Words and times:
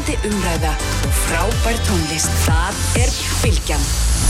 Spennandi 0.00 0.28
umræða 0.28 0.70
og 1.04 1.12
frábær 1.12 1.76
tónlist. 1.84 2.30
Það 2.46 2.76
er 3.02 3.10
Bilgjan. 3.42 3.82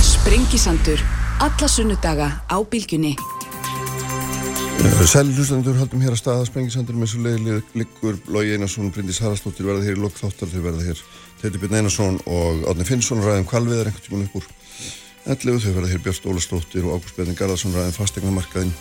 Sprengisandur. 0.03 0.99
Alla 1.41 1.69
sunnudaga 1.69 2.27
á 2.51 2.59
Bilgjunni. 2.71 3.15
Eh, 4.83 5.07
Sæli 5.07 5.31
hlustandur 5.37 5.79
haldum 5.79 6.03
hér 6.03 6.17
að 6.17 6.23
staða 6.25 6.49
Sprengisandur 6.49 6.99
með 6.99 7.13
svo 7.13 7.23
leiðileg 7.23 7.63
liggur 7.79 8.19
Lógi 8.27 8.57
Einarsson, 8.57 8.91
Bryndís 8.91 9.23
Haraldsdóttir 9.23 9.69
verða 9.69 9.87
hér 9.87 9.95
í 9.95 10.03
lokþáttar, 10.03 10.51
þau 10.51 10.63
verða 10.67 10.89
hér 10.89 11.05
Teitur 11.39 11.63
Björn 11.63 11.79
Einarsson 11.79 12.19
og 12.27 12.67
Átni 12.67 12.89
Finnsson 12.91 13.23
ræðum 13.23 13.47
kvalviðar 13.47 13.93
einhvern 13.93 14.07
tíman 14.09 14.27
upp 14.27 14.41
úr 14.41 14.51
11, 15.31 15.63
þau 15.63 15.75
verða 15.79 15.93
hér 15.93 16.03
Björst 16.03 16.27
Ólastóttir 16.27 16.83
og 16.83 16.99
Ágúst 16.99 17.15
Björn 17.15 17.39
Garðarsson 17.39 17.77
ræðum 17.77 17.95
fastegnamarkaðin 17.95 18.75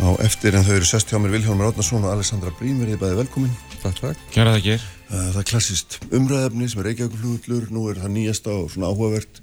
á 0.00 0.08
eftir 0.24 0.56
en 0.56 0.64
þau 0.66 0.74
eru 0.78 0.88
sest 0.88 1.10
hjá 1.10 1.18
mér 1.20 1.34
Vilhelmur 1.34 1.70
Átnarsson 1.70 2.04
og 2.04 2.14
Alessandra 2.14 2.52
Brím 2.58 2.80
verðið 2.82 3.02
bæði 3.02 3.18
velkomin. 3.22 3.52
Takk, 3.82 4.00
takk. 4.00 4.24
Kjæra 4.34 4.56
það 4.56 4.66
ger. 4.68 4.88
Það 5.10 5.38
er 5.40 5.46
klassist 5.50 5.98
umræðefni 6.08 6.70
sem 6.70 6.80
er 6.80 6.88
Reykjavík-flugullur, 6.90 7.68
nú 7.74 7.84
er 7.90 8.00
það 8.02 8.14
nýjasta 8.16 8.54
og 8.54 8.72
svona 8.72 8.90
áhugavert 8.90 9.42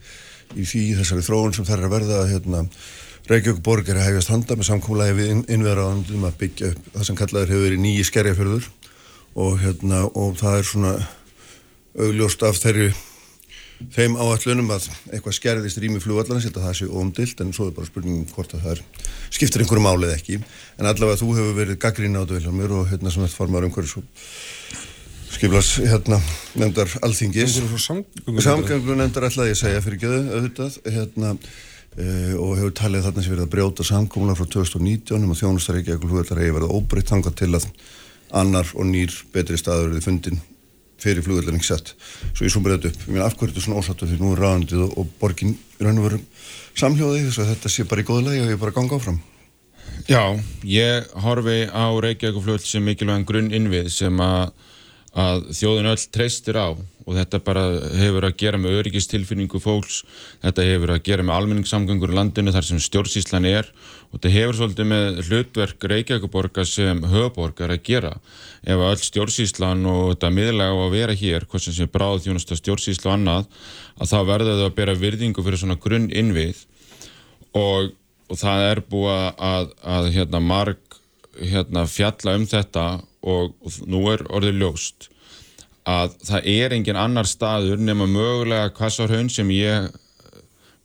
í 0.58 0.66
því 0.68 0.82
þessari 1.00 1.24
þróun 1.27 1.55
sem 1.55 1.68
þær 1.68 1.77
er 1.77 1.88
að 1.88 1.96
verða 1.96 2.20
hérna, 2.32 2.66
Reykjavík-borg 3.30 3.91
er 3.91 4.02
að 4.02 4.08
hefjast 4.10 4.34
handa 4.34 4.58
með 4.58 4.68
samkólaði 4.68 5.16
við 5.20 5.32
inn, 5.36 5.44
innverðaðandum 5.55 6.26
að 6.27 6.38
byggja 6.41 6.72
upp 6.74 6.88
það 6.96 7.08
sem 7.08 7.20
kallaður 7.22 7.54
hefur 7.54 7.66
verið 7.68 7.84
nýji 7.86 8.08
skerjafjörður 8.10 8.68
og, 9.38 9.54
hérna, 9.62 10.02
og 10.10 10.36
það 10.41 10.58
er 10.58 10.68
svona 10.68 10.94
augljóst 12.02 12.44
af 12.48 12.60
þeirri 12.60 12.90
þeim 13.95 14.17
áallunum 14.20 14.71
að 14.76 14.88
eitthvað 15.12 15.38
skerðist 15.38 15.81
rými 15.81 16.02
flugvallarins, 16.03 16.48
að 16.52 16.62
það 16.66 16.77
sé 16.80 16.90
óumdilt 16.91 17.44
en 17.44 17.53
svo 17.55 17.70
er 17.70 17.76
bara 17.77 17.90
spurningum 17.90 18.30
hvort 18.35 18.55
að 18.55 18.66
það 18.66 18.76
er 18.76 18.84
skiptir 19.34 19.63
einhverju 19.63 19.85
málið 19.85 20.16
ekki, 20.16 20.40
en 20.77 20.90
allavega 20.91 21.21
þú 21.21 21.34
hefur 21.40 21.57
verið 21.57 21.81
gaggrín 21.81 22.20
á 22.20 22.21
þetta 22.21 22.38
Vilhelmur 22.40 22.77
og 22.77 22.91
hérna 22.91 23.13
sem 23.13 23.26
þetta 23.26 23.40
formar 23.40 23.67
umhverjus 23.67 23.98
skiplas 25.31 25.73
hérna 25.80 26.20
nefndar 26.59 26.91
alþingis. 27.07 27.57
Samgöngu 28.44 28.98
nefndar 28.99 29.30
ætlaði 29.30 29.54
ég 29.54 29.62
segja 29.62 29.84
fyrir 29.84 30.01
göðu 30.05 30.23
auðvitað 30.38 30.79
hérna 30.91 31.35
Uh, 31.91 32.38
og 32.40 32.54
hefur 32.55 32.71
talið 32.71 33.01
þarna 33.04 33.21
sem 33.23 33.34
verið 33.34 33.43
að 33.43 33.49
brjóta 33.51 33.84
samkómuna 33.84 34.35
frá 34.40 34.45
2019 34.48 35.26
um 35.26 35.34
að 35.34 35.41
þjónustaríkja 35.41 35.98
ekkur 35.98 36.07
flugvellar 36.07 36.40
hefur 36.40 36.55
verið 36.55 36.76
óbreytt 36.77 37.10
þangað 37.12 37.34
til 37.41 37.49
að 37.57 37.66
annar 38.40 38.71
og 38.79 38.88
nýr 38.88 39.18
betri 39.34 39.60
staður 39.60 39.90
verið 39.90 40.05
fundin 40.07 40.40
fyrir 41.02 41.26
flugvellar 41.26 41.57
ekki 41.57 41.70
sett 41.71 41.94
svo 42.32 42.46
ég 42.46 42.54
svo 42.54 42.62
breyðt 42.66 42.90
upp, 42.91 43.04
ég 43.07 43.16
meina 43.16 43.27
afhverju 43.27 43.55
þetta 43.55 43.66
svona 43.66 43.82
ósattu 43.82 44.10
því 44.10 44.20
nú 44.21 44.32
er 44.35 44.44
ráðandið 44.46 44.85
og, 44.85 44.96
og 45.02 45.12
borgin 45.21 45.57
raun 45.82 46.02
og 46.02 46.07
veru 46.07 46.21
samhljóði 46.77 47.26
þess 47.27 47.44
að 47.44 47.54
þetta 47.55 47.74
sé 47.74 47.88
bara 47.90 48.04
í 48.04 48.07
góðlega 48.07 48.46
og 48.46 48.54
ég 48.54 48.62
bara 48.62 48.76
ganga 48.76 48.98
áfram? 48.98 49.20
Já, 50.10 50.24
ég 50.66 51.10
horfi 51.24 51.60
á 51.70 51.85
Reykjavík 52.05 52.41
flugveld 52.41 52.66
sem 52.66 52.85
mikilvægum 52.85 53.27
grunn 53.27 53.52
innvið 53.54 53.91
sem 53.94 54.24
að, 54.24 54.54
að 55.13 55.44
þjóðin 55.60 55.91
öll 55.91 56.07
treystir 56.16 56.57
á 56.57 56.70
og 56.72 57.18
þetta 57.18 57.41
bara 57.44 57.63
hefur 57.98 58.27
að 58.27 58.38
gera 58.40 58.60
með 58.62 58.77
öryggistilfinningu 58.82 59.62
fólks, 59.62 60.02
þetta 60.44 60.66
hefur 60.68 60.94
að 60.96 61.04
gera 61.10 61.26
með 61.26 61.38
almenningssamgöngur 61.38 62.13
í 62.13 62.18
landinu 62.18 62.54
þar 62.55 62.68
sem 62.68 62.82
stjórnsíslan 62.82 63.48
er 63.49 63.70
og 64.12 64.17
þetta 64.17 64.31
hefur 64.34 64.57
svolítið 64.57 64.90
með 64.91 65.22
hlutverk 65.28 65.85
Reykjavíkuborga 65.91 66.66
sem 66.67 67.00
höfuborgar 67.07 67.72
að 67.72 67.84
gera. 67.88 68.12
Ef 68.62 68.75
að 68.75 68.90
öll 68.90 69.06
stjórnsíslan 69.06 69.85
og 69.88 70.01
þetta 70.12 70.31
miðlega 70.35 70.75
á 70.75 70.79
að 70.84 70.95
vera 70.97 71.16
hér, 71.16 71.47
hvað 71.47 71.63
sem 71.66 71.78
sé 71.78 71.88
bráð 71.88 72.25
þjónast 72.25 72.51
að 72.51 72.62
stjórnsísla 72.62 73.12
og 73.12 73.16
annað, 73.16 73.47
að 73.97 74.12
þá 74.12 74.17
verður 74.28 74.59
það 74.59 74.66
að 74.67 74.75
bera 74.81 74.97
virðingu 75.00 75.45
fyrir 75.45 75.63
svona 75.63 75.79
grunn 75.79 76.09
innvið 76.12 76.66
og, 77.56 77.94
og 78.28 78.41
það 78.41 78.67
er 78.67 78.84
búið 78.91 79.23
að, 79.51 79.72
að 79.95 80.12
hérna, 80.17 80.44
marg 80.44 81.00
hérna, 81.39 81.88
fjalla 81.88 82.35
um 82.35 82.45
þetta 82.51 82.85
og, 83.22 83.56
og 83.63 83.79
nú 83.88 84.03
er 84.12 84.28
orðið 84.28 84.62
ljóst 84.62 85.12
að 85.88 86.13
það 86.28 86.47
er 86.51 86.75
engin 86.75 87.00
annar 87.00 87.29
staður 87.29 87.81
nema 87.81 88.06
mögulega 88.09 88.69
Kvassarhaun 88.75 89.31
sem 89.34 89.50
ég 89.56 89.89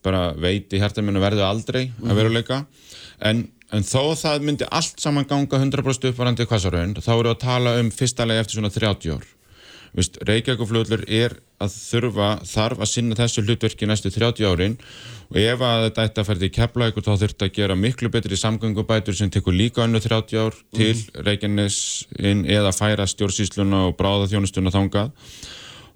bara 0.06 0.30
veit 0.38 0.72
í 0.72 0.80
hérta 0.80 1.02
minna 1.04 1.20
verðu 1.20 1.44
aldrei 1.44 1.88
mm 1.88 2.10
-hmm. 2.10 2.64
En, 3.21 3.47
en 3.72 3.87
þó 3.87 4.15
það 4.19 4.44
myndi 4.47 4.69
allt 4.71 5.00
saman 5.03 5.28
ganga 5.28 5.62
100% 5.62 6.10
uppvarandi 6.12 6.47
Kvassarhaun 6.49 6.97
þá 7.00 7.12
eru 7.16 7.32
að 7.32 7.43
tala 7.47 7.78
um 7.81 7.91
fyrsta 7.94 8.28
leið 8.28 8.44
eftir 8.44 8.60
svona 8.60 8.75
30 8.75 9.16
ár 9.16 9.32
Reykjavíkuflöðlur 9.97 11.06
er 11.09 11.38
að 11.62 11.72
þurfa 11.72 12.28
þarf 12.44 12.82
að 12.84 12.91
sinna 12.91 13.16
þessu 13.16 13.44
hlutverki 13.47 13.87
næstu 13.88 14.10
30 14.12 14.44
árin 14.44 14.75
og 15.31 15.38
ef 15.41 15.62
að 15.65 15.84
þetta 15.87 16.04
ætti 16.04 16.21
að 16.21 16.28
ferði 16.28 16.50
í 16.50 16.53
keflaug 16.53 16.99
þá 17.00 17.12
þurft 17.22 17.44
að 17.47 17.53
gera 17.56 17.77
miklu 17.81 18.10
betri 18.12 18.37
samgöngubætur 18.37 19.16
sem 19.16 19.31
tekur 19.33 19.56
líka 19.56 19.87
önnu 19.87 20.03
30 20.04 20.43
ár 20.43 20.59
til 20.77 20.93
mm. 20.93 21.22
Reykjanes 21.25 21.78
eða 22.21 22.75
færa 22.77 23.09
stjórnsýsluna 23.09 23.87
og 23.88 23.97
bráða 23.97 24.28
þjónustuna 24.34 24.75
þangað 24.75 25.33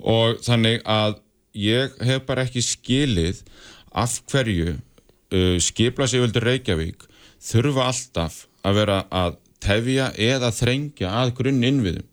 og 0.00 0.40
þannig 0.46 0.80
að 0.88 1.20
ég 1.60 2.00
hef 2.08 2.24
bara 2.24 2.46
ekki 2.48 2.64
skilið 2.64 3.44
af 3.92 4.16
hverju 4.32 4.78
uh, 4.78 5.56
skipla 5.60 6.08
sig 6.08 6.24
vildur 6.24 6.46
Reykjavík 6.48 7.09
þurfa 7.40 7.88
alltaf 7.90 8.44
að 8.66 8.80
vera 8.80 8.98
að 9.10 9.38
tefja 9.60 10.10
eða 10.16 10.50
þrengja 10.56 11.12
að 11.22 11.34
grunn 11.40 11.64
innviðum 11.64 12.06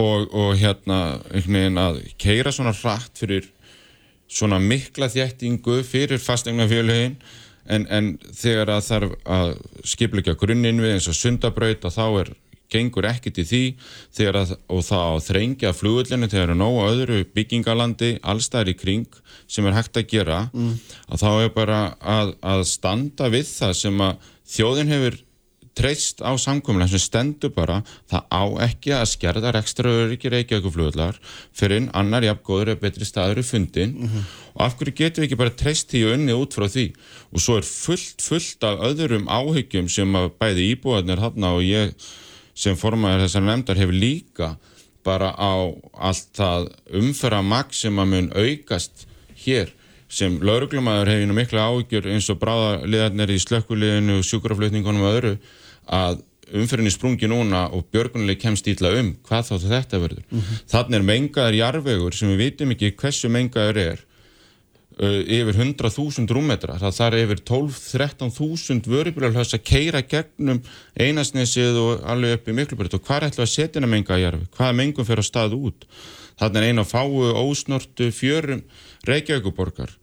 og, 0.00 0.28
og 0.32 0.54
hérna 0.60 1.20
einhvern 1.30 1.58
veginn 1.58 1.80
að 1.80 2.00
keira 2.20 2.52
svona 2.54 2.74
hratt 2.76 3.20
fyrir 3.20 3.48
svona 4.30 4.60
mikla 4.62 5.10
þjættingu 5.10 5.80
fyrir 5.86 6.22
fastegnafjölugin 6.22 7.16
en, 7.70 7.86
en 7.90 8.12
þegar 8.36 8.76
að 8.76 8.86
þarf 8.86 9.16
að 9.38 9.56
skipleika 9.92 10.36
grunninn 10.38 10.80
við 10.82 10.96
eins 10.96 11.10
og 11.10 11.18
sundabraut 11.18 11.84
og 11.84 11.94
þá 11.96 12.06
er 12.22 12.32
gengur 12.70 13.08
ekkit 13.08 13.40
í 13.42 13.44
því 13.50 13.62
að, 14.30 14.54
og 14.70 14.84
þá 14.86 15.18
þrengja 15.26 15.72
flugullinu 15.74 16.28
þegar 16.30 16.52
það 16.52 16.54
er 16.54 16.60
nógu 16.60 16.84
öðru 16.86 17.20
byggingalandi 17.34 18.10
allstæðir 18.22 18.72
í 18.72 18.76
kring 18.78 19.20
sem 19.50 19.66
er 19.66 19.74
hægt 19.74 19.98
að 19.98 20.06
gera 20.12 20.44
mm. 20.52 20.76
að 21.10 21.24
þá 21.24 21.30
er 21.32 21.50
bara 21.56 21.80
að, 21.98 22.36
að 22.38 22.62
standa 22.70 23.30
við 23.32 23.48
það 23.50 23.74
sem 23.80 24.04
að 24.06 24.30
þjóðin 24.50 24.92
hefur 24.92 25.18
treyst 25.80 26.20
á 26.20 26.34
samkominlega 26.34 26.92
sem 26.92 27.02
stendur 27.02 27.52
bara. 27.54 27.80
Það 28.10 28.24
á 28.28 28.42
ekki 28.66 28.94
að 28.96 29.06
skerða 29.12 29.52
ekstra 29.60 29.92
öryggi 30.02 30.32
reykjaugufluglar 30.32 31.18
fyrir 31.56 31.88
annar 31.96 32.26
jafngóður 32.26 32.74
eða 32.74 32.82
betri 32.84 33.08
staður 33.08 33.42
í 33.42 33.46
fundin 33.46 33.94
mm 33.94 34.08
-hmm. 34.08 34.24
og 34.54 34.64
af 34.66 34.76
hverju 34.76 34.96
getur 34.96 35.22
við 35.22 35.28
ekki 35.28 35.40
bara 35.42 35.56
treyst 35.62 35.90
því 35.90 36.02
og 36.06 36.14
unni 36.16 36.32
út 36.32 36.56
frá 36.56 36.66
því? 36.68 36.86
Og 37.32 37.40
svo 37.40 37.56
er 37.56 37.66
fullt, 37.66 38.18
fullt 38.22 38.64
af 38.64 38.82
öðrum 38.90 39.28
áhyggjum 39.28 39.88
sem 39.88 40.16
að 40.16 40.32
bæði 40.40 40.74
íbúðarnir 40.74 41.22
hann 41.22 41.44
og 41.44 41.62
ég 41.62 41.94
sem 42.54 42.76
formæður 42.76 43.24
þessar 43.24 43.46
nefndar 43.46 43.80
hefur 43.80 43.94
líka 43.94 44.56
bara 45.04 45.32
á 45.32 45.54
allt 45.94 46.28
það 46.36 46.70
umfæra 46.92 47.42
maks 47.42 47.80
sem 47.86 47.98
að 47.98 48.10
mun 48.12 48.32
aukast 48.36 49.06
hér 49.46 49.72
sem 50.10 50.40
lauruglumæður 50.42 51.12
hefur 51.12 51.30
nú 51.30 51.36
miklu 51.36 51.62
áhyggjur 51.62 52.08
eins 52.10 52.28
og 52.32 52.40
bráðaliðarnir 52.42 53.30
í 53.30 53.38
slökkuliðinu 53.44 54.18
og 54.18 54.26
sjúkraflutningunum 54.26 55.06
og 55.06 55.16
öðru 55.20 55.32
að 55.86 56.20
umferðinni 56.50 56.90
sprungi 56.90 57.30
núna 57.30 57.68
og 57.70 57.86
björgunuleg 57.94 58.40
kemst 58.42 58.68
ítla 58.70 58.92
um 58.98 59.12
hvað 59.26 59.50
þá 59.50 59.66
þetta 59.70 60.02
verður. 60.02 60.24
Mm 60.30 60.40
-hmm. 60.40 60.62
Þannig 60.72 60.98
er 60.98 61.08
mengaður 61.10 61.58
jarvegur 61.60 62.14
sem 62.14 62.28
við 62.32 62.42
vitum 62.44 62.72
ekki 62.74 62.94
hversu 62.98 63.28
mengaður 63.30 63.78
er 63.78 63.98
uh, 64.98 65.20
yfir 65.22 65.54
100.000 65.54 66.34
rúmmetra. 66.34 66.78
Það 66.78 66.96
þarf 66.98 67.20
yfir 67.24 67.42
12-13.000 67.50 68.90
vörubílarhauðs 68.90 69.54
að 69.54 69.64
keira 69.64 70.02
gegnum 70.02 70.62
einasnesið 70.98 71.78
og 71.78 72.02
alveg 72.02 72.40
upp 72.40 72.48
í 72.48 72.56
miklubröð 72.58 72.98
og 72.98 73.04
hvað 73.06 73.22
er 73.22 73.28
ætla 73.30 73.46
að 73.46 73.54
setja 73.54 73.82
að 73.82 73.92
mengaða 73.94 74.24
jarveg? 74.24 74.48
Hvaða 74.56 74.78
mengum 74.82 75.06
fer 75.06 75.22
á 75.22 75.24
stað 75.24 75.54
út? 75.54 75.86
Þannig 76.38 76.60
er 76.60 76.68
eina 76.70 76.84
fáu 76.86 77.24
ósnortu 77.40 78.10
fjörum 78.14 78.62
Reykjavíkuborgar 79.08 79.96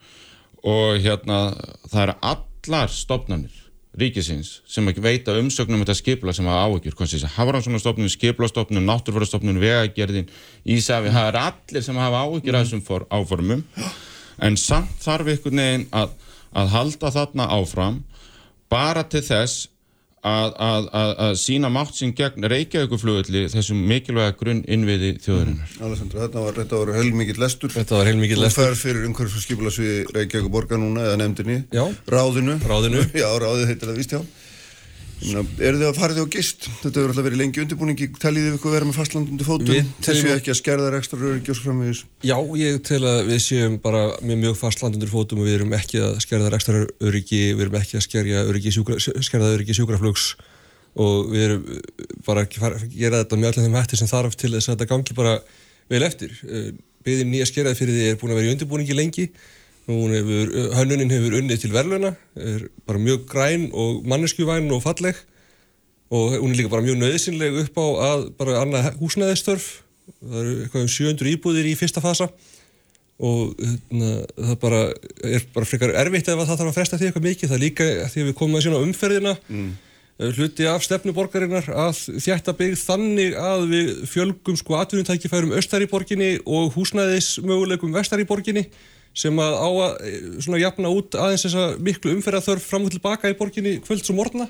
og 0.67 0.99
hérna 0.99 1.53
það 1.87 2.03
er 2.03 2.13
allar 2.33 2.91
stopnarnir 2.91 3.63
ríkisins 3.97 4.59
sem 4.69 4.85
ekki 4.91 5.01
veita 5.01 5.33
umsögnum 5.39 5.81
þetta 5.81 5.95
skipla 5.97 6.33
sem 6.35 6.45
hafa 6.45 6.67
áhyggjur 6.67 7.29
Hafranssonarstofnun, 7.37 8.11
skiplastofnun, 8.13 8.85
náttúrfjörðarstofnun 8.85 9.61
vegagerðin, 9.61 10.29
Ísafi 10.65 11.13
það 11.13 11.29
er 11.31 11.39
allir 11.41 11.85
sem 11.85 11.97
hafa 11.97 12.21
áhyggjur 12.27 12.57
af 12.57 12.67
þessum 12.67 13.07
áformum. 13.09 13.63
En 14.37 14.57
samt 14.57 15.01
þarf 15.01 15.31
einhvern 15.33 15.63
veginn 15.63 15.87
að, 15.97 16.13
að 16.53 16.73
halda 16.75 17.11
þarna 17.15 17.49
áfram 17.57 18.03
bara 18.69 19.03
til 19.09 19.23
þess 19.25 19.65
að, 20.27 20.87
að, 20.99 21.11
að 21.25 21.35
sína 21.41 21.71
mátt 21.73 21.97
sín 21.97 22.13
gegn 22.17 22.47
Reykjavíkuflugulli 22.51 23.43
þessum 23.53 23.83
mikilvæga 23.89 24.35
grunn 24.39 24.63
innviði 24.67 25.13
þjóðurinnar. 25.25 25.75
Mm. 25.75 25.85
Alessandra, 25.87 26.23
þetta 26.25 26.45
var, 26.45 26.59
var 26.73 26.93
heilmikið 26.97 27.41
lestur. 27.43 27.73
Þetta 27.75 27.99
var 27.99 28.11
heilmikið 28.11 28.43
lestur. 28.43 28.63
Þú 28.63 28.67
fær 28.67 28.81
fyrir 28.81 29.07
umhverfs 29.09 29.37
og 29.37 29.45
skipulasvið 29.45 30.11
Reykjavíkuborga 30.17 30.81
núna 30.81 31.07
eða 31.07 31.21
nefndinni. 31.23 31.61
Já. 31.75 31.85
Ráðinu. 32.11 32.59
Ráðinu. 32.67 33.07
Já, 33.23 33.29
ráðið 33.41 33.71
heitir 33.71 33.91
það 33.91 34.03
vist, 34.03 34.13
já. 34.17 34.46
Er 35.17 35.73
þið 35.73 35.85
að 35.87 35.97
farið 35.97 36.19
á 36.21 36.25
gist? 36.29 36.67
Þetta 36.83 36.99
hefur 36.99 37.11
alltaf 37.11 37.25
verið 37.25 37.39
lengi 37.41 37.61
undirbúningi. 37.63 38.07
Tælið 38.21 38.43
þið 38.45 38.57
ykkur 38.57 38.69
að 38.69 38.75
vera 38.77 38.87
með 38.87 38.97
fastlandundi 38.99 39.47
fótum? 39.47 39.89
Þessu 40.05 40.29
ekki 40.35 40.51
að 40.53 40.59
skerða 40.59 40.91
og 40.93 41.07
svo 41.07 41.63
framvegis? 41.63 42.01
Já, 42.27 42.37
ég 42.61 42.77
tel 42.85 43.01
að 43.01 43.19
við 43.31 43.41
séum 43.47 43.79
bara 43.81 44.03
með 44.21 44.43
mjög 44.43 44.59
fastlandundi 44.61 45.09
fótum 45.09 45.41
og 45.41 45.49
við 45.49 45.57
erum 45.57 45.73
ekki 45.77 45.97
að 46.05 46.21
skerða 46.21 46.47
þær 46.47 46.57
ekstra 46.59 46.83
öryggi, 47.09 47.41
við 47.49 47.65
erum 47.65 47.79
ekki 47.81 47.97
að 47.97 48.05
skerja 48.05 48.45
öryggi, 48.45 48.75
sjúkra, 48.77 48.99
skerða 49.01 49.53
öryggi 49.57 49.77
sjúkraflugs 49.79 50.25
og 50.97 51.33
við 51.33 51.41
erum 51.47 51.63
bara 52.25 52.45
að 52.45 52.49
gera 52.93 53.23
þetta 53.23 53.41
með 53.41 53.49
allir 53.51 53.65
þeim 53.67 53.79
hætti 53.81 53.99
sem 53.99 54.11
þarf 54.13 54.37
til 54.37 54.53
þess 54.53 54.69
að 54.69 54.73
þetta 54.75 54.91
gangi 54.93 55.17
bara 55.17 55.35
vel 55.89 56.03
eftir. 56.05 56.31
Byðin 57.07 57.31
nýja 57.33 57.49
skerðað 57.49 57.79
fyrir 57.81 57.95
Hefur, 59.87 60.49
hönnunin 60.75 61.11
hefur 61.13 61.37
unnið 61.39 61.61
til 61.63 61.71
verðluna, 61.71 62.11
er 62.35 62.65
bara 62.83 62.99
mjög 62.99 63.21
græn 63.29 63.69
og 63.71 64.01
manneskjuvæn 64.03 64.67
og 64.75 64.81
falleg 64.83 65.15
og 66.11 66.35
hún 66.41 66.51
er 66.51 66.59
líka 66.59 66.71
bara 66.71 66.83
mjög 66.83 66.99
nöðsynleg 66.99 67.55
upp 67.63 67.79
á 67.79 67.87
að 68.09 68.25
bara 68.39 68.61
annað 68.63 68.93
húsnæðistörf. 68.99 69.65
Það 70.19 70.37
eru 70.41 70.53
eitthvað 70.63 70.83
um 70.83 70.91
700 70.91 71.31
íbúðir 71.33 71.67
í 71.71 71.75
fyrsta 71.79 72.03
fasa 72.03 72.29
og 73.17 73.55
hérna, 73.57 74.11
það 74.35 74.59
bara 74.61 74.81
er 75.25 75.47
bara 75.55 75.67
frekar 75.67 75.95
erfitt 76.03 76.29
ef 76.29 76.37
það 76.37 76.51
þarf 76.53 76.69
að 76.69 76.77
fresta 76.77 76.99
því 76.99 77.09
eitthvað 77.09 77.27
mikið. 77.27 77.49
Það 77.49 77.57
er 77.57 77.63
líka 77.63 77.89
því 78.13 78.25
við 78.27 78.37
komum 78.39 78.59
að 78.59 78.65
sína 78.67 78.83
umferðina 78.83 79.35
mm. 79.47 79.75
Eh, 80.17 80.31
hluti 80.33 80.65
af 80.65 80.81
stefnuborgarinnar 80.81 81.67
að 81.77 81.99
þjætta 82.23 82.55
byggð 82.57 82.79
þannig 82.81 83.35
að 83.37 83.65
við 83.69 83.89
fjölgum 84.09 84.55
sko 84.57 84.79
atvinnutækifærum 84.79 85.51
östar 85.53 85.83
í 85.85 85.89
borginni 85.91 86.29
og 86.41 86.71
húsnæðismöguleikum 86.73 87.93
vestar 87.93 88.23
í 88.23 88.25
borginni 88.25 88.63
sem 89.17 89.39
að 89.41 89.57
á 89.57 89.69
að 89.69 89.93
eh, 90.07 90.17
svona 90.43 90.61
jafna 90.61 90.91
út 90.93 91.17
aðeins 91.17 91.45
þessa 91.47 91.67
miklu 91.83 92.15
umferðarþörf 92.17 92.65
fram 92.67 92.87
og 92.87 92.93
tilbaka 92.93 93.31
í 93.31 93.37
borginni 93.37 93.77
kvölds 93.85 94.11
og 94.13 94.19
morgna. 94.19 94.49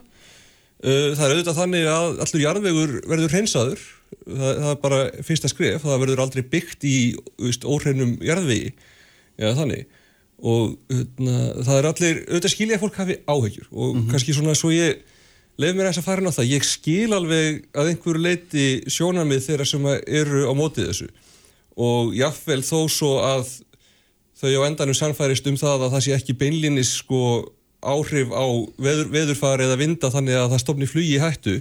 Eh, 0.77 1.13
það 1.17 1.23
er 1.25 1.35
auðvitað 1.35 1.59
þannig 1.61 1.87
að 1.89 2.23
allur 2.25 2.43
jarðvegur 2.43 2.95
verður 3.09 3.33
hreinsaður, 3.33 3.85
það, 4.27 4.49
það 4.63 4.71
er 4.71 4.81
bara 4.83 4.99
fyrsta 5.25 5.51
skref, 5.51 5.85
það 5.85 6.01
verður 6.03 6.23
aldrei 6.27 6.43
byggt 6.51 6.85
í 6.85 6.97
óhreinum 7.65 8.17
jarðvegi, 8.21 8.73
já 9.41 9.49
þannig. 9.57 9.87
Og 10.37 10.75
öðna, 10.93 11.37
það 11.65 11.77
er 11.79 11.91
allir, 11.91 12.17
auðvitað 12.27 12.53
skilja 12.53 12.81
fólk 12.81 12.99
hafi 13.01 13.15
áhegjur 13.25 13.71
og 13.71 13.87
mm 13.95 14.01
-hmm. 14.01 14.11
kannski 14.11 14.35
svona 14.37 14.53
svo 14.53 14.69
ég 14.69 14.99
leif 15.57 15.73
mér 15.73 15.89
þess 15.89 16.03
að 16.03 16.05
fara 16.05 16.21
inn 16.21 16.29
á 16.29 16.37
það, 16.37 16.51
ég 16.53 16.67
skil 16.67 17.13
alveg 17.17 17.63
að 17.73 17.89
einhverju 17.91 18.21
leiti 18.21 18.65
sjónamið 18.93 19.45
þeirra 19.47 19.65
sem 19.65 19.87
eru 20.05 20.45
á 20.45 20.53
mótið 20.53 20.91
þessu. 20.91 21.07
Og 21.77 22.13
jáfnvel 22.17 22.61
þó 22.61 22.79
svo 22.89 23.11
að 23.25 23.49
þau 24.37 24.49
á 24.63 24.67
endanum 24.67 24.97
sannfærist 24.97 25.47
um 25.49 25.59
það 25.59 25.87
að 25.87 25.93
það 25.95 26.03
sé 26.05 26.15
ekki 26.17 26.37
beinlinis 26.37 26.95
sko 27.01 27.21
áhrif 27.81 28.33
á 28.33 28.45
veður, 28.81 29.11
veðurfari 29.13 29.67
eða 29.67 29.77
vinda 29.79 30.11
þannig 30.13 30.39
að 30.39 30.51
það 30.53 30.63
stopni 30.63 30.89
flugi 30.89 31.15
í 31.15 31.21
hættu 31.21 31.59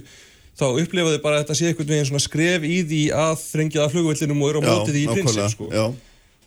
þá 0.57 0.65
upplifaðu 0.81 1.21
bara 1.21 1.37
að 1.37 1.45
þetta 1.45 1.57
sé 1.59 1.69
einhvern 1.69 1.91
veginn 1.91 2.09
svona 2.09 2.23
skref 2.23 2.65
í 2.65 2.77
því 2.89 3.01
að 3.13 3.33
þrengja 3.43 3.83
að 3.83 3.95
flugvellinum 3.95 4.41
og 4.41 4.51
eru 4.51 4.61
á 4.61 4.67
mótið 4.67 4.99
í 5.03 5.07
prinsip 5.11 5.51
sko 5.53 5.69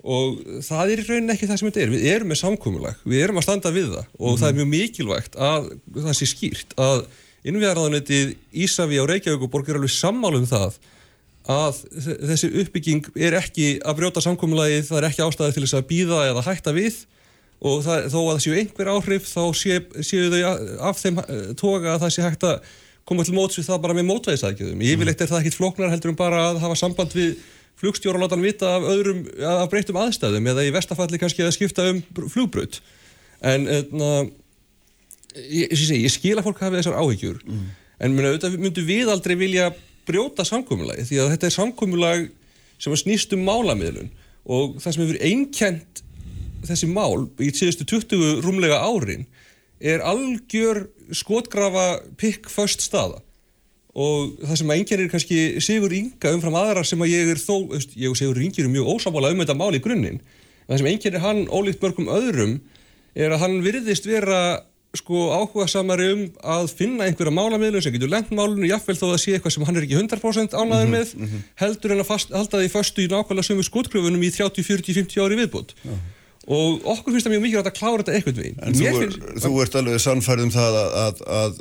og 0.01 0.39
það 0.65 0.93
er 0.95 1.03
í 1.03 1.07
rauninni 1.07 1.35
ekki 1.35 1.49
það 1.49 1.59
sem 1.61 1.69
þetta 1.69 1.83
er 1.85 1.91
við 1.93 2.07
erum 2.09 2.31
með 2.33 2.39
samkómulag, 2.41 3.03
við 3.05 3.25
erum 3.27 3.37
að 3.37 3.45
standa 3.47 3.73
við 3.75 3.91
það 3.93 4.07
og 4.07 4.07
mm 4.07 4.31
-hmm. 4.31 4.39
það 4.41 4.49
er 4.49 4.57
mjög 4.59 4.71
mikilvægt 4.75 5.37
að 5.37 5.67
það 5.99 6.15
sé 6.17 6.29
skýrt 6.31 6.73
að 6.81 7.03
innviðarraðanetið 7.45 8.33
Ísafi 8.65 8.97
á 9.01 9.05
Reykjavík 9.09 9.45
og 9.45 9.53
borgir 9.53 9.77
alveg 9.77 9.93
sammálum 9.93 10.47
það 10.49 10.81
að 11.51 11.81
þessi 12.29 12.51
uppbygging 12.63 13.09
er 13.19 13.37
ekki 13.41 13.71
að 13.83 13.97
brjóta 14.01 14.23
samkómulagið, 14.25 14.85
það 14.89 15.01
er 15.01 15.09
ekki 15.09 15.25
ástæði 15.25 15.57
til 15.57 15.65
þess 15.65 15.79
að 15.79 15.89
býða 15.91 16.21
eða 16.29 16.45
hætta 16.47 16.75
við 16.77 17.01
og 17.61 17.83
það, 17.85 18.07
þó 18.13 18.19
að 18.21 18.31
það 18.31 18.43
séu 18.45 18.59
einhver 18.61 18.91
áhrif 18.95 19.27
þá 19.29 19.43
séu, 19.61 19.81
séu 20.07 20.29
þau 20.33 20.53
af 20.89 21.01
þeim 21.01 21.23
eh, 21.23 21.49
toga 21.61 21.95
að 21.95 22.05
það 22.05 22.15
sé 22.15 22.25
hægt 22.25 22.47
að 22.49 22.77
koma 23.11 23.27
til 23.27 23.35
móts 23.37 23.59
við 23.59 23.67
það 23.67 23.81
bara 23.85 23.97
með 23.97 24.07
mótvæðisækjum. 24.11 24.85
Yfirleitt 24.87 25.25
er 25.25 25.31
það 25.31 25.43
ekkit 25.43 25.57
floknar 25.59 25.91
heldur 25.91 26.13
um 26.13 26.19
bara 26.21 26.45
að 26.51 26.61
hafa 26.63 26.79
samband 26.79 27.17
við 27.17 27.41
flugstjóra 27.81 28.21
og 28.21 28.25
láta 28.25 28.37
hann 28.37 28.45
vita 28.45 28.71
af, 28.77 28.87
öðrum, 28.93 29.25
af 29.51 29.67
breytum 29.73 29.99
aðstæðum 29.99 30.49
eða 30.53 30.67
í 30.69 30.73
vestafalli 30.75 31.21
kannski 31.21 31.45
að 31.45 31.55
skipta 31.57 31.89
um 31.91 32.01
flugbröð. 32.21 32.79
En, 33.41 33.65
en 33.65 33.69
hérna, 33.73 34.11
ég, 35.35 35.73
ég, 35.73 35.85
ég 36.05 36.13
skil 36.13 36.37
að 36.37 36.47
fólk 36.47 36.61
hafi 36.63 36.79
þessar 36.79 36.99
áhyggjur 37.01 37.41
mm. 37.41 37.69
en 38.05 38.19
auðvitað 38.21 38.59
myndu 38.61 38.85
við 38.87 39.13
aldrei 39.13 39.37
vilja 39.41 39.71
brjóta 40.09 40.47
samkvömmulag 40.47 41.03
því 41.09 41.21
að 41.23 41.33
þetta 41.35 41.49
er 41.49 41.57
samkvömmulag 41.57 42.29
sem 42.81 42.97
snýst 42.97 43.35
um 43.37 43.45
málamiðlun 43.47 44.13
og 44.51 44.79
það 44.81 44.95
sem 44.95 45.05
hefur 45.05 45.25
einkjent 45.29 46.03
þessi 46.67 46.89
mál 46.91 47.27
í 47.41 47.51
síðustu 47.57 47.87
20 47.89 48.41
rúmlega 48.45 48.81
árin 48.85 49.27
er 49.81 50.05
algjör 50.05 50.87
skotgrafa 51.17 52.01
pikkföst 52.21 52.85
staða. 52.85 53.21
Og 53.91 54.37
það 54.45 54.59
sem 54.61 54.73
einkjennir 54.77 55.11
kannski 55.11 55.39
Sigur 55.65 55.93
Inga 55.97 56.35
umfram 56.37 56.59
aðra 56.61 56.85
sem 56.87 57.01
að 57.03 57.11
ég 57.11 57.33
er 57.33 57.41
þó, 57.41 57.73
ég 57.99 58.13
og 58.13 58.19
Sigur 58.19 58.39
Ingi 58.39 58.63
er 58.63 58.71
mjög 58.71 58.93
ósámála 58.95 59.33
um 59.33 59.43
þetta 59.43 59.57
mál 59.59 59.75
í 59.75 59.83
grunninn. 59.83 60.21
Það 60.69 60.83
sem 60.83 60.91
einkjennir 60.93 61.25
hann 61.25 61.41
ólíkt 61.51 61.83
mörgum 61.83 62.13
öðrum 62.13 62.61
er 63.19 63.35
að 63.35 63.43
hann 63.43 63.57
virðist 63.65 64.07
vera 64.07 64.61
sko 64.99 65.29
áhuga 65.31 65.69
samari 65.71 66.07
um 66.11 66.23
að 66.43 66.73
finna 66.75 67.07
einhverja 67.07 67.33
málamiðlun 67.35 67.85
sem 67.85 67.95
getur 67.95 68.11
lengt 68.11 68.33
málunum 68.35 68.67
jáfnveil 68.67 68.97
þó 68.99 69.05
að 69.13 69.21
sé 69.23 69.35
eitthvað 69.37 69.55
sem 69.55 69.67
hann 69.69 69.79
er 69.79 69.85
ekki 69.87 69.99
100% 70.01 70.57
ánaður 70.57 70.89
mhm, 70.89 70.95
með 70.97 71.13
mm 71.15 71.29
-hmm. 71.29 71.45
heldur 71.63 71.95
en 71.95 72.03
að 72.03 72.09
fast, 72.09 72.33
halda 72.35 72.63
því 72.63 72.71
fastu 72.73 73.05
í 73.05 73.11
nákvæmlega 73.13 73.47
sömu 73.47 73.67
skotklöfunum 73.67 74.25
í 74.27 74.33
30, 74.35 74.67
40, 74.67 74.97
50 74.99 75.23
ári 75.23 75.39
viðbútt 75.39 75.77
ja. 75.85 75.99
og 76.51 76.83
okkur 76.91 77.15
finnst 77.15 77.29
það 77.29 77.37
mjög 77.37 77.45
mikilvægt 77.47 77.71
að 77.71 77.79
klára 77.79 78.03
þetta 78.03 78.17
eitthvað 78.19 78.43
við 78.43 78.59
En 78.59 78.75
þú, 78.75 78.89
er, 78.91 78.99
finnst, 79.05 79.47
þú 79.47 79.53
ert 79.63 79.79
alveg 79.79 80.03
sannfærið 80.03 80.49
um 80.49 80.55
það 80.59 80.81
að, 80.83 80.91
að, 81.05 81.23
að, 81.39 81.55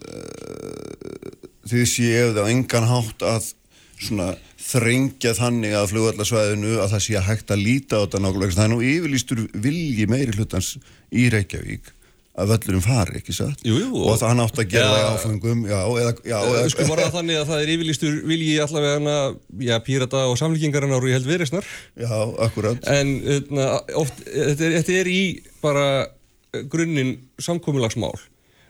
að 1.70 1.70
því 1.70 1.86
séu 1.94 2.34
það 2.34 2.52
engan 2.56 2.90
hátt 2.90 3.28
að 3.30 3.54
svona 4.00 4.32
þrengja 4.58 5.36
þannig 5.38 5.74
að 5.78 5.88
flugvallarsvæðinu 5.94 6.76
að 6.82 6.92
það 6.96 7.06
sé 7.06 7.16
að 7.20 7.30
hægt 7.30 7.54
að 7.54 7.64
líta 7.64 8.02
á 8.02 8.04
þetta 8.04 8.22
nákvæmlega 8.26 8.58
það 8.58 8.66
er 8.66 8.74
nú 8.74 8.82
yfirlýstur 8.90 9.46
vilji 9.54 10.10
meiri 10.10 10.34
hlutans 10.34 10.78
í 11.14 11.30
Reykjavík 11.30 11.94
að 12.40 12.54
völlurum 12.54 12.84
fari, 12.84 13.20
ekki 13.20 13.36
satt? 13.36 13.64
Jú, 13.68 13.76
jú. 13.82 13.90
Og 14.04 14.18
það 14.20 14.32
hann 14.32 14.44
átt 14.46 14.62
að 14.62 14.70
gera 14.74 14.90
það 14.90 15.00
ja, 15.00 15.10
í 15.10 15.18
áfengum, 15.18 15.66
já, 15.70 15.80
eða... 16.04 16.14
Já, 16.24 16.38
eða 16.40 16.64
sko 16.74 16.88
var 16.90 17.04
það 17.04 17.18
þannig 17.18 17.40
að 17.40 17.50
það 17.52 17.64
er 17.64 17.74
yfirlýstur 17.76 18.18
vilji 18.30 18.56
allavega 18.64 18.96
hana, 19.00 19.18
já, 19.70 19.76
pírata 19.86 20.24
og 20.30 20.40
samlíkingarinn 20.42 20.96
áru 20.96 21.12
í 21.12 21.16
held 21.18 21.30
viðreysnar. 21.30 21.70
Já, 22.00 22.16
akkurat. 22.48 22.90
En 22.96 23.14
öðna, 23.38 23.70
oft, 24.00 24.24
þetta 24.26 24.68
er, 24.70 24.78
þetta 24.80 24.98
er 25.02 25.12
í 25.12 25.22
bara 25.64 25.88
grunninn 26.72 27.16
samkómulagsmál 27.42 28.16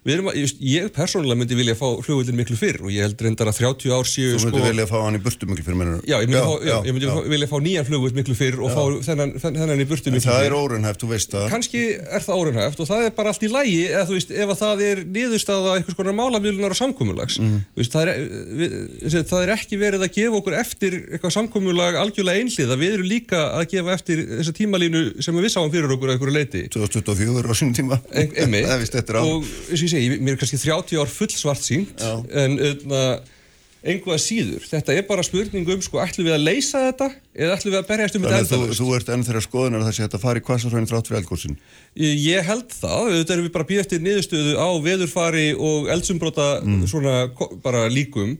Erum, 0.07 0.29
ég 0.31 0.85
persónulega 0.95 1.35
myndi 1.35 1.55
vilja 1.59 1.73
fá 1.75 1.87
flugvöldin 1.99 2.37
miklu 2.39 2.55
fyrr 2.55 2.85
og 2.85 2.91
ég 2.93 3.03
held 3.03 3.19
reyndar 3.19 3.49
að 3.51 3.57
30 3.59 3.91
ár 3.91 4.07
séu 4.07 4.29
Þú 4.31 4.45
myndi 4.45 4.61
sko, 4.61 4.67
vilja 4.69 4.85
fá 4.87 4.95
hann 5.03 5.17
í 5.17 5.21
burtu 5.23 5.49
miklu 5.49 5.65
fyrr 5.65 5.75
mennur 5.75 5.99
Já, 6.07 6.15
ég 6.23 6.29
myndi, 6.29 6.39
já, 6.39 6.43
fá, 6.47 6.53
já, 6.63 6.77
ég 6.87 6.93
myndi 6.95 7.09
já. 7.09 7.11
vilja 7.33 7.47
fá 7.51 7.57
nýjan 7.65 7.87
flugvöld 7.89 8.15
miklu 8.15 8.35
fyrr 8.39 8.57
og 8.63 8.69
fá 8.71 8.83
þennan, 9.09 9.33
þennan 9.43 9.83
í 9.83 9.87
burtu 9.89 10.13
miklu 10.13 10.23
fyrr 10.23 10.39
Það 10.39 10.47
er 10.47 10.55
órunhæft, 10.55 11.03
þú 11.03 11.07
veist 11.11 11.29
það 11.35 11.45
Kanski 11.51 11.81
er 11.99 12.21
það 12.23 12.39
órunhæft 12.39 12.79
og 12.79 12.87
það 12.87 13.01
er 13.09 13.11
bara 13.17 13.33
allt 13.33 13.43
í 13.43 13.51
lægi 13.51 13.81
eða 13.89 14.05
þú 14.07 14.13
veist, 14.15 14.31
ef 14.31 14.49
það 14.61 14.77
er 14.87 14.97
niðurstaða 15.17 15.75
eitthvað 15.75 15.95
svona 15.99 16.15
málamílunar 16.15 16.71
og 16.71 16.79
samkómulags 16.79 17.35
mm. 17.43 17.59
það, 17.91 18.05
það 19.33 19.41
er 19.43 19.49
ekki 19.57 19.75
verið 19.83 20.01
að 20.07 20.15
gefa 20.15 20.39
okkur 20.39 20.55
eftir 20.61 20.93
eitthvað 21.09 21.35
samkómulag 21.35 21.99
algjörlega 21.99 22.39
einlið 22.39 22.69
að 22.71 22.81
við 22.85 22.91
erum 22.95 23.09
líka 23.11 23.39
að 23.59 23.67
gefa 23.75 23.89
eftir 23.97 24.17
þessa 24.37 24.55
tímalínu 24.55 25.01
sem 25.25 25.35
við 25.35 25.51
sáum 25.51 25.71
fyrir 25.73 25.91
okkur 25.91 26.15
að 29.95 30.07
okkur 30.09 30.29
leiti 30.29 30.29
2024 30.29 30.29
á 30.29 30.29
sínum 30.29 30.29
tíma 30.29 30.29
og 30.29 30.29
segi, 30.29 30.29
mér 30.29 30.35
er 30.35 30.41
kannski 30.43 30.61
30 30.63 31.01
ár 31.01 31.13
full 31.17 31.33
svart 31.33 31.65
sínt 31.65 32.07
en 32.29 32.59
einhvað 33.79 34.19
síður, 34.19 34.63
þetta 34.67 34.95
er 34.97 35.05
bara 35.07 35.23
spurning 35.23 35.69
um 35.71 35.83
sko, 35.83 36.01
ætlum 36.03 36.27
við 36.27 36.35
að 36.35 36.41
leysa 36.43 36.81
þetta 36.89 37.07
eða 37.31 37.55
ætlum 37.55 37.71
við 37.71 37.79
að 37.79 37.87
berjast 37.87 38.17
um 38.17 38.25
þetta 38.25 38.39
enda 38.41 38.57
þú, 38.59 38.75
þú 38.75 38.87
ert 38.97 39.11
enn 39.13 39.23
þeirra 39.23 39.43
skoðunar 39.45 39.79
að 39.79 39.87
það 39.87 39.95
sé 39.95 40.01
að 40.01 40.07
þetta 40.09 40.21
fari 40.25 40.43
kvassarhæginn 40.43 40.89
þrátt 40.89 41.09
fyrir 41.09 41.19
eldgóðsinn 41.21 41.55
Ég 41.95 42.49
held 42.49 42.75
það, 42.75 43.07
auðvitað 43.07 43.33
erum 43.37 43.47
við 43.47 43.53
bara 43.55 43.67
býð 43.69 43.81
eftir 43.85 44.03
niðurstöðu 44.03 44.57
á 44.59 44.69
veðurfari 44.83 45.47
og 45.55 45.87
eldsumbróta 45.95 46.49
mm. 46.59 46.83
svona 46.91 47.15
bara 47.63 47.87
líkum. 47.91 48.35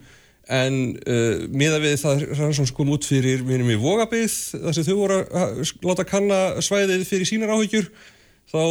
En 0.50 0.78
uh, 0.98 1.48
miða 1.54 1.80
við 1.84 1.98
það 2.02 2.24
rannsóns 2.40 2.74
kom 2.76 2.92
út 2.94 3.06
fyrir 3.06 3.44
minnum 3.46 3.70
í 3.70 3.80
Vogabið 3.80 4.34
þar 4.64 4.76
sem 4.76 4.88
þau 4.88 4.96
voru 4.98 5.20
að 5.24 5.60
láta 5.86 6.08
kanna 6.10 6.40
svæðið 6.66 7.06
fyrir 7.10 7.30
sínar 7.30 7.54
áhyggjur 7.54 7.92
þá 8.50 8.64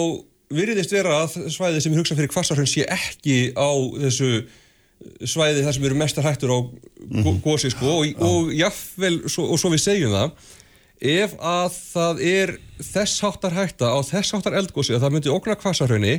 virðist 0.54 0.94
vera 0.94 1.22
að 1.24 1.36
svæði 1.52 1.82
sem 1.84 1.92
er 1.92 2.00
hugsað 2.00 2.20
fyrir 2.20 2.32
kvassarhönn 2.32 2.70
sé 2.70 2.86
ekki 2.88 3.38
á 3.52 3.70
þessu 4.04 4.30
svæði 5.28 5.62
þar 5.62 5.76
sem 5.76 5.84
eru 5.86 5.98
mestar 5.98 6.26
hættur 6.26 6.54
á 6.54 6.58
mhm. 6.58 7.40
gósi 7.44 7.70
sko 7.70 8.00
og, 8.00 8.22
og 8.24 8.52
jáfnvel 8.56 9.20
og 9.28 9.58
svo 9.60 9.70
við 9.70 9.84
segjum 9.84 10.14
það 10.14 10.54
ef 10.98 11.34
að 11.38 11.76
það 11.78 12.22
er 12.26 12.54
þess 12.82 13.22
háttar 13.22 13.54
hætta 13.54 13.92
á 13.94 13.98
þess 14.02 14.34
háttar 14.34 14.56
eldgósi 14.58 14.96
að 14.96 15.04
það 15.04 15.14
myndi 15.14 15.30
okna 15.30 15.58
kvassarhönni 15.60 16.16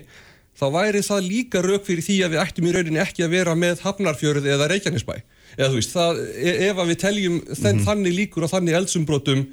þá 0.59 0.65
væri 0.75 1.01
það 1.03 1.27
líka 1.27 1.63
rauk 1.63 1.86
fyrir 1.88 2.05
því 2.05 2.17
að 2.24 2.33
við 2.33 2.41
ættum 2.43 2.67
í 2.67 2.74
rauninni 2.75 3.01
ekki 3.03 3.25
að 3.25 3.33
vera 3.36 3.55
með 3.59 3.83
Hafnarfjörð 3.83 4.48
eða 4.48 4.69
Reykjanesbæ 4.71 5.15
eða 5.57 5.69
þú 5.71 5.79
veist, 5.79 5.95
það, 5.95 6.21
e, 6.36 6.53
ef 6.69 6.79
að 6.79 6.91
við 6.91 7.00
teljum 7.03 7.38
þenn, 7.48 7.59
mm 7.59 7.79
-hmm. 7.79 7.86
þannig 7.88 8.17
líkur 8.17 8.45
og 8.45 8.51
þannig 8.53 8.77
eldsumbrotum 8.79 9.45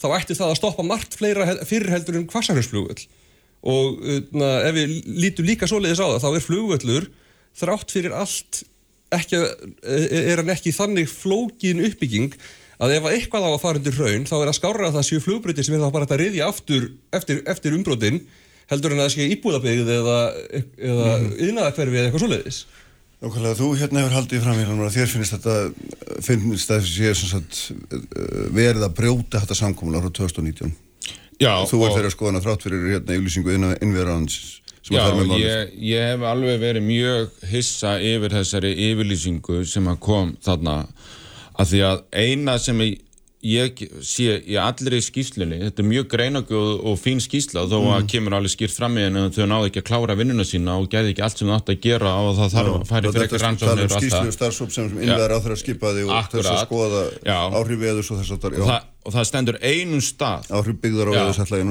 þá 0.00 0.06
ætti 0.18 0.38
það 0.38 0.50
að 0.50 0.58
stoppa 0.60 0.86
margt 0.86 1.14
fleira 1.18 1.48
fyrirheldur 1.66 2.18
en 2.18 2.26
kvassarhönnsflugvöld 2.30 3.06
og 3.64 4.02
na, 4.36 4.50
ef 4.68 4.76
við 4.76 4.94
lítum 5.24 5.48
líka 5.48 5.68
svoleiðis 5.70 6.02
á 6.02 6.06
það 6.12 6.22
þá 6.24 6.28
er 6.30 6.44
flugvöllur 6.44 7.08
þrátt 7.56 7.94
fyrir 7.94 8.16
allt 8.18 8.60
ekki, 9.14 9.40
er 9.40 10.42
hann 10.42 10.52
ekki 10.52 10.74
þannig 10.74 11.10
flókin 11.10 11.82
uppbygging 11.86 12.36
að 12.82 12.96
ef 12.96 13.08
eitthvað 13.08 13.46
á 13.46 13.50
að 13.52 13.60
fara 13.62 13.80
undir 13.80 13.98
raun 13.98 14.26
þá 14.28 14.34
er 14.40 14.50
að 14.50 14.56
skára 14.58 14.88
að 14.88 14.96
það 14.98 15.06
séu 15.08 15.24
flugbröðir 15.24 15.66
sem 15.66 15.76
er 15.76 15.84
þá 15.84 15.94
bara 15.94 16.08
að 16.08 16.22
riðja 16.24 16.48
aftur 16.50 16.88
eftir, 17.14 17.42
eftir 17.50 17.76
umbrótin 17.76 18.24
heldur 18.70 18.94
en 18.94 19.02
að 19.02 19.08
það 19.08 19.14
sé 19.14 19.28
íbúðabegið 19.36 19.92
eða, 19.98 20.16
eða 20.90 21.12
mm. 21.12 21.28
yðnaðakverfi 21.46 22.00
eða 22.00 22.08
eitthvað 22.08 22.24
svoleiðis 22.26 22.64
Nákvæmlega, 23.24 23.56
þú 23.56 23.68
hérna 23.78 24.00
hefur 24.02 24.16
haldið 24.18 24.42
fram 24.44 24.58
í 24.58 24.64
hérna 24.66 24.88
þér 24.92 25.12
finnst 25.12 25.36
þetta, 25.36 25.54
finnst 26.26 26.72
þetta 26.72 26.88
sé 26.90 27.12
sem 27.16 27.30
sagt 27.30 27.60
eh, 27.94 28.48
verið 28.52 28.84
að 28.84 28.96
brjóta 28.98 29.40
þetta 29.44 29.56
samkomin 29.62 29.96
ára 29.96 30.10
2019 30.10 30.74
Já, 31.40 31.64
Þú 31.66 31.80
og- 31.82 31.96
þeirra 31.96 32.10
skoðan 32.14 32.38
að 32.40 32.44
þrátt 32.46 32.62
fyrir 32.66 32.84
hérna 32.94 33.16
yflýsingu 33.18 33.54
innverðans 33.82 34.36
sem 34.84 34.96
Já, 34.96 35.02
að 35.08 35.16
með 35.18 35.26
málið. 35.30 35.44
ég, 35.44 35.74
ég 35.90 36.08
hef 36.12 36.20
alveg 36.30 36.60
verið 36.60 36.82
mjög 36.88 37.30
hissa 37.50 37.94
yfir 38.00 38.30
þessari 38.36 38.72
yfirlýsingu 38.90 39.64
sem 39.66 39.86
að 39.88 40.00
kom 40.00 40.36
þarna. 40.44 40.76
Að 41.58 41.66
því 41.70 41.80
að 41.88 42.02
eina 42.12 42.58
sem 42.58 42.78
ég, 42.84 42.98
ég 43.44 43.80
sé 44.04 44.38
í 44.48 44.54
allri 44.56 44.98
skýslunni, 45.04 45.58
þetta 45.66 45.82
er 45.82 45.88
mjög 45.90 46.06
greinagjóð 46.14 46.70
og 46.88 46.94
fín 47.00 47.18
skýsla 47.20 47.66
þó 47.68 47.76
að 47.98 48.06
kemur 48.14 48.36
alveg 48.38 48.54
skýrt 48.54 48.72
fram 48.78 48.96
í 48.96 49.04
henni 49.04 49.20
að 49.20 49.36
þau 49.36 49.48
náðu 49.50 49.68
ekki 49.68 49.82
að 49.82 49.86
klára 49.90 50.16
vinnuna 50.16 50.46
sína 50.48 50.78
og 50.80 50.88
gæði 50.92 51.12
ekki 51.12 51.24
allt 51.26 51.42
sem 51.42 51.50
þau 51.52 51.56
átt 51.58 51.72
að 51.74 51.80
gera 51.84 52.14
og 52.24 52.32
það 52.38 52.54
þarf 52.56 52.72
að 52.74 52.88
í 53.04 53.12
frekar 53.14 53.34
Þetta 53.34 53.44
rannsóknir 53.44 53.84
er 53.84 53.92
og 53.92 53.98
allt 53.98 54.16
það. 54.16 54.32
starfsóp 54.38 54.72
sem 54.72 54.88
innverðar 54.96 55.36
á 55.36 55.38
þeirra 55.44 55.58
skipaði 55.60 56.06
og 56.08 56.14
þess 56.32 56.48
að 56.48 56.56
Akkurat. 56.56 56.64
skoða 56.64 57.04
áhrif 57.60 57.84
veðus 57.84 58.10
og 58.14 58.20
þess 58.22 58.34
að 58.34 58.48
Og 58.64 58.68
það, 58.72 58.88
og 59.04 59.14
það 59.18 59.28
stendur 59.28 59.58
einum 59.60 60.00
stað. 60.08 60.50
Áhrif 60.56 60.80
byggðar 60.80 61.08
á 61.08 61.12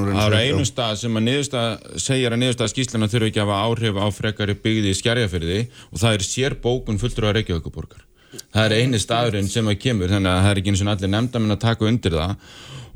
reyna 0.06 0.22
það 0.22 0.30
að 0.30 0.38
er 0.38 0.54
einum 0.54 0.68
stað 0.70 0.96
sem 1.02 1.18
að 1.18 1.26
niðurstað 1.28 2.00
segir 2.06 2.36
að 2.38 2.42
niðurstað 2.44 2.74
skýslana 2.76 3.10
þurfi 3.10 3.32
ekki 3.34 3.42
að 3.42 3.50
hafa 3.50 3.62
áhrif 3.66 3.98
á 3.98 4.08
frekari 4.14 4.56
byggði 4.62 4.94
í 4.94 4.98
skjærjafyrði 5.02 5.60
og 5.90 6.02
það 6.04 6.18
er 6.20 6.26
sér 6.30 6.58
bókun 6.62 7.02
fulltur 7.02 7.30
á 7.30 7.34
Reykjavíkuborgar 7.34 8.06
það 8.54 8.66
er 8.66 8.78
eini 8.80 9.02
staðurinn 9.02 9.50
sem 9.52 9.72
að 9.72 9.82
kemur 9.86 10.14
þannig 10.14 10.34
að 10.34 10.44
það 10.44 10.52
er 10.52 10.62
ekki 10.62 10.74
eins 10.74 10.84
og 10.84 10.94
allir 10.94 11.14
nefndamenn 11.14 11.58
að 11.58 11.64
taka 11.66 11.90
undir 11.90 12.18
það. 12.20 12.36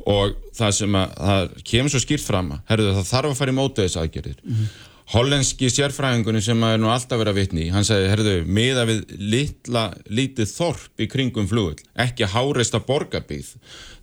Og 0.08 0.36
það 0.56 0.76
sem 0.78 0.94
að 0.96 1.16
það 1.20 1.56
kemur 1.68 1.92
svo 1.92 2.04
skýrt 2.04 2.24
fram 2.24 2.54
herðu, 2.70 2.92
það 2.96 3.10
þarf 3.10 3.34
að 3.34 3.40
fara 3.42 3.54
í 3.54 3.58
mótu 3.58 3.84
þess 3.84 4.00
aðgerðir 4.00 4.38
hollenski 5.14 5.70
sérfræðingunni 5.72 6.42
sem 6.44 6.64
að 6.68 6.74
er 6.76 6.82
nú 6.84 6.90
alltaf 6.92 7.20
verið 7.22 7.32
að 7.32 7.40
vitni 7.40 7.68
hann 7.72 7.86
segi, 7.88 8.10
herðu, 8.12 8.34
miða 8.44 8.84
við 8.90 9.14
litla, 9.22 9.86
lítið 10.12 10.50
þorp 10.52 11.04
í 11.04 11.08
kringum 11.12 11.48
flugull, 11.48 11.80
ekki 11.96 12.28
háreista 12.28 12.82
borgarbíð, 12.84 13.54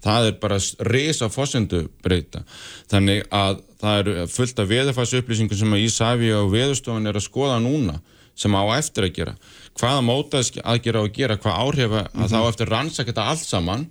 það 0.05 0.31
er 0.31 0.39
bara 0.41 0.61
risa 0.89 1.29
fossendu 1.33 1.85
breyta 2.05 2.45
þannig 2.93 3.27
að 3.29 3.61
það 3.83 4.01
eru 4.01 4.27
fullt 4.33 4.65
af 4.65 4.71
veðurfæs 4.73 5.15
upplýsingum 5.21 5.61
sem 5.61 5.77
að 5.77 5.85
Ísafi 5.85 6.33
og 6.39 6.53
veðurstofan 6.55 7.13
er 7.13 7.21
að 7.21 7.27
skoða 7.29 7.61
núna 7.61 7.99
sem 8.35 8.55
á 8.55 8.63
eftir 8.77 9.09
að 9.09 9.15
gera. 9.19 9.35
Hvaða 9.79 10.07
mótaðs 10.07 10.53
að 10.63 10.81
gera 10.87 11.03
og 11.05 11.13
gera, 11.15 11.39
hvað 11.39 11.61
áhrif 11.65 11.99
að 11.99 12.33
þá 12.33 12.41
eftir 12.49 12.73
rannsaka 12.73 13.11
þetta 13.13 13.29
allt 13.33 13.47
saman 13.47 13.87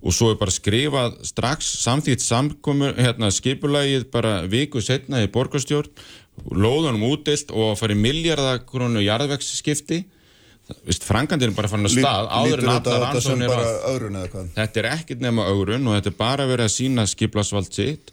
og 0.00 0.14
svo 0.16 0.30
er 0.32 0.38
bara 0.40 0.54
skrifað 0.54 1.18
strax 1.28 1.74
samþýtt 1.82 2.22
samkomur, 2.24 2.94
hérna 2.96 3.28
skipulagið 3.34 4.06
bara 4.12 4.38
viku 4.48 4.80
setna 4.80 5.20
í 5.24 5.28
borgarstjórn 5.32 5.92
lóðunum 6.56 7.04
útilt 7.10 7.52
og 7.52 7.74
að 7.74 7.82
fara 7.82 7.96
í 7.96 8.00
miljardakrónu 8.00 9.02
jarðvegsskipti. 9.04 10.00
Vist, 10.86 11.02
frangandir 11.02 11.50
er 11.50 11.54
bara 11.56 11.66
farin 11.66 11.88
að 11.88 11.96
stað 11.96 12.28
áður 12.30 12.60
en 12.62 12.68
allar 12.70 13.04
að 13.08 13.16
hvað? 14.30 14.50
Þetta 14.54 14.80
er 14.80 14.86
ekkert 14.92 15.24
nema 15.24 15.46
augrun 15.50 15.88
og 15.90 15.96
þetta 15.96 16.12
er 16.12 16.18
bara 16.20 16.46
verið 16.46 16.68
að 16.68 16.74
sína 16.76 17.06
skiplasvald 17.10 17.72
sitt 17.74 18.12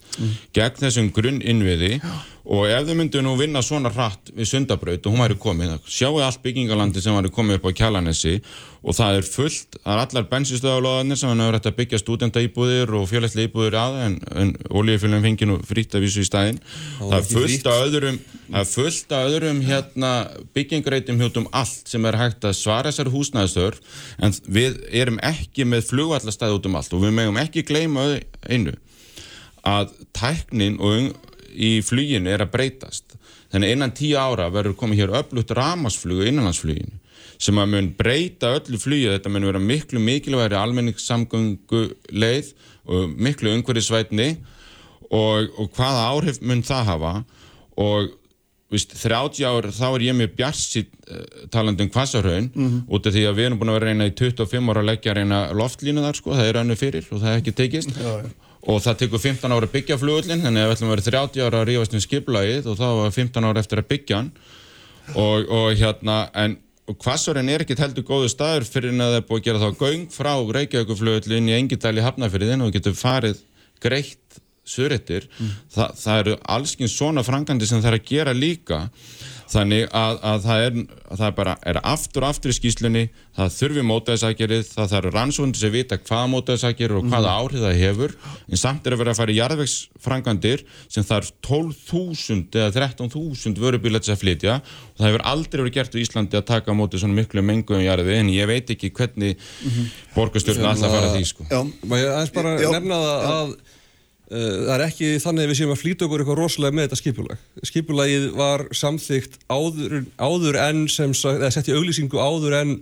gegn 0.57 0.81
þessum 0.81 1.11
grunn 1.13 1.37
innviði 1.45 1.99
og 2.47 2.63
ef 2.71 2.85
þau 2.87 2.95
myndu 2.95 3.21
nú 3.23 3.33
vinna 3.35 3.59
svona 3.65 3.91
hratt 3.91 4.31
við 4.35 4.47
sundabraut 4.47 5.03
og 5.03 5.13
hún 5.13 5.23
væri 5.25 5.35
komið 5.41 5.73
sjáu 5.83 6.21
allt 6.23 6.39
byggingalandi 6.45 7.01
sem 7.03 7.15
væri 7.17 7.31
komið 7.35 7.59
upp 7.59 7.67
á 7.67 7.77
Kjallanessi 7.81 8.37
og 8.87 8.95
það 8.95 9.17
er 9.17 9.27
fullt, 9.27 9.77
það 9.81 9.91
er 9.93 10.01
allar 10.05 10.27
bensinstöðalóðanir 10.31 11.19
sem 11.19 11.31
hann 11.31 11.43
hefur 11.43 11.57
hægt 11.57 11.67
að 11.67 11.77
byggja 11.81 11.99
stúdendaýbúðir 11.99 12.93
og 12.95 13.05
fjöleitlega 13.11 13.49
íbúðir 13.49 13.77
að 13.81 13.99
en, 14.05 14.17
en 14.39 14.53
olíufélagin 14.71 15.27
fengi 15.27 15.49
nú 15.49 15.59
frýtt 15.67 15.97
að 15.97 16.07
vísu 16.07 16.23
í 16.23 16.29
stæðin 16.29 16.61
það 17.01 17.17
er 17.19 17.27
fullt 17.33 17.51
frítt. 17.51 17.69
af 17.73 17.83
öðrum 17.89 18.19
það 18.47 18.59
er 18.61 18.71
fullt 18.71 19.15
af 19.17 19.29
öðrum 19.33 19.61
hérna 19.67 20.13
byggingreitum 20.55 21.19
hjóttum 21.19 21.51
allt 21.51 21.91
sem 21.91 22.07
er 22.07 22.21
hægt 22.21 22.47
að 22.47 22.59
svara 22.61 22.93
þessari 22.93 23.15
húsnæðistör 23.17 23.79
en 24.23 24.39
við 24.47 24.79
erum 24.95 25.19
ekki 25.19 25.67
með 25.67 25.89
flugvallastæði 25.91 26.61
út 26.61 26.71
um 26.71 26.79
allt 26.79 26.95
og 26.95 27.03
við 27.03 27.17
megum 27.19 27.41
ekki 27.43 27.67
gleyma 27.67 28.13
einu 28.47 28.77
að 29.67 29.91
tæknin 30.15 30.79
og 30.79 31.11
í 31.57 31.71
fluginu 31.85 32.31
er 32.31 32.45
að 32.45 32.53
breytast. 32.53 33.17
Þannig 33.53 33.73
innan 33.75 33.95
tíu 33.97 34.19
ára 34.19 34.49
verður 34.53 34.77
komið 34.79 35.01
hér 35.03 35.15
öflutt 35.21 35.53
ramasflug 35.57 36.23
í 36.23 36.29
innanlandsfluginu 36.31 37.03
sem 37.37 37.57
að 37.61 37.73
mun 37.73 37.89
breyta 37.97 38.53
öllu 38.57 38.79
flugi. 38.81 39.09
Þetta 39.13 39.31
mun 39.33 39.47
vera 39.49 39.61
miklu 39.61 40.01
mikilvægri 40.01 40.57
almenningssamgöngu 40.57 41.83
leið 42.09 42.53
og 42.89 43.11
miklu 43.13 43.51
umhverfisvætni 43.53 44.29
og, 45.11 45.51
og 45.57 45.69
hvaða 45.77 46.07
áhrif 46.13 46.41
mun 46.41 46.65
það 46.65 46.89
hafa? 46.93 47.13
Og 47.77 48.15
Vist, 48.67 48.91
30 48.99 49.45
ár, 49.47 49.69
þá 49.71 49.85
er 49.93 50.03
ég 50.09 50.15
með 50.17 50.33
bjarsitt 50.35 50.89
uh, 51.07 51.21
talandi 51.53 51.85
um 51.85 51.91
kvassarhaun 51.93 52.49
út 52.91 53.05
af 53.07 53.13
því 53.15 53.21
að 53.29 53.37
við 53.37 53.45
erum 53.47 53.61
búin 53.61 53.71
að 53.71 53.77
vera 53.77 53.93
reyna 53.93 54.07
í 54.09 54.11
25 54.11 54.71
ára 54.73 54.81
að 54.81 54.89
leggja 54.89 55.13
reyna 55.15 55.37
loftlínu 55.55 56.03
þar 56.03 56.19
sko, 56.19 56.33
það 56.35 56.49
er 56.49 56.59
önnu 56.63 56.75
fyrir 56.75 57.07
og 57.07 57.21
það 57.21 57.29
er 57.31 57.39
ekki 57.39 57.53
tekist 57.55 57.93
og 58.67 58.83
það 58.83 59.01
tekur 59.01 59.23
15 59.23 59.55
ára 59.55 59.67
að 59.67 59.73
byggja 59.73 59.97
flugullin 60.01 60.43
þannig 60.43 60.63
að 60.63 60.69
við 60.69 60.75
ætlum 60.75 60.89
að 60.89 60.95
vera 60.95 61.05
30 61.07 61.45
ára 61.47 61.59
að 61.61 61.67
rífast 61.69 61.95
um 61.95 62.03
skiplagið 62.03 62.69
og 62.71 62.79
þá 62.79 62.87
var 62.99 63.13
15 63.15 63.47
ára 63.47 63.63
eftir 63.63 63.81
að 63.81 63.89
byggja 63.93 64.21
hann. 64.21 64.31
Og, 65.15 65.45
og 65.47 65.67
hérna 65.79 66.17
en 66.35 66.57
kvassarhaun 66.87 67.51
er 67.51 67.63
ekkit 67.63 67.79
heldur 67.83 68.05
góðu 68.07 68.31
staður 68.31 68.67
fyrir 68.67 68.91
en 68.91 69.03
að 69.03 69.13
það 69.13 69.21
er 69.21 69.27
búið 69.29 69.39
að 69.39 69.47
gera 69.47 69.61
þá 69.63 69.81
göng 69.81 70.03
frá 70.11 70.33
Reykjavíkuflugullin 70.57 71.49
í 71.49 71.55
Engidal 71.55 71.95
í 71.95 72.03
Hafnafyrðin 72.03 72.63
og 72.65 72.75
getur 72.75 72.95
farið 72.95 73.39
greitt 73.83 74.41
surrettir, 74.67 75.27
Þa, 75.71 75.85
það 75.95 76.21
eru 76.21 76.35
allskinn 76.57 76.91
svona 76.91 77.23
frangandi 77.23 77.67
sem 77.69 77.79
það 77.79 77.93
er 77.93 77.97
að 78.01 78.09
gera 78.09 78.33
líka 78.35 78.79
þannig 79.51 79.85
að, 79.95 80.17
að 80.27 80.41
það 80.43 80.63
er, 80.65 80.77
að 81.07 81.19
það 81.21 81.27
er 81.27 81.35
bara 81.37 81.53
er 81.71 81.79
aftur 81.87 82.25
og 82.25 82.33
aftur 82.33 82.51
í 82.51 82.55
skýslunni 82.57 83.03
það 83.37 83.53
þurfi 83.55 83.83
mótaðisakgerið, 83.87 84.63
það 84.73 84.89
þarf 84.93 85.13
rannsóðundir 85.15 85.61
sem 85.61 85.73
vita 85.73 85.99
hvaða 86.01 86.31
mótaðisakgerið 86.33 86.99
og 86.99 87.07
hvaða 87.11 87.35
áhrif 87.37 87.63
það 87.63 87.79
hefur, 87.81 88.15
en 88.47 88.61
samt 88.61 88.87
er 88.87 88.95
að 88.95 89.01
vera 89.03 89.13
að 89.13 89.21
fara 89.21 89.33
í 89.33 89.37
jarðvegsfrangandir 89.37 90.65
sem 90.87 91.07
þarf 91.07 91.31
12.000 91.47 92.59
eða 92.59 92.73
13.000 92.75 93.63
vörubíla 93.63 94.03
til 94.03 94.13
að 94.15 94.21
flytja. 94.23 94.57
Og 94.59 94.99
það 94.99 95.09
hefur 95.11 95.25
aldrei 95.31 95.61
verið 95.61 95.77
gert 95.77 95.95
í 95.97 96.03
Íslandi 96.03 96.39
að 96.39 96.47
taka 96.51 96.73
á 96.73 96.79
móti 96.79 97.01
svona 97.01 97.17
miklu 97.17 97.43
mengu 97.45 97.77
um 97.77 97.85
jarði 97.85 98.19
en 98.19 98.33
ég 98.33 98.49
veit 98.49 98.75
ekki 98.75 98.91
hvernig 98.97 99.39
borgarstjórn 100.15 100.67
alltaf 100.73 100.93
fara 100.93 101.13
því 101.15 101.25
sko. 101.31 101.47
Já, 101.47 101.61
Má 101.87 101.97
ég 102.01 102.11
aðeins 102.11 102.35
bara 102.35 102.55
Já, 102.59 102.69
nefna 102.73 103.01
það 103.03 103.27
að 103.31 103.57
það 104.27 104.73
er 104.75 104.83
ekki 104.87 105.09
þannig 105.23 105.45
að 105.45 105.51
við 105.51 105.59
séum 105.61 105.73
að 105.73 105.81
flýta 105.81 106.07
okkur 106.07 106.23
eitthvað 106.23 106.39
rosalega 106.41 106.75
með 106.75 106.87
þetta 106.87 106.99
skipulag. 106.99 107.45
Skipulagið 107.69 108.25
var 108.35 108.65
samþygt 108.75 109.39
áður, 109.47 110.01
áður 110.19 110.59
en 110.65 110.85
sem 110.91 111.15
sett 111.15 111.69
í 111.71 111.75
auglýsingu 111.77 112.19
áður 112.19 112.57
en 112.59 112.75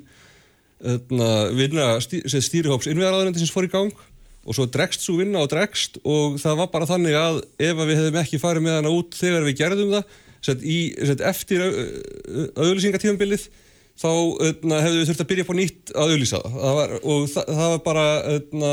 öðna, 0.86 1.30
vinna 1.56 1.88
stýrihóps 2.02 2.90
innveðaraðunendi 2.92 3.42
sem 3.42 3.54
fór 3.54 3.70
í 3.70 3.72
gang 3.74 3.94
og 4.46 4.58
svo 4.58 4.68
dregst 4.70 5.06
svo 5.06 5.18
vinna 5.20 5.42
og 5.42 5.50
dregst 5.54 5.98
og 6.06 6.38
það 6.42 6.60
var 6.62 6.72
bara 6.74 6.90
þannig 6.90 7.18
að 7.18 7.40
ef 7.58 7.80
við 7.80 7.96
hefðum 7.96 8.20
ekki 8.22 8.42
farið 8.42 8.66
með 8.66 8.78
hana 8.80 8.94
út 8.94 9.18
þegar 9.18 9.48
við 9.48 9.58
gerðum 9.62 9.94
það 9.96 10.20
sett, 10.46 10.62
í, 10.62 10.80
sett, 11.00 11.24
eftir 11.26 11.64
auglýsingatífambilið 12.54 13.48
þá 13.96 14.12
öðna, 14.12 14.82
hefðu 14.84 15.00
við 15.00 15.10
þurft 15.10 15.24
að 15.24 15.32
byrja 15.32 15.48
á 15.50 15.54
nýtt 15.58 15.96
að 15.96 16.14
auglýsa 16.14 16.42
það, 16.44 16.60
það 16.60 16.78
var, 16.80 16.96
og 17.02 17.26
það, 17.32 17.50
það 17.50 17.74
var 17.74 17.82
bara 17.86 18.06
öðna, 18.36 18.72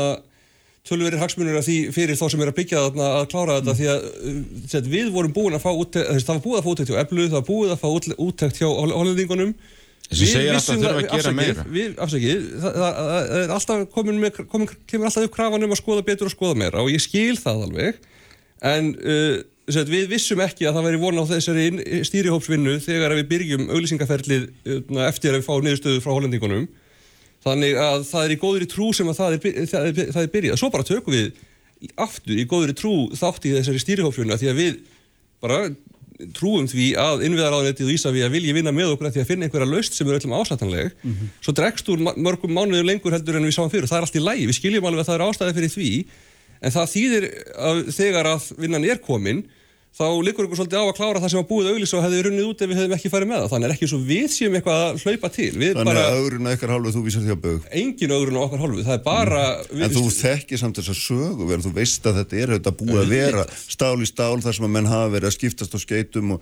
tölverið 0.89 1.21
hagsmunir 1.23 1.55
af 1.59 1.63
því 1.67 1.75
fyrir 1.95 2.17
þá 2.19 2.25
sem 2.33 2.41
er 2.43 2.49
að 2.51 2.57
byggja 2.57 2.81
þarna 2.87 3.05
að 3.21 3.27
klára 3.31 3.59
þetta 3.61 3.75
því 3.77 3.85
að 3.93 4.01
uh, 4.09 4.41
set, 4.73 4.89
við 4.91 5.11
vorum 5.15 5.31
búin 5.35 5.55
að 5.55 5.63
fá 5.63 5.71
úttekt, 5.71 6.09
það 6.25 6.33
var 6.33 6.41
búið 6.43 6.57
að 6.59 6.65
fá 6.65 6.71
úttekt 6.73 6.91
hjá 6.91 6.97
Eblu, 7.05 7.27
það 7.29 7.37
var 7.39 7.47
búið 7.47 7.71
að 7.75 7.79
fá 7.83 7.87
út- 7.93 8.17
úttekt 8.27 8.59
hjá 8.59 8.67
hollendingunum. 8.67 9.53
Þessi 10.03 10.27
segir 10.33 10.51
alltaf 10.57 10.73
að 10.75 10.81
þurfa 10.83 10.99
að 10.99 11.13
gera 11.15 11.31
meira. 11.37 11.63
við, 11.73 11.93
afsakið, 12.03 12.41
það, 12.59 12.75
það, 12.81 12.97
það 12.99 13.37
er 13.45 13.53
alltaf 13.55 13.85
komin 13.95 14.19
með, 14.19 14.41
komin, 14.51 14.69
kemur 14.91 15.07
alltaf 15.07 15.25
upp 15.29 15.37
krafan 15.37 15.63
um 15.65 15.71
að 15.73 15.79
skoða 15.79 16.03
betur 16.09 16.27
og 16.27 16.33
skoða 16.35 16.57
meira 16.59 16.83
og 16.83 16.91
ég 16.91 17.01
skil 17.01 17.37
það 17.39 17.63
alveg 17.69 18.01
en 18.73 18.91
uh, 18.99 19.39
set, 19.71 19.87
við 19.89 20.11
vissum 20.11 20.43
ekki 20.43 20.67
að 20.67 20.75
það 20.77 20.87
væri 20.89 20.99
von 21.05 21.21
á 21.23 21.25
þessari 21.31 21.65
inn- 21.71 21.81
stýrihópsvinnu 22.11 22.75
þegar 22.83 23.15
við 23.21 23.29
byrjum 23.31 23.65
auglýsingaferlið 23.71 24.45
uh, 24.67 25.01
eftir 25.07 25.31
að 25.33 25.39
við 25.39 25.47
fáum 25.47 25.65
niðurstöðu 25.69 26.03
frá 26.03 26.11
hollendingunum 26.17 26.67
þannig 27.43 27.79
að 27.79 28.05
það 28.09 28.25
er 28.25 28.33
í 28.35 28.41
góðri 28.41 28.67
trú 28.71 28.91
sem 28.95 29.09
að 29.11 29.19
það 29.19 29.37
er, 29.37 29.47
það 29.71 29.87
er, 29.89 30.11
það 30.15 30.21
er 30.23 30.33
byrjað. 30.35 30.59
Svo 30.61 30.69
bara 30.73 30.87
tökum 30.87 31.15
við 31.15 31.31
aftur 31.99 32.39
í 32.39 32.45
góðri 32.47 32.75
trú 32.79 32.93
þátt 33.19 33.47
í 33.49 33.55
þessari 33.57 33.81
stýrihópsvinnu 33.83 34.35
af 34.35 34.41
því 34.43 34.51
að 34.51 34.61
við 34.61 34.77
bara 35.43 35.57
trúum 36.37 36.67
því 36.69 36.91
að 36.99 37.23
innviðaráðunetið 37.27 37.87
og 37.89 37.95
Ísafi 37.97 38.21
að 38.23 38.35
vilji 38.37 38.53
vinna 38.55 38.71
með 38.75 38.93
okkur 38.93 39.09
að 39.09 39.15
því 39.15 39.23
að 39.23 39.31
finna 39.31 39.47
einhverja 39.47 39.67
laust 39.67 39.97
sem 39.97 40.07
er 40.07 40.19
öllum 40.19 40.35
ásættanleg. 40.37 40.93
Svo 41.43 41.55
dregst 41.57 41.89
úr 41.91 42.03
mörgum 42.15 42.53
mánuður 42.55 42.87
lengur 42.87 43.15
heldur 43.15 43.39
en 43.39 43.47
við 43.47 43.57
sáum 43.57 43.71
fyrir 43.73 43.89
það 43.89 43.97
er 43.97 44.07
allt 44.07 44.19
í 44.19 44.23
lægi, 44.23 44.45
við 44.47 44.59
skiljum 44.59 44.87
alveg 44.87 45.03
að 45.03 45.09
það 45.09 45.17
er 45.17 45.25
ástæði 45.27 45.57
fyrir 45.57 45.73
því. 45.73 45.89
En 46.63 46.75
það 46.77 46.91
þýðir 46.93 47.27
að 47.69 47.81
þegar 47.97 48.29
að 48.29 48.47
vinnan 48.63 48.87
er 48.87 49.01
komin 49.03 49.43
þá 49.93 50.05
liggur 50.25 50.47
ykkur 50.47 50.57
svolítið 50.57 50.81
á 50.81 50.85
að 50.89 50.97
klára 50.97 51.19
það 51.21 51.31
sem 51.31 51.39
var 51.39 51.49
búið 51.51 51.67
auðlis 51.69 51.93
og 51.93 52.01
hefði 52.01 52.21
runnið 52.25 52.47
út 52.49 52.61
ef 52.63 52.69
við 52.71 52.77
hefðum 52.79 52.95
ekki 52.97 53.11
farið 53.13 53.29
með 53.29 53.37
það. 53.43 53.49
Þannig 53.51 53.67
er 53.67 53.73
ekki 53.75 53.89
svo 53.91 53.99
við 54.07 54.27
séum 54.33 54.55
eitthvað 54.57 54.79
að 54.83 54.95
hlaupa 55.03 55.29
til. 55.35 55.53
Við 55.53 55.71
Þannig 55.77 55.89
bara, 55.91 56.01
að 56.07 56.17
öðrun 56.23 56.47
að 56.49 56.55
ykkar 56.57 56.73
hálfu 56.73 56.89
þú 56.95 57.01
vísar 57.05 57.21
því 57.23 57.29
á 57.29 57.39
bög. 57.43 57.59
engin 57.83 58.15
öðrun 58.17 58.39
á 58.41 58.41
okkar 58.41 58.61
hálfu. 58.63 58.81
Það 58.87 58.95
er 58.97 59.03
bara... 59.05 59.43
Mm. 59.69 59.83
En 59.85 59.93
þú 59.93 60.05
þekkir 60.17 60.57
samt 60.63 60.75
þess 60.79 60.93
að 60.93 60.99
sögu 61.03 61.43
verður, 61.51 61.65
þú 61.67 61.73
veist 61.77 62.03
að 62.09 62.17
þetta 62.21 62.35
er 62.41 62.49
þetta 62.55 62.71
búið 62.79 63.01
að 63.03 63.13
vera 63.13 63.43
stál 63.61 63.99
í 64.01 64.09
stál 64.09 64.41
þar 64.41 64.57
sem 64.57 64.65
að 64.65 64.73
menn 64.73 64.89
hafa 64.89 65.13
verið 65.13 65.29
að 65.29 65.37
skiptast 65.37 65.77
á 65.77 65.79
skeitum 65.83 66.33
og 66.33 66.39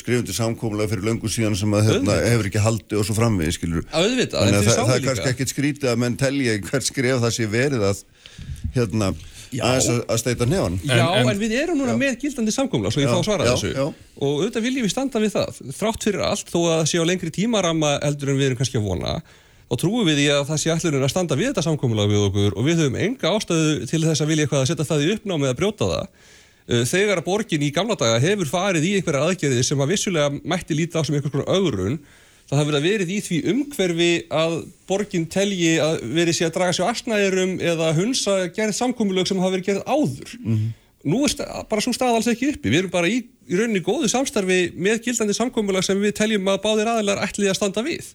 skrifundi 0.00 0.32
samkómulega 0.36 0.88
fyrir 0.94 1.04
löngu 1.10 1.28
síðan 1.28 1.58
sem 1.60 1.76
að 1.76 1.90
hérna, 1.90 2.16
hefur 2.24 2.48
ekki 2.48 2.64
haldi 2.64 2.94
og 2.96 3.04
svo 3.04 3.14
framvegi, 3.18 3.52
skilur. 3.58 3.84
Auðvitað, 3.92 4.48
að 9.52 9.88
að 10.08 10.18
steita 10.22 10.46
nefan. 10.50 10.80
Já, 10.84 11.04
en, 11.20 11.28
en- 11.30 11.40
við 11.40 11.54
erum 11.62 11.78
núna 11.80 11.94
með 12.00 12.18
gildandi 12.24 12.54
samkomla 12.54 12.90
svo 12.94 13.02
ég 13.02 13.08
Já, 13.08 13.14
fá 13.14 13.20
að 13.20 13.28
svara 13.28 13.46
já, 13.48 13.54
þessu. 13.54 13.72
já. 13.74 13.86
og 14.20 14.34
auðvitað 14.40 14.66
viljum 14.68 14.86
við 14.86 14.92
standa 14.94 15.22
við 15.22 15.32
það. 15.36 15.62
Þrátt 15.78 16.06
fyrir 16.08 16.24
allt, 16.28 16.50
þó 16.52 16.58
að 16.64 16.76
það 16.80 16.86
sé 16.92 17.00
á 17.02 17.08
lengri 17.10 17.32
tímaramma 17.34 17.94
heldur 18.02 18.32
en 18.34 18.38
við 18.40 18.46
erum 18.50 18.60
kannski 18.62 18.78
að 18.80 18.88
vona 18.90 19.14
þá 19.64 19.78
trúum 19.80 20.06
við 20.06 20.18
í 20.22 20.26
að 20.30 20.42
það 20.50 20.58
sé 20.60 20.70
allunin 20.74 21.02
að 21.06 21.10
standa 21.10 21.36
við 21.40 21.48
þetta 21.50 21.62
samkomla 21.66 22.04
við 22.06 22.20
okkur 22.28 22.52
og 22.60 22.66
við 22.68 22.82
höfum 22.84 22.98
enga 23.00 23.30
ástæðu 23.34 23.86
til 23.90 24.02
þess 24.04 24.22
að 24.22 24.28
vilja 24.30 24.44
eitthvað 24.44 24.60
að 24.62 24.68
setja 24.70 24.86
það 24.90 25.04
í 25.06 25.08
uppnámi 25.16 25.48
eða 25.48 25.56
brjóta 25.58 25.88
það. 25.88 26.10
Uh, 26.64 26.82
þegar 26.88 27.20
að 27.20 27.26
borgin 27.26 27.64
í 27.64 27.70
gamla 27.74 27.96
daga 27.98 28.20
hefur 28.22 28.48
farið 28.48 28.84
í 28.88 28.92
einhverja 28.98 29.24
aðgerði 29.30 29.64
sem 29.66 29.80
að 29.84 29.90
vissulega 29.96 30.30
mætti 30.48 30.76
líta 30.78 31.00
á 31.00 31.02
sem 31.04 31.16
einhvers 31.16 31.32
konar 31.34 31.50
ögrun 31.58 31.98
það 32.50 32.60
hafi 32.60 32.80
verið 32.84 33.10
í 33.14 33.18
því 33.24 33.40
umhverfi 33.54 34.12
að 34.34 34.54
borgin 34.90 35.26
telji 35.32 35.74
að 35.80 36.00
verið 36.14 36.36
sé 36.38 36.46
að 36.48 36.56
draga 36.58 36.76
sér 36.76 36.90
asnæðurum 36.92 37.54
eða 37.64 37.92
hunsa 37.96 38.34
gerð 38.54 38.76
samkomulög 38.76 39.30
sem 39.30 39.40
hafa 39.40 39.54
verið 39.56 39.68
gerð 39.70 39.86
áður. 39.88 40.34
Nú 41.04 41.18
er 41.26 41.34
bara 41.68 41.82
svo 41.84 41.92
stað 41.92 42.14
alls 42.16 42.28
ekki 42.32 42.46
uppi. 42.54 42.70
Við 42.72 42.78
erum 42.78 42.92
bara 42.92 43.08
í, 43.12 43.18
í 43.48 43.56
rauninni 43.58 43.82
góðu 43.84 44.08
samstarfi 44.08 44.70
með 44.72 45.02
gildandi 45.04 45.34
samkomulag 45.36 45.84
sem 45.84 45.98
við 46.00 46.14
teljum 46.16 46.48
að 46.48 46.62
báðir 46.64 46.88
aðilar 46.94 47.20
ætlið 47.26 47.50
að 47.52 47.58
standa 47.58 47.82
við. 47.84 48.06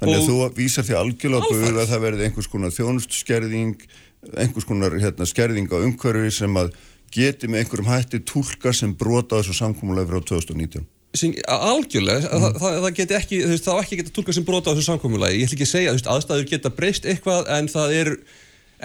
Þannig 0.00 0.16
að 0.18 0.26
þú 0.26 0.38
vísar 0.56 0.86
því 0.88 0.96
algjörlega 0.98 1.52
bög 1.52 1.78
að 1.84 1.92
það 1.92 2.02
verði 2.08 2.26
einhvers 2.26 2.50
konar 2.50 2.74
þjónustskerðing, 2.74 3.86
einhvers 4.34 4.66
konar 4.66 4.98
hérna, 4.98 5.28
skerðing 5.30 5.70
á 5.70 5.78
umhverfi 5.78 6.34
sem 6.40 6.58
að 6.58 6.74
geti 7.14 7.46
með 7.46 7.62
einhverjum 7.62 7.92
hætti 7.92 8.22
túlka 8.26 8.74
sem 8.74 8.94
brota 8.98 9.38
þessu 9.38 9.54
samkómulega 9.60 10.10
frá 10.10 10.26
2019. 10.34 10.82
sem, 11.14 11.34
algjörlega, 11.46 12.24
mm. 12.28 12.44
það, 12.44 12.56
það, 12.62 12.78
það 12.84 12.96
geti 12.98 13.18
ekki 13.18 13.42
það 13.54 13.76
á 13.76 13.82
ekki 13.82 13.98
geta 14.00 14.14
tólkað 14.14 14.38
sem 14.38 14.46
brota 14.48 14.72
á 14.72 14.74
þessu 14.74 14.88
samkomulagi 14.88 15.38
ég 15.38 15.46
ætla 15.46 15.58
ekki 15.58 15.68
að 15.68 15.74
segja, 15.74 15.92
þú 15.92 15.98
veist, 15.98 16.10
aðstæður 16.14 16.48
geta 16.50 16.72
breyst 16.74 17.06
eitthvað 17.10 17.52
en 17.54 17.70
það 17.70 17.94
er 18.00 18.12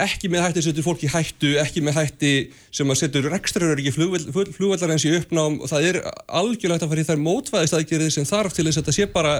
ekki 0.00 0.30
með 0.32 0.44
hætti 0.44 0.62
að 0.62 0.66
setja 0.68 0.84
fólk 0.86 1.02
í 1.04 1.10
hættu, 1.10 1.50
ekki 1.60 1.82
með 1.84 1.98
hætti 1.98 2.32
sem 2.72 2.92
að 2.92 3.00
setja 3.02 3.24
rekstrarör 3.26 3.82
ekki 3.82 3.92
flugvallar 3.96 4.94
eins 4.94 5.04
í 5.04 5.12
uppnám 5.18 5.58
og 5.60 5.72
það 5.72 5.88
er 5.88 5.98
algjörlega 6.40 6.78
hægt 6.78 6.86
að 6.86 6.92
fara 6.94 7.02
í 7.02 7.08
þær 7.10 7.20
mótvæðist 7.24 7.76
aðgerðið 7.76 8.14
sem 8.14 8.28
þarf 8.28 8.56
til 8.56 8.66
þess 8.68 8.78
að 8.78 8.84
þetta 8.84 8.96
sé 8.96 9.08
bara 9.10 9.34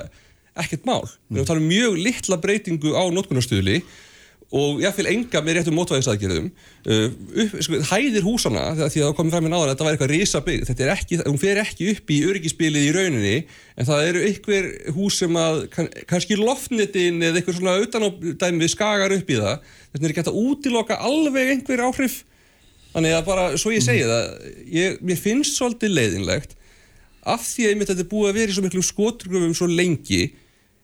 ekkert 0.61 0.87
mál. 0.89 1.07
Við 1.31 1.39
erum 1.39 1.45
að 1.45 1.51
tala 1.53 1.63
um 1.63 1.71
mjög 1.71 1.99
litla 2.05 2.41
breytingu 2.43 2.93
á 2.99 3.05
notkunarstuðli 3.15 3.79
og 4.51 4.81
ég 4.83 4.95
fylg 4.97 5.13
enga 5.13 5.43
með 5.47 5.59
réttum 5.59 5.77
mótvæðisaðgerðum 5.79 6.49
uh, 6.51 7.59
sko, 7.63 7.81
hæðir 7.93 8.25
húsana 8.27 8.65
þegar 8.75 8.95
það 8.97 9.17
komið 9.19 9.37
fram 9.37 9.47
í 9.47 9.53
náðan 9.53 9.69
að 9.69 9.73
þetta 9.75 9.87
væri 9.87 9.95
eitthvað 9.97 10.13
risa 10.15 10.41
bygg 10.47 10.65
þetta 10.67 10.87
er 10.87 10.93
ekki, 10.97 11.21
hún 11.29 11.39
fer 11.39 11.61
ekki 11.63 11.91
upp 11.95 12.11
í 12.11 12.19
öryggisbilið 12.31 12.89
í 12.89 12.95
rauninni 12.97 13.37
en 13.81 13.89
það 13.89 14.07
eru 14.09 14.23
einhver 14.29 14.67
hús 14.97 15.21
sem 15.23 15.39
að 15.41 15.63
kann, 15.73 15.89
kannski 16.11 16.37
loftnetin 16.39 17.21
eða 17.23 17.41
eitthvað 17.41 17.59
svona 17.61 17.77
utanádæmi 17.85 18.69
skagar 18.71 19.15
upp 19.17 19.31
í 19.31 19.39
það. 19.41 19.71
Þetta 19.93 20.05
er 20.05 20.13
ekki 20.13 20.23
hægt 20.23 20.33
að 20.33 20.41
útiloka 20.43 20.99
alveg 21.09 21.53
einhver 21.55 21.85
áhrif. 21.87 22.21
Þannig 22.91 23.17
að 23.17 23.27
bara, 23.29 23.47
svo 23.61 23.73
ég 23.73 23.85
segi 23.87 24.07
það 24.09 24.31
ég, 24.75 24.99
mér 25.07 25.21
finnst 25.21 25.57
svolítið 25.57 25.95
leiðinlegt 25.95 26.57
af 27.31 27.45
því 27.45 27.69
að 27.69 27.85
þetta 27.85 28.03
er 28.03 28.11
búið 28.11 28.31
að 28.31 28.39
vera 28.41 28.51
í 28.51 28.57
svo 28.57 28.65
miklum 28.65 28.85
skotrugum 28.85 29.57
svo 29.57 29.69
lengi 29.71 30.23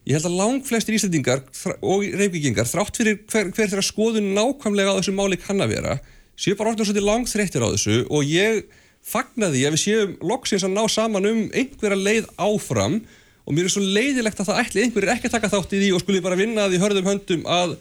ég 0.06 0.14
held 0.14 0.28
að 0.28 0.38
langflestir 0.38 0.96
íslendingar 0.96 1.42
og 1.82 2.04
reyfingingar 2.14 2.68
þrátt 2.70 3.00
fyrir 3.00 3.18
hver, 3.26 3.50
hver 3.50 3.70
þeirra 3.72 3.84
skoðun 3.84 4.32
nákvæmlega 4.36 4.94
á 4.94 4.98
þessu 5.00 5.14
máli 5.16 5.38
kann 5.40 5.62
að 5.64 5.74
vera 5.74 5.96
séu 6.38 6.54
bara 6.58 6.72
orðin 6.72 6.86
svolítið 6.86 7.08
langþreyttir 7.08 7.64
á 7.66 7.68
þessu 7.72 7.96
og 8.06 8.30
ég 8.30 8.62
fagna 9.06 9.50
því 9.50 9.64
að 9.66 9.76
við 9.76 9.82
séum 9.82 10.14
loksins 10.30 10.66
að 10.66 10.76
ná 10.76 10.84
saman 10.90 11.26
um 11.30 11.42
einhverja 11.50 11.98
leið 11.98 12.30
áfram 12.38 13.00
og 13.46 13.54
mér 13.54 13.66
er 13.66 13.74
svo 13.74 13.82
leiðilegt 13.82 14.40
að 14.42 14.50
það 14.50 14.62
ætli 14.62 14.86
einhverjir 14.86 15.12
ekki 15.16 15.30
að 15.30 15.36
taka 15.36 15.52
þátt 15.52 15.74
í 15.74 15.82
því 15.82 15.90
og 15.94 16.02
skuli 16.02 16.22
bara 16.22 16.38
vinna 16.38 16.70
því 16.70 16.80
hörðum 16.82 17.10
höndum 17.10 17.44
að 17.50 17.76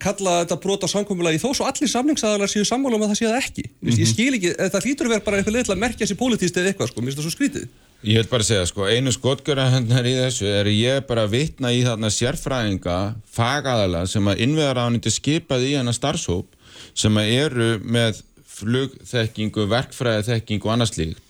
kalla 0.00 0.42
þetta 0.42 0.58
brot 0.62 0.84
á 0.84 0.88
samkomulagi 0.92 1.40
þó 1.42 1.48
svo 1.56 1.66
allir 1.66 1.90
samningsaðalar 1.90 2.50
séu 2.52 2.64
sammála 2.68 2.98
um 2.98 3.06
að 3.06 3.14
það 3.14 3.18
sé 3.18 3.30
það 3.30 3.38
ekki. 3.40 3.64
Mm 3.68 3.88
-hmm. 3.88 4.00
ég 4.02 4.10
skil 4.10 4.34
ekki, 4.36 4.50
það 4.60 4.84
hlýtur 4.86 5.08
að 5.08 5.14
vera 5.14 5.24
bara 5.26 5.40
einhver 5.40 5.56
leið 5.56 5.64
til 5.66 5.74
að 5.74 5.82
merkja 5.84 6.06
sér 6.06 6.20
pólitíst 6.20 6.56
eða 6.60 6.70
eitthvað 6.70 6.92
sko, 6.92 7.00
mér 7.00 7.10
finnst 7.10 7.18
það 7.18 7.26
svo 7.26 7.36
skrítið 7.36 7.66
Ég 8.02 8.18
vil 8.18 8.30
bara 8.32 8.42
segja, 8.42 8.64
sko, 8.66 8.88
einu 8.90 9.12
skotgjöra 9.14 9.68
hennar 9.76 10.06
í 10.10 10.16
þessu 10.18 10.48
er 10.50 10.66
ég 10.74 11.04
bara 11.06 11.22
að 11.28 11.36
vitna 11.36 11.70
í 11.70 11.84
þarna 11.86 12.08
sérfræðinga, 12.10 12.96
fagaðala 13.30 14.00
sem 14.10 14.26
að 14.26 14.42
innveðaráðniti 14.48 15.12
skipaði 15.14 15.68
í 15.70 15.76
hennar 15.78 15.94
starfshóp 15.94 16.56
sem 16.98 17.14
að 17.20 17.30
eru 17.36 17.68
með 17.84 18.24
flugþekkingu, 18.56 19.68
verkfræðiþekkingu 19.70 20.66
og 20.66 20.74
annars 20.74 20.96
líkt 20.98 21.22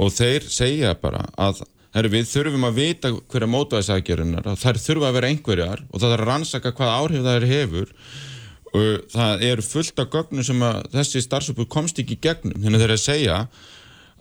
og 0.00 0.10
þeir 0.14 0.48
segja 0.50 0.94
bara 0.98 1.26
að 1.36 1.60
herri, 1.94 2.10
við 2.16 2.30
þurfum 2.32 2.66
að 2.68 2.78
vita 2.80 3.12
hverja 3.30 3.50
mótaðisækjarinnar 3.52 4.48
þær 4.58 4.80
þurfa 4.82 5.10
að 5.10 5.16
vera 5.18 5.30
einhverjar 5.30 5.84
og 5.90 6.00
það 6.00 6.08
þarf 6.08 6.24
að 6.24 6.30
rannsaka 6.30 6.74
hvað 6.74 6.94
áhrif 6.98 7.26
það 7.26 7.36
er 7.36 7.48
hefur. 7.52 7.92
Og 8.74 9.04
það 9.12 9.42
er 9.46 9.60
fullt 9.62 10.00
af 10.02 10.08
gögnum 10.10 10.46
sem 10.46 10.62
að 10.66 10.80
þessi 10.96 11.20
starfshópur 11.22 11.68
komst 11.70 12.00
ekki 12.02 12.16
gegnum. 12.18 12.56
Þannig 12.58 12.80
þeir 12.82 12.94
að 12.96 13.02
segja 13.04 13.36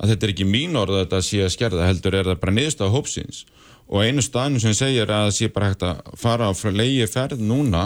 að 0.03 0.11
þetta 0.11 0.27
er 0.27 0.33
ekki 0.33 0.47
mín 0.49 0.79
orð 0.79 0.97
að 0.97 1.05
þetta 1.05 1.21
sé 1.23 1.43
að 1.45 1.53
skerða 1.55 1.87
heldur 1.87 2.17
er 2.19 2.27
það 2.27 2.41
bara 2.41 2.55
niðurstað 2.57 2.91
hópsins. 2.97 3.45
Og 3.87 4.03
einu 4.03 4.23
staðnum 4.23 4.63
sem 4.63 4.75
segir 4.75 5.07
að 5.07 5.29
það 5.29 5.37
sé 5.37 5.49
bara 5.53 5.69
hægt 5.71 5.85
að 5.87 6.11
fara 6.19 6.49
á 6.49 6.53
leiði 6.71 7.07
ferð 7.11 7.43
núna 7.43 7.85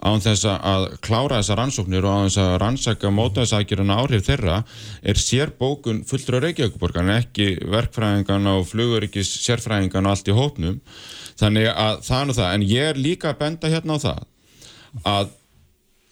án 0.00 0.22
þess 0.24 0.46
að 0.48 0.86
klára 1.04 1.40
þessa 1.40 1.56
rannsóknir 1.58 2.06
og 2.08 2.14
án 2.14 2.30
þess 2.30 2.40
að 2.40 2.54
rannsaka 2.62 3.10
mótaðsakirinn 3.12 3.92
áhrif 3.92 4.24
þeirra 4.24 4.62
er 5.02 5.20
sérbókun 5.20 6.04
fulltur 6.08 6.38
á 6.40 6.44
Reykjavíkuborgan 6.46 7.12
ekki 7.18 7.50
verkfræðingan 7.68 8.48
og 8.54 8.64
fluguríkis 8.70 9.32
sérfræðingan 9.44 10.08
og 10.08 10.14
allt 10.16 10.30
í 10.32 10.36
hópnum. 10.36 10.80
Þannig 11.40 11.68
að 11.72 12.00
það 12.08 12.20
er 12.20 12.30
nú 12.30 12.38
það. 12.38 12.54
En 12.54 12.66
ég 12.68 12.88
er 12.92 13.00
líka 13.00 13.32
að 13.32 13.42
benda 13.44 13.72
hérna 13.72 14.00
á 14.00 14.04
það 14.06 14.24
að 15.06 15.36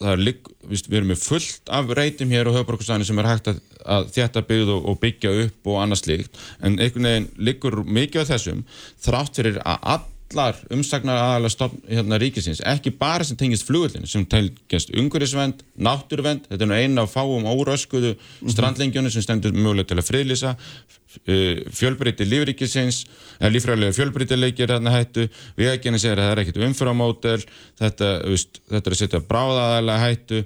er 0.06 0.20
lík, 0.20 0.46
við 0.68 0.98
erum 1.00 1.10
með 1.12 1.24
fullt 1.24 1.72
af 1.74 1.90
reytum 1.98 2.30
hér 2.34 2.50
á 2.50 2.56
höfuborgustæðinu 2.56 3.08
sem 3.08 3.18
er 3.18 3.30
hægt 3.30 3.50
að, 3.50 3.58
að 3.82 4.12
þétta 4.14 4.44
byggð 4.50 4.74
og, 4.76 4.84
og 4.92 5.00
byggja 5.02 5.32
upp 5.46 5.72
og 5.72 5.80
annað 5.82 6.02
slíkt. 6.02 6.38
En 6.62 6.78
einhvern 6.78 7.08
veginn 7.08 7.28
liggur 7.48 7.80
mikið 7.82 8.22
á 8.22 8.30
þessum 8.34 8.62
þrátt 9.04 9.40
fyrir 9.40 9.58
að 9.64 10.06
allar 10.28 10.56
umsagnar 10.74 11.16
aðalega 11.16 11.52
stofn 11.54 11.80
hérna 11.88 12.18
ríkisins 12.20 12.60
ekki 12.66 12.92
bara 12.98 13.24
sem 13.24 13.36
tengist 13.38 13.64
flugullin 13.66 14.06
sem 14.08 14.26
tengist 14.28 14.92
ungurisvend, 14.92 15.62
náttúruvend 15.80 16.48
þetta 16.50 16.64
er 16.64 16.68
nú 16.68 16.76
eina 16.76 17.04
af 17.06 17.14
fáum 17.14 17.48
óröskuðu 17.48 18.14
strandlengjunum 18.52 19.12
sem 19.12 19.24
stendur 19.24 19.56
mögulega 19.56 19.88
til 19.92 20.00
að 20.02 20.08
friðlýsa 20.10 20.54
fjölbreyti 21.78 22.26
lífríkisins 22.28 23.06
eða 23.38 23.52
lífræðilega 23.54 23.96
fjölbreytileikir 23.96 24.68
þarna 24.74 24.92
hættu, 24.92 25.24
við 25.56 25.72
ekki 25.72 25.88
henni 25.88 26.02
segir 26.02 26.20
að 26.20 26.26
það 26.26 26.34
er 26.34 26.42
ekkit 26.42 26.60
umframódel 26.66 27.38
þetta, 27.80 28.10
þetta 28.74 28.82
er 28.82 28.96
að 28.96 29.00
setja 29.00 29.22
bráðaðalega 29.30 30.04
hættu 30.04 30.42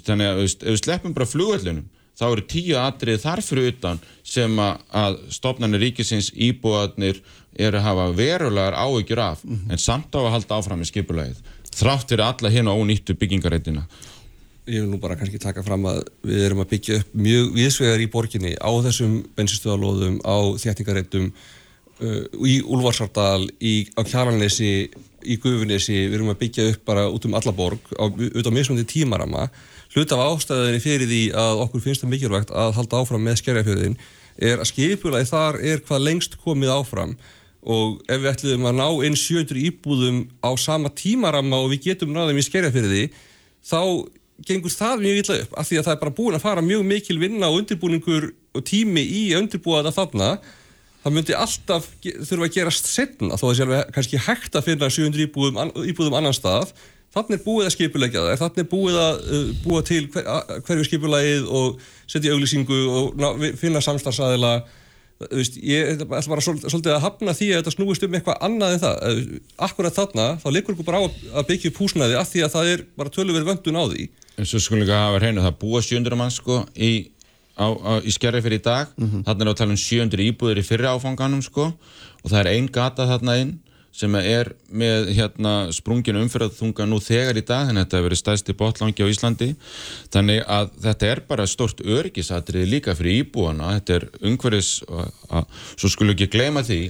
þannig 0.00 0.30
að 0.30 0.42
við 0.46 0.80
sleppum 0.80 1.16
bara 1.16 1.28
flugvöllunum 1.28 1.84
þá 2.16 2.26
eru 2.30 2.46
tíu 2.48 2.78
atrið 2.80 3.22
þarfur 3.24 3.62
utan 3.66 4.00
sem 4.26 4.58
að, 4.62 5.20
stofnarnir 5.36 5.84
ríkisins 5.86 6.32
íbúðarnir 6.32 7.22
eru 7.56 7.80
að 7.80 7.86
hafa 7.86 8.10
verulegar 8.16 8.76
áhyggjur 8.76 9.22
af 9.22 9.44
en 9.46 9.80
samt 9.80 10.16
á 10.16 10.20
að 10.20 10.32
halda 10.34 10.58
áfram 10.60 10.84
í 10.84 10.90
skipulegið 10.90 11.40
þrátt 11.76 12.10
fyrir 12.10 12.26
alla 12.26 12.52
hérna 12.52 12.76
ónýttu 12.76 13.16
byggingareitina 13.16 13.86
ég 14.66 14.82
vil 14.82 14.90
nú 14.90 14.98
bara 15.02 15.16
kannski 15.18 15.38
taka 15.38 15.62
fram 15.62 15.86
að 15.86 16.02
við 16.26 16.44
erum 16.48 16.62
að 16.64 16.72
byggja 16.72 16.98
upp 17.00 17.12
mjög 17.14 17.52
viðsvegar 17.54 18.02
í 18.02 18.08
borginni 18.10 18.54
á 18.58 18.70
þessum 18.86 19.20
bensinstöðalóðum, 19.38 20.18
á 20.26 20.36
þjættingareitum 20.58 21.28
uh, 21.30 22.22
í 22.42 22.56
Úlfarsardal, 22.64 23.46
í, 23.62 23.86
á 23.94 24.02
Kjalarnesi, 24.02 24.72
í 25.22 25.38
Gufunesi, 25.42 26.00
við 26.08 26.18
erum 26.18 26.32
að 26.34 26.40
byggja 26.42 26.68
upp 26.72 26.82
bara 26.88 27.06
út 27.12 27.28
um 27.28 27.38
alla 27.38 27.54
borg, 27.54 27.92
á, 27.94 28.10
út 28.10 28.50
á 28.50 28.52
mismundi 28.54 28.86
tímarama. 28.90 29.46
Hlut 29.94 30.12
af 30.12 30.22
ástæðinni 30.24 30.82
fyrir 30.82 31.08
því 31.08 31.22
að 31.38 31.62
okkur 31.64 31.84
finnst 31.84 32.02
það 32.04 32.12
mikilvægt 32.12 32.52
að 32.52 32.74
halda 32.76 33.00
áfram 33.00 33.22
með 33.24 33.40
skerjafjöðin 33.40 33.98
er 34.36 34.60
að 34.60 34.70
skipulaði 34.72 35.28
þar 35.30 35.58
er 35.64 35.82
hvað 35.86 36.04
lengst 36.04 36.36
komið 36.42 36.72
áfram. 36.74 37.14
Og 37.66 37.96
ef 38.06 38.20
við 38.22 38.30
ætlum 38.32 38.68
að 38.68 38.76
ná 38.78 38.86
inn 39.06 39.16
700 39.18 39.62
íbúðum 39.70 40.20
á 40.44 40.50
sama 40.60 40.92
tímarama 40.94 41.62
og 41.64 41.72
við 41.72 41.88
getum 41.90 42.12
náðum 42.14 42.38
í 42.38 42.44
skerjafjöði 42.46 43.06
þá 43.66 43.80
gengur 44.46 44.74
það 44.74 45.02
mjög 45.02 45.22
illa 45.22 45.38
upp 45.42 45.56
af 45.56 45.68
því 45.68 45.78
að 45.80 45.86
það 45.86 45.94
er 45.94 46.02
bara 46.02 46.16
búin 46.18 46.36
að 46.36 46.44
fara 46.44 46.64
mjög 46.64 46.84
mikil 46.86 47.16
vinna 47.22 47.48
og 47.48 47.62
undirbúningur 47.62 48.28
og 48.56 48.64
tími 48.68 49.02
í 49.02 49.22
að 49.32 49.46
undirbúa 49.46 49.80
þetta 49.80 49.96
þarna. 49.96 50.30
Það 51.06 51.14
myndi 51.16 51.36
alltaf 51.38 51.88
þurfa 52.02 52.48
að 52.48 52.54
gerast 52.56 52.90
setna 52.90 53.38
þó 53.38 53.46
að 53.46 53.48
það 53.48 53.56
sé 53.56 53.66
alveg 53.66 53.90
kannski 53.96 54.22
hægt 54.26 54.58
að 54.58 54.66
finna 54.66 54.90
700 54.90 55.26
íbúðum, 55.28 55.60
íbúðum 55.86 56.16
annan 56.18 56.34
stað 56.36 56.72
þannig 57.14 57.36
er 57.38 57.44
búið 57.46 57.66
að 57.68 57.74
skipulegja 57.76 58.24
það 58.26 58.40
þannig 58.42 58.62
er 58.64 58.70
búið 58.72 58.96
að 59.02 59.20
uh, 59.36 59.44
búa 59.64 59.82
til 59.86 60.02
hver, 60.12 60.26
að- 60.34 60.56
hverju 60.66 60.88
skipulagið 60.88 61.46
og 61.60 61.78
setja 62.10 62.34
auglýsingu 62.34 62.80
og 62.98 63.14
ná, 63.20 63.28
finna 63.60 63.80
veist, 65.32 65.54
ég 65.64 65.94
ætla 65.94 66.04
bara 66.10 66.42
svol- 66.44 66.60
svolítið 66.60 66.92
að 66.92 67.04
hafna 67.06 67.32
því 67.32 67.46
að 67.54 67.60
þetta 67.62 67.72
snúist 67.72 68.02
um 68.04 68.16
eitthvað 68.18 68.42
annað 68.44 68.74
en 68.74 68.82
það. 68.82 69.20
Akkurat 69.64 69.94
þarna, 69.96 70.26
þá 70.42 70.46
liggur 70.52 70.74
ykkur 70.76 70.84
bara 70.90 71.00
á 71.00 71.04
að 71.40 71.46
byggja 71.48 71.70
upp 71.72 71.78
húsnæði 71.80 72.18
af 72.20 72.28
því 72.34 72.42
að 72.44 72.52
það 72.52 72.72
er 72.74 72.82
bara 73.00 73.12
töluveri 73.14 73.48
vöndun 73.48 73.78
á 73.80 73.84
því. 73.88 74.08
En 74.36 74.44
svo 74.50 74.60
skulum 74.60 74.84
við 74.84 74.92
hafa 74.92 75.22
hreinu, 75.22 75.40
það 75.46 75.56
búa 75.62 75.80
700 75.80 76.18
mann 76.20 76.34
sko 76.36 76.58
í, 76.76 76.90
á, 77.56 77.64
á, 77.72 77.92
í 78.04 78.12
skerri 78.12 78.42
fyrir 78.44 78.60
í 78.60 78.64
dag, 78.68 78.92
þarna 79.24 79.46
er 79.46 79.52
að 79.54 79.58
tala 79.62 79.72
um 79.72 79.80
700 79.80 80.26
íbúðir 80.28 80.60
í 80.60 80.66
fyrri 80.68 80.90
áfanganum 80.92 81.40
sko 81.48 81.70
og 81.72 82.28
það 82.28 82.40
er 82.42 82.50
ein 82.52 82.68
gata 82.76 83.08
þarna 83.08 83.38
inn 83.40 83.54
sem 83.96 84.16
er 84.20 84.50
með 84.68 85.10
hérna 85.16 85.54
sprunginu 85.72 86.20
umfyrðaþunga 86.26 86.86
nú 86.88 86.98
þegar 87.00 87.40
í 87.40 87.44
dag 87.46 87.70
þannig 87.70 87.80
að 87.80 87.86
þetta 87.86 87.96
hefur 87.96 88.08
verið 88.08 88.20
stæðsti 88.20 88.56
botlangi 88.60 89.06
á 89.06 89.12
Íslandi. 89.12 89.48
Þannig 90.12 90.42
að 90.58 90.74
þetta 90.84 91.08
er 91.12 91.22
bara 91.30 91.48
stort 91.48 91.80
örgisatrið 91.80 92.68
líka 92.74 92.96
fyrir 92.98 93.22
íbúana. 93.22 93.72
Þetta 93.78 93.96
er 93.96 94.06
umhverfis 94.28 94.70
svo 94.84 95.92
skulum 95.92 96.12
ekki 96.16 96.28
gleyma 96.36 96.64
því 96.66 96.80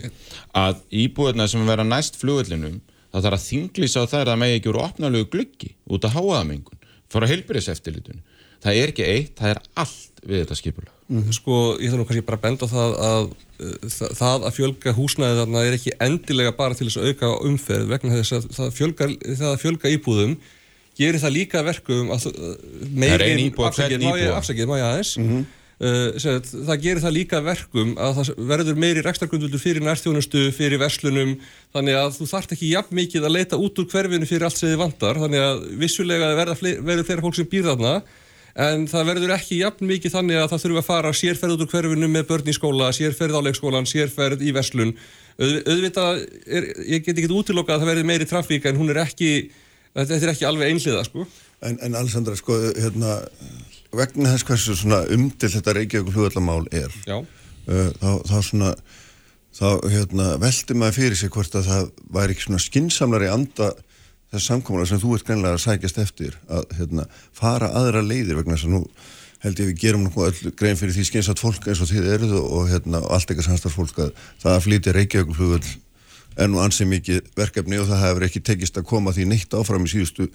að 0.57 0.83
íbúðina 1.05 1.47
sem 1.51 1.67
vera 1.69 1.87
næst 1.87 2.19
flugullinum 2.19 2.81
það 3.17 3.27
þarf 3.27 3.39
að 3.39 3.47
þinglýsa 3.47 4.03
á 4.05 4.11
það 4.13 4.33
að 4.33 4.41
megi 4.43 4.59
ekki 4.59 4.73
úr 4.73 4.81
opnalegu 4.83 5.29
gluggi 5.33 5.71
út 5.89 6.07
að 6.07 6.17
háaðamengun 6.19 6.83
fara 7.13 7.31
heilbyrðiseftirlitun 7.31 8.23
það 8.65 8.81
er 8.81 8.93
ekki 8.93 9.07
eitt, 9.07 9.33
það 9.39 9.55
er 9.55 9.63
allt 9.83 10.16
við 10.27 10.43
þetta 10.43 10.59
skipulag 10.59 10.93
Sko, 11.37 11.57
ég 11.79 11.93
þarf 11.93 12.01
nú 12.01 12.07
kannski 12.09 12.27
bara 12.27 12.41
að 12.41 12.45
benda 12.47 12.67
á 12.67 12.75
það 12.75 12.95
að 13.07 13.27
uh, 13.31 13.75
það, 13.87 14.15
það 14.19 14.47
að 14.49 14.57
fjölga 14.59 14.95
húsnæði 14.97 15.41
þarna 15.41 15.65
er 15.67 15.77
ekki 15.79 15.97
endilega 16.07 16.55
bara 16.59 16.79
til 16.79 16.89
þess 16.89 17.01
að 17.01 17.11
auka 17.13 17.33
umferð 17.47 17.93
vegna 17.93 18.17
þess 18.19 18.37
að 18.37 18.49
það 18.57 18.73
fjölga, 18.81 19.11
það 19.29 19.53
að 19.53 19.61
fjölga 19.63 19.93
íbúðum 19.97 20.35
gerir 20.97 21.23
það 21.23 21.37
líka 21.37 21.63
verkum 21.67 22.11
að 22.15 22.27
ein 23.29 23.45
íbúð 23.47 23.69
á 23.69 23.71
uh, 25.79 26.19
sagt, 26.23 26.51
það 26.51 26.83
gerir 26.89 27.03
það 27.05 27.17
líka 27.21 27.41
verkum 27.45 27.95
að 28.01 28.21
það 28.21 28.45
verður 28.51 28.83
meiri 28.83 29.07
rekstargrundvöldur 29.07 29.63
fyrir 29.63 29.85
nærþjónustu, 29.85 30.47
fyrir 30.57 30.81
verslunum 30.81 31.37
þannig 31.77 31.99
að 32.01 32.15
þú 32.19 32.31
þarft 32.33 32.57
ekki 32.57 32.73
jafn 32.73 32.97
mikið 32.97 33.29
að 33.29 33.37
leita 33.37 33.61
út 33.61 33.83
úr 33.83 33.91
hverfinu 33.93 34.29
fyrir 34.29 34.49
allt 34.49 34.59
sem 34.59 34.73
þið 34.73 34.81
vandar 34.83 35.21
þannig 35.23 35.45
að 35.45 35.67
vissulega 35.83 36.33
verður 36.41 37.05
fleira 37.07 37.27
fólk 37.27 37.37
sem 37.39 37.51
býr 37.53 37.69
þarna 37.71 37.99
en 38.57 38.87
það 38.89 39.09
verður 39.11 39.35
ekki 39.37 39.61
jafn 39.61 39.89
mikið 39.89 40.15
þannig 40.15 40.41
að 40.41 40.51
það 40.53 40.63
þurfa 40.65 40.81
að 40.81 40.89
fara 40.89 41.13
sérferð 41.17 41.57
út 41.57 41.65
úr 41.67 41.71
hverfinu 41.75 42.09
með 42.09 42.27
börn 42.31 42.49
í 42.49 42.55
skóla, 42.57 42.89
sérferð 42.97 43.37
á 43.37 43.45
leikskólan, 43.45 43.89
sérferð 43.89 44.45
í 44.45 44.53
verslun. 44.57 44.95
Auð, 45.37 45.57
auðvitað, 45.69 46.23
er, 46.49 46.69
ég 46.89 47.05
get 47.05 47.21
ekki 47.21 47.37
útilokað 47.37 47.77
að 47.77 47.85
það 47.85 47.91
verði 47.93 48.07
meiri 48.09 48.29
trafík 48.31 48.69
en 48.71 48.79
hún 48.81 48.93
er 48.95 49.03
ekki, 49.05 49.33
þetta 49.93 50.21
er 50.23 50.33
ekki 50.33 50.49
alveg 50.49 50.73
einhliða 50.73 51.05
sko. 51.05 51.27
En, 51.67 51.77
en 51.85 51.99
Alessandra, 52.01 52.37
sko, 52.41 52.57
hérna, 52.81 53.19
vegna 53.97 54.33
þess 54.33 54.49
hversu 54.49 54.77
svona 54.81 55.03
umdill 55.13 55.53
þetta 55.53 55.77
Reykjavík 55.77 56.15
flugvallamál 56.15 56.65
er, 56.73 56.97
uh, 57.13 57.91
þá, 58.01 58.11
þá 58.25 58.37
svona, 58.41 58.73
þá 59.57 59.69
hérna, 59.93 60.31
veldi 60.41 60.79
maður 60.81 60.99
fyrir 61.03 61.21
sig 61.21 61.33
hvort 61.37 61.61
að 61.61 61.69
það 61.69 61.93
væri 62.17 62.37
ekki 62.37 62.49
svona 62.49 62.65
skinsamlari 62.65 63.31
anda 63.33 63.75
þess 64.33 64.51
samkomulega 64.51 64.91
sem 64.91 65.03
þú 65.03 65.15
ert 65.17 65.29
greinlega 65.29 65.59
að 65.59 65.65
sækjast 65.65 66.03
eftir 66.03 66.37
að 66.51 66.67
hérna, 66.79 67.07
fara 67.37 67.71
aðra 67.79 68.03
leiðir 68.05 68.41
vegna 68.41 68.57
þess 68.57 68.69
að 68.69 68.75
nú 68.75 68.83
held 69.45 69.61
ég 69.61 69.71
við 69.71 69.81
gerum 69.83 70.07
öll 70.09 70.53
grein 70.59 70.79
fyrir 70.79 70.95
því 70.97 71.09
skynsat 71.11 71.43
fólk 71.43 71.67
eins 71.69 71.83
og 71.85 71.91
þið 71.91 72.07
eruð 72.15 72.37
og, 72.41 72.63
hérna, 72.71 73.03
allt 73.05 73.31
eitthvað 73.31 73.51
samstarfsfólk 73.51 74.01
að 74.07 74.15
það 74.43 74.55
að 74.55 74.63
flytja 74.65 74.95
Reykjavík 74.97 75.35
flugvall 75.37 75.75
er 76.37 76.51
nú 76.53 76.61
ansið 76.61 76.91
mikið 76.93 77.29
verkefni 77.37 77.79
og 77.81 77.91
það 77.91 78.03
hefur 78.05 78.27
ekki 78.27 78.43
tekist 78.45 78.81
að 78.81 78.89
koma 78.91 79.13
því 79.17 79.29
neitt 79.31 79.55
áfram 79.57 79.87
í 79.87 79.93
síðustu 79.93 80.29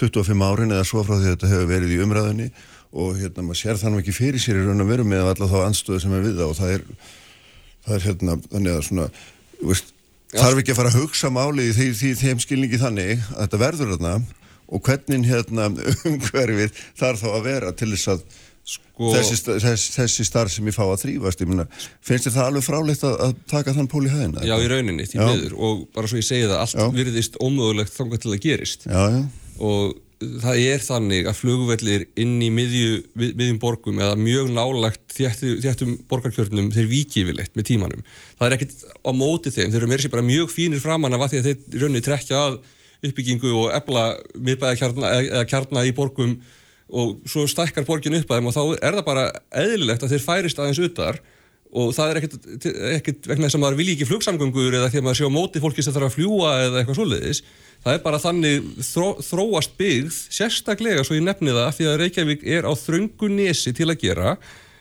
25 0.00 0.44
árin 0.44 0.74
eða 0.74 0.88
svo 0.88 1.04
frá 1.06 1.16
því 1.16 1.30
þetta 1.32 1.52
hefur 1.52 1.70
verið 1.70 1.94
í 1.94 2.00
umræðinni 2.04 2.48
og 2.96 3.16
hérna 3.20 3.44
maður 3.44 3.60
sér 3.62 3.80
þannig 3.80 4.04
ekki 4.04 4.16
fyrir 4.16 4.42
sér 4.42 4.60
í 4.60 4.66
raun 4.66 4.84
og 4.84 4.90
veru 4.90 5.06
með 5.08 5.30
alla 5.30 5.48
þá 5.48 5.56
anstöðu 5.64 6.02
sem 6.04 6.16
er 6.16 6.24
við 6.26 6.40
það 6.40 6.52
og 6.52 6.58
það 6.58 6.74
er, 6.74 6.84
það 7.86 7.96
er 7.96 8.06
hérna 8.06 8.36
þannig 8.44 8.74
að 8.74 8.84
svona, 8.88 9.06
veist, 9.62 9.95
þarf 10.40 10.62
ekki 10.62 10.74
að 10.74 10.80
fara 10.80 10.92
að 10.92 10.98
hugsa 11.02 11.30
málið 11.34 11.80
í 11.86 12.14
þeim 12.20 12.42
skilningi 12.42 12.80
þannig 12.82 13.22
að 13.34 13.40
þetta 13.44 13.62
verður 13.62 13.94
þarna 13.94 14.14
og 14.66 14.82
hvernig 14.88 15.28
hérna 15.30 15.68
umhverfið 16.10 16.82
þarf 16.98 17.22
þá 17.22 17.28
að 17.32 17.46
vera 17.46 17.72
til 17.76 17.92
þess 17.94 18.12
að 18.16 18.26
Sko- 18.66 19.12
þessi, 19.14 19.36
sta- 19.38 19.54
þess, 19.62 19.90
þessi 19.94 20.24
starf 20.26 20.50
sem 20.50 20.66
ég 20.66 20.74
fá 20.74 20.82
að 20.88 21.04
þrýfast 21.04 21.42
finnst 22.02 22.26
þér 22.26 22.32
það 22.34 22.48
alveg 22.48 22.64
fráleitt 22.66 23.04
að, 23.06 23.12
að 23.22 23.34
taka 23.52 23.74
þann 23.76 23.88
pól 23.92 24.00
í 24.02 24.10
hæðina? 24.10 24.42
Já, 24.42 24.56
í 24.58 24.70
rauninni, 24.72 25.06
því 25.06 25.20
miður. 25.22 25.52
Og 25.54 25.84
bara 25.94 26.10
svo 26.10 26.18
ég 26.18 26.26
segi 26.26 26.48
það, 26.48 26.56
allt 26.64 26.74
Já. 26.80 26.86
virðist 26.96 27.38
ómögulegt 27.38 27.94
þangað 27.94 28.24
til 28.24 28.32
það 28.32 28.40
gerist. 28.42 28.88
Já, 28.90 29.04
já, 29.14 29.20
og 29.68 29.94
það 30.20 30.60
er 30.64 30.80
þannig 30.80 31.26
að 31.28 31.36
flugvellir 31.42 32.04
inn 32.22 32.38
í 32.40 32.48
miðju, 32.54 32.92
mið- 33.20 33.34
miðjum 33.36 33.58
borgum 33.60 33.98
eða 34.00 34.14
mjög 34.16 34.48
nálagt 34.56 35.02
þéttu, 35.12 35.50
þéttum 35.60 35.96
borgarkjörnum 36.08 36.70
þeir 36.72 36.88
viki 36.88 37.24
yfirleitt 37.24 37.52
með 37.58 37.66
tímanum. 37.68 38.04
Það 38.38 38.46
er 38.48 38.56
ekkit 38.56 38.76
á 39.04 39.10
móti 39.12 39.52
þeim, 39.52 39.70
þeir 39.74 39.82
eru 39.82 39.90
meira 39.92 40.02
sér 40.06 40.14
bara 40.16 40.24
mjög 40.24 40.48
fínir 40.54 40.80
framan 40.80 41.12
af 41.18 41.26
að 41.26 41.34
því 41.34 41.40
að 41.42 41.48
þeir 41.50 41.58
í 41.76 41.82
rauninni 41.84 42.04
trekja 42.06 42.40
að 42.46 42.58
uppbyggingu 43.06 43.52
og 43.60 43.74
ebla 43.76 44.06
miðbæða 44.40 44.78
kjarna, 44.80 45.12
eða 45.20 45.44
kjarna 45.52 45.84
í 45.84 45.92
borgum 45.96 46.38
og 46.96 47.18
svo 47.28 47.44
stækkar 47.50 47.84
borgin 47.84 48.16
upp 48.16 48.30
að 48.30 48.40
þeim 48.40 48.48
og 48.48 48.54
þá 48.56 48.62
er 48.88 48.96
það 48.96 49.04
bara 49.10 49.24
eðlilegt 49.52 50.04
að 50.06 50.14
þeir 50.14 50.24
færist 50.24 50.60
aðeins 50.62 50.80
utar 50.86 51.20
og 51.76 51.90
það 51.92 52.08
er 52.12 52.18
ekkert, 52.22 52.36
ekkert 52.96 53.26
vegna 53.28 53.48
þess 53.50 53.58
að 53.58 53.62
maður 53.66 53.78
vilji 53.82 53.96
ekki 53.98 54.06
flugsamgöngur 54.08 54.76
eða 54.78 54.88
því 54.92 55.00
að 55.02 55.06
maður 55.08 55.18
sé 55.18 55.26
á 55.28 55.36
móti 55.36 55.60
fólki 55.60 55.82
sem 55.84 55.92
þarf 55.96 56.08
að 56.08 56.14
fljúa 56.16 56.52
eða 56.62 56.78
eitthvað 56.80 56.98
svoleiðis 57.00 57.40
það 57.86 57.94
er 57.94 58.02
bara 58.02 58.18
þannig 58.18 58.70
þró, 58.82 59.08
þróast 59.22 59.76
byggð 59.78 60.14
sérstaklega 60.34 61.04
svo 61.06 61.14
ég 61.14 61.22
nefni 61.22 61.54
það 61.54 61.68
því 61.76 61.86
að 61.86 61.98
Reykjavík 62.00 62.46
er 62.56 62.66
á 62.66 62.72
þröngu 62.74 63.28
nesi 63.30 63.72
til 63.76 63.86
að 63.92 64.00
gera. 64.02 64.32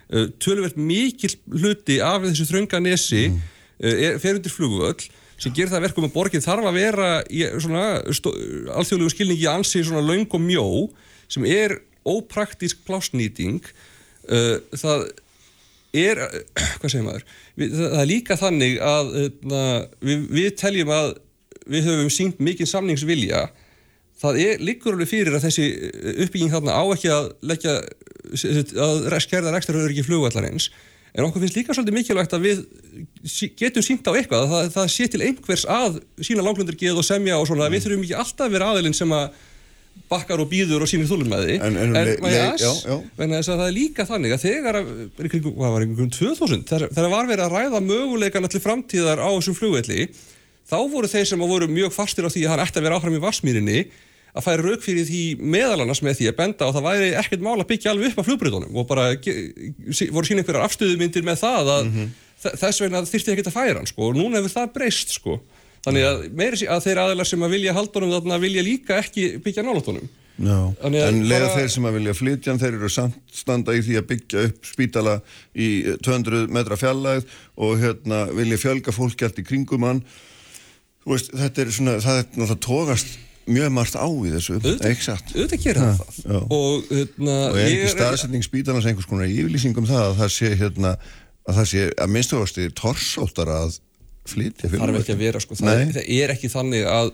Uh, 0.10 0.32
tölvert 0.41 0.78
mikil 0.78 1.32
hluti 1.54 2.00
af 2.02 2.26
þessu 2.26 2.48
þrönga 2.50 2.82
nesi 2.82 3.28
uh, 3.30 3.94
er, 3.94 4.18
fer 4.22 4.39
undir 4.39 4.54
flugvöll 4.54 5.08
sem 5.36 5.54
gerir 5.54 5.70
það 5.70 5.80
að 5.82 5.86
verkum 5.89 6.08
að 6.08 6.13
borgin 6.15 6.44
þarf 6.46 6.70
að 6.70 6.78
vera 6.80 7.10
í 7.28 7.41
svona 7.60 7.86
alþjóðlegu 8.06 9.12
skilningi 9.12 9.50
ansi 9.52 9.82
svona 9.84 10.06
löng 10.06 10.30
og 10.30 10.41
mjó 10.41 10.68
sem 11.30 11.46
er 11.50 11.80
ópraktísk 12.06 12.86
plásnýting 12.88 13.60
uh, 13.65 14.62
það 14.78 15.10
er, 15.98 16.22
hvað 16.80 16.89
segir 16.94 17.06
maður? 17.06 17.28
Það, 17.58 18.00
er 18.00 18.10
líka 18.10 18.39
þannig 18.39 18.80
að 18.86 19.12
na, 19.50 19.62
við, 20.06 20.26
við 20.38 20.50
teljum 20.62 20.94
að 20.94 21.15
við 21.69 21.88
höfum 21.89 22.12
sínt 22.13 22.41
mikið 22.43 22.69
samningsvilja 22.71 23.45
það 24.21 24.41
er 24.45 24.62
líkur 24.63 24.95
alveg 24.95 25.10
fyrir 25.12 25.36
að 25.36 25.47
þessi 25.47 25.65
uppbygging 26.25 26.54
þarna 26.54 26.75
á 26.78 26.84
ekki 26.95 27.10
að 27.12 27.32
leggja 27.51 27.73
að 28.86 29.08
skerða 29.25 29.56
rekstra 29.56 29.82
ekki 29.89 30.06
flugvallarins 30.08 30.69
en 31.15 31.23
okkur 31.28 31.43
finnst 31.45 31.58
líka 31.60 31.75
svolítið 31.75 31.95
mikilvægt 31.95 32.34
að 32.36 32.45
við 32.45 32.62
getum 33.60 33.84
sínt 33.86 34.08
á 34.08 34.12
eitthvað 34.15 34.45
að 34.45 34.54
það, 34.54 34.71
það 34.75 34.88
sé 34.95 35.10
til 35.12 35.21
einhvers 35.23 35.65
að 35.71 35.99
sína 36.28 36.43
langlundur 36.43 36.78
geð 36.80 36.99
og 36.99 37.08
semja 37.08 37.38
og 37.39 37.47
svona, 37.47 37.69
við 37.71 37.86
þurfum 37.86 38.04
ekki 38.08 38.17
alltaf 38.19 38.47
að 38.49 38.56
vera 38.58 38.71
aðilinn 38.73 38.97
sem 38.97 39.13
að 39.15 39.38
bakkar 40.12 40.41
og 40.43 40.49
býður 40.51 40.84
og 40.84 40.89
sínir 40.91 41.08
þúlum 41.08 41.30
með 41.32 41.45
því 41.47 41.56
En- 41.63 41.78
en 41.80 41.95
aðeins? 41.95 42.62
já, 42.62 42.71
já. 42.84 42.95
Vegna 43.15 43.39
þess 43.39 43.51
að 43.54 43.62
það 43.62 43.69
er 43.69 43.75
líka 43.78 44.06
þannig 44.10 44.34
að 44.36 44.43
þegar 44.43 44.80
hvað 44.84 45.71
var 45.71 45.86
kringum 45.86 46.10
2000, 46.12 46.65
þegar, 46.67 47.10
var 47.15 47.30
verið 47.32 47.45
að 47.45 47.56
ræða 47.56 47.82
möguleikan 47.86 48.47
allir 48.49 48.65
framtíðar 48.65 49.23
á 49.23 49.30
þessum 49.38 49.56
flugvelli 49.56 50.10
þá 50.69 50.78
voru 50.91 51.08
þeir 51.12 51.25
sem 51.30 51.39
voru 51.45 51.67
mjög 51.69 51.93
fastir 51.93 52.25
á 52.25 52.30
því 52.34 52.45
að 52.45 52.51
hann 52.56 52.63
ætti 52.65 52.80
að 52.82 52.88
vera 52.88 52.97
áfram 52.99 53.17
í 53.17 53.21
varsmýrinni 53.23 53.80
að 54.36 54.43
færa 54.43 54.63
rauk 54.65 54.82
fyrir 54.84 55.06
því 55.08 55.19
meðal 55.39 55.80
annars 55.86 56.01
með 56.04 56.17
því 56.19 56.25
að 56.32 56.38
benda 56.41 56.65
og 56.67 56.73
það 56.75 56.88
væri 56.89 57.10
ekkert 57.21 57.43
mál 57.45 57.56
að 57.62 57.69
byggja 57.69 57.91
alveg 57.93 58.10
upp 58.12 58.19
af 58.19 58.25
flugbreytunum 58.28 58.75
og 58.82 58.88
bara 58.89 59.06
sí- 59.95 60.10
voru 60.12 60.28
sína 60.28 60.41
einhverjar 60.43 60.65
afstöðumyndir 60.67 61.23
með 61.23 61.39
það 61.45 61.69
að 61.75 61.91
þ- 62.43 62.56
þess 62.65 62.82
vegna 62.84 63.04
þyrfti 63.08 63.32
ekkert 63.36 63.47
að 63.51 63.56
færa 63.56 63.78
hann 63.80 63.88
sko 63.88 64.10
og 64.10 64.17
núna 64.19 64.41
hefur 64.41 64.51
það 64.58 64.73
breyst 64.75 65.13
sko. 65.15 65.38
Þannig 65.86 66.04
að, 66.10 66.21
meiri, 66.34 66.58
sé- 66.58 66.67
að 66.73 66.84
þeir 66.88 66.99
aðeinar 67.06 67.28
sem 67.30 67.43
að 67.45 67.51
vilja 67.56 67.73
haldunum 67.78 68.12
þarna 68.17 68.39
vilja 68.41 68.63
líka 68.65 68.97
ekki 68.99 69.25
byggja 69.45 69.63
nálatunum 69.63 70.10
já. 70.41 70.58
En 71.08 71.19
bara- 71.45 71.56
þeir 71.56 71.69
sem 71.71 71.86
að 71.88 71.93
vilja 71.99 72.13
flytja 72.19 72.58
þeir 72.60 72.73
eru 72.82 72.89
samt 72.89 73.15
standa 73.32 73.71
í 73.71 73.80
því 73.86 73.95
að 74.01 74.08
byggja 74.12 74.45
upp 74.49 74.65
spítala 74.67 75.21
í 75.56 75.67
200 76.04 76.49
metra 76.51 76.75
fjallæð 76.75 77.23
og 77.56 77.78
hérna 77.80 78.25
vilja 78.36 78.58
fjölga 78.60 78.91
fólki 78.91 79.23
allt 79.30 79.39
í 79.39 79.45
kringum 79.47 79.86
hann 79.88 80.04
veist, 81.13 81.30
þetta 81.38 81.62
er 81.65 81.72
svona, 81.76 81.94
það 82.02 82.18
er 82.22 82.26
náttúrulega 82.32 82.60
tógast 82.65 83.13
mjög 83.46 83.70
margt 83.76 83.94
á 83.94 84.08
í 84.10 84.32
þessu, 84.34 84.56
Auðvitað. 84.58 85.10
auðvitað 85.36 85.62
gerir 85.62 85.82
það 85.84 86.00
það. 86.18 86.46
og, 86.56 86.88
hérna, 86.89 87.36
og 87.52 87.60
er 87.62 87.68
ekki 87.70 87.91
staðsetning 87.94 88.46
spítalans 88.48 88.88
einhvers 88.89 89.10
konar 89.12 89.30
yfirlýsing 89.30 89.78
um 89.78 89.86
það 89.86 90.06
að 90.08 90.15
það 90.24 90.32
sé 90.34 90.50
hérna, 90.63 90.96
að 91.46 91.60
það 91.60 91.68
sé 91.76 91.84
að 92.02 92.10
minnstu 92.15 92.39
ástu 92.41 92.65
torsóttar 92.82 93.52
að 93.54 93.78
flytja 94.26 94.72
þarf 94.74 94.98
ekki 95.04 95.13
að 95.13 95.22
vera 95.22 95.44
sko, 95.44 95.58
það, 95.60 95.84
það 95.94 96.10
er 96.18 96.34
ekki 96.34 96.50
þannig 96.50 96.88
að 96.89 97.12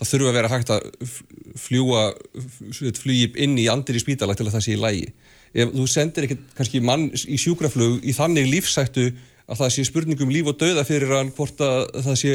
það 0.00 0.08
þurfa 0.14 0.30
að 0.32 0.36
vera 0.40 0.52
hægt 0.54 0.70
að 0.74 1.12
fljúa 1.60 2.00
f- 2.40 2.98
flugi 3.02 3.28
inn 3.44 3.58
í 3.60 3.68
andir 3.70 3.98
í 3.98 4.02
spítala 4.02 4.34
til 4.34 4.48
að 4.48 4.56
það 4.56 4.64
sé 4.66 4.72
í 4.74 4.80
lægi 4.80 5.04
ef 5.54 5.70
þú 5.76 5.84
sendir 5.92 6.26
ekki 6.26 6.38
kannski 6.56 6.80
mann 6.82 7.04
í 7.14 7.36
sjúkraflug 7.38 8.00
í 8.08 8.14
þannig 8.16 8.48
lífsættu 8.50 9.04
að 9.44 9.60
það 9.60 9.72
sé 9.74 9.84
spurningum 9.84 10.32
líf 10.32 10.48
og 10.48 10.56
dauða 10.60 10.86
fyrir 10.88 11.10
hann 11.12 11.32
hvort 11.36 11.60
að 11.64 11.80
það 12.06 12.16
sé 12.20 12.32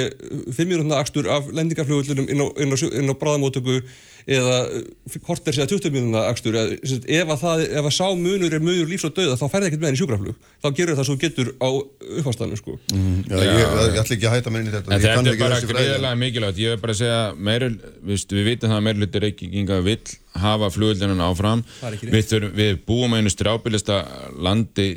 fimmjörnuna 0.54 1.00
akstur 1.02 1.30
af 1.34 1.50
lendingaflugvöldunum 1.50 2.30
inn 2.30 2.44
á, 2.46 2.48
á, 2.54 3.10
á 3.10 3.14
bráðamótöku 3.18 3.80
eða 4.30 4.58
hvort 5.26 5.48
er 5.50 5.56
sér 5.56 5.66
að 5.66 5.74
20 5.74 5.94
mínuna 5.96 6.24
akstur 6.30 6.58
ef 6.60 7.32
að, 7.34 7.38
það, 7.42 7.64
ef 7.66 7.88
að 7.90 7.96
sá 7.96 8.06
munur 8.20 8.54
er 8.54 8.64
munur 8.64 8.90
lífs 8.90 9.08
og 9.08 9.16
dauða 9.18 9.38
þá 9.40 9.46
færði 9.50 9.70
ekkert 9.70 9.82
með 9.82 9.90
henni 9.90 10.02
sjúkraflug. 10.02 10.38
Þá 10.62 10.70
gerur 10.78 11.00
það 11.00 11.10
svo 11.10 11.18
getur 11.24 11.52
á 11.58 11.70
upphástanum 12.20 12.60
sko. 12.60 12.78
mm, 12.94 13.18
já, 13.26 13.36
ég, 13.40 13.50
ég, 13.50 13.76
ég 13.96 14.00
ætla 14.04 14.18
ekki 14.18 14.30
að 14.30 14.36
hætta 14.38 14.54
mér 14.54 14.64
inn 14.64 14.70
í 14.70 14.76
þetta. 14.76 14.94
En 14.94 15.04
þetta 15.06 15.34
er 15.34 15.42
bara 15.42 15.60
greiðilega 15.74 16.22
mikilvægt. 16.24 16.62
Ég 16.62 16.76
vil 16.76 16.84
bara 16.84 16.98
segja, 17.00 17.20
meirul, 17.50 17.74
við, 18.06 18.26
við 18.38 18.50
vitum 18.52 18.74
það 18.74 18.82
að 18.82 18.88
meirlutur 18.90 19.26
reykinga 19.26 19.82
vill 19.90 20.00
hafa 20.40 20.70
flugvöldunum 20.74 21.26
áfram. 21.26 21.66
Við, 21.82 22.22
þurfum, 22.30 22.56
við 22.60 22.80
búum 22.88 23.18
einu 23.18 23.34
strábylista 23.34 24.04
landi 24.38 24.92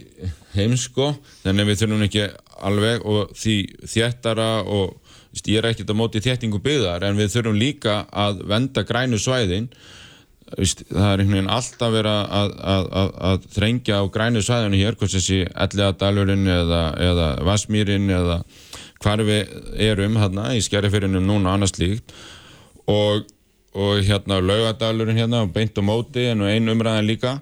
heimsko 0.52 1.14
þannig 1.42 1.70
við 1.70 1.82
þurfum 1.82 2.06
ekki 2.06 2.26
alveg 2.62 3.06
og 3.08 3.32
því 3.38 3.56
þjættara 3.88 4.50
og 4.62 4.98
ég 5.32 5.58
er 5.58 5.70
ekkert 5.70 5.90
á 5.92 5.96
móti 5.96 6.20
þjættingu 6.22 6.60
byggðar 6.62 7.06
en 7.08 7.18
við 7.18 7.32
þurfum 7.34 7.58
líka 7.60 8.02
að 8.12 8.42
venda 8.50 8.84
grænu 8.88 9.20
svæðin. 9.20 9.68
Það 10.52 11.06
er 11.08 11.22
einhvern 11.22 11.36
veginn 11.38 11.52
alltaf 11.54 11.92
verið 11.94 12.16
að, 12.36 12.50
að, 12.74 12.86
að, 13.00 13.12
að 13.28 13.46
þrengja 13.54 14.00
á 14.00 14.04
grænu 14.12 14.42
svæðinu 14.44 14.80
hér 14.82 14.98
hvort 15.00 15.14
þessi 15.14 15.38
Elliðadalurinn 15.48 16.50
eða, 16.52 16.82
eða 17.00 17.28
Vasmýrin 17.48 18.10
eða 18.12 18.42
hvar 19.02 19.22
við 19.26 19.54
erum 19.80 20.18
hérna 20.20 20.50
í 20.54 20.60
skerjafyrinum 20.62 21.24
núna 21.26 21.56
annars 21.56 21.78
líkt 21.80 22.12
og, 22.90 23.24
og 23.72 24.02
hérna 24.04 24.42
laugadalurinn 24.44 25.22
hérna 25.22 25.46
og 25.46 25.54
beint 25.56 25.78
og 25.80 25.88
móti 25.88 26.28
en 26.30 26.44
einu 26.44 26.76
umræðan 26.76 27.08
líka. 27.08 27.38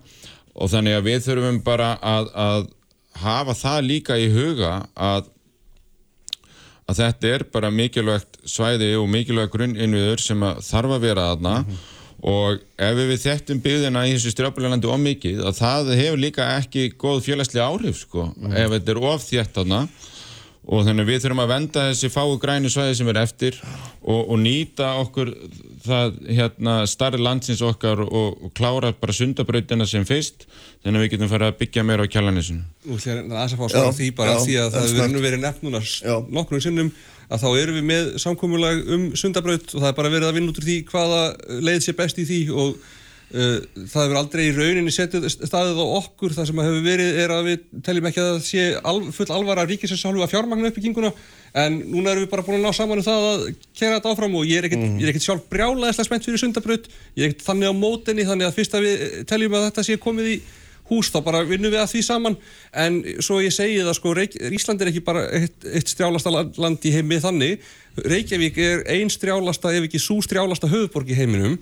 Og 0.55 0.71
þannig 0.71 0.99
að 0.99 1.07
við 1.09 1.27
þurfum 1.27 1.61
bara 1.67 1.95
að 1.99 2.71
hafa 3.21 3.55
það 3.59 3.87
líka 3.87 4.17
í 4.21 4.31
huga 4.31 4.73
að 4.95 5.29
að 6.91 7.01
þetta 7.05 7.33
er 7.35 7.47
bara 7.55 7.71
mikilvægt 7.75 8.41
svæði 8.49 8.93
og 8.99 9.09
mikilvægt 9.13 9.55
grunninnviður 9.55 10.23
sem 10.25 10.45
að 10.47 10.63
þarf 10.67 10.97
að 10.97 11.05
vera 11.07 11.27
aðna 11.33 11.57
mm 11.61 11.67
-hmm. 11.67 11.83
og 12.35 12.63
ef 12.89 13.01
við 13.01 13.21
þettum 13.25 13.63
byggðina 13.65 14.07
í 14.09 14.15
þessu 14.17 14.35
strjábulilandi 14.35 14.91
ómikið 14.91 15.45
að 15.47 15.61
það 15.61 15.93
hefur 16.01 16.25
líka 16.25 16.49
ekki 16.59 16.89
góð 16.99 17.23
félagslega 17.29 17.69
áhrif 17.69 18.03
sko, 18.05 18.31
mm 18.31 18.47
-hmm. 18.47 18.57
ef 18.57 18.71
þetta 18.77 18.91
er 18.95 19.05
ofþjætt 19.13 19.63
aðna 19.65 19.83
og 20.71 20.85
þannig 20.87 21.09
við 21.09 21.25
þurfum 21.25 21.43
að 21.43 21.51
venda 21.51 21.85
þessi 21.89 22.11
fáu 22.15 22.37
grænu 22.41 22.71
svæði 22.71 22.97
sem 23.01 23.09
er 23.11 23.19
eftir 23.25 23.57
og, 23.61 24.21
og 24.21 24.37
nýta 24.39 24.93
okkur 25.01 25.33
það 25.83 26.19
hérna 26.29 26.75
starri 26.91 27.21
landsins 27.23 27.63
okkar 27.67 28.05
og, 28.07 28.37
og 28.39 28.53
klára 28.55 28.93
bara 28.95 29.17
sundabrautina 29.17 29.89
sem 29.91 30.07
fyrst 30.07 30.47
þannig 30.85 31.01
að 31.01 31.05
við 31.05 31.15
getum 31.15 31.33
farið 31.33 31.51
að 31.51 31.59
byggja 31.61 31.87
meira 31.87 32.07
á 32.07 32.13
kjallanisinu. 32.15 32.63
Þú 32.85 32.99
ætlum 33.01 33.33
að 33.33 33.35
það 33.35 33.43
er 33.43 33.57
að 33.57 33.59
fá 33.59 33.81
að 33.81 33.99
því 33.99 34.11
bara 34.21 34.37
já, 34.37 34.45
því 34.45 34.61
að 34.61 34.71
það 34.77 34.93
hefur 34.93 35.27
verið 35.27 35.43
nefn 35.47 35.67
núna 35.67 35.83
nokkur 36.39 36.65
sinnum 36.65 36.93
að 37.31 37.45
þá 37.45 37.51
erum 37.61 37.77
við 37.79 37.87
með 37.91 38.09
samkómulag 38.23 38.89
um 38.95 39.05
sundabraut 39.19 39.75
og 39.75 39.83
það 39.83 39.91
er 39.91 39.99
bara 39.99 40.15
verið 40.15 40.31
að 40.31 40.39
vinna 40.39 40.53
út 40.55 40.63
úr 40.63 40.67
því 40.67 40.79
hvaða 40.91 41.21
leið 41.67 41.85
sé 41.85 41.95
best 41.99 42.19
í 42.19 42.27
því 42.27 42.41
og 42.55 42.89
það 43.31 44.03
hefur 44.03 44.19
aldrei 44.19 44.43
í 44.49 44.55
rauninni 44.57 44.93
setið 44.95 45.27
staðið 45.31 45.79
á 45.79 45.87
okkur. 46.01 46.35
Það 46.35 46.49
sem 46.49 46.63
hefur 46.65 46.85
verið 46.85 47.19
er 47.23 47.35
að 47.35 47.49
við 47.51 47.67
teljum 47.87 48.09
ekki 48.11 48.23
að 48.23 48.31
það 48.31 48.41
sé 48.49 48.65
al, 48.93 48.97
full 49.15 49.29
alvara 49.37 49.67
ríkisins 49.69 50.03
hálfu 50.07 50.25
að 50.25 50.33
fjármagna 50.33 50.71
uppbygginguna. 50.73 51.13
En 51.61 51.77
núna 51.93 52.15
erum 52.15 52.25
við 52.25 52.33
bara 52.33 52.47
búin 52.47 52.59
að 52.59 52.67
ná 52.67 52.75
saman 52.75 53.03
um 53.03 53.07
það 53.07 53.27
að 53.29 53.45
kera 53.79 53.99
þetta 53.99 54.15
áfram 54.15 54.39
og 54.39 54.49
ég 54.51 54.59
er 54.59 54.71
ekkert 54.71 54.87
mm. 54.87 55.21
sjálf 55.23 55.47
brjálaðislega 55.51 56.09
spennt 56.09 56.27
fyrir 56.27 56.43
sundabraut. 56.43 56.89
Ég 57.15 57.27
er 57.27 57.31
ekkert 57.31 57.47
þannig 57.47 57.71
á 57.71 57.75
mótenni 57.79 58.27
þannig 58.27 58.51
að 58.51 58.57
fyrst 58.59 58.75
að 58.79 58.89
við 58.89 59.05
teljum 59.31 59.59
að 59.59 59.69
þetta 59.69 59.87
sé 59.87 60.01
komið 60.03 60.33
í 60.35 60.41
hús 60.91 61.11
þá 61.15 61.21
bara 61.23 61.43
vinnum 61.47 61.71
við 61.71 61.83
að 61.85 61.93
því 61.93 62.03
saman. 62.03 62.37
En 62.75 62.99
svo 63.23 63.39
ég 63.45 63.55
segi 63.55 63.79
það 63.87 63.95
sko 63.99 64.15
Ísland 64.51 64.83
er 64.83 64.91
ekki 64.91 65.05
bara 65.07 65.23
eitt, 65.39 65.69
eitt 65.71 65.93
strjálasta 65.93 66.33
land 66.35 66.87
í 66.87 66.95
heimi 66.97 67.21
þannig. 67.23 67.63
Reykjavík 68.11 68.59
er 68.59 68.83
einn 68.91 69.11
strjálasta 69.11 69.71
ef 69.77 69.87
ekki 69.87 70.03
svo 70.03 70.19
strjálasta 70.25 70.71
höfuborg 70.71 71.11
í 71.11 71.19
heiminum 71.19 71.61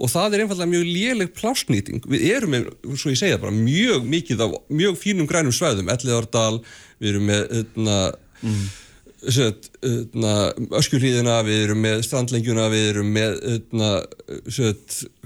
og 0.00 0.10
það 0.10 0.34
er 0.34 0.44
einfallega 0.44 0.72
mjög 0.72 0.86
léleg 0.88 1.32
plásnýting 1.36 2.04
við 2.08 2.26
erum 2.32 2.54
með, 2.54 2.68
svo 2.96 3.12
ég 3.12 3.20
segja 3.20 3.40
bara, 3.40 3.52
mjög 3.54 4.06
mikið 4.08 4.44
af 4.46 4.54
mjög 4.72 5.00
fínum 5.00 5.28
grænum 5.28 5.54
svæðum. 5.54 5.90
Elliðardal, 5.92 6.60
við 7.00 7.12
erum 7.12 7.26
með 7.28 7.42
öðna, 7.60 7.98
mm. 8.40 8.62
öskjulíðina, 10.80 11.36
við 11.44 11.66
erum 11.66 11.84
með 11.84 12.04
strandlengjuna, 12.08 12.70
við 12.72 12.88
erum 12.94 13.12
með 13.18 13.36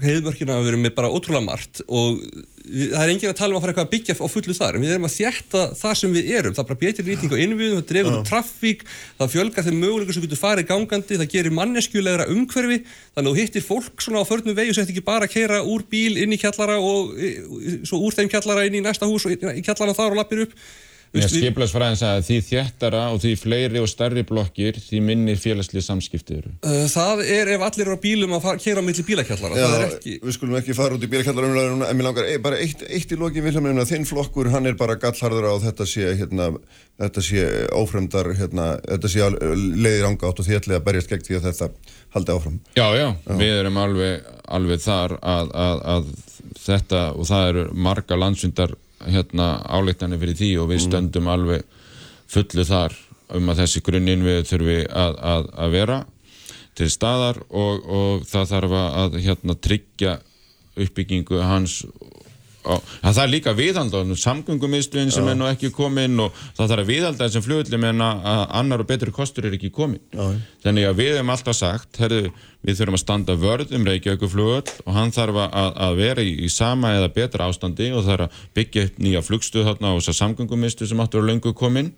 heiðmörkina, 0.03 0.59
við 0.59 0.73
erum 0.73 0.85
með 0.87 0.97
bara 0.99 1.13
ótrúlega 1.13 1.47
margt. 1.47 1.85
Og 1.87 2.19
það 2.65 3.01
er 3.03 3.11
engin 3.13 3.31
að 3.31 3.37
tala 3.39 3.53
um 3.53 3.57
að 3.59 3.63
fara 3.63 3.73
eitthvað 3.73 3.87
að 3.87 3.93
byggja 3.93 4.15
á 4.15 4.27
fullu 4.33 4.55
þar. 4.57 4.77
En 4.77 4.83
við 4.85 4.93
erum 4.95 5.07
að 5.07 5.15
þjætta 5.15 5.63
það 5.79 5.97
sem 5.99 6.15
við 6.15 6.31
erum. 6.39 6.55
Það 6.55 6.63
er 6.63 6.69
bara 6.69 6.81
betri 6.83 7.05
nýting 7.05 7.35
á 7.35 7.37
innviðum, 7.45 7.81
það 7.81 7.89
drefur 7.91 8.15
um 8.15 8.25
trafík 8.29 8.85
það 9.19 9.33
fjölgar 9.35 9.67
þeim 9.67 9.81
möguleikur 9.83 10.17
sem 10.17 10.25
getur 10.25 10.41
farið 10.41 10.69
gangandi 10.71 11.19
það 11.21 11.31
gerir 11.35 11.55
manneskjulegra 11.59 12.29
umhverfi. 12.33 12.79
Þannig 13.15 13.25
að 13.25 13.29
þú 13.29 13.35
hittir 13.41 13.65
fólk 13.65 14.05
svona 14.05 14.25
á 14.25 14.29
förnum 14.29 14.57
vegi 14.57 14.73
og 14.73 14.79
sett 14.79 14.91
ekki 14.93 15.05
bara 15.05 15.29
að 15.29 15.35
kera 15.35 15.61
úr 15.61 15.85
bíl 15.91 16.17
inn 16.21 16.33
í 16.33 16.41
kjallara 16.41 16.79
og 16.81 17.13
svo 17.85 18.01
úr 18.01 18.17
þeim 18.17 18.31
kjallara 18.33 18.65
inn 18.67 18.79
í 18.81 18.83
næsta 18.85 19.09
hús 19.09 19.27
og 19.29 19.35
í 19.35 19.63
kjallara 19.65 19.95
þar 19.97 20.15
og 20.15 20.21
lappir 20.23 20.45
upp 20.47 20.57
Skiplagsfræðin 21.23 21.99
sagði 21.99 22.19
að 22.19 22.27
því 22.27 22.37
þjættara 22.49 23.03
og 23.13 23.21
því 23.23 23.33
fleiri 23.39 23.81
og 23.81 23.89
starri 23.89 24.23
blokkir 24.27 24.79
því 24.81 25.01
minni 25.05 25.35
félagslið 25.39 25.85
samskipti 25.85 26.39
eru. 26.39 26.53
Uh, 26.65 26.85
það 26.91 27.23
er 27.37 27.51
ef 27.55 27.65
allir 27.69 27.85
eru 27.85 27.97
á 27.97 28.03
bílum 28.03 28.35
að 28.37 28.47
kera 28.63 28.83
á 28.83 28.85
milli 28.85 29.05
bílakjallara. 29.07 29.59
Já, 29.59 29.67
ekki... 29.87 30.17
við 30.23 30.37
skulum 30.37 30.59
ekki 30.59 30.77
fara 30.77 30.97
út 30.97 31.05
í 31.05 31.09
bílakjallara 31.11 31.65
en 31.71 31.83
mér 31.99 32.07
langar 32.09 32.29
e, 32.29 32.37
bara 32.43 32.59
eitt, 32.61 32.83
eitt 32.89 33.13
í 33.13 33.19
lokin 33.19 33.45
vilja 33.45 33.63
með 33.63 33.83
þinn 33.91 34.07
flokkur, 34.09 34.51
hann 34.53 34.69
er 34.69 34.77
bara 34.79 34.97
gallharður 35.01 35.49
á 35.51 35.55
þetta 35.63 35.87
sé, 35.89 36.11
hérna, 36.19 36.51
þetta 37.01 37.25
sé 37.25 37.47
ófremdar, 37.75 38.31
hérna, 38.39 38.69
þetta 38.85 39.11
sé 39.11 39.29
leiðir 39.31 40.09
ángátt 40.09 40.41
og 40.41 40.47
þéttlega 40.47 40.83
berjast 40.85 41.11
gegn 41.11 41.27
því 41.27 41.39
að 41.39 41.49
þetta 41.49 41.69
haldi 42.15 42.35
áfram. 42.35 42.61
Já, 42.75 42.87
já, 42.95 43.07
já. 43.13 43.35
við 43.39 43.59
erum 43.59 43.81
alveg, 43.81 44.31
alveg 44.57 44.81
þar 44.85 45.19
að, 45.21 45.53
að, 45.65 45.85
að 45.95 46.09
þetta 46.65 47.05
og 47.13 47.29
það 47.29 47.51
eru 47.51 47.67
marga 47.85 48.19
landsundar 48.19 48.75
hérna, 49.11 49.49
áleiktanir 49.65 50.21
fyrir 50.21 50.39
því 50.39 50.51
og 50.61 50.69
við 50.71 50.79
mm. 50.79 50.85
stöndum 50.87 51.31
alveg 51.31 51.65
fullu 52.31 52.65
þar 52.67 52.97
um 53.35 53.49
að 53.51 53.63
þessi 53.63 53.81
grunninn 53.85 54.25
við 54.25 54.43
þurfi 54.49 54.77
að, 54.89 55.17
að, 55.33 55.49
að 55.65 55.75
vera 55.75 55.99
til 56.75 56.89
staðar 56.91 57.39
og, 57.49 57.85
og 57.87 58.25
það 58.27 58.49
þarf 58.51 58.77
að 58.81 59.19
hérna, 59.23 59.55
tryggja 59.55 60.17
uppbyggingu 60.75 61.39
hans 61.45 61.79
það 62.65 63.21
er 63.23 63.31
líka 63.31 63.53
viðhald 63.57 63.93
á 63.93 64.01
samgöngumiðstöðin 64.23 65.13
sem 65.13 65.29
er 65.29 65.37
nú 65.37 65.47
ekki 65.49 65.71
komin 65.75 66.19
og 66.23 66.33
það 66.57 66.71
þarf 66.71 66.83
að 66.83 66.91
viðhalda 66.91 67.27
þessum 67.27 67.45
fljóðlum 67.45 67.87
en 67.91 68.03
að 68.05 68.43
annar 68.61 68.83
og 68.83 68.89
betri 68.89 69.13
kostur 69.15 69.47
er 69.49 69.57
ekki 69.57 69.71
komin 69.75 70.01
Já. 70.09 70.25
þannig 70.65 70.89
að 70.89 70.99
við 71.01 71.11
hefum 71.13 71.33
alltaf 71.35 71.59
sagt 71.59 71.99
herru, 72.01 72.21
við 72.65 72.79
þurfum 72.79 72.97
að 72.97 73.03
standa 73.03 73.37
vörð 73.39 73.75
um 73.77 73.85
Reykjavík 73.87 74.25
fljóðl 74.31 74.73
og 74.85 74.97
hann 74.97 75.13
þarf 75.15 75.41
að, 75.45 75.69
að 75.87 75.99
vera 76.01 76.25
í, 76.25 76.33
í 76.45 76.49
sama 76.51 76.95
eða 76.97 77.13
betra 77.15 77.49
ástandi 77.49 77.91
og 77.93 78.09
er 78.15 78.25
að 78.25 78.41
byggja 78.57 78.87
upp 78.89 78.99
nýja 79.05 79.23
flugstuð 79.25 79.69
þarna 79.69 79.93
á 79.93 79.97
þessar 79.99 80.19
samgöngumiðstöð 80.23 80.91
sem 80.91 81.03
áttur 81.03 81.23
að 81.23 81.31
löngu 81.31 81.53
komin. 81.57 81.93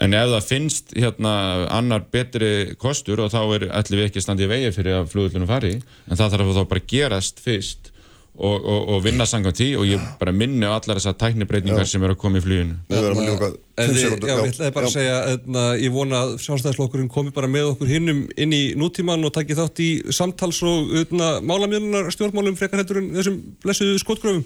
En 0.00 0.14
ef 0.16 0.30
það 0.30 0.46
finnst 0.46 0.94
hérna 0.96 1.32
annar 1.76 2.06
betri 2.12 2.76
kostur 2.80 3.20
og 3.20 3.32
þá 3.34 3.40
er 3.58 3.66
allir 3.68 4.00
við 4.00 4.06
ekki 4.06 4.22
standið 4.24 4.46
í 4.46 4.52
vegi 4.54 4.70
fyrir 4.78 5.00
að 5.00 5.10
fljóðlunum 5.12 5.50
fari 5.50 5.74
en 5.76 6.14
það 6.16 6.36
þarf 6.36 6.52
að 6.52 6.60
þá 6.60 6.70
bara 6.70 6.86
gerast 6.94 7.42
fyrst 7.44 7.89
og, 8.40 8.64
og, 8.64 8.88
og 8.94 9.02
vinna 9.04 9.26
sangam 9.28 9.54
tí 9.56 9.72
og 9.76 9.84
ég 9.88 10.04
bara 10.20 10.32
minni 10.32 10.64
á 10.64 10.72
allar 10.72 10.98
þessar 10.98 11.18
tæknibreitingar 11.20 11.88
sem 11.88 12.02
eru 12.02 12.16
að 12.16 12.22
koma 12.22 12.40
í 12.40 12.44
ljóka 12.44 13.52
Já, 13.80 13.86
ég 13.96 14.50
ætlaði 14.50 14.72
bara 14.74 14.88
að 14.88 14.92
segja 14.92 15.12
að 15.16 15.28
hérna, 15.30 15.62
ég 15.80 15.92
vona 15.94 16.22
að 16.24 16.32
sjálfstæðslokkurinn 16.44 17.10
komi 17.12 17.32
bara 17.32 17.48
með 17.50 17.70
okkur 17.72 17.88
hinnum 17.88 18.24
inn 18.36 18.52
í 18.52 18.62
nútíman 18.78 19.24
og 19.24 19.32
takki 19.32 19.56
þátt 19.56 19.80
í 19.80 19.90
samtals 20.12 20.60
og 20.66 20.90
hérna, 20.92 21.30
málamjölunar 21.46 22.10
stjórnmálum 22.12 22.58
frekar 22.58 22.82
heldur 22.82 23.00
en 23.00 23.12
þessum 23.16 23.38
blessuðu 23.64 24.02
skotgröfum. 24.02 24.42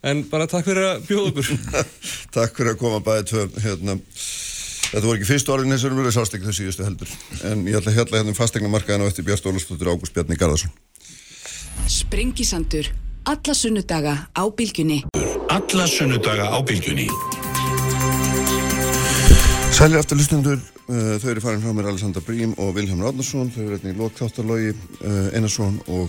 En 0.00 0.22
bara 0.30 0.46
takk 0.48 0.64
fyrir 0.64 0.86
að 0.94 1.02
bjóða 1.10 1.32
okkur. 1.34 1.50
Takk 2.36 2.54
fyrir 2.56 2.72
að 2.72 2.78
koma 2.80 3.02
bæðið 3.04 3.26
tvö 3.28 3.42
hérna. 3.66 3.98
Þetta 4.00 5.04
voru 5.04 5.18
ekki 5.18 5.28
fyrst 5.28 5.52
orðin 5.52 5.74
þessar 5.74 5.92
umröðu 5.92 6.14
sástekk 6.16 6.46
þau 6.46 6.56
síðustu 6.56 6.86
heldur. 6.86 7.12
En 7.50 7.66
ég 7.68 7.76
ætla 7.76 7.92
að 7.92 7.98
hjalla 7.98 8.16
hérna 8.22 8.32
um 8.32 8.38
fastegna 8.38 8.72
markaðan 8.72 9.04
og 9.04 9.12
eftir 9.12 9.28
Björn 9.28 9.42
Stólustóttur 9.42 9.92
Ágúst 9.92 10.16
Bjarni 10.16 10.40
Garðarsson. 10.40 10.72
Sprengisandur 11.84 12.88
Alla 13.24 13.54
sunnudaga 13.54 14.30
á 14.32 14.42
bylgjunni. 14.48 15.04
Alla 15.48 15.86
sunnudaga 15.86 16.56
á 16.56 16.58
bylgjunni. 16.64 17.06
Sæli 19.76 19.98
aftur 20.00 20.16
lustundur, 20.16 20.56
uh, 20.88 21.18
þau 21.20 21.28
eru 21.28 21.42
farin 21.44 21.60
frá 21.60 21.74
mér 21.76 21.90
Alessandra 21.90 22.22
Brím 22.24 22.54
og 22.56 22.72
Vilhelm 22.74 23.02
Ráðnarsson, 23.04 23.52
þau 23.52 23.60
eru 23.66 23.76
hérna 23.76 23.92
í 23.92 23.98
Lókþáttarlógi, 23.98 24.72
uh, 25.04 25.36
Einarsson 25.36 25.76
og 25.88 26.08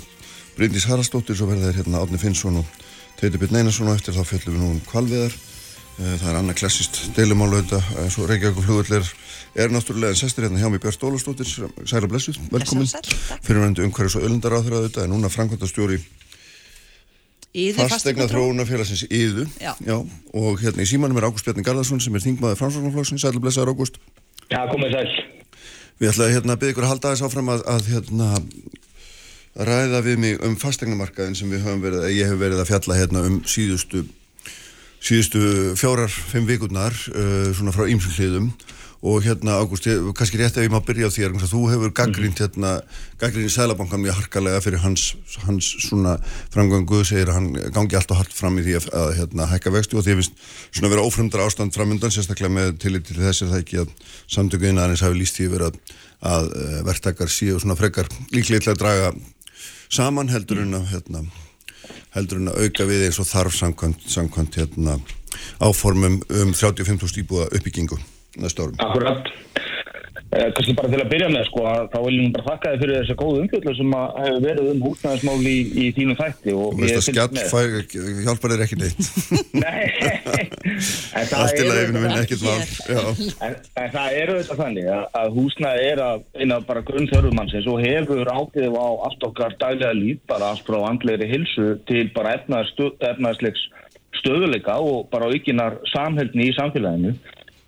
Bryndís 0.55 0.87
Haraldsdóttir, 0.87 1.35
svo 1.35 1.49
verða 1.51 1.73
þeir 1.73 1.81
hérna 1.81 1.99
Átni 1.99 2.19
Finnsson 2.21 2.61
og 2.63 2.79
Teitur 3.19 3.43
Byrn 3.43 3.59
Einarsson 3.59 3.91
og 3.91 3.99
eftir 3.99 4.15
þá 4.15 4.23
fjöldum 4.31 4.55
við 4.55 4.63
nú 4.63 4.71
um 4.77 4.79
kvalviðar. 4.87 5.35
Uh, 5.99 6.15
það 6.15 6.29
er 6.31 6.39
annað 6.39 6.59
klassist 6.63 7.01
deilumál 7.17 7.51
auðvitað, 7.51 7.91
uh, 7.97 8.07
svo 8.07 8.29
Reykjavík 8.31 8.63
flugullir 8.63 9.11
er 9.59 9.75
náttúrulega 9.75 10.15
en 10.15 10.21
sestir 10.23 10.47
hérna 10.47 10.63
hjá 10.63 10.71
mig 10.71 10.79
Björn 10.79 10.95
Stólastóttir, 10.95 11.51
sæla 11.83 12.07
blessuð, 12.07 12.39
velkomin, 12.55 12.87
fyrirvendu 13.43 13.83
umhverjus 13.83 14.15
og 14.15 14.23
öllundar 14.29 14.55
á 14.55 14.63
þeirra 14.63 14.79
auðvitað, 14.79 15.05
en 15.09 15.15
núna 15.17 15.31
framkvæmtastjóri 15.31 15.99
Yðu 17.51 17.83
fastegna 17.89 18.29
þróunafélagsins 18.31 19.03
Yðu 19.11 19.45
Já. 19.59 19.73
og 20.31 20.61
hérna 20.61 20.85
í 20.85 20.87
símanum 20.87 21.19
er 21.19 21.27
Ágúst 21.27 21.47
Bjarni 21.47 21.65
Garðarsson 21.67 21.99
sem 21.99 22.15
er 22.15 22.23
þingmaður 22.23 22.61
framsvonarflokksins, 22.61 23.25
sælu 23.25 23.41
blessaður 23.43 23.73
Ágúst. 23.73 23.99
Já, 24.47 24.61
komið 24.71 24.95
sæl. 24.95 25.09
Við 25.99 26.13
ætlaði 26.13 26.37
hérna 26.37 26.55
að 26.55 26.61
byggja 26.61 26.75
ykkur 26.75 26.87
að 26.87 26.93
halda 26.93 27.11
þess 27.11 27.25
áfram 27.27 27.51
að, 27.51 27.65
að 27.73 27.89
hérna 27.91 28.29
ræða 29.67 30.01
við 30.05 30.23
mig 30.23 30.39
um 30.47 30.55
fastegnamarkaðin 30.59 31.35
sem 31.35 31.51
við 31.51 31.65
höfum 31.65 31.83
verið, 31.83 32.07
ég 32.15 32.31
hef 32.31 32.39
verið 32.39 32.63
að 32.63 32.71
fjalla 32.71 32.99
hérna 33.01 33.23
um 33.27 33.41
síðustu 33.43 34.05
síðustu 35.01 35.41
fjórar, 35.79 36.11
fimm 36.11 36.47
vikurnar 36.47 36.93
uh, 36.93 37.49
svona 37.57 37.73
frá 37.75 37.87
ýmsum 37.89 38.15
hliðum 38.15 38.51
og 39.01 39.23
hérna 39.25 39.57
Ágúst, 39.57 39.87
kannski 40.13 40.37
rétt 40.37 40.57
ef 40.57 40.67
ég 40.67 40.69
má 40.69 40.77
byrja 40.85 41.09
á 41.09 41.11
þér 41.11 41.33
þú 41.41 41.61
hefur 41.71 41.93
gaggrínt 41.97 42.37
hérna 42.37 42.83
gaggrínt 43.17 43.49
í 43.49 43.53
Sælabankan 43.53 44.01
mjög 44.03 44.19
harkalega 44.19 44.61
fyrir 44.61 44.83
hans, 44.83 45.15
hans 45.41 45.71
svona 45.87 46.19
framgöngu 46.53 47.01
segir 47.01 47.31
að 47.31 47.39
hann 47.39 47.49
gangi 47.73 47.97
alltaf 47.97 48.21
hart 48.21 48.35
fram 48.35 48.59
í 48.61 48.65
því 48.67 48.77
að, 48.77 48.87
að 48.93 49.13
hérna 49.17 49.49
hækka 49.49 49.73
vexti 49.73 49.97
og 49.97 50.05
því 50.05 50.13
að 50.13 50.21
finnst 50.21 50.45
svona 50.69 50.93
vera 50.93 51.07
ófremdra 51.07 51.49
ástand 51.49 51.73
framundan 51.73 52.13
sérstaklega 52.13 52.53
með 52.53 52.77
tillit 52.83 53.09
til 53.09 53.17
þess 53.17 53.41
er 53.41 53.51
það 53.55 53.63
ekki 53.65 53.81
að 53.81 53.97
samtöku 54.37 54.69
innanins 54.69 55.01
hafi 55.01 55.17
líst 55.17 55.41
því 55.41 55.49
verið 55.55 55.71
að, 55.71 55.81
að 56.35 56.53
uh, 56.53 56.79
verktakar 56.91 57.33
séu 57.33 57.57
svona 57.57 57.79
frekar 57.81 58.11
líklega 58.29 58.67
til 58.67 58.75
að 58.75 58.81
draga 58.85 59.11
saman 59.89 60.29
heldur 60.29 60.61
en 60.61 60.77
að 60.77 60.91
hérna 60.93 61.25
heldur 62.13 62.37
en 62.37 62.53
að 62.53 62.67
auka 62.67 62.85
við 62.85 63.07
eins 63.07 63.19
og 63.23 63.29
þarf 63.33 63.57
samkvæmt, 63.57 64.07
samkvæmt 64.13 64.61
hérna, 64.61 64.97
áformum 65.63 66.19
um 66.21 66.53
35.000 66.53 67.23
íbúða 67.23 67.49
uppbyggingu 67.55 67.97
næsta 68.39 68.63
árum. 68.67 68.79
Akkurat. 68.79 69.31
Eh, 70.31 70.47
kannski 70.55 70.71
bara 70.77 70.87
til 70.87 70.99
að 71.03 71.09
byrja 71.11 71.27
með, 71.27 71.41
sko, 71.49 71.61
að 71.67 71.87
þá 71.91 71.97
vil 72.05 72.11
ég 72.15 72.21
nú 72.23 72.29
bara 72.37 72.45
þakka 72.53 72.69
þið 72.71 72.81
fyrir 72.81 72.97
þessa 73.01 73.15
góðu 73.19 73.39
umfjöldu 73.43 73.71
sem 73.75 73.95
að 73.97 74.13
hefur 74.21 74.43
verið 74.45 74.67
um 74.71 74.83
húsnæðismál 74.85 75.47
í, 75.51 75.55
í 75.75 75.85
þínum 75.97 76.17
þætti. 76.21 76.53
Og 76.55 76.67
Og 76.69 76.77
veist 76.79 76.99
að 76.99 77.03
skjall 77.09 78.21
hjálpar 78.23 78.53
þér 78.53 78.63
ekki 78.63 78.77
neitt. 78.79 79.09
Nei, 79.65 80.45
Allt 81.19 81.51
í 81.51 81.59
eru- 81.59 81.67
lagi, 81.67 81.91
minn, 81.97 82.15
ekkert. 82.21 82.45
Já. 82.47 83.01
En, 83.43 83.57
það 83.91 84.15
er 84.21 84.31
auðvitað 84.31 84.61
þannig 84.63 84.87
að, 84.95 85.03
að 85.19 85.35
húsnæði 85.35 85.89
er 85.91 86.03
að 86.05 86.23
eina 86.39 86.61
bara 86.71 86.85
grunn 86.87 87.11
þörfumannsins 87.11 87.67
og 87.67 87.83
hefur 87.83 88.31
áhrif 88.31 88.79
á 88.79 88.87
allt 89.09 89.27
okkar 89.27 89.57
daglega 89.59 89.91
líf, 89.99 90.23
bara 90.31 90.53
allt 90.53 90.63
frá 90.67 90.79
andlegri 90.87 91.27
hilsu 91.27 91.73
til 91.91 92.07
bara 92.15 92.37
efnaðsleiks 92.39 93.67
stöðuleika 94.21 94.79
og 94.79 95.09
bara 95.11 95.27
aukinar 95.31 95.75
samhældni 95.91 96.49
í 96.51 96.55
samfélaginu 96.55 97.17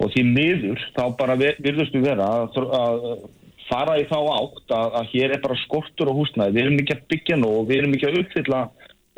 og 0.02 0.12
því 0.14 0.24
miður 0.30 0.84
þá 0.96 1.04
bara 1.20 1.38
virðustu 1.38 2.02
vera 2.04 2.28
að, 2.44 2.60
að 2.80 3.26
fara 3.70 3.98
í 4.00 4.06
þá 4.10 4.18
átt 4.20 4.74
að, 4.76 4.96
að 5.00 5.12
hér 5.14 5.36
er 5.36 5.44
bara 5.44 5.60
skortur 5.64 6.12
á 6.12 6.18
húsnæði, 6.18 6.56
við 6.56 6.64
erum 6.64 6.80
ekki 6.84 6.96
að 6.98 7.06
byggja 7.14 7.40
nú 7.40 7.52
og 7.60 7.68
við 7.70 7.82
erum 7.82 7.96
ekki 7.98 8.10
að 8.10 8.20
uppfylla, 8.22 8.62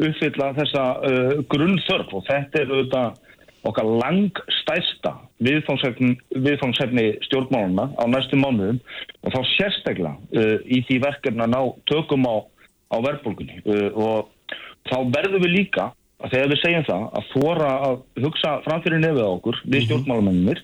uppfylla 0.08 0.50
þessa 0.60 0.84
uh, 1.10 1.32
grunnþörf. 1.54 2.14
Og 2.18 2.26
þetta 2.30 2.62
er 2.62 2.74
auðvitað 2.74 3.22
okkar 3.66 3.92
langstæsta 4.04 5.16
viðfangsefni 5.42 7.06
stjórnmáluna 7.26 7.90
á 7.98 8.04
næstu 8.12 8.40
mánuðum. 8.40 8.80
Og 9.26 9.36
þá 9.36 9.40
sérstaklega 9.56 10.14
uh, 10.14 10.58
í 10.66 10.84
því 10.88 11.02
verkefni 11.08 11.46
að 11.48 11.54
ná 11.56 11.62
tökum 11.90 12.30
á, 12.30 12.36
á 12.94 12.98
verðbólgunni. 13.08 13.62
Uh, 13.66 13.90
og 13.96 14.58
þá 14.92 14.98
verðum 15.18 15.48
við 15.48 15.56
líka 15.60 15.90
að 16.24 16.32
þegar 16.32 16.52
við 16.52 16.62
segjum 16.62 16.86
það 16.88 17.06
að 17.20 17.32
þóra 17.34 17.72
að 17.86 17.96
hugsa 18.24 18.52
framfyrir 18.66 19.02
nefið 19.04 19.26
á 19.28 19.32
okkur 19.36 19.58
við 19.66 19.86
stjórnmálamennir 19.88 20.62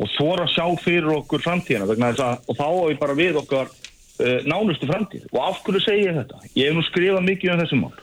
og 0.00 0.10
þóra 0.14 0.46
að 0.46 0.54
sjá 0.54 0.64
fyrir 0.84 1.10
okkur 1.18 1.44
framtíðina 1.44 1.88
vegna 1.90 2.12
þess 2.12 2.24
að 2.24 2.48
og 2.48 2.58
þá 2.60 2.64
á 2.64 2.90
ég 2.90 3.02
bara 3.02 3.18
við 3.18 3.38
okkar 3.42 3.68
uh, 3.68 4.40
nánustu 4.48 4.88
framtíð. 4.88 5.28
Og 5.34 5.44
af 5.44 5.60
hverju 5.66 5.84
segi 5.84 6.08
ég 6.08 6.18
þetta? 6.18 6.40
Ég 6.56 6.70
hef 6.70 6.78
nú 6.78 6.86
skrifað 6.88 7.28
mikið 7.28 7.54
um 7.54 7.62
þessi 7.62 7.80
mál 7.82 7.94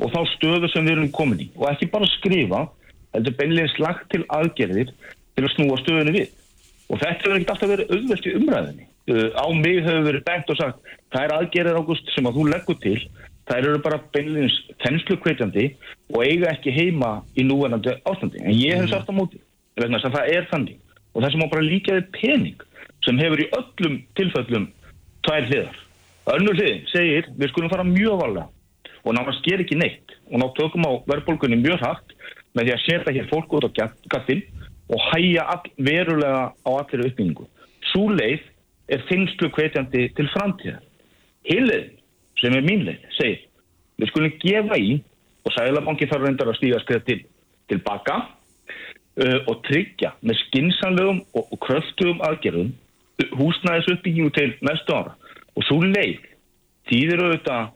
og 0.00 0.12
þá 0.12 0.20
stöðu 0.34 0.68
sem 0.72 0.86
við 0.86 0.96
erum 0.96 1.14
komin 1.14 1.42
í. 1.44 1.48
Og 1.60 1.70
ekki 1.70 1.90
bara 1.92 2.10
skrifa 2.10 2.66
heldur 3.14 3.36
beinlega 3.38 3.72
slagt 3.74 4.10
til 4.12 4.22
aðgerðir 4.32 4.92
til 4.92 5.46
að 5.46 5.52
snúa 5.54 5.80
stöðunni 5.80 6.16
við. 6.18 6.36
Og 6.90 6.98
þetta 6.98 7.24
hefur 7.24 7.36
ekkert 7.36 7.54
alltaf 7.54 7.72
verið 7.72 7.94
auðvelt 7.94 8.26
í 8.26 8.36
umræðinni 8.40 8.86
uh, 9.14 9.28
á 9.38 9.46
mig 9.54 9.80
hefur 9.86 10.06
verið 10.08 10.26
bent 10.26 10.52
og 10.52 10.60
sagt 10.60 10.94
það 11.14 11.24
er 11.24 11.36
aðgerðir 11.38 11.80
águst 11.80 12.14
sem 12.14 12.28
að 12.28 12.38
þú 12.38 12.46
leggur 12.50 12.80
til 12.82 12.98
það 13.50 13.60
eru 13.60 13.82
bara 13.84 14.00
beinlega 14.14 14.76
þenslu 14.84 15.18
kveitjandi 15.24 15.66
og 16.14 16.22
eiga 16.24 16.52
ekki 16.54 16.74
heima 16.74 17.12
í 17.34 17.44
núverandi 17.46 17.96
ástandi 18.08 18.42
en 18.44 18.54
ég 18.54 18.78
hef 18.78 18.92
sagt 18.92 19.10
á 19.10 19.14
móti 19.16 19.42
vegna 19.76 19.98
þess 19.98 20.10
að 20.10 20.16
það 20.18 20.32
er 20.36 20.48
þannig 20.52 20.78
og 21.10 21.22
það 21.24 21.34
sem 21.34 21.44
á 21.44 21.52
bara 21.54 21.66
líka 21.66 21.98
við 21.98 22.08
pening 22.16 22.64
sem 23.06 23.20
hefur 23.20 23.42
í 23.42 23.50
öllum 23.58 23.98
tilfellum 24.18 24.70
tvær 25.26 25.50
hliðar 25.50 25.84
önnur 26.36 26.56
hliðin 26.56 26.88
segir 26.92 27.28
við 27.36 27.52
skulum 27.52 27.72
fara 27.72 27.86
mjög 27.86 28.22
varlega 28.22 28.48
og 29.00 29.14
náttúrulega 29.16 29.38
sker 29.40 29.64
ekki 29.64 29.78
neitt 29.80 30.16
og 30.30 30.40
ná 30.40 30.46
tökum 30.56 30.86
á 30.86 30.92
verðbólgunni 31.08 31.58
mjög 31.60 31.80
hratt 31.82 32.16
með 32.54 32.66
því 32.66 32.74
að 32.74 32.84
setja 32.84 33.14
hér 33.16 33.28
fólk 33.30 33.54
út 33.56 33.66
á 33.66 33.70
gattin 34.12 34.42
og 34.90 35.02
hæja 35.12 35.46
all, 35.54 35.70
verulega 35.78 36.50
á 36.66 36.70
allir 36.74 37.06
uppbyggingu. 37.06 37.46
Sú 37.92 38.08
leið 38.10 38.42
er 38.90 39.04
þingslu 39.08 39.50
hvetjandi 39.54 40.08
til 40.16 40.26
framtíðar. 40.34 40.82
Hilleðin, 41.46 41.92
sem 42.40 42.56
er 42.56 42.66
mín 42.66 42.84
leið, 42.88 43.06
segir 43.18 43.46
við 44.00 44.10
skulum 44.10 44.36
gefa 44.40 44.78
í 44.80 44.98
og 45.44 45.54
Sælabanki 45.54 46.08
þarf 46.08 46.26
reyndar 46.26 46.50
að 46.50 46.58
stíga 46.58 46.80
skriða 46.82 47.04
til, 47.06 47.18
tilbaka 47.72 48.16
uh, 48.20 49.38
og 49.50 49.60
tryggja 49.68 50.14
með 50.24 50.40
skinsanlegum 50.46 51.22
og, 51.34 51.44
og 51.46 51.60
kröftugum 51.64 52.22
aðgerðum 52.28 52.72
húsnæðis 53.36 53.90
uppbyggingu 53.94 54.32
til 54.32 54.52
næstu 54.64 54.96
ára. 54.96 55.12
Og 55.56 55.66
svo 55.66 55.80
leið 55.84 56.22
þýðir 56.88 57.24
auðvitað 57.24 57.66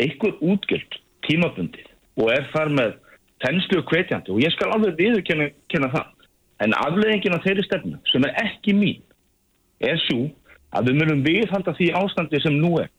einhver 0.00 0.34
útgjöld 0.44 0.98
tímabundið 1.26 1.88
og 2.20 2.32
er 2.34 2.48
þar 2.52 2.72
með 2.76 2.96
þenslu 3.40 3.80
og 3.80 3.92
hvetjandi. 3.92 4.34
Og 4.34 4.42
ég 4.44 4.52
skal 4.52 4.72
alveg 4.74 4.98
viðurkenna 4.98 5.92
það. 5.94 6.08
En 6.60 6.76
afleðingin 6.76 7.36
af 7.36 7.44
þeirri 7.46 7.64
stefnu 7.64 8.00
sem 8.12 8.24
er 8.28 8.36
ekki 8.42 8.76
mín 8.76 9.00
er 9.80 9.96
svo 10.04 10.26
að 10.76 10.90
við 10.90 10.98
munum 11.00 11.22
viðhalda 11.24 11.72
því 11.78 11.88
ástandi 11.96 12.40
sem 12.44 12.58
nú 12.60 12.76
er 12.82 12.90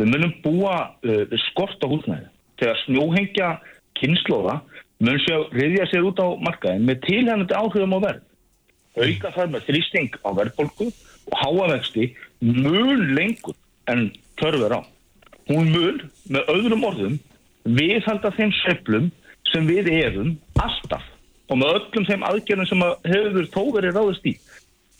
við 0.00 0.12
munum 0.14 0.34
búa 0.44 0.76
uh, 1.04 1.38
skort 1.50 1.84
á 1.84 1.86
húsnæði 1.90 2.28
þegar 2.60 2.82
snjóhengja 2.84 3.52
kynnslóða 4.00 4.60
mun 5.00 5.20
sjá 5.24 5.36
riðja 5.54 5.86
sér 5.90 6.08
út 6.10 6.20
á 6.20 6.28
markaðin 6.40 6.88
með 6.88 7.04
tilhænandi 7.06 7.56
áhrifum 7.56 7.96
á 7.96 8.00
verð 8.08 8.26
auka 8.98 9.32
þar 9.36 9.52
með 9.54 9.66
þrýsting 9.68 10.18
á 10.26 10.28
verðbólku 10.36 10.90
og 11.30 11.36
háavexti 11.40 12.10
mun 12.40 13.14
lengur 13.14 13.56
en 13.90 14.10
törfur 14.40 14.76
á. 14.76 14.80
Hún 15.50 15.70
mun 15.74 16.02
með 16.30 16.52
öðrum 16.52 16.86
orðum 16.86 17.16
viðhalda 17.64 18.32
þeim 18.36 18.52
sveiflum 18.62 19.10
sem 19.50 19.66
við 19.68 19.90
erum 20.00 20.36
alltaf 20.62 21.04
og 21.50 21.58
með 21.58 21.76
öllum 21.80 22.06
þeim 22.06 22.24
aðgerðum 22.28 22.70
sem 22.70 22.86
að 22.86 23.10
hefur 23.10 23.50
þó 23.54 23.62
verið 23.76 23.96
ráðist 23.98 24.28
í 24.30 24.34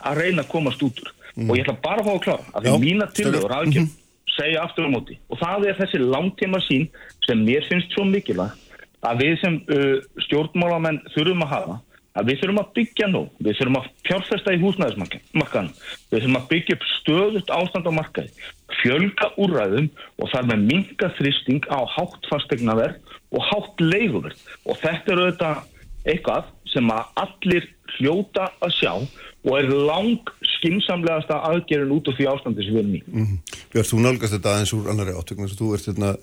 að 0.00 0.22
reyna 0.22 0.44
að 0.44 0.52
komast 0.54 0.82
út 0.82 1.02
úr. 1.02 1.10
Og 1.46 1.52
ég 1.54 1.62
ætla 1.62 1.76
bara 1.84 2.02
að 2.02 2.08
fá 2.08 2.12
að 2.12 2.22
klára 2.24 2.54
að 2.58 2.66
því 2.66 2.78
mína 2.82 3.06
tillögur 3.14 3.44
stöðugt. 3.44 3.58
aðgerð 3.60 3.92
segja 4.36 4.64
aftur 4.64 4.88
á 4.88 4.94
móti. 4.94 5.18
Og 5.30 5.40
það 5.40 5.68
er 5.70 5.78
þessi 5.80 6.02
langtíma 6.02 6.60
sín 6.66 6.88
sem 7.26 7.44
mér 7.46 7.66
finnst 7.68 7.94
svo 7.94 8.06
mikilvægt 8.08 8.66
að 9.06 9.22
við 9.24 9.38
sem 9.40 9.54
uh, 9.72 9.96
stjórnmálamenn 10.26 11.00
þurfum 11.14 11.46
að 11.46 11.54
hafa 11.54 11.78
að 12.18 12.30
við 12.30 12.40
þurfum 12.40 12.60
að 12.60 12.70
byggja 12.76 13.08
nú, 13.10 13.20
við 13.38 13.58
þurfum 13.58 13.78
að 13.78 13.88
fjárfesta 14.08 14.54
í 14.54 14.60
húsnæðismarkan, 14.60 15.68
við 16.10 16.16
þurfum 16.16 16.38
að 16.40 16.48
byggja 16.50 16.76
upp 16.76 16.86
stöðut 16.90 17.52
ástand 17.54 17.86
á 17.86 17.92
markaði, 17.94 18.46
fjölga 18.80 19.28
úrræðum 19.40 19.90
og 20.18 20.32
þar 20.32 20.48
með 20.50 20.64
minga 20.72 21.10
þrýsting 21.18 21.68
á 21.70 21.80
hátt 21.94 22.30
fastegnaverð 22.32 23.14
og 23.30 23.46
hátt 23.46 23.84
leiguverð. 23.84 24.42
Og 24.66 24.80
þetta 24.82 25.14
er 25.14 25.22
auðvitað 25.22 25.62
eitthvað 26.10 26.50
sem 26.72 26.90
að 26.90 27.22
allir 27.24 27.68
hljóta 27.96 28.50
að 28.62 28.76
sjá 28.78 28.92
og 29.40 29.52
er 29.56 29.68
lang 29.72 30.32
skinsamlegasta 30.58 31.40
aðgerðin 31.48 31.94
út 31.96 32.08
af 32.12 32.18
því 32.18 32.30
ástandi 32.30 32.66
sem 32.66 32.76
við 32.76 32.82
erum 32.82 32.96
í. 32.96 33.28
Björn, 33.72 33.90
þú 33.90 34.00
nálgast 34.04 34.36
þetta 34.36 34.54
aðeins 34.54 34.74
úr 34.76 34.90
annari 34.92 35.16
átöknum 35.16 35.46
þess 35.48 35.56
að 35.56 35.62
þú 35.62 35.70
ert 35.76 35.90
hérna 35.90 36.16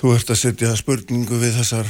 Þú 0.00 0.12
ert 0.14 0.30
að 0.32 0.38
setja 0.38 0.68
spurningu 0.78 1.36
við 1.42 1.56
þessar, 1.58 1.88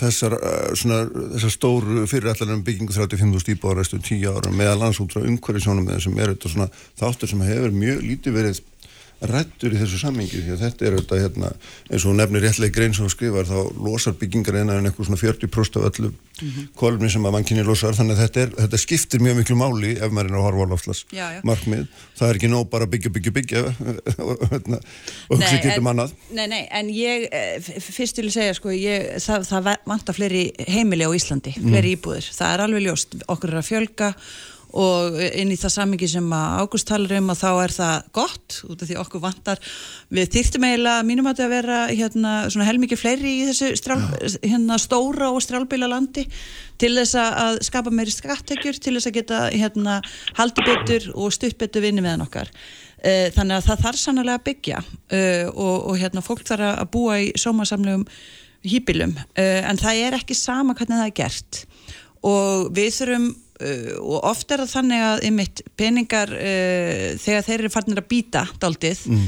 þessar, 0.00 0.34
uh, 0.34 0.70
svona, 0.74 1.02
þessar 1.36 1.52
stóru 1.52 2.06
fyrirætlanum 2.10 2.64
byggingu 2.66 2.94
35.000 2.96 3.52
íbúar 3.52 3.78
næstu 3.78 4.00
10 4.02 4.24
ára 4.32 4.50
meðal 4.50 4.80
lands 4.80 4.98
út 5.04 5.12
frá 5.14 5.20
umhverju 5.22 5.62
sjónum 5.62 5.86
með 5.86 6.00
þessum 6.00 6.16
er 6.18 6.32
þetta 6.32 6.50
svona 6.50 6.66
þáttur 6.98 7.30
sem 7.30 7.44
hefur 7.46 7.76
mjög 7.76 8.00
lítið 8.02 8.38
verið 8.40 8.62
rættur 9.20 9.72
í 9.72 9.78
þessu 9.80 9.98
sammingi 10.00 10.42
því 10.44 10.52
að 10.56 10.62
þetta 10.66 10.86
er 10.86 10.96
þetta 10.98 11.18
hérna 11.22 11.50
eins 11.90 12.04
og 12.04 12.16
nefnir 12.18 12.44
réttlega 12.44 12.74
grein 12.76 12.94
sem 12.94 13.06
hún 13.06 13.12
skrifar 13.14 13.48
þá 13.48 13.56
losar 13.80 14.16
byggingar 14.20 14.58
einan 14.60 14.80
en 14.82 14.90
eitthvað 14.90 15.08
svona 15.08 15.20
40% 15.22 15.78
af 15.80 15.86
öllu 15.90 16.10
mm 16.12 16.66
kolumni 16.76 17.08
sem 17.10 17.24
að 17.24 17.32
mannkynni 17.32 17.62
losar. 17.64 17.94
Þannig 17.96 18.16
að 18.16 18.22
þetta, 18.26 18.42
er, 18.42 18.50
þetta 18.60 18.78
skiptir 18.80 19.22
mjög 19.24 19.38
miklu 19.40 19.56
máli 19.56 19.94
ef 19.96 20.12
maður 20.12 20.30
er 20.30 20.36
á 20.36 20.92
já. 21.32 21.40
markmið 21.48 21.86
það 22.18 22.28
er 22.28 22.38
ekki 22.40 22.50
nóg 22.52 22.68
bara 22.70 22.86
byggja, 22.86 23.12
byggja, 23.14 23.32
byggja 23.32 23.62
og 23.64 24.42
hérna, 24.52 24.80
og 25.30 25.38
hugsa 25.38 25.52
Nei, 25.54 25.62
getum 25.64 25.86
en- 25.86 25.92
annað. 25.92 26.12
Nei, 26.36 26.46
nei, 26.52 26.62
en 26.70 26.90
ég, 26.92 27.28
eh, 27.32 27.70
fyrst 27.80 28.20
vil 28.20 28.32
segja, 28.34 28.56
sko, 28.58 28.74
ég, 28.74 29.16
það, 29.24 29.48
það 29.48 29.70
vantar 29.86 30.18
fleiri 30.18 30.44
heimili 30.68 31.08
á 31.08 31.10
Íslandi, 31.16 31.56
fleiri 31.56 31.96
íbúðir. 31.96 32.28
Það 32.36 32.52
er 32.52 32.64
alveg 32.66 32.86
ljóst, 32.86 33.16
okkur 33.32 33.54
er 33.54 33.62
að 33.62 33.68
fjölga 33.70 34.12
og 34.74 35.18
inn 35.22 35.52
í 35.54 35.58
það 35.60 35.74
samingi 35.76 36.08
sem 36.10 36.26
að 36.34 36.62
Ágúst 36.62 36.88
talar 36.88 37.16
um 37.18 37.32
að 37.32 37.42
þá 37.42 37.50
er 37.50 37.74
það 37.76 38.08
gott 38.18 38.56
út 38.66 38.82
af 38.82 38.90
því 38.90 38.98
okkur 39.02 39.22
vantar. 39.22 39.60
Við 40.12 40.32
þyrftum 40.36 40.66
eiginlega 40.66 41.06
mínum 41.06 41.28
að 41.28 41.36
þetta 41.36 41.46
að 41.46 41.54
vera 41.54 41.78
hérna, 41.90 42.32
svona 42.52 42.68
helmikið 42.68 43.02
fleiri 43.02 43.34
í 43.36 43.44
þessu 43.50 43.70
strál, 43.78 44.00
hérna, 44.42 44.80
stóra 44.82 45.30
og 45.32 45.44
strálbíla 45.44 45.90
landi 45.90 46.26
til 46.80 46.92
þess 46.98 47.16
að 47.20 47.60
skapa 47.66 47.92
meiri 47.94 48.12
skattekjur 48.12 48.80
til 48.80 48.96
þess 48.96 49.10
að 49.10 49.16
geta 49.20 49.44
hérna, 49.54 50.00
haldi 50.36 50.66
betur 50.66 51.08
og 51.14 51.32
stutt 51.36 51.56
betur 51.60 51.86
vinni 51.86 52.04
meðan 52.04 52.26
okkar. 52.26 52.52
Eh, 53.06 53.28
þannig 53.36 53.60
að 53.60 53.68
það 53.68 53.82
þarf 53.84 54.00
sannlega 54.00 54.38
að 54.38 54.44
byggja 54.48 54.78
uh, 54.80 55.46
og, 55.52 55.74
og 55.92 55.98
hérna 56.00 56.22
fólk 56.24 56.46
þarf 56.48 56.70
að 56.72 56.88
búa 56.94 57.18
í 57.22 57.26
sómasamlegum 57.38 58.06
hýpilum 58.66 59.12
uh, 59.14 59.60
en 59.68 59.78
það 59.78 60.00
er 60.06 60.16
ekki 60.16 60.34
sama 60.34 60.74
hvernig 60.74 60.96
það 60.96 61.10
er 61.10 61.16
gert. 61.20 61.60
Og 62.26 62.70
við 62.74 62.94
þurfum 62.96 63.28
uh, 63.60 63.96
og 64.00 64.28
oft 64.32 64.52
er 64.52 64.62
það 64.64 64.74
þannig 64.74 65.06
að 65.06 65.24
ymitt 65.30 65.64
peningar 65.78 66.32
þegar 67.22 67.46
þeir 67.46 67.58
eru 67.60 67.72
farnir 67.72 68.02
að 68.02 68.10
býta 68.10 68.44
daldið 68.62 69.06
mm. 69.12 69.26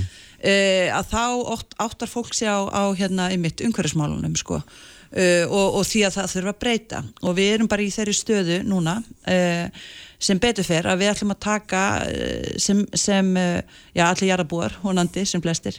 að 0.95 1.11
þá 1.13 1.25
ótt, 1.55 1.75
áttar 1.83 2.11
fólk 2.11 2.37
sig 2.37 2.51
á, 2.51 2.69
á 2.69 2.85
hérna 2.97 3.31
umhverfismálunum 3.35 4.37
sko 4.39 4.61
og, 4.61 5.79
og 5.81 5.87
því 5.89 6.03
að 6.05 6.19
það 6.19 6.33
þurfa 6.35 6.53
að 6.53 6.59
breyta 6.61 6.99
og 7.25 7.37
við 7.39 7.55
erum 7.55 7.71
bara 7.71 7.85
í 7.87 7.89
þeirri 7.95 8.15
stöðu 8.17 8.59
núna 8.69 8.99
sem 10.21 10.41
betur 10.43 10.67
fer 10.67 10.85
að 10.91 11.01
við 11.01 11.13
ætlum 11.15 11.33
að 11.33 11.41
taka 11.47 11.83
sem, 12.61 12.83
sem 12.93 13.31
já, 13.39 14.05
allir 14.05 14.29
jarabúar, 14.29 14.77
honandi 14.83 15.25
sem 15.29 15.43
flestir 15.43 15.79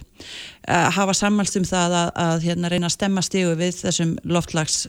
að 0.66 0.90
hafa 0.98 1.16
sammælst 1.22 1.60
um 1.60 1.68
það 1.70 1.98
að, 2.02 2.12
að 2.26 2.48
hérna, 2.48 2.72
reyna 2.74 2.90
að 2.90 2.96
stemma 2.96 3.26
stígu 3.26 3.54
við 3.60 3.84
þessum 3.84 4.16
loftlags 4.26 4.88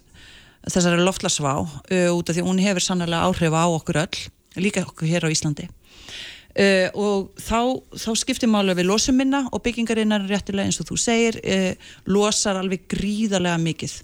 þessari 0.69 1.05
loftlagsvá 1.05 1.55
uh, 1.61 2.11
út 2.15 2.31
af 2.31 2.37
því 2.37 2.47
hún 2.47 2.63
hefur 2.63 2.85
sannlega 2.85 3.27
áhrif 3.29 3.55
á 3.55 3.65
okkur 3.69 4.03
öll 4.05 4.25
líka 4.61 4.85
okkur 4.85 5.09
hér 5.09 5.29
á 5.29 5.33
Íslandi 5.33 5.69
uh, 5.69 6.89
og 6.99 7.31
þá, 7.41 7.81
þá 7.97 8.11
skiptir 8.19 8.51
málu 8.51 8.75
við 8.77 8.91
losum 8.91 9.17
minna 9.21 9.47
og 9.51 9.63
byggingarinnar 9.65 10.27
réttilega 10.29 10.69
eins 10.69 10.81
og 10.83 10.91
þú 10.91 10.99
segir 11.01 11.41
uh, 11.41 11.73
losar 12.11 12.61
alveg 12.61 12.89
gríðarlega 12.91 13.63
mikið 13.63 13.97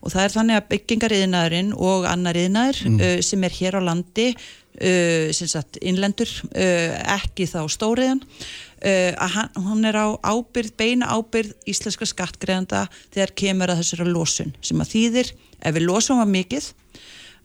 og 0.00 0.14
það 0.14 0.24
er 0.24 0.34
þannig 0.38 0.58
að 0.58 0.70
byggingariðnaðurinn 0.72 1.74
og 1.76 2.08
annariðnaður 2.08 2.82
mm. 2.88 3.00
sem 3.26 3.42
er 3.44 3.56
hér 3.58 3.76
á 3.76 3.80
landi 3.84 4.30
Uh, 4.80 5.28
sagt, 5.34 5.80
innlendur 5.84 6.30
uh, 6.54 6.94
ekki 7.18 7.44
þá 7.50 7.66
stóriðan 7.68 8.20
uh, 8.22 8.30
að 8.80 9.32
hann, 9.34 9.48
hún 9.60 9.84
er 9.84 9.96
á 10.00 10.08
ábyrð, 10.24 10.70
beina 10.80 11.10
ábyrð 11.12 11.52
íslenska 11.68 12.06
skattgreðanda 12.08 12.86
þegar 13.12 13.32
kemur 13.36 13.72
að 13.72 13.82
þessara 13.82 14.06
losun 14.08 14.54
sem 14.64 14.80
að 14.80 14.94
þýðir, 14.94 15.32
ef 15.60 15.74
við 15.76 15.84
losum 15.84 16.22
að 16.22 16.32
mikið 16.32 16.70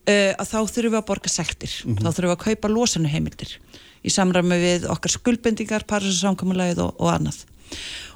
uh, 0.08 0.32
að 0.38 0.48
þá 0.52 0.60
þurfum 0.60 0.94
við 0.94 1.00
að 1.02 1.10
borga 1.10 1.34
sektir, 1.34 1.74
mm 1.74 1.92
-hmm. 1.92 2.00
þá 2.06 2.10
þurfum 2.10 2.30
við 2.30 2.38
að 2.38 2.46
kaupa 2.46 2.72
losanu 2.72 3.12
heimildir 3.12 3.58
í 4.06 4.14
samræmi 4.14 4.58
við 4.62 4.88
okkar 4.94 5.16
skuldbendingar, 5.16 5.86
parasásamkomulegið 5.90 6.84
og, 6.86 6.96
og 7.02 7.12
annað 7.12 7.44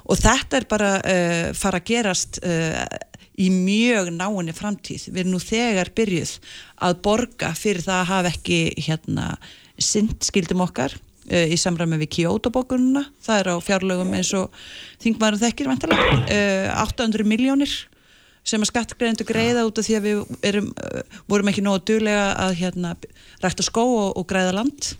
og 0.06 0.18
þetta 0.18 0.58
er 0.58 0.66
bara 0.70 0.90
uh, 0.98 1.46
fara 1.58 1.80
að 1.80 1.88
gerast 1.90 2.40
uh, 2.46 2.84
í 3.40 3.48
mjög 3.50 4.10
náinni 4.12 4.52
framtíð. 4.52 5.06
Við 5.10 5.22
erum 5.22 5.34
nú 5.34 5.40
þegar 5.40 5.92
byrjuð 5.96 6.32
að 6.86 6.98
borga 7.04 7.52
fyrir 7.56 7.84
það 7.86 8.00
að 8.00 8.10
hafa 8.10 8.32
ekki 8.34 8.58
hérna 8.84 9.26
synd 9.80 10.18
skildum 10.26 10.64
okkar 10.66 10.96
í 11.28 11.56
samræmi 11.60 11.98
við 12.00 12.12
Kyoto-bókununa. 12.16 13.04
Það 13.22 13.40
er 13.42 13.50
á 13.52 13.56
fjárlögum 13.64 14.14
eins 14.16 14.32
og 14.38 14.54
þingmaður 15.02 15.42
þekkir 15.44 15.70
vantilega. 15.70 16.16
Uh, 16.24 16.68
800 16.86 17.28
miljónir 17.28 17.74
sem 18.46 18.62
að 18.62 18.70
skattgreðendur 18.70 19.28
greiða 19.28 19.66
út 19.68 19.78
af 19.78 19.86
því 19.86 19.98
að 19.98 20.06
við 20.08 20.46
erum, 20.48 20.70
uh, 20.80 21.20
vorum 21.30 21.52
ekki 21.52 21.64
nógu 21.66 21.84
duglega 21.90 22.30
að 22.40 22.56
hérna 22.62 22.94
rækta 23.44 23.66
skó 23.66 23.84
og, 23.84 24.10
og 24.16 24.26
greiða 24.30 24.56
land. 24.56 24.92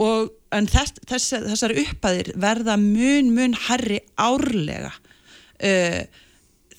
Og, 0.00 0.30
en 0.56 0.64
þess, 0.64 0.96
þess, 1.04 1.34
þessar 1.44 1.74
uppaðir 1.76 2.30
verða 2.40 2.78
mun, 2.80 3.26
mun 3.36 3.52
herri 3.66 3.98
árlega 4.16 4.94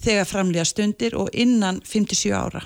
þegar 0.01 0.25
framlega 0.25 0.65
stundir 0.65 1.13
og 1.13 1.29
innan 1.37 1.83
57 1.85 2.33
ára 2.33 2.63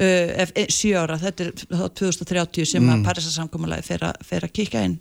uh, 0.00 0.42
ef 0.42 0.52
7 0.56 0.90
eh, 0.90 0.98
ára, 1.00 1.18
þetta 1.20 1.46
er 1.46 1.52
2030 2.00 2.68
sem 2.68 2.82
mm. 2.82 2.92
að 2.94 3.04
Parísasamkommulagi 3.08 3.86
fer, 3.86 4.04
fer 4.26 4.46
að 4.46 4.54
kika 4.58 4.84
inn. 4.86 4.96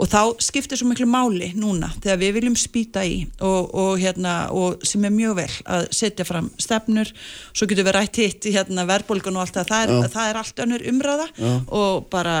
Og 0.00 0.10
þá 0.10 0.20
skiptir 0.44 0.80
svo 0.80 0.88
miklu 0.90 1.08
máli 1.10 1.52
núna 1.58 1.90
þegar 1.98 2.20
við 2.22 2.34
viljum 2.38 2.58
spýta 2.60 3.04
í 3.06 3.20
og, 3.40 3.70
og, 3.74 3.92
hérna, 4.02 4.36
og 4.54 4.84
sem 4.86 5.06
er 5.06 5.14
mjög 5.14 5.38
vel 5.40 5.48
að 5.76 5.88
setja 6.00 6.26
fram 6.28 6.50
stefnur, 6.62 7.12
svo 7.52 7.70
getur 7.70 7.88
við 7.88 7.98
rætt 7.98 8.20
hitt 8.22 8.50
hérna, 8.50 8.86
verðbólgun 8.88 9.38
og 9.38 9.46
allt 9.46 9.60
það, 9.60 9.72
það 9.72 9.96
er, 9.96 10.12
það 10.16 10.30
er 10.30 10.42
allt 10.42 10.66
önnur 10.66 10.86
umræða 10.92 11.30
Já. 11.36 11.54
og 11.80 12.06
bara 12.12 12.36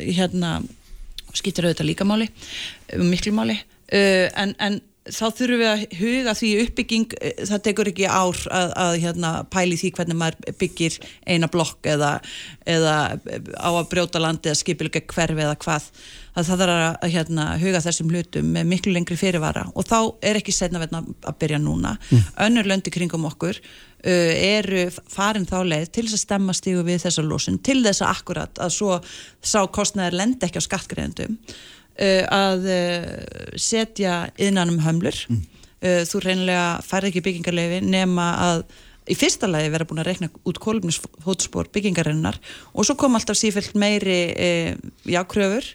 hérna 0.00 0.56
skiptir 1.34 1.66
auðvitað 1.66 1.90
líka 1.90 2.06
máli, 2.06 2.28
miklu 3.00 3.34
máli. 3.34 3.58
Uh, 3.84 4.30
en, 4.40 4.54
en 4.64 4.80
þá 5.04 5.24
þurfum 5.36 5.60
við 5.60 5.68
að 5.68 5.82
huga 5.98 6.34
því 6.38 6.50
uppbygging 6.62 7.14
eh, 7.20 7.40
það 7.50 7.62
tekur 7.66 7.90
ekki 7.90 8.06
ár 8.08 8.40
að, 8.48 8.74
að 8.84 8.98
hérna, 9.02 9.32
pæli 9.52 9.78
því 9.80 9.90
hvernig 9.98 10.18
maður 10.20 10.58
byggir 10.60 10.98
eina 11.28 11.48
blokk 11.52 11.88
eða, 11.94 12.12
eða 12.64 12.96
á 13.60 13.70
að 13.70 13.88
brjóta 13.92 14.22
landi 14.22 14.50
eða 14.50 14.60
skipilga 14.62 15.04
hverfi 15.12 15.44
eða 15.44 15.56
hvað. 15.60 15.88
Að 16.34 16.48
það 16.48 16.62
þarf 16.64 16.76
að 17.06 17.12
hérna, 17.14 17.48
huga 17.62 17.82
þessum 17.84 18.10
hlutum 18.10 18.48
með 18.56 18.70
miklu 18.72 18.94
lengri 18.94 19.18
fyrirvara. 19.18 19.68
Og 19.78 19.86
þá 19.86 19.98
er 20.24 20.40
ekki 20.40 20.54
setna 20.56 20.80
verðna 20.82 21.04
að 21.22 21.36
byrja 21.44 21.60
núna. 21.62 21.94
Mm. 22.10 22.24
önnur 22.48 22.70
löndi 22.72 22.90
kringum 22.94 23.28
okkur 23.28 23.60
uh, 23.60 24.32
eru 24.34 24.88
farin 25.12 25.46
þá 25.48 25.58
leið 25.68 25.86
til 25.92 26.06
þess 26.08 26.18
að 26.18 26.24
stemma 26.24 26.56
stígu 26.56 26.82
við 26.86 27.04
þessa 27.04 27.24
lósun 27.26 27.60
til 27.64 27.80
þess 27.84 28.02
að 28.02 28.16
akkurat 28.16 28.60
að 28.64 28.74
svo 28.74 28.98
sá 29.44 29.60
kostnæðar 29.68 30.18
lendi 30.20 30.48
ekki 30.48 30.60
á 30.60 30.66
skattgreðendum 30.66 31.38
að 31.94 32.64
uh, 32.70 33.12
setja 33.60 34.24
innanum 34.40 34.80
hömlur. 34.82 35.20
Mm. 35.30 35.44
uh, 35.84 36.02
þú 36.08 36.24
reynilega 36.24 36.66
fær 36.86 37.06
ekki 37.10 37.22
byggingarleifi 37.24 37.84
nema 37.86 38.32
að 38.48 38.66
í 39.04 39.14
fyrsta 39.20 39.44
lagi 39.50 39.68
vera 39.68 39.84
búin 39.84 40.00
að 40.00 40.08
rekna 40.08 40.30
út 40.48 40.58
kolumnisfótspór 40.64 41.68
byggingarinnar 41.74 42.38
og 42.72 42.86
svo 42.88 42.94
kom 42.96 43.18
alltaf 43.18 43.36
sífælt 43.36 43.74
meiri 43.76 44.32
jákröfur 45.04 45.66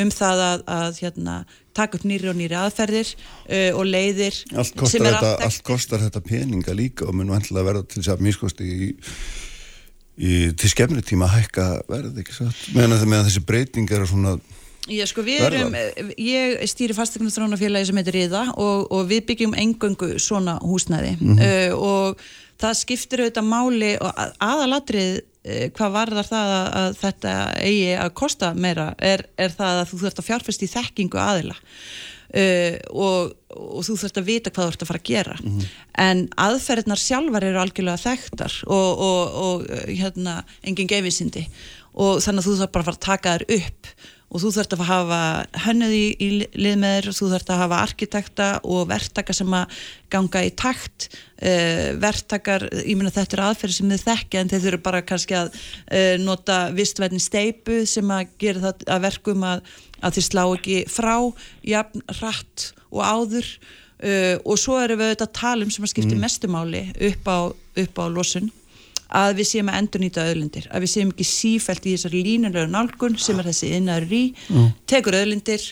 um 0.00 0.08
það 0.08 0.40
að, 0.46 0.62
að 0.72 1.00
hérna, 1.02 1.34
taka 1.76 1.98
upp 1.98 2.06
nýri 2.08 2.30
og 2.32 2.38
nýri 2.38 2.56
aðferðir 2.56 3.10
og 3.76 3.84
leiðir 3.84 4.38
allt 4.56 4.72
kostar, 4.80 5.04
þetta, 5.04 5.34
allt 5.44 5.60
kostar 5.68 6.00
þetta 6.06 6.24
peninga 6.24 6.72
líka 6.72 7.04
og 7.04 7.18
mun 7.20 7.34
vantilega 7.34 7.68
verða 7.68 7.84
til 7.84 8.00
þess 8.00 8.14
að 8.14 8.24
mískosti 8.24 8.70
í 8.72 8.90
Í, 10.18 10.50
til 10.58 10.66
skemmri 10.66 11.02
tíma 11.06 11.28
hækka 11.30 11.64
verð 11.86 12.16
meðan, 12.74 12.96
meðan 13.06 13.28
þessi 13.28 13.42
breyting 13.46 13.90
er 13.94 14.02
svona 14.10 14.32
Já, 14.88 15.04
sko, 15.08 15.22
erum, 15.28 15.74
ég 16.16 16.62
stýri 16.70 16.96
fastegna 16.96 17.30
þrónafélagi 17.32 17.90
sem 17.90 17.98
heitir 18.00 18.16
Ríða 18.16 18.44
og, 18.56 18.86
og 18.94 19.08
við 19.10 19.24
byggjum 19.28 19.56
engöngu 19.60 20.14
svona 20.22 20.56
húsnæði. 20.64 21.16
Mm 21.20 21.36
-hmm. 21.36 21.72
uh, 21.72 21.74
og 21.76 22.20
það 22.60 22.78
skiptir 22.80 23.22
auðvitað 23.22 23.50
máli 23.50 23.92
og 24.00 24.22
aðalatrið 24.40 25.20
uh, 25.20 25.66
hvað 25.76 25.96
varðar 25.98 26.30
það 26.32 26.54
að, 26.58 26.68
að 26.80 27.00
þetta 27.02 27.32
eigi 27.60 27.96
að 27.96 28.14
kosta 28.14 28.54
meira 28.54 28.94
er, 28.98 29.26
er 29.36 29.50
það 29.52 29.82
að 29.82 29.88
þú 29.90 30.00
þurft 30.02 30.18
að 30.18 30.28
fjárfæst 30.30 30.62
í 30.62 30.72
þekkingu 30.76 31.20
aðila. 31.20 31.56
Uh, 32.28 32.76
og, 32.92 33.32
og 33.56 33.84
þú 33.84 33.94
þurft 33.96 34.18
að 34.20 34.28
vita 34.28 34.50
hvað 34.50 34.66
þú 34.66 34.72
ert 34.72 34.82
að 34.82 34.88
fara 34.88 35.00
að 35.00 35.10
gera. 35.10 35.36
Mm 35.42 35.58
-hmm. 35.58 35.66
en 35.98 36.28
aðferðnar 36.36 37.00
sjálfar 37.00 37.44
eru 37.44 37.60
algjörlega 37.60 38.04
þekktar 38.04 38.62
og, 38.66 38.90
og 39.44 39.66
hérna, 39.88 40.44
enginn 40.62 40.88
gefisindi 40.88 41.48
og 41.92 42.20
þannig 42.22 42.44
að 42.44 42.46
þú 42.46 42.56
þarf 42.60 42.72
bara 42.72 42.82
að 42.82 42.88
fara 42.88 42.96
að 42.96 43.08
taka 43.08 43.36
þér 43.36 43.44
upp 43.58 43.86
og 44.28 44.42
þú 44.42 44.50
þurft 44.52 44.74
að 44.76 44.82
hafa 44.88 45.20
hönnuð 45.64 45.94
í, 45.96 46.04
í 46.20 46.28
liðmeður, 46.60 47.08
þú 47.16 47.30
þurft 47.32 47.52
að 47.52 47.60
hafa 47.62 47.78
arkitekta 47.86 48.48
og 48.68 48.90
verktaka 48.90 49.36
sem 49.36 49.56
að 49.56 49.78
ganga 50.12 50.42
í 50.44 50.52
takt. 50.52 51.08
Uh, 51.38 51.96
verktakar, 52.02 52.66
ég 52.82 52.98
minna 52.98 53.14
þetta 53.14 53.38
er 53.38 53.44
aðferð 53.46 53.76
sem 53.78 53.94
þið 53.94 54.04
þekkja 54.04 54.42
en 54.42 54.52
þeir 54.52 54.64
þurfu 54.66 54.82
bara 54.84 55.02
kannski 55.06 55.38
að 55.38 55.50
uh, 55.54 56.14
nota 56.20 56.60
vistverðin 56.76 57.22
steipu 57.22 57.80
sem 57.88 58.12
að 58.12 58.34
gera 58.42 58.64
það 58.66 58.86
að 58.96 59.04
verkum 59.06 59.48
að, 59.48 59.74
að 60.02 60.18
þið 60.18 60.28
slá 60.28 60.42
ekki 60.44 60.78
frá 60.92 61.14
jafn, 61.72 62.06
rætt 62.20 62.70
og 62.90 63.04
áður. 63.06 63.52
Uh, 63.98 64.36
og 64.44 64.60
svo 64.60 64.76
eru 64.78 64.98
við 64.98 65.08
auðvitað 65.08 65.30
að 65.30 65.38
tala 65.40 65.66
um 65.66 65.70
sem 65.74 65.86
að 65.86 65.94
skipti 65.94 66.14
mm. 66.14 66.22
mestumáli 66.22 66.84
upp 67.08 67.32
á, 67.32 67.38
á 67.50 68.06
losun 68.12 68.52
að 69.08 69.38
við 69.40 69.50
séum 69.52 69.72
að 69.72 69.80
endur 69.80 70.04
nýta 70.04 70.28
öðlindir, 70.28 70.68
að 70.68 70.84
við 70.84 70.92
séum 70.92 71.12
ekki 71.14 71.26
sífælt 71.28 71.86
í 71.88 71.96
þessari 71.96 72.22
línulegu 72.26 72.68
nálgun 72.72 73.18
sem 73.20 73.38
er 73.40 73.48
þessi 73.48 73.72
innar 73.78 74.04
í, 74.04 74.24
mm. 74.52 74.70
tekur 74.90 75.16
öðlindir 75.16 75.64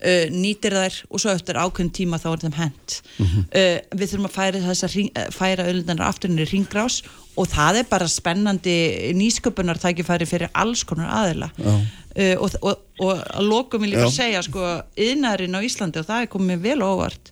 uh, 0.00 0.26
nýtir 0.34 0.76
þær 0.76 0.98
og 1.08 1.22
svo 1.22 1.32
eftir 1.34 1.60
ákveðin 1.60 1.92
tíma 1.94 2.20
þá 2.20 2.28
er 2.32 2.44
þeim 2.44 2.58
hend 2.58 2.96
mm 2.98 3.26
-hmm. 3.26 3.46
uh, 3.46 3.98
við 4.00 4.12
þurfum 4.12 4.28
að 4.28 4.36
færa 4.36 4.62
þessar 4.66 4.96
uh, 5.00 5.24
færa 5.36 5.66
öðlindarnar 5.70 6.10
afturinn 6.10 6.42
í 6.42 6.48
ringrás 6.50 7.00
og 7.38 7.48
það 7.48 7.82
er 7.82 7.90
bara 7.90 8.08
spennandi 8.10 8.76
nýsköpunar 9.16 9.78
tækifæri 9.80 10.26
fyrir 10.26 10.50
alls 10.52 10.84
konar 10.84 11.10
aðila. 11.14 11.50
Uh, 11.56 12.34
og, 12.42 12.50
og, 12.60 12.80
og 12.98 13.20
að 13.22 13.44
lokum 13.46 13.84
vil 13.84 13.92
ég 13.94 14.02
bara 14.02 14.10
segja 14.10 14.42
sko, 14.42 14.64
innarinn 14.96 15.54
á 15.54 15.60
Íslandi 15.62 16.02
og 16.02 16.08
það 16.08 16.24
er 16.24 16.32
komið 16.32 16.64
vel 16.64 16.82
óvart 16.82 17.30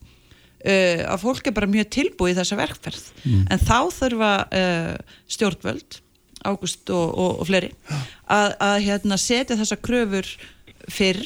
Uh, 0.58 1.04
að 1.06 1.20
fólk 1.22 1.46
er 1.46 1.54
bara 1.54 1.70
mjög 1.70 1.86
tilbúið 1.94 2.40
þessa 2.40 2.56
verkferð. 2.58 3.02
Mm. 3.22 3.42
en 3.54 3.60
þá 3.62 3.78
þurfa 3.94 4.30
uh, 4.50 5.18
stjórnvöld 5.30 6.00
Ágúst 6.46 6.90
og, 6.94 7.06
og, 7.18 7.40
og 7.42 7.48
fleiri 7.48 7.72
að, 8.30 8.52
að 8.62 8.76
hérna, 8.84 9.18
setja 9.18 9.56
þessa 9.58 9.78
kröfur 9.82 10.28
fyrr 10.90 11.22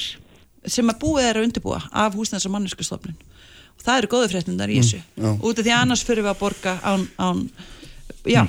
sem 0.68 0.89
að 0.89 1.01
búið 1.03 1.28
er 1.28 1.41
að 1.41 1.49
undirbúa 1.49 1.80
af 1.91 2.16
húsnæðs 2.16 2.47
og 2.49 2.55
manneskustofnun 2.55 3.16
og 3.16 3.85
það 3.85 3.99
eru 3.99 4.11
góðu 4.12 4.30
fréttundar 4.33 4.72
í 4.72 4.78
þessu. 4.80 5.01
Mm, 5.18 5.41
út 5.43 5.59
af 5.59 5.66
því 5.66 5.74
annars 5.76 6.05
fyrir 6.07 6.24
við 6.24 6.33
að 6.33 6.41
borga 6.41 6.74
án, 6.85 7.07
án 7.20 7.43
já, 8.28 8.45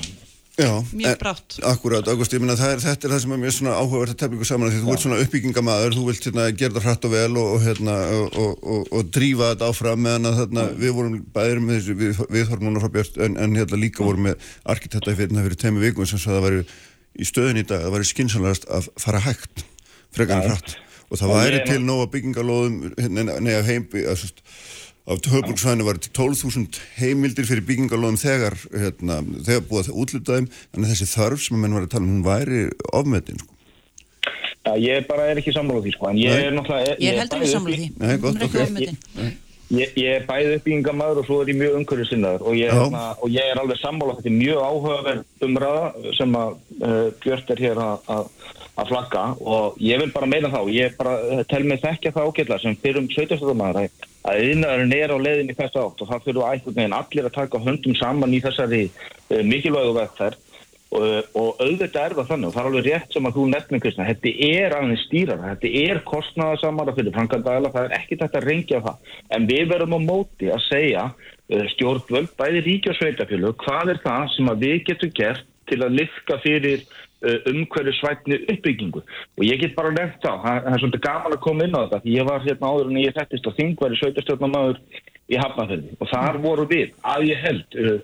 Já, 0.54 0.84
Mjög 0.94 1.18
brátt. 1.18 1.56
Akkurat, 1.66 2.08
Ágúst, 2.08 2.34
ég 2.34 2.42
það 2.46 2.72
er, 2.76 2.82
þetta 2.84 3.08
er 3.08 3.14
það 3.16 3.22
sem 3.24 3.32
er 3.34 3.40
mjög 3.42 3.54
svona 3.56 3.72
áhugavert 3.74 4.12
að 4.14 4.20
tefningu 4.22 4.46
saman 4.46 4.70
því 4.70 4.82
þú 4.84 4.92
ert 4.94 5.02
svona 5.02 5.22
uppbyggingamæður, 5.24 5.96
þú 5.98 6.04
vilt 6.06 6.28
hérna, 6.28 6.46
gera 6.54 6.76
það 6.76 6.86
hratt 6.86 7.08
og 7.08 7.14
vel 7.16 7.40
og, 7.42 7.56
hérna, 7.64 7.96
og, 8.20 8.38
og, 8.62 8.84
og, 8.94 9.08
drífa 9.18 9.48
þetta 9.50 9.70
áfram 9.74 10.04
meðan 10.06 10.30
að 10.30 10.38
þarna, 10.44 10.66
við 10.84 10.94
vorum 11.00 11.16
bæðir 11.34 11.62
með 11.64 11.80
þessu, 11.80 11.96
við, 12.04 12.22
við 12.36 12.46
þarfum 12.52 12.70
núna 12.70 12.84
frá 12.84 12.94
Björn 12.94 13.26
en, 13.26 13.40
en 13.48 13.58
hérna 13.58 13.82
líka 13.82 14.06
vorum 14.06 14.28
með 14.30 14.46
arkitekta 14.76 15.16
fyrir, 15.18 15.42
fyrir 15.48 15.60
teimu 15.64 15.82
vikum 15.82 16.10
sem 16.12 16.22
sagði 16.22 16.38
að 16.38 16.44
það 16.44 16.48
væri 16.52 16.62
í 17.18 17.30
stöðin 17.32 17.64
í 17.64 17.66
dag, 17.66 17.82
að 17.82 17.88
það 17.88 17.98
væri 17.98 18.12
skynsanlegast 18.12 18.70
að 18.78 18.92
fara 19.02 19.24
hægt, 19.26 19.66
frekar 20.14 20.38
en 20.38 20.54
hratt. 20.54 20.78
Og 21.10 21.18
það 21.18 21.34
væri 21.34 21.66
til 21.66 21.82
nóga 21.82 22.06
byggingalóðum 22.14 22.94
hérna, 23.02 23.26
nei, 23.42 23.54
af 23.58 23.66
heim, 23.70 23.90
að, 24.06 24.30
af 25.04 25.20
höfbruksvæðinu 25.28 25.84
var 25.88 25.98
til 26.00 26.12
12.000 26.16 26.78
heimildir 27.00 27.48
fyrir 27.50 27.66
byggingalóðum 27.68 28.20
þegar, 28.22 28.56
hérna, 28.72 29.18
þegar 29.44 29.66
búið 29.68 29.90
að 29.92 29.98
útluta 30.04 30.38
þeim 30.38 30.48
að 30.80 30.86
þessi 30.94 31.08
þörf 31.12 31.42
sem 31.44 31.58
að 31.58 31.64
menn 31.66 31.76
var 31.78 31.88
að 31.88 31.92
tala 31.96 32.08
um 32.08 32.14
hún 32.14 32.24
væri 32.28 32.62
ofmetin 32.96 33.42
sko. 33.42 33.50
Já, 34.64 34.74
ég 34.80 35.08
bara 35.10 35.26
er 35.34 35.42
ekki 35.42 35.52
sammála 35.52 35.82
því 35.84 35.92
sko, 35.98 36.08
en 36.14 36.20
ég 36.24 36.32
Nei. 36.32 36.44
er 36.48 36.54
náttúrulega... 36.56 36.94
ég 37.04 37.10
er 37.12 37.20
heldur 37.20 37.48
samla 37.52 37.74
í- 37.74 37.80
því 37.82 37.88
Nei, 38.00 38.14
gott, 38.24 38.46
ekki 38.46 38.62
ok. 38.64 39.34
Ég, 39.74 39.92
ég 39.98 40.10
er 40.20 40.24
bæði 40.28 40.54
uppbyggingamæður 40.60 41.20
og 41.20 41.26
svo 41.28 41.38
er 41.44 41.50
ég 41.52 41.58
mjög 41.60 41.76
umhverfisinnar 41.82 42.44
og, 42.46 42.54
ég, 42.56 42.70
Já. 42.72 42.78
hérna, 42.78 43.04
og 43.26 43.32
ég 43.34 43.48
er 43.52 43.60
alveg 43.60 43.80
sammála 43.82 44.16
þetta 44.20 44.30
er 44.32 44.36
mjög 44.38 44.60
áhugaverð 44.70 45.48
umræða 45.48 46.14
sem 46.20 46.36
að 46.40 46.52
uh, 46.80 47.08
Björn 47.24 47.54
er 47.56 47.62
hér 47.66 47.82
að- 47.90 48.10
að 48.16 48.30
að 48.74 48.90
flagga 48.90 49.24
og 49.46 49.76
ég 49.84 50.00
vil 50.02 50.12
bara 50.16 50.26
meina 50.30 50.50
þá 50.54 50.60
ég 50.74 50.96
bara 50.98 51.14
uh, 51.28 51.44
tel 51.50 51.64
mig 51.68 51.82
þekkja 51.84 52.14
það 52.16 52.30
ágætla 52.32 52.60
sem 52.64 52.78
fyrir 52.84 53.02
um 53.04 53.10
sveitastöðumæður 53.12 53.82
að 53.84 53.90
yðnaðurinn 54.24 54.96
er 54.96 55.12
á 55.12 55.18
leiðin 55.20 55.52
í 55.52 55.58
þessu 55.58 55.82
átt 55.84 56.02
og 56.04 56.10
það 56.10 56.26
fyrir 56.28 56.48
einhvern 56.48 56.78
veginn 56.78 56.96
allir 56.96 57.28
að 57.28 57.38
taka 57.38 57.62
höndum 57.64 57.96
saman 58.00 58.34
í 58.34 58.40
þessari 58.44 58.82
uh, 58.88 59.44
mikilvægu 59.44 59.94
vegferð. 60.00 60.42
Og, 60.94 61.30
og 61.34 61.62
auðvitað 61.64 62.04
er 62.04 62.14
það 62.20 62.28
þannig 62.30 62.48
og 62.48 62.54
það 62.54 62.62
er 62.62 62.68
alveg 62.70 62.84
rétt 62.86 63.16
sem 63.16 63.26
að 63.28 63.38
þú 63.40 63.44
nefnir 63.50 63.80
Kristna, 63.82 64.06
þetta 64.12 64.34
er 64.46 64.76
aðeins 64.78 65.06
stýrara, 65.08 65.54
þetta 65.56 65.72
er 65.80 66.00
kostnaðasamara 66.06 66.94
fyrir 66.94 67.16
framkvæmdaðala, 67.16 67.72
það 67.74 67.88
er 67.88 67.96
ekki 67.98 68.18
þetta 68.20 68.38
að 68.38 68.46
rengja 68.52 68.82
það, 68.86 69.16
en 69.34 69.48
við 69.50 69.64
verum 69.72 69.96
á 69.98 70.00
móti 70.06 70.52
að 70.54 70.62
segja 70.68 71.08
uh, 71.10 71.66
stjórnvöld, 71.74 72.30
bæði 72.38 72.62
ríki 72.68 72.94
og 72.94 73.00
sveitafjölu, 73.00 73.56
hvað 73.66 73.96
er 73.96 74.04
það 74.06 74.28
sem 74.36 74.54
að 74.54 74.68
við 74.68 74.78
getum 74.92 75.16
gert 75.18 75.50
til 75.72 75.82
að 75.82 75.98
liðka 75.98 76.38
fyrir 76.44 76.86
uh, 77.24 77.40
umhverju 77.52 77.96
svætni 78.00 78.40
uppbyggingu. 78.44 79.04
Og 79.40 79.48
ég 79.48 79.62
get 79.62 79.76
bara 79.78 79.94
nefnt 79.96 80.28
á, 80.28 80.34
það, 80.44 80.68
er 80.72 80.84
svolítið 80.84 81.06
gaman 81.08 81.38
að 81.38 81.44
koma 81.46 81.68
inn 81.68 81.78
á 81.78 81.82
þetta, 81.84 82.02
því 82.04 82.18
ég 82.18 82.30
var 82.30 82.46
hérna 82.48 82.74
áður 82.74 82.92
en 82.92 83.02
ég 83.04 83.18
þettist 83.18 83.50
á 83.50 83.58
þingværi 83.60 84.02
sveitastjórnamaður 84.02 84.84
í 85.32 85.40
Hafnarfjörði 85.40 85.98
og 86.00 86.12
þar 86.12 86.42
voru 86.44 86.68
við, 86.70 86.94
að 87.16 87.28
ég 87.30 87.44
held 87.48 87.80
uh, 87.80 87.98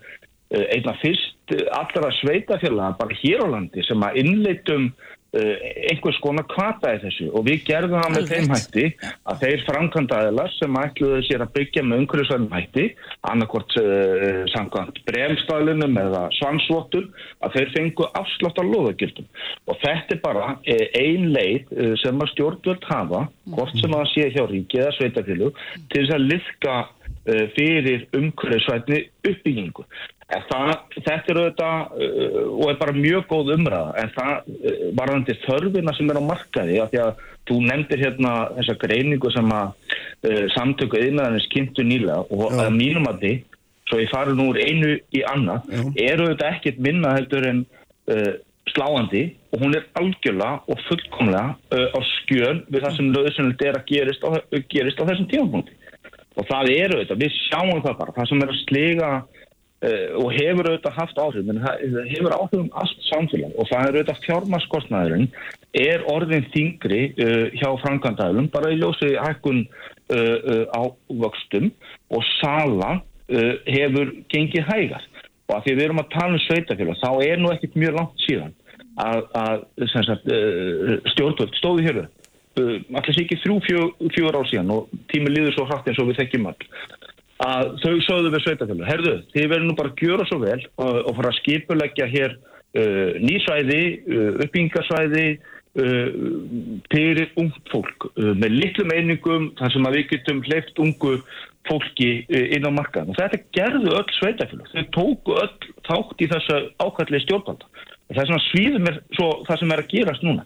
uh, 0.56 0.66
einna 0.72 0.96
fyrst 1.04 1.36
allra 1.74 2.12
sveitafélaga 2.20 2.98
bara 3.00 3.16
hér 3.24 3.42
á 3.42 3.48
landi 3.56 3.84
sem 3.88 4.04
að 4.06 4.20
innleitum 4.22 4.92
einhvers 5.30 6.18
konar 6.24 6.46
kvataði 6.50 7.04
þessu 7.04 7.28
og 7.38 7.44
við 7.46 7.60
gerðum 7.68 8.00
það 8.02 8.14
með 8.16 8.24
Alveg. 8.24 8.32
þeim 8.32 8.54
hætti 8.56 8.86
að 9.30 9.44
þeir 9.44 9.64
framkvæmdaðilar 9.68 10.54
sem 10.56 10.80
ætluðu 10.82 11.20
sér 11.28 11.44
að 11.46 11.54
byggja 11.58 11.84
með 11.86 12.02
umhverfisvæðum 12.04 12.48
hætti 12.56 12.86
annarkvort 13.30 13.78
uh, 13.82 14.42
samkvæmt 14.56 15.02
bremstæðlunum 15.06 16.02
eða 16.02 16.24
svansvottur 16.40 17.08
að 17.46 17.58
þeir 17.58 17.74
fengu 17.78 18.10
afslátt 18.18 18.62
af 18.64 18.70
loðagildum 18.74 19.30
og 19.70 19.82
þetta 19.86 20.18
er 20.18 20.24
bara 20.26 20.52
uh, 20.58 20.86
ein 20.98 21.30
leið 21.36 21.74
uh, 21.78 21.94
sem 22.02 22.26
að 22.26 22.34
stjórnvöld 22.34 22.90
hafa 22.90 23.26
hvort 23.54 23.78
sem 23.78 23.98
að 24.00 24.08
sé 24.16 24.30
hjá 24.34 24.44
ríki 24.50 24.82
eða 24.82 24.96
sveitafélag 24.98 25.66
til 25.94 26.06
þess 26.06 26.18
að 26.18 26.32
liðka 26.32 26.80
fyrir 27.54 28.06
umhverfisvætni 28.16 29.04
uppbyggingu. 29.28 29.84
Það, 30.30 30.72
þetta 30.94 31.32
er 31.32 31.38
auðvitað 31.42 31.94
uh, 32.06 32.42
og 32.54 32.68
er 32.70 32.76
bara 32.78 32.94
mjög 32.94 33.24
góð 33.32 33.48
umræða 33.56 33.94
en 33.98 34.12
það 34.14 34.34
uh, 34.54 34.82
varðandi 35.00 35.36
þörfina 35.42 35.94
sem 35.98 36.12
er 36.12 36.20
á 36.22 36.24
markaði 36.28 36.76
af 36.84 36.92
því 36.92 37.00
að 37.02 37.24
þú 37.50 37.58
nefndir 37.66 38.04
hérna 38.04 38.34
þessa 38.60 38.76
greiningu 38.84 39.32
sem 39.34 39.54
að 39.58 39.72
uh, 39.72 40.44
samtöku 40.54 41.02
yðnaðarins 41.02 41.48
kynntu 41.54 41.86
nýlega 41.88 42.20
og 42.30 42.54
Já. 42.54 42.62
að 42.68 42.78
mínum 42.78 43.10
að 43.10 43.24
því 43.24 43.34
svo 43.90 44.04
ég 44.04 44.14
fari 44.14 44.36
nú 44.38 44.52
úr 44.52 44.62
einu 44.62 44.92
í 45.18 45.24
annað 45.32 45.66
Já. 45.74 45.82
er 46.06 46.22
auðvitað 46.22 46.54
ekkert 46.54 46.86
minna 46.86 47.16
heldur 47.18 47.50
en 47.50 47.66
uh, 48.14 48.32
sláandi 48.70 49.24
og 49.50 49.64
hún 49.64 49.74
er 49.80 49.90
algjörlega 49.98 50.62
og 50.70 50.86
fullkomlega 50.86 51.58
uh, 51.74 51.88
á 51.90 52.00
skjön 52.22 52.62
við 52.70 52.86
það 52.86 52.96
sem 53.00 53.12
löðsynlegt 53.18 53.66
er 53.66 53.82
að 53.82 53.90
gerist 53.90 54.30
á, 54.30 54.30
gerist 54.70 55.02
á 55.02 55.08
þessum 55.10 55.30
tímapunkti 55.34 55.78
og 56.38 56.48
það 56.48 56.72
er 56.76 56.94
auðvitað, 56.94 57.22
við 57.26 57.38
sjáum 57.50 57.82
það 57.84 57.98
bara 58.00 58.16
það 58.16 58.30
sem 58.30 58.44
er 58.44 58.54
að 58.54 58.60
sliga 58.64 59.12
og 59.80 60.34
hefur 60.36 60.68
auðvitað 60.68 60.98
haft 60.98 61.20
áhrif 61.24 61.50
en 61.54 61.62
það 61.64 61.84
hefur 62.10 62.34
áhrif 62.36 62.58
um 62.60 62.72
allt 62.82 63.06
samfélag 63.08 63.54
og 63.56 63.70
það 63.70 63.86
er 63.86 63.98
auðvitað 63.98 64.26
fjármaskostnaðurinn 64.26 65.30
er 65.78 66.04
orðin 66.10 66.48
þingri 66.54 67.02
uh, 67.14 67.46
hjá 67.56 67.70
framkvæmdæðlum 67.84 68.50
bara 68.54 68.74
í 68.74 68.80
ljósi 68.80 69.14
hækkun 69.16 69.64
uh, 69.64 70.66
á 70.74 70.82
vöxtum 71.08 71.70
og 72.10 72.26
sala 72.40 72.98
uh, 72.98 73.56
hefur 73.70 74.14
gengið 74.34 74.68
hægar. 74.68 75.06
Og 75.50 75.58
að 75.58 75.66
því 75.66 75.76
við 75.76 75.86
erum 75.88 76.02
að 76.04 76.12
tala 76.14 76.36
um 76.36 76.44
sveitafélag 76.46 77.02
þá 77.02 77.12
er 77.26 77.42
nú 77.42 77.52
ekkit 77.54 77.78
mjög 77.80 78.00
langt 78.00 78.26
síðan 78.26 78.56
að, 79.00 79.22
að 79.40 79.64
stjórnvöld 81.14 81.56
stóðu 81.58 81.86
hér 81.88 82.02
allir 82.60 83.14
sé 83.16 83.24
ekki 83.24 83.38
þrjú, 83.40 83.56
fjö, 83.64 83.84
fjögur 84.12 84.36
ár 84.42 84.48
síðan 84.50 84.74
og 84.74 84.90
tími 85.14 85.32
líður 85.32 85.56
svo 85.56 85.68
hratt 85.70 85.88
eins 85.88 86.00
og 86.02 86.10
við 86.10 86.20
þekkjum 86.20 86.50
all 86.50 86.58
að 87.44 87.76
þau 87.84 87.94
sögðu 88.04 88.32
við 88.34 88.44
sveitafjölu 88.46 88.88
herðu, 88.88 89.14
þið 89.34 89.46
verður 89.54 89.68
nú 89.70 89.76
bara 89.78 89.94
að 89.94 90.02
gjöra 90.04 90.26
svo 90.28 90.40
vel 90.44 90.60
og, 90.60 90.98
og 91.08 91.14
fara 91.20 91.32
að 91.32 91.38
skipuleggja 91.40 92.08
hér 92.12 92.36
uh, 92.36 93.12
nýsvæði, 93.24 93.84
uh, 94.10 94.32
uppbyggingasvæði 94.46 95.28
uh, 95.36 96.10
fyrir 96.92 97.32
ungt 97.40 97.72
fólk 97.72 98.10
uh, 98.12 98.34
með 98.36 98.58
litlum 98.58 98.92
einingum 98.96 99.48
þar 99.60 99.76
sem 99.76 99.88
að 99.88 100.00
við 100.00 100.10
getum 100.16 100.44
hleyft 100.50 100.84
ungu 100.84 101.14
fólki 101.70 102.10
uh, 102.28 102.44
inn 102.58 102.68
á 102.68 102.72
markaðan 102.76 103.14
og 103.14 103.22
þetta 103.22 103.42
gerðu 103.56 103.96
öll 104.02 104.18
sveitafjölu 104.18 104.68
þau 104.74 104.84
tóku 104.98 105.40
öll 105.40 105.72
þátt 105.88 106.26
í 106.26 106.30
þessu 106.34 106.60
ákvæðlega 106.84 107.26
stjórnvalda. 107.28 107.72
Það 108.10 108.24
er 108.24 108.30
svona 108.32 108.48
svíður 108.50 108.86
mér 108.88 108.96
svo 109.14 109.32
það 109.46 109.60
sem 109.62 109.72
er 109.74 109.82
að 109.84 109.92
gerast 109.94 110.24
núna 110.26 110.46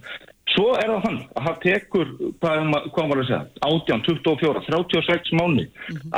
Svo 0.51 0.73
er 0.75 0.89
það 0.91 1.03
þannig 1.05 1.27
að 1.39 1.45
það 1.47 1.59
tekur, 1.63 2.09
hvað, 2.43 2.63
ma- 2.69 2.81
hvað 2.93 3.09
var 3.09 3.19
að 3.21 3.27
segja, 3.29 3.43
18, 3.63 4.01
24, 4.09 4.63
36 4.67 5.31
mánu 5.39 5.63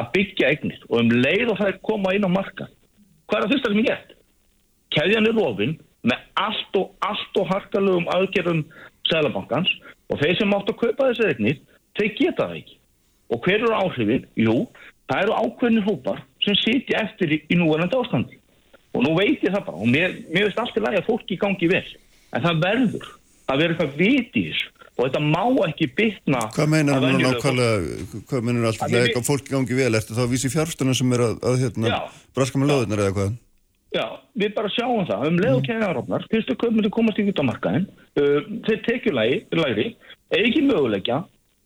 að 0.02 0.08
byggja 0.16 0.48
eignir 0.50 0.80
og 0.90 0.96
um 1.04 1.12
leið 1.14 1.52
og 1.54 1.60
það 1.60 1.70
er 1.70 1.78
koma 1.86 2.14
inn 2.18 2.26
á 2.26 2.32
markað. 2.34 2.72
Hvað 3.30 3.38
er 3.38 3.46
það 3.46 3.54
fyrsta 3.54 3.72
sem 3.72 3.82
ég 3.84 3.90
gert? 3.92 4.16
Keðjan 4.96 5.30
er 5.30 5.38
rofin 5.38 5.76
með 6.06 6.24
allt 6.42 6.80
og, 6.82 6.90
allt 7.06 7.40
og 7.42 7.52
harkalögum 7.54 8.10
aðgerðum 8.16 8.64
Sælabankans 9.10 9.70
og 10.10 10.20
þeir 10.22 10.40
sem 10.40 10.56
áttu 10.58 10.74
að 10.74 10.80
kaupa 10.82 11.10
þessi 11.12 11.28
eignir, 11.32 11.60
þeir 11.98 12.12
geta 12.18 12.48
það 12.50 12.58
ekki. 12.60 12.78
Og 13.34 13.42
hver 13.46 13.60
eru 13.62 13.74
áhrifin? 13.78 14.26
Jú, 14.38 14.56
það 15.10 15.22
eru 15.26 15.38
ákveðnir 15.46 15.86
hópar 15.86 16.24
sem 16.46 16.58
sitja 16.62 17.04
eftir 17.06 17.34
í, 17.38 17.40
í 17.50 17.58
núverandi 17.58 17.98
ástandi. 18.02 18.40
Og 18.96 19.06
nú 19.06 19.14
veit 19.18 19.44
ég 19.46 19.54
það 19.54 19.66
bara 19.70 19.82
og 19.86 19.90
mér, 19.92 20.18
mér 20.34 20.48
veist 20.50 20.60
allt 20.62 20.78
í 20.78 20.84
lagi 20.84 21.02
að 21.02 21.08
fólki 21.10 21.38
gangi 21.42 21.70
vel. 21.72 21.86
En 22.34 22.46
það 22.46 22.62
verður 22.66 23.08
að 23.52 23.62
vera 23.62 23.76
eitthvað 23.76 23.96
vit 24.00 24.40
í 24.40 24.46
þessu 24.50 24.72
og 24.96 25.10
þetta 25.10 25.22
má 25.24 25.44
ekki 25.68 25.88
bytna 25.92 26.42
Hvað 26.56 26.70
meinar 26.72 26.96
að 26.96 27.06
hann 27.06 27.18
venjulegu 27.18 27.34
nákvæmlega, 27.36 28.22
hvað 28.30 28.46
meinar 28.48 28.68
alltaf 28.70 28.86
Að 28.88 29.00
eitthvað 29.02 29.28
fólki 29.28 29.52
gangi 29.52 29.80
vel, 29.80 29.90
ertu 30.00 30.16
þá 30.16 30.22
að 30.24 30.36
vísi 30.36 30.52
fjárstuna 30.54 30.96
sem 30.96 31.16
er 31.18 31.24
að, 31.26 31.34
að 31.50 31.58
hérna, 31.66 32.00
braska 32.38 32.62
með 32.62 32.72
löðunar 32.72 33.04
eða 33.04 33.16
hvað? 33.18 33.34
Já, 33.96 34.06
við 34.36 34.56
bara 34.56 34.72
sjáum 34.76 35.06
það, 35.08 35.28
um 35.30 35.38
leið 35.40 35.54
og 35.56 35.68
kæðarofnar, 35.68 36.26
fyrstu 36.32 36.56
kaupmyndu 36.60 36.92
komast 36.92 37.20
ekki 37.22 37.32
út 37.32 37.42
á 37.44 37.50
markaðin, 37.50 37.86
uh, 38.20 38.40
þeir 38.68 38.82
tekju 38.88 39.14
læri, 39.16 39.86
ekki 40.36 40.64
möguleikja, 40.68 41.22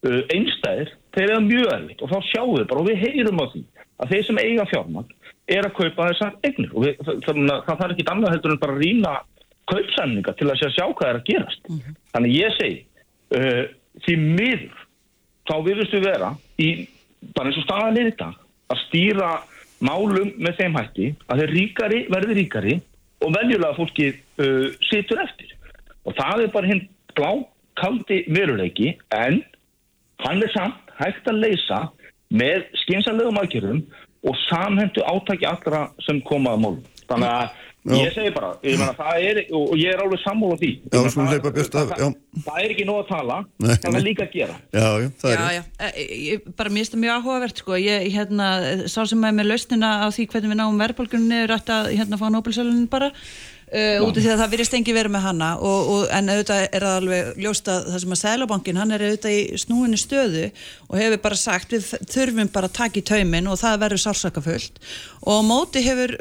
uh, 0.05 0.19
einstæðir, 0.35 0.91
þeir 1.15 1.25
eru 1.31 1.45
mjög 1.47 1.71
erfitt 1.73 2.03
og 2.05 2.11
þá 2.11 2.19
sjáum 2.29 2.53
við 2.59 2.67
bara 2.69 2.83
og 2.83 2.89
við 2.89 3.01
heyrum 3.05 3.41
á 3.41 3.45
því 3.49 3.63
að 3.99 4.13
þeir 4.13 4.27
sem 4.27 4.41
eiga 4.43 4.67
fjármagn 4.69 5.15
er 5.49 5.65
að 5.65 5.75
kaupa 5.79 6.09
þessar 6.11 6.37
eignir. 6.45 6.69
Og 6.75 6.85
við, 6.85 7.01
það, 7.01 7.23
það, 7.25 7.41
það 7.65 7.81
þarf 7.81 7.95
ekki 7.95 8.07
annað 8.13 8.35
heldur 8.35 8.53
en 8.53 8.61
bara 8.61 8.75
að 8.75 8.83
rýna 8.83 9.13
kaupsamninga 9.69 10.35
til 10.37 10.49
að 10.49 10.61
sjá, 10.61 10.69
sjá 10.75 10.85
hvað 10.89 11.09
er 11.09 11.19
að 11.19 11.27
gerast. 11.29 11.69
Þannig 12.13 12.35
ég 12.35 12.55
segi, 12.57 12.79
uh, 13.37 13.63
því 14.05 14.17
miður, 14.23 14.83
þá 15.49 15.55
virðust 15.65 15.95
við 15.95 16.05
vera 16.07 16.33
í, 16.61 16.69
bara 17.35 17.51
eins 17.51 17.61
og 17.61 17.67
staðan 17.67 18.01
er 18.01 18.11
dag, 18.19 18.37
að 18.69 18.83
stýra 18.87 19.31
málum 19.85 20.33
með 20.37 20.59
þeim 20.59 20.75
hætti 20.75 21.07
að 21.31 21.43
þeir 21.43 21.53
ríkari 21.55 21.99
verði 22.11 22.35
ríkari 22.41 22.75
og 23.23 23.33
veljulega 23.35 23.77
fólki 23.77 24.09
uh, 24.11 24.67
situr 24.89 25.23
eftir. 25.23 25.55
Og 26.07 26.15
það 26.17 26.45
er 26.45 26.53
bara 26.53 26.69
hinn 26.69 26.83
blákaldi 27.17 28.23
veruleiki 28.31 28.93
en 29.15 29.41
hann 30.23 30.43
er 30.43 30.53
samt 30.53 30.93
hægt 30.99 31.27
að 31.31 31.41
leysa 31.45 31.81
með 32.29 32.67
skynsanlegum 32.83 33.39
aðgerðum 33.41 33.81
og 34.27 34.35
samhendu 34.47 35.03
átaki 35.07 35.47
allra 35.47 35.87
sem 36.05 36.19
koma 36.27 36.53
að 36.55 36.63
málum. 36.65 36.85
Þannig 37.09 37.31
að 37.31 37.67
Ég 37.87 38.11
segi 38.11 38.29
bara, 38.35 38.49
ég 38.61 38.75
meina, 38.77 38.91
það 38.93 39.21
er, 39.23 39.37
og 39.55 39.69
ég 39.79 39.93
er 39.93 40.01
alveg 40.03 40.19
sammála 40.19 40.57
því. 40.59 40.69
Já, 40.91 40.97
meina, 40.99 41.11
það- 41.13 41.29
hleypa 41.31 41.51
Björt 41.55 41.75
af- 41.79 41.89
það- 41.89 42.01
já. 42.03 42.07
Það 42.45 42.57
er 42.63 42.69
ekki 42.73 42.85
nóg 42.89 42.97
að 42.99 43.07
tala, 43.07 43.37
Nei, 43.59 43.75
það 43.75 43.95
er 43.95 44.03
líka 44.03 44.23
að 44.27 44.33
gera. 44.33 44.55
Já, 44.73 44.87
já, 44.99 45.07
það 45.21 45.31
er 45.31 45.37
Já, 45.39 45.47
já, 45.55 45.63
ég, 46.27 46.55
bara 46.59 46.69
mér 46.69 46.83
finnst 46.83 46.93
það 46.93 47.03
mjög 47.05 47.15
áhugavert 47.23 47.57
sko, 47.63 47.71
ég, 47.79 48.11
hérna, 48.11 48.49
sá 48.91 49.05
sem 49.07 49.23
er 49.23 49.31
með 49.31 49.47
lausnina 49.53 49.89
á 50.03 50.07
því 50.11 50.27
hvernig 50.27 50.51
við 50.51 50.59
náum 50.59 50.77
verðbólgunni 50.83 51.39
er 51.43 51.55
að 51.55 51.95
hérna 51.95 52.19
fá 52.19 52.27
Nobel-sölun 52.29 52.89
bara 52.89 53.11
uh, 53.73 54.05
út 54.05 54.17
af 54.17 54.23
því 54.23 54.31
að 54.33 54.41
það 54.41 54.51
virðist 54.53 54.75
engi 54.77 54.95
verið 54.95 55.13
með 55.13 55.25
hana 55.25 55.49
og, 55.57 55.91
og, 55.93 56.03
en 56.15 56.31
auðvitað 56.33 56.63
er 56.65 56.85
það 56.85 56.97
alveg 56.99 57.41
ljóst 57.43 57.71
að 57.71 57.87
það 57.89 58.03
sem 58.03 58.15
að 58.15 58.21
Sælabankin, 58.21 58.79
hann 58.81 58.95
er 58.95 59.05
auðvitað 59.05 59.35
í 59.35 59.61
snúinu 59.63 59.99
stöðu 59.99 60.45
og 60.87 60.97
hefur 60.99 61.21
bara 61.25 61.39
sagt 61.39 61.75
við 61.75 61.87
þurfum 62.13 62.51
bara 62.53 62.69
að 62.69 62.77
taka 62.79 63.01
í 63.01 63.05
taumin 63.09 63.49
og 63.51 63.59
það 63.61 63.79
verður 63.85 64.03
sársakafullt. 64.05 64.83
Og 65.29 65.41
móti 65.45 65.83
hefur, 65.85 66.15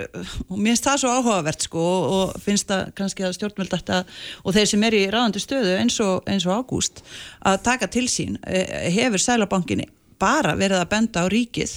og 0.49 0.57
mér 0.57 0.75
finnst 0.75 0.89
það 0.89 1.03
svo 1.03 1.15
áhugavert 1.17 1.69
sko 1.69 1.85
og, 2.19 2.39
finnst 2.45 2.71
það 2.71 2.95
kannski 2.99 3.27
að 3.27 3.37
stjórnvöld 3.39 3.75
þetta 3.77 4.03
og 4.45 4.57
þeir 4.57 4.73
sem 4.73 4.89
er 4.89 4.99
í 4.99 5.05
ráðandi 5.13 5.43
stöðu 5.43 5.77
eins 5.79 6.01
og, 6.05 6.17
eins 6.29 6.49
og 6.49 6.63
ágúst 6.63 7.05
að 7.47 7.63
taka 7.71 7.91
til 7.93 8.09
sín 8.11 8.41
eh, 8.47 8.89
hefur 8.95 9.23
Sælabankinni 9.23 9.89
bara 10.19 10.57
verið 10.59 10.83
að 10.83 10.91
benda 10.93 11.25
á 11.25 11.27
ríkið 11.31 11.77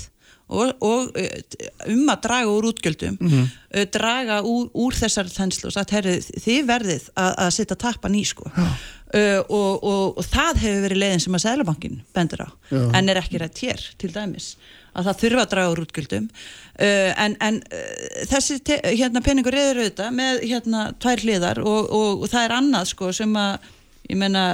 og, 0.51 0.83
og 0.83 1.17
eh, 1.19 1.41
um 1.91 2.09
að 2.11 2.23
draga 2.27 2.53
úr 2.53 2.71
útgjöldum 2.71 3.17
mm 3.19 3.49
draga 3.91 4.41
úr, 4.43 4.65
úr 4.75 4.95
þessar 4.99 5.29
þenslu 5.31 5.69
og 5.69 5.75
sagt, 5.77 5.93
herri, 5.95 6.17
þið 6.19 6.65
verðið 6.67 7.05
að, 7.15 7.29
að 7.45 7.53
setja 7.55 7.77
tappan 7.79 8.17
í 8.19 8.23
sko. 8.27 8.49
Uh, 8.51 9.39
og, 9.47 9.83
og, 9.83 10.19
og 10.19 10.27
það 10.27 10.59
hefur 10.61 10.83
verið 10.85 10.99
leiðin 11.01 11.23
sem 11.23 11.35
að 11.35 11.43
Sælabankin 11.43 11.97
bendur 12.15 12.43
á, 12.47 12.49
en 12.71 13.11
er 13.11 13.19
ekki 13.19 13.39
rætt 13.39 13.61
hér 13.63 13.85
til 13.99 14.11
dæmis, 14.11 14.53
að 14.95 15.07
það 15.07 15.21
þurfa 15.23 15.41
að 15.45 15.49
draga 15.53 15.71
úr 15.71 15.81
útgjöldum. 15.85 16.27
Uh, 16.75 17.09
en, 17.25 17.37
en 17.43 17.61
uh, 17.63 18.21
þessi 18.31 18.59
hérna 18.67 19.23
peningur 19.23 19.55
reyður 19.55 19.81
auðvitað 19.85 20.15
með 20.19 20.43
hérna 20.51 20.83
tvær 21.03 21.25
hliðar 21.25 21.63
og, 21.63 22.27
það 22.31 22.45
er 22.45 22.55
annað 22.59 22.91
sko 22.91 23.11
sem 23.15 23.39
að 23.39 23.71
ég 24.11 24.19
menna 24.19 24.45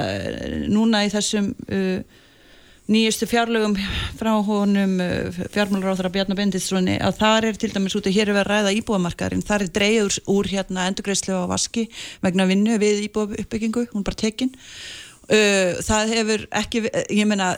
núna 0.69 1.05
í 1.05 1.13
þessum 1.13 1.55
nýjustu 2.87 3.27
fjárlögum 3.27 3.75
frá 4.15 4.31
honum 4.47 4.95
fjármálaráþara 5.51 6.11
Bjarnar 6.13 6.37
Benditssoni 6.39 6.95
að 7.03 7.17
þar 7.19 7.47
er 7.49 7.59
til 7.59 7.71
dæmis 7.73 7.95
út 7.99 8.07
að 8.07 8.15
hér 8.15 8.31
er 8.31 8.37
verið 8.37 8.45
að 8.45 8.51
ræða 8.53 8.75
íbúðamarkaðurinn, 8.79 9.43
þar 9.43 9.65
er 9.65 9.73
dreigður 9.75 10.19
úr 10.31 10.49
hérna 10.51 10.87
endurgreislu 10.87 11.35
á 11.35 11.51
vaski 11.51 11.87
vegna 12.23 12.47
vinnu 12.47 12.77
við 12.79 13.03
íbúðauppbyggingu, 13.09 13.87
hún 13.91 14.05
bara 14.07 14.19
tekin. 14.21 14.53
Uh, 15.27 15.75
það 15.83 16.13
hefur 16.15 16.45
ekki 16.55 16.83
ég 16.87 17.27
meina, 17.27 17.55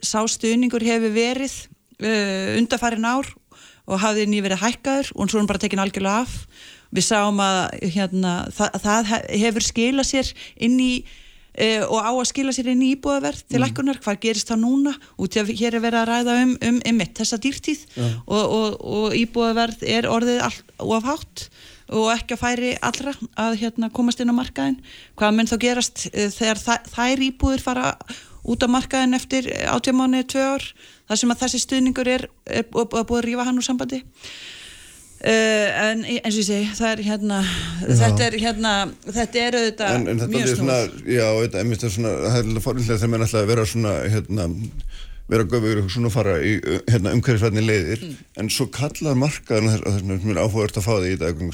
sá 0.00 0.22
stuðningur 0.24 0.84
hefur 0.86 1.12
verið 1.12 1.58
uh, 2.00 2.56
undarfærin 2.56 3.04
ár 3.04 3.28
og 3.84 4.00
hafði 4.00 4.24
nýverið 4.32 4.62
hækkaður 4.62 5.10
og 5.12 5.28
svo 5.28 5.36
er 5.36 5.44
hún 5.44 5.50
bara 5.50 5.60
tekin 5.60 5.84
algjörlega 5.84 6.24
af. 6.24 6.38
Við 6.94 7.04
sáum 7.10 7.42
að 7.42 7.60
hérna, 7.92 8.32
það, 8.54 8.80
það 8.86 9.12
hefur 9.42 9.66
skilað 9.66 10.08
sér 10.08 10.32
inn 10.56 10.80
í 10.80 10.92
Uh, 11.54 11.84
og 11.86 12.00
á 12.02 12.10
að 12.10 12.24
skila 12.32 12.50
sér 12.50 12.72
inn 12.72 12.82
í 12.82 12.88
íbúðaverð 12.96 13.44
til 13.46 13.60
lækkunar, 13.62 14.00
hvað 14.02 14.16
gerist 14.24 14.48
það 14.50 14.64
núna? 14.64 14.94
Út 15.22 15.36
að 15.38 15.52
hér 15.54 15.76
er 15.78 15.84
verið 15.84 16.00
að 16.00 16.08
ræða 16.10 16.34
um, 16.42 16.54
um, 16.66 16.80
um 16.90 17.02
þessa 17.14 17.38
dýrtíð. 17.44 17.84
Og, 18.26 18.42
og, 18.42 18.74
og 18.82 19.14
íbúðaverð 19.20 19.84
er 19.86 20.08
orðið 20.10 20.42
of 20.82 21.06
hátt 21.06 21.46
og 21.94 22.08
ekki 22.14 22.34
að 22.34 22.40
færi 22.40 22.72
allra 22.82 23.12
að 23.38 23.58
hérna, 23.60 23.90
komast 23.92 24.22
inn 24.22 24.32
á 24.32 24.34
markaðin 24.34 24.78
hvað 25.20 25.34
mun 25.36 25.50
þá 25.50 25.56
gerast 25.62 26.06
uh, 26.08 26.26
þegar 26.32 26.62
þær 26.90 27.24
íbúðir 27.28 27.62
fara 27.62 27.94
út 28.44 28.64
á 28.64 28.68
markaðin 28.68 29.14
eftir 29.16 29.46
átjámáni, 29.70 30.24
tvö 30.26 30.42
ár? 30.56 30.66
Þar 31.04 31.20
sem 31.20 31.32
að 31.34 31.40
þessi 31.44 31.60
stuðningur 31.60 32.08
er, 32.08 32.26
er, 32.48 32.64
er 32.64 33.06
búið 33.06 33.18
að 33.20 33.24
rífa 33.28 33.46
hann 33.46 33.60
úr 33.60 33.66
sambandi 33.66 34.02
en 35.24 36.04
eins 36.04 36.34
og 36.34 36.40
ég 36.42 36.46
segi 36.48 36.76
það 36.76 36.90
er 36.90 37.02
hérna 37.06 37.40
þetta 37.80 38.26
er 38.26 38.36
hérna 38.42 38.74
þetta 39.06 39.40
er 39.40 39.56
auðvitað 39.60 39.96
en, 39.96 40.06
en 40.12 40.20
þetta 40.20 40.34
mjög 40.34 40.50
svona, 40.50 40.76
snúð 40.84 41.10
já, 41.14 41.26
þetta 41.40 41.60
er 41.60 41.68
mjög 41.70 41.84
svona 41.96 42.14
það 42.24 42.38
er 42.42 42.62
fórlega 42.66 42.98
þegar 42.98 43.12
maður 43.14 43.26
ætlaði 43.28 43.44
að 43.44 43.52
vera 43.54 43.66
svona 43.70 43.94
hérna, 44.12 44.46
vera 45.32 45.48
göfur 45.54 45.80
og 45.80 45.90
svona 45.94 46.12
fara 46.12 46.36
í 46.44 46.54
hérna, 46.90 47.14
umhverfisvætni 47.16 47.64
leiðir. 47.64 48.04
Mm. 48.04 48.16
en 48.42 48.52
svo 48.52 48.68
kallar 48.74 49.16
markaðan 49.16 49.72
þess 49.72 50.02
vegna 50.04 50.34
er 50.34 50.42
áhugavert 50.42 50.80
að 50.80 50.88
fá 50.88 50.94
því 50.98 51.14
í 51.14 51.20
dag 51.24 51.44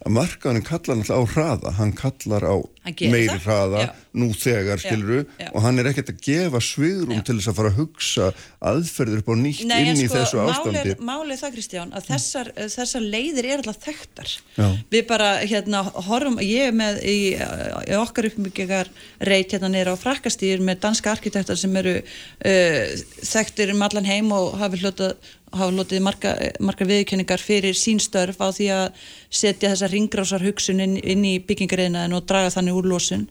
að, 0.00 0.06
að 0.06 0.14
markaðan 0.16 0.66
kallar 0.66 1.00
náttúrulega 1.00 1.20
á 1.20 1.32
hraða. 1.34 1.72
Hann 1.78 1.92
kallar 1.98 2.46
á 2.48 2.56
Hann 2.80 3.12
meiri 3.12 3.28
það, 3.28 3.42
hraða 3.44 3.80
já. 3.84 3.88
nú 4.16 4.26
þegar 4.32 4.80
skiluru 4.80 5.18
og 5.52 5.58
hann 5.60 5.78
er 5.82 5.88
ekkert 5.90 6.12
að 6.14 6.20
gefa 6.24 6.60
svigrum 6.64 7.18
Já. 7.18 7.24
til 7.28 7.34
þess 7.36 7.50
að 7.50 7.58
fara 7.58 7.70
að 7.70 7.76
hugsa 7.76 8.28
aðferðir 8.70 9.20
upp 9.20 9.28
á 9.28 9.34
nýtt 9.36 9.60
Nei, 9.68 9.74
inn 9.84 10.00
í 10.00 10.06
sko, 10.08 10.14
þessu 10.16 10.40
ástandi. 10.46 10.94
málið 11.04 11.42
það 11.42 11.52
Kristján 11.58 11.92
að 11.92 12.08
þessar, 12.08 12.50
þessar 12.56 13.04
leiðir 13.04 13.48
er 13.50 13.60
alltaf 13.60 13.84
þekktar. 13.84 14.32
Já. 14.56 14.66
við 14.96 15.04
bara 15.12 15.28
hérna 15.44 15.82
horfum, 16.08 16.40
ég 16.40 16.70
er 16.70 16.78
með 16.80 17.02
í, 17.04 17.18
í 17.36 17.98
okkar 18.00 18.30
uppbyggingar 18.30 18.90
reit 19.28 19.52
hérna 19.52 19.68
nýra 19.74 19.92
á 19.92 20.00
frakkastýr 20.00 20.64
með 20.64 20.80
danska 20.86 21.12
arkitektar 21.12 21.60
sem 21.60 21.76
eru 21.82 21.98
uh, 22.00 22.80
þekktir 23.28 23.74
um 23.76 23.84
allan 23.84 24.08
heim 24.08 24.32
og 24.32 24.56
hafi 24.56 24.80
hlutað 24.80 25.18
hafa 25.52 25.70
lotið 25.74 26.04
marga, 26.04 26.34
margar 26.62 26.88
viðkenningar 26.90 27.42
fyrir 27.42 27.78
sínstörf 27.78 28.38
á 28.38 28.48
því 28.54 28.68
að 28.74 29.08
setja 29.30 29.72
þessa 29.72 29.90
ringrásar 29.90 30.44
hugsun 30.44 30.82
inn, 30.84 30.96
inn 31.00 31.26
í 31.26 31.38
byggingariðnaðin 31.46 32.16
og 32.18 32.28
draga 32.28 32.52
þannig 32.54 32.78
úr 32.78 32.90
losun 32.92 33.26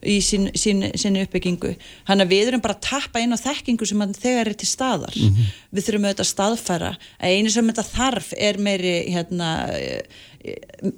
í 0.00 0.16
sín, 0.24 0.48
sín, 0.56 0.84
sinni 0.96 1.24
uppbyggingu. 1.26 1.74
Hann 2.08 2.24
að 2.24 2.32
við 2.32 2.50
erum 2.50 2.62
bara 2.64 2.76
að 2.78 2.86
tappa 2.88 3.20
inn 3.20 3.36
á 3.36 3.38
þekkingu 3.40 3.88
sem 3.88 4.04
þegar 4.16 4.48
er 4.48 4.56
til 4.58 4.68
staðar. 4.68 5.16
Við 5.70 5.86
þurfum 5.86 6.06
auðvitað 6.08 6.24
að 6.24 6.30
staðfæra 6.30 6.92
að 7.18 7.34
einu 7.36 7.52
sem 7.52 7.70
þetta 7.72 7.86
þarf 7.90 8.30
er 8.38 8.60
meiri 8.64 8.94
hérna, 9.12 9.50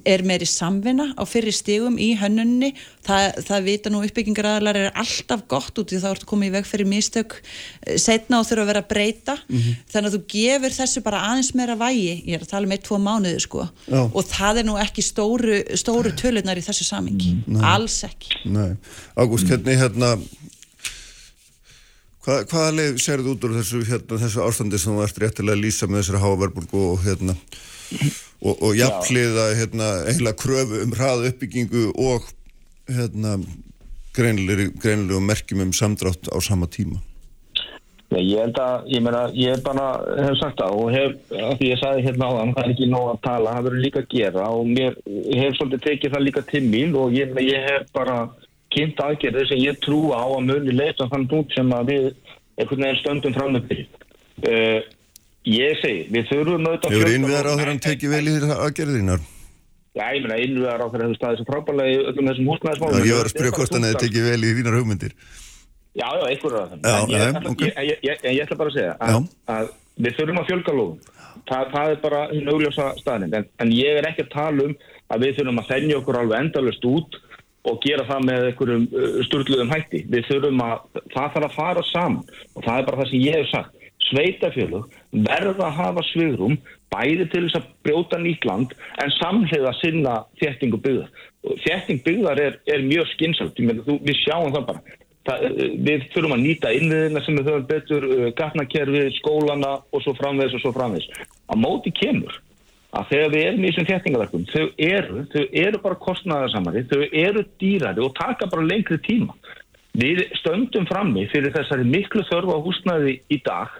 er 0.07 0.23
meiri 0.23 0.47
samvinna 0.47 1.09
á 1.19 1.23
fyrri 1.27 1.51
stigum 1.51 1.97
í 1.99 2.13
hönnunni. 2.19 2.71
Það, 3.03 3.39
það 3.47 3.65
vita 3.67 3.91
nú 3.91 4.03
uppbyggingaraðalar 4.07 4.79
er 4.79 4.93
alltaf 4.99 5.43
gott 5.51 5.81
út 5.81 5.91
því 5.91 5.99
þá 6.03 6.07
ertu 6.13 6.29
komið 6.29 6.51
í 6.51 6.53
veg 6.55 6.69
fyrir 6.69 6.89
mistök 6.89 7.35
setna 7.99 8.39
og 8.39 8.47
þurfa 8.47 8.63
að 8.63 8.71
vera 8.71 8.83
að 8.85 8.91
breyta. 8.93 9.35
Þannig 9.91 10.09
að 10.09 10.15
þú 10.15 10.21
gefur 10.35 10.77
þessu 10.77 11.03
bara 11.03 11.23
aðeins 11.29 11.51
meira 11.59 11.75
vægi, 11.79 12.15
ég 12.23 12.37
er 12.37 12.45
að 12.45 12.53
tala 12.53 12.69
um 12.69 12.75
eitt, 12.75 12.85
tvo 12.87 13.01
mánuði 13.03 13.43
sko. 13.43 13.67
Já. 13.87 14.01
og 14.07 14.23
það 14.29 14.61
er 14.61 14.67
nú 14.67 14.77
ekki 14.79 15.03
stóru, 15.05 15.59
stóru 15.79 16.13
tölunar 16.17 16.59
í 16.59 16.63
þessu 16.65 16.87
samingi 16.87 17.35
alls 17.63 17.99
ekki. 18.07 18.39
Ágúst, 19.19 19.49
hvernig 19.49 19.79
hérna 19.79 20.15
hvað, 22.23 22.45
hvaða 22.51 22.73
leið 22.77 22.99
sérðu 23.03 23.35
út 23.35 23.47
úr 23.47 23.57
þessu, 23.59 23.83
hérna, 23.87 24.19
þessu 24.23 24.43
ástandi 24.45 24.79
sem 24.81 24.95
þú 24.95 25.05
ert 25.05 25.23
réttilega 25.23 25.57
að 25.57 25.65
lýsa 25.65 25.89
með 25.89 26.03
þessari 26.03 26.23
háverburgu 26.23 26.85
og 26.93 27.03
hérna 27.03 27.37
og, 28.43 28.55
og 28.59 28.75
jafnliða 28.77 29.47
hérna 29.59 29.89
eiginlega 30.09 30.39
kröfu 30.43 30.83
um 30.83 30.93
hraða 30.97 31.31
uppbyggingu 31.31 31.89
og 31.95 32.27
hérna 32.91 33.37
greinilegu 34.13 35.23
merkjum 35.23 35.65
um 35.67 35.73
samdrátt 35.73 36.29
á 36.29 36.37
sama 36.41 36.67
tíma 36.67 37.01
Já, 38.13 38.19
ég 38.21 38.39
held 38.43 38.57
að, 38.61 38.89
ég 38.93 39.01
meina, 39.01 39.21
ég 39.33 39.61
bara 39.65 39.85
hef 40.21 40.35
sagt 40.37 40.59
það 40.59 40.75
og 40.77 40.89
hef, 40.93 41.13
af 41.33 41.55
því 41.57 41.69
ég 41.71 41.79
sagði 41.81 42.03
hérna 42.05 42.27
á 42.29 42.31
þann, 42.35 42.51
það 42.53 42.63
er 42.63 42.73
ekki 42.73 42.87
nóg 42.91 43.07
að 43.09 43.21
tala, 43.23 43.53
það 43.55 43.67
verður 43.67 43.83
líka 43.85 44.01
að 44.03 44.11
gera 44.11 44.49
og 44.53 44.67
mér, 44.69 44.97
hef 45.39 45.55
svolítið 45.57 45.85
tekið 45.87 46.13
það 46.13 46.25
líka 46.27 46.43
til 46.51 46.61
mín 46.67 46.93
og 46.99 47.15
ég, 47.17 47.33
ég 47.41 47.65
hef 47.71 47.87
bara 47.95 48.17
kynnt 48.73 49.01
aðgerðið 49.01 49.49
sem 49.49 49.63
ég 49.63 49.79
trú 49.81 50.01
á 50.13 50.21
að 50.25 50.45
muni 50.49 50.75
leita 50.75 51.07
þann 51.09 51.25
út 51.39 51.55
sem 51.57 51.73
að 51.73 51.89
við 51.89 52.05
einhvern 52.59 52.85
veginn 52.85 53.01
stöndum 53.01 53.35
fram 53.37 53.57
með 53.57 53.71
fyrir. 53.71 53.89
Uh, 54.43 54.79
ég 55.49 55.79
segi, 55.81 56.07
við 56.13 56.27
þurfum 56.31 56.67
auðvitað 56.69 56.95
Hefur 56.95 57.13
innviðar 57.17 57.49
á 57.49 57.53
þeirra 57.59 57.77
tekið 57.87 58.13
vel 58.15 58.23
í 58.23 58.33
þeirra 58.35 58.59
aðgerðinar? 58.67 59.23
Já, 59.93 60.05
ég 60.15 60.23
meina, 60.25 60.37
innviðar 60.41 60.81
á 60.81 60.87
þeirra 60.89 61.07
hefur 61.07 61.19
staðið 61.19 61.39
svo 61.41 61.47
frábælega 61.51 61.93
í 61.93 61.97
öllum 62.01 62.29
þessum 62.31 62.45
Já, 62.47 62.51
húsnæðismálum. 62.53 63.07
ég 63.07 63.17
var 63.19 63.27
að 63.29 63.33
spyrja 63.35 63.55
hvort 63.57 63.75
hann 63.75 63.87
hefði 63.87 64.03
tekið 64.07 64.29
vel 64.29 64.43
í 64.43 64.53
þínar 64.57 64.77
hugmyndir 64.79 65.15
Já, 65.93 66.07
já, 66.17 66.23
einhverju 66.25 66.57
af. 66.57 66.71
Já, 66.81 66.95
En 67.03 67.09
ég, 68.33 68.41
ætla- 68.41 68.57
bara 68.57 68.69
að 68.69 68.73
segja 68.73 68.95
Já. 68.97 69.13
að, 69.13 69.27
að 69.53 69.67
við 70.01 70.15
þurfum 70.17 70.39
að 70.41 70.47
fjölga 70.47 70.73
lóðum. 70.73 70.97
Það, 71.49 71.67
það 71.73 71.91
er 71.91 71.99
bara 72.01 72.21
hinn 72.31 72.49
augljósa 72.49 72.85
staðnind. 72.97 73.35
En, 73.37 73.45
en 73.61 73.73
ég 73.75 73.99
er 73.99 74.07
ekki 74.09 74.25
að 74.25 74.31
tala 74.33 74.65
um 74.65 74.73
að 75.13 75.21
við 75.25 75.37
þurfum 75.37 75.61
að 75.61 75.69
þennja 75.69 75.99
okkur 75.99 76.17
alveg 76.17 76.39
endalust 76.39 76.87
út 76.89 77.19
og 77.69 77.79
gera 77.85 78.07
það 78.09 78.25
með 78.25 78.47
einhverjum 78.49 78.87
uh, 78.89 79.19
sturgluðum 79.27 79.73
hætti. 79.75 80.01
Við 80.09 80.25
þurfum 80.31 80.65
að, 80.65 80.81
það 81.13 81.29
þarf 81.35 81.47
að 81.49 81.57
fara 81.59 81.85
saman 81.91 82.25
og 82.55 82.65
það 82.65 82.79
er 82.79 82.87
bara 82.89 83.01
það 83.03 83.11
sem 83.11 83.25
ég 83.27 83.37
hef 83.37 83.53
sagt. 83.53 83.82
Sveitafjölug 84.09 84.89
verða 85.11 85.69
að 85.69 85.77
hafa 85.79 86.03
svigrum 86.11 86.57
bæði 86.93 87.27
til 87.31 87.45
þess 87.45 87.59
að 87.59 87.69
brjóta 87.85 88.19
nýtt 88.21 88.47
land 88.47 88.73
en 89.01 89.13
samhliða 89.19 89.71
að 89.71 89.79
sinna 89.81 90.17
þéttingu 90.41 90.79
byggðar. 90.83 91.23
Og 91.43 91.59
Þétting 91.63 92.03
byggðar 92.05 92.39
er, 92.39 92.59
er 92.71 92.85
mjög 92.87 93.09
skynsalt, 93.13 93.59
við 93.59 94.19
sjáum 94.21 94.53
það 94.53 94.69
bara. 94.69 94.99
Það, 95.23 95.43
við 95.87 96.07
þurfum 96.11 96.35
að 96.35 96.41
nýta 96.43 96.71
innviðina 96.75 97.21
sem 97.23 97.37
við 97.39 97.49
höfum 97.49 97.67
betur, 97.69 98.05
uh, 98.11 98.25
gatnakerfið, 98.35 99.05
skólana 99.21 99.77
og 99.95 100.03
svo 100.03 100.13
framvegis 100.17 100.57
og 100.57 100.63
svo 100.65 100.73
framvegis. 100.75 101.21
Á 101.47 101.53
móti 101.55 101.93
kemur 101.95 102.35
að 102.93 103.07
þegar 103.09 103.31
við 103.33 103.45
erum 103.47 103.63
í 103.63 103.69
þessum 103.71 103.87
þéttingaverkum, 103.89 104.43
þau 104.51 104.65
eru, 104.85 105.23
þau 105.31 105.43
eru 105.63 105.79
bara 105.85 106.01
kostnæðarsamari, 106.03 106.83
þau 106.91 107.05
eru 107.23 107.45
dýrari 107.63 108.03
og 108.03 108.11
taka 108.19 108.49
bara 108.51 108.67
lengri 108.67 108.99
tíma. 109.07 109.33
Við 109.97 110.23
stöndum 110.41 110.85
frammi 110.89 111.23
fyrir 111.31 111.53
þessari 111.55 111.87
miklu 111.87 112.25
þörfa 112.27 112.59
á 112.59 112.65
húsnæði 112.65 113.15
í 113.33 113.39
dag 113.45 113.73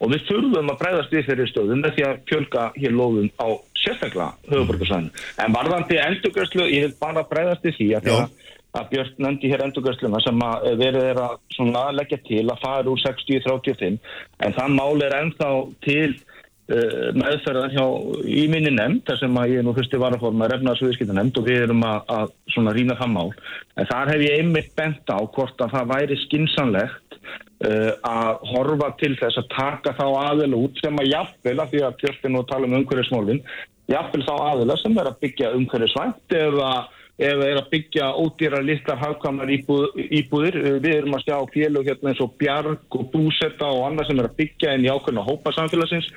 og 0.00 0.12
við 0.12 0.26
þurfum 0.28 0.72
að 0.72 0.80
bregðast 0.82 1.14
við 1.14 1.28
þeirri 1.30 1.46
stöðum 1.50 1.82
með 1.84 1.96
því 1.96 2.04
að 2.06 2.18
fjölga 2.30 2.66
hér 2.76 2.96
lóðum 2.96 3.30
á 3.40 3.48
sérstaklega 3.80 4.28
höfuborgarsvæðinu. 4.50 5.24
En 5.42 5.56
varðandi 5.56 5.98
endurgjörslu, 6.02 6.68
ég 6.72 6.86
vil 6.86 6.98
bara 7.00 7.24
breyðast 7.30 7.66
í 7.70 7.74
því 7.78 7.88
að, 7.98 8.12
að, 8.76 8.86
Björn 8.92 9.24
nefndi 9.24 9.50
hér 9.52 9.64
endurgjörsluna 9.66 10.20
sem 10.24 10.46
að 10.46 10.70
verið 10.82 11.10
er 11.14 11.22
að 11.24 11.92
leggja 11.96 12.20
til 12.28 12.44
að 12.44 12.62
fara 12.64 12.92
úr 12.92 13.02
60-35 13.04 13.98
en 14.44 14.56
það 14.58 14.74
mál 14.76 15.04
er 15.06 15.16
ennþá 15.22 15.50
til 15.86 16.10
uh, 16.12 17.08
meðferðar 17.16 17.72
hjá 17.72 17.86
í 18.28 18.44
minni 18.52 18.74
nefnd 18.76 19.06
þar 19.08 19.22
sem 19.22 19.40
að 19.40 19.54
ég 19.54 19.64
nú 19.64 19.72
fyrsti 19.78 20.02
varaform 20.02 20.44
að 20.44 20.52
refna 20.52 20.74
þessu 20.74 20.90
viðskipta 20.90 21.16
nefnd 21.16 21.40
og 21.40 21.48
við 21.48 21.64
erum 21.64 21.88
að, 21.88 22.12
að 22.18 22.70
rýna 22.76 22.98
það 23.00 23.14
mál. 23.16 23.30
En 23.80 23.88
þar 23.88 24.12
hef 24.12 24.26
ég 24.26 24.38
einmitt 24.42 24.76
bent 24.76 25.08
á 25.08 25.18
hvort 25.24 25.64
að 25.64 25.72
það 25.78 25.92
væri 25.94 26.20
skinsanlegt 26.26 27.05
uh, 27.26 27.92
að 28.10 28.44
horfa 28.52 28.90
til 29.00 29.14
þess 29.20 29.40
að 29.42 29.48
taka 29.54 29.94
þá 29.98 30.06
aðeila 30.26 30.60
út 30.66 30.82
sem 30.82 31.00
að 31.02 31.10
jafnvel 31.12 31.56
að 31.60 31.72
því 31.72 31.86
að 31.86 31.96
Björn 32.02 32.36
nú 32.36 32.44
tala 32.50 32.68
um 32.68 32.78
umhverfismólinn 32.80 33.42
jafnvel 33.90 34.26
þá 34.26 34.34
aðeila 34.50 34.76
sem 34.80 34.98
er 34.98 35.10
að 35.10 35.18
byggja 35.22 35.54
umhverfisvænt 35.56 36.36
eða 36.36 36.70
það 37.16 37.42
er 37.48 37.58
að 37.60 37.68
byggja 37.72 38.06
ódýra 38.20 38.58
litlar 38.60 38.98
hafkamnar 39.00 39.48
íbúð, 39.48 39.86
íbúðir. 39.96 40.58
Við 40.84 40.96
erum 40.98 41.16
að 41.16 41.24
sjá 41.24 41.36
félög 41.54 41.88
hérna 41.88 42.12
eins 42.12 42.20
og 42.20 42.34
bjarg 42.36 42.98
og 42.98 43.06
búsetta 43.14 43.70
og 43.72 43.86
annað 43.86 44.10
sem 44.10 44.20
er 44.20 44.28
að 44.28 44.36
byggja 44.42 44.74
inn 44.76 44.84
í 44.84 44.90
ákveðna 44.92 45.24
hópa 45.24 45.54
samfélagsins. 45.56 46.10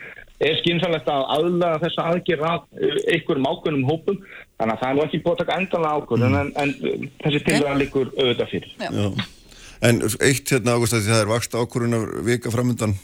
Er 0.44 0.60
skynsalegt 0.60 1.08
að 1.12 1.26
aðlaga 1.36 1.82
þessa 1.86 2.06
aðgjör 2.12 2.46
að 2.50 2.86
einhverjum 3.16 3.48
ákveðnum 3.48 3.88
hópum. 3.88 4.22
Þannig 4.60 4.76
að 4.76 4.84
það 4.84 4.90
er 4.90 4.98
nú 4.98 5.06
ekki 5.06 5.24
búið 5.24 5.36
að 5.36 5.42
taka 5.46 5.60
endanlega 5.62 6.04
ákveðin 6.04 6.40
en, 6.42 6.54
en, 6.64 6.78
en 6.92 7.12
þessi 7.24 7.44
tilvæðan 7.48 7.84
líkur 7.86 8.16
auðvitað 8.20 8.56
fyrir. 8.56 8.74
Já. 8.84 9.39
En 9.80 10.02
eitt 10.04 10.52
hérna 10.52 10.76
águst 10.76 10.98
að 10.98 11.08
það 11.08 11.22
er 11.24 11.30
vaksta 11.30 11.62
ákvörunar 11.62 12.10
vika 12.28 12.52
framöndan 12.52 12.98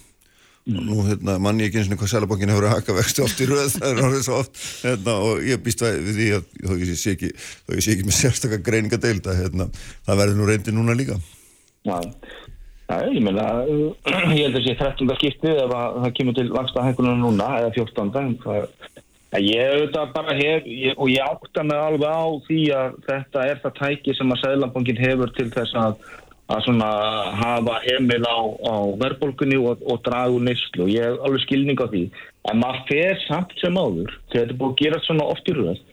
og 0.66 0.82
nú 0.82 1.04
hérna, 1.06 1.36
mann 1.38 1.60
ég 1.62 1.70
ekki 1.70 1.84
eins 1.84 1.92
og 1.94 2.00
hvað 2.00 2.10
Sælabankin 2.10 2.50
hefur 2.50 2.66
að 2.66 2.72
haka 2.74 2.96
vexti 2.98 3.22
oft 3.22 3.42
í 3.44 3.46
röð 3.46 3.68
það 3.76 3.92
er 3.92 4.00
orðið 4.08 4.24
svo 4.26 4.40
oft 4.42 4.62
hérna, 4.82 5.14
og 5.22 5.44
ég 5.46 5.62
býst 5.62 5.84
við 5.86 6.10
því 6.16 6.30
að 6.40 6.48
þó 6.56 6.74
ég 6.82 6.98
sé 6.98 7.14
ekki, 7.14 7.30
ég 7.76 7.86
sé 7.86 7.94
ekki 7.94 8.08
með 8.08 8.18
sérstaklega 8.18 8.66
greininga 8.66 9.00
deilda 9.04 9.38
hérna, 9.38 9.70
það 10.08 10.22
verður 10.24 10.40
nú 10.40 10.50
reyndi 10.50 10.74
núna 10.74 10.98
líka 10.98 11.20
Já, 11.86 12.00
Já 12.90 12.98
ég 13.14 13.22
meina 13.22 13.46
ég 14.34 14.42
held 14.42 14.58
að 14.58 14.66
sé 14.66 14.76
13. 14.82 15.14
skiptið 15.22 15.62
ef 15.68 15.78
að 15.78 16.02
það 16.02 16.18
kemur 16.18 16.40
til 16.40 16.50
vaksta 16.58 16.90
hækunar 16.90 17.22
núna 17.22 17.52
eða 17.62 17.72
14. 17.78 18.12
Það, 18.42 18.68
ég 19.46 19.70
auðvitað 19.70 20.12
bara 20.18 20.36
hef 20.42 20.68
ég, 20.70 20.98
og 20.98 21.14
ég 21.14 21.30
átta 21.30 21.66
mig 21.66 21.78
alveg 21.78 22.10
á 22.10 22.26
því 22.50 22.62
að 22.74 23.00
þetta 23.06 23.48
er 23.52 23.62
það 23.62 23.80
tæki 23.84 24.18
sem 24.18 24.34
að 24.34 24.42
Sælabankin 24.42 25.02
hefur 25.06 25.34
til 25.38 25.52
þess 25.54 25.78
að 25.78 25.98
að 26.54 26.62
svona 26.68 26.90
hafa 27.40 27.80
heimil 27.88 28.22
á, 28.28 28.38
á 28.70 28.76
verðbólkunni 29.02 29.58
og, 29.58 29.82
og 29.82 30.02
draga 30.06 30.36
úr 30.36 30.46
neyslu. 30.46 30.86
Og 30.86 30.94
ég 30.94 31.08
hef 31.08 31.26
alveg 31.26 31.44
skilning 31.46 31.82
á 31.82 31.88
því. 31.90 32.04
En 32.52 32.62
maður 32.62 32.84
fer 32.92 33.22
samt 33.26 33.56
sem 33.62 33.80
áður 33.80 34.14
þegar 34.30 34.36
þetta 34.36 34.54
er 34.54 34.60
búið 34.62 34.74
að 34.74 34.82
gera 34.84 35.04
svona 35.08 35.30
oft 35.34 35.50
í 35.50 35.58
röð 35.58 35.84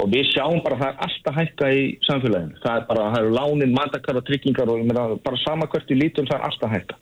og 0.00 0.08
við 0.08 0.30
sjáum 0.30 0.62
bara 0.64 0.76
að 0.78 0.80
það 0.80 0.90
er 0.90 1.00
alltaf 1.04 1.34
hækka 1.36 1.66
í 1.76 1.80
samfélaginu, 2.06 2.54
það 2.62 2.78
er 2.78 2.84
bara, 2.88 3.08
það 3.12 3.18
eru 3.20 3.34
lánin 3.36 3.74
mandakar 3.76 4.16
og 4.16 4.24
tryggingar 4.24 4.70
og 4.72 5.18
bara 5.26 5.40
sama 5.42 5.68
hvert 5.68 5.92
í 5.92 5.98
lítum 5.98 6.28
það 6.30 6.38
er 6.38 6.46
alltaf 6.48 6.72
hækka. 6.72 6.96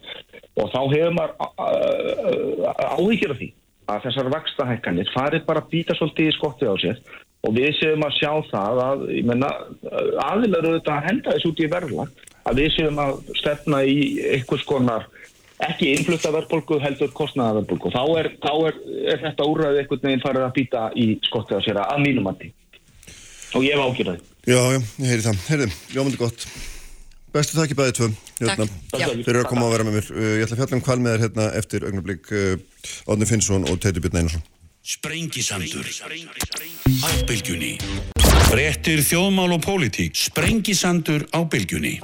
Og 0.59 0.73
þá 0.73 0.81
hefur 0.97 1.15
maður 1.15 1.35
áhyggjur 2.97 3.37
af 3.37 3.39
því 3.39 3.51
að 3.89 4.05
þessar 4.07 4.31
vakstahækkanir 4.35 5.13
farið 5.15 5.47
bara 5.49 5.65
að 5.65 5.71
býta 5.73 5.97
svolítið 5.97 6.31
í 6.31 6.37
skotti 6.37 6.69
á 6.69 6.75
sér 6.81 7.01
og 7.47 7.55
við 7.55 7.71
séum 7.79 8.05
að 8.05 8.17
sjá 8.19 8.33
það 8.51 8.81
að, 8.85 9.05
ég 9.15 9.29
menna, 9.29 9.51
aðilar 10.27 10.65
eru 10.65 10.81
þetta 10.81 10.97
að 10.97 11.07
henda 11.09 11.37
þessu 11.37 11.53
út 11.53 11.63
í 11.63 11.71
verðlag 11.75 12.25
að 12.49 12.61
við 12.63 12.75
séum 12.75 13.01
að 13.03 13.21
stefna 13.39 13.83
í 13.87 13.99
einhvers 14.37 14.67
konar 14.69 15.09
ekki 15.67 15.91
innflutta 15.95 16.31
verðbólgu 16.35 16.79
heldur 16.83 17.11
kostnæðaverðbólgu. 17.19 17.91
Þá, 17.95 18.03
er, 18.21 18.31
þá 18.43 18.53
er, 18.69 18.81
er 19.15 19.23
þetta 19.25 19.49
úrræðið 19.51 19.83
einhvern 19.83 20.05
veginn 20.07 20.25
farið 20.25 20.47
að 20.47 20.57
býta 20.59 20.87
í 20.95 21.07
skottið 21.27 21.59
á 21.59 21.61
sér 21.67 21.81
að 21.83 22.03
mínumandi. 22.05 22.51
Og 23.59 23.65
ég 23.67 23.75
hef 23.75 23.87
ágjörðið. 23.89 24.27
Já, 24.49 24.59
já, 24.59 24.81
ég 25.03 25.11
heyri 25.11 25.25
það. 25.27 25.47
Heyrði, 25.49 25.71
ljómandi 25.97 26.21
gott. 26.21 26.47
Bestu 27.35 27.59
þakki 27.59 27.77
bæðið 27.77 27.97
tvö. 27.99 28.09
Hérna, 28.39 28.67
fyrir 29.27 29.41
að 29.43 29.49
koma 29.51 29.67
að 29.67 29.75
vera 29.75 29.87
með 29.89 29.99
mér. 29.99 30.11
Ég 30.39 30.45
ætla 30.47 30.57
að 30.57 30.63
fjalla 30.63 30.79
um 30.79 30.85
kval 30.87 30.99
með 31.03 31.13
þér 31.15 31.25
hérna 31.27 31.49
eftir 31.61 31.85
augnablík 31.89 32.31
Átni 33.09 33.29
Finnsson 33.29 33.69
og 33.69 33.81
Teitur 33.83 34.05
Björn 34.07 34.23
Einarsson. 34.23 34.47
Sprengisandur. 34.89 35.93
Á 37.05 37.09
bylgjunni. 37.29 37.75
Brettir 38.49 39.05
þjóðmál 39.05 39.59
og 39.59 39.65
pólitík. 39.67 40.17
Sprengisandur 40.17 41.29
á 41.37 41.45
bylgjunni 41.45 41.99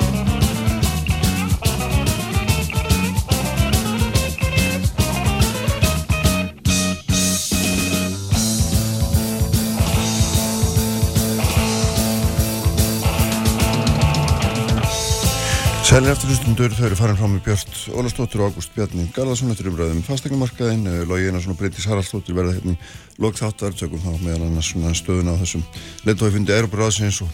Sælir 15.95 16.11
eftirlustundur, 16.11 16.73
þau 16.75 16.87
eru 16.89 16.97
farin 16.99 17.15
frá 17.15 17.29
með 17.31 17.45
Björn 17.47 17.75
Ólastóttur 18.01 18.41
og 18.43 18.49
Ágúst 18.51 18.73
Bjarni 18.75 19.05
Garðarsson 19.15 19.53
eftir 19.53 19.69
umræðum 19.71 20.01
fastegnumarkaðin, 20.03 20.89
Lógi 21.07 21.29
Einarsson 21.29 21.53
og 21.53 21.59
Bryndís 21.61 21.85
Haraldstóttur 21.87 22.35
verða 22.35 22.57
hérna 22.57 22.73
í 22.75 23.21
lokþáttar, 23.23 23.77
tökum 23.79 24.01
þá 24.03 24.25
meðal 24.25 24.49
annars 24.49 24.73
stöðuna 24.99 25.37
á 25.39 25.43
þessum 25.45 25.63
leittóifundi 26.03 26.51
Európaráðsins 26.57 27.21
og, 27.23 27.31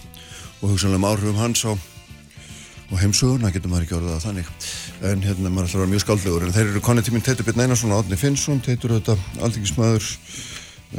og 0.61 0.75
hugsanlega 0.75 1.01
um 1.01 1.07
áhrifum 1.09 1.41
hans 1.41 1.63
á 1.65 1.73
heimsuguna, 3.01 3.49
getur 3.55 3.73
maður 3.73 3.87
ekki 3.87 3.97
orðað 3.97 4.19
að 4.19 4.27
þannig. 4.27 4.51
En 5.09 5.25
hérna 5.25 5.53
maður 5.55 5.71
ætlar 5.71 5.81
að 5.81 5.85
vera 5.87 5.93
mjög 5.95 6.05
skaldlegur 6.05 6.45
en 6.45 6.53
þeir 6.59 6.67
eru 6.67 6.83
konni 6.85 7.05
tíminn 7.07 7.25
Teitur 7.25 7.49
Björn 7.49 7.63
Einarsson 7.65 7.95
og 7.95 8.03
Átni 8.03 8.19
Finnsson. 8.21 8.61
Teitur 8.67 8.93
auðvitað 8.93 9.23
aldingismæður 9.41 10.11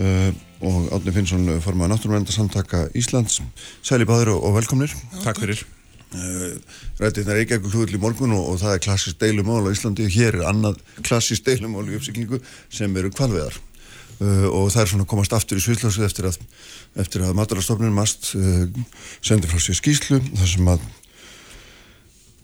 uh, 0.02 0.32
og 0.66 0.90
Átni 0.98 1.14
Finnsson 1.14 1.46
formaði 1.62 1.94
náttúruvendarsamtaka 1.94 2.88
Íslands. 2.98 3.38
Sæli 3.86 4.10
báður 4.10 4.34
og, 4.40 4.50
velkomnir. 4.58 4.98
Takk 5.22 5.44
fyrir 5.44 5.62
rættið 6.12 7.26
það 7.26 7.34
er 7.34 7.42
ekki 7.42 7.56
eitthvað 7.56 7.76
hlugul 7.76 7.96
í 7.96 8.02
morgun 8.02 8.36
og, 8.36 8.48
og 8.52 8.62
það 8.62 8.74
er 8.76 8.86
klassist 8.86 9.20
deilumál 9.22 9.64
á 9.64 9.72
Íslandi. 9.72 10.08
Og 10.08 10.16
hér 10.16 10.40
er 10.42 10.48
annað 10.50 10.82
klassist 11.08 11.46
deilumál 11.48 11.86
í 11.88 11.96
uppsiklingu 11.96 12.42
sem 12.68 12.98
eru 13.00 13.12
kvalveðar 13.16 13.56
uh, 14.20 14.48
og 14.52 14.72
það 14.74 14.82
er 14.84 14.92
svona 14.92 15.06
að 15.08 15.12
komast 15.14 15.36
aftur 15.38 15.62
í 15.62 15.64
sviðlásið 15.64 16.08
eftir 16.10 16.28
að, 16.30 16.42
að 17.30 17.38
matarastofnun 17.40 17.96
mast 17.96 18.34
uh, 18.36 18.66
sendir 19.24 19.52
frá 19.52 19.62
sér 19.64 19.80
skýslu 19.80 20.20
þar 20.34 20.52
sem 20.52 20.74
að 20.74 20.90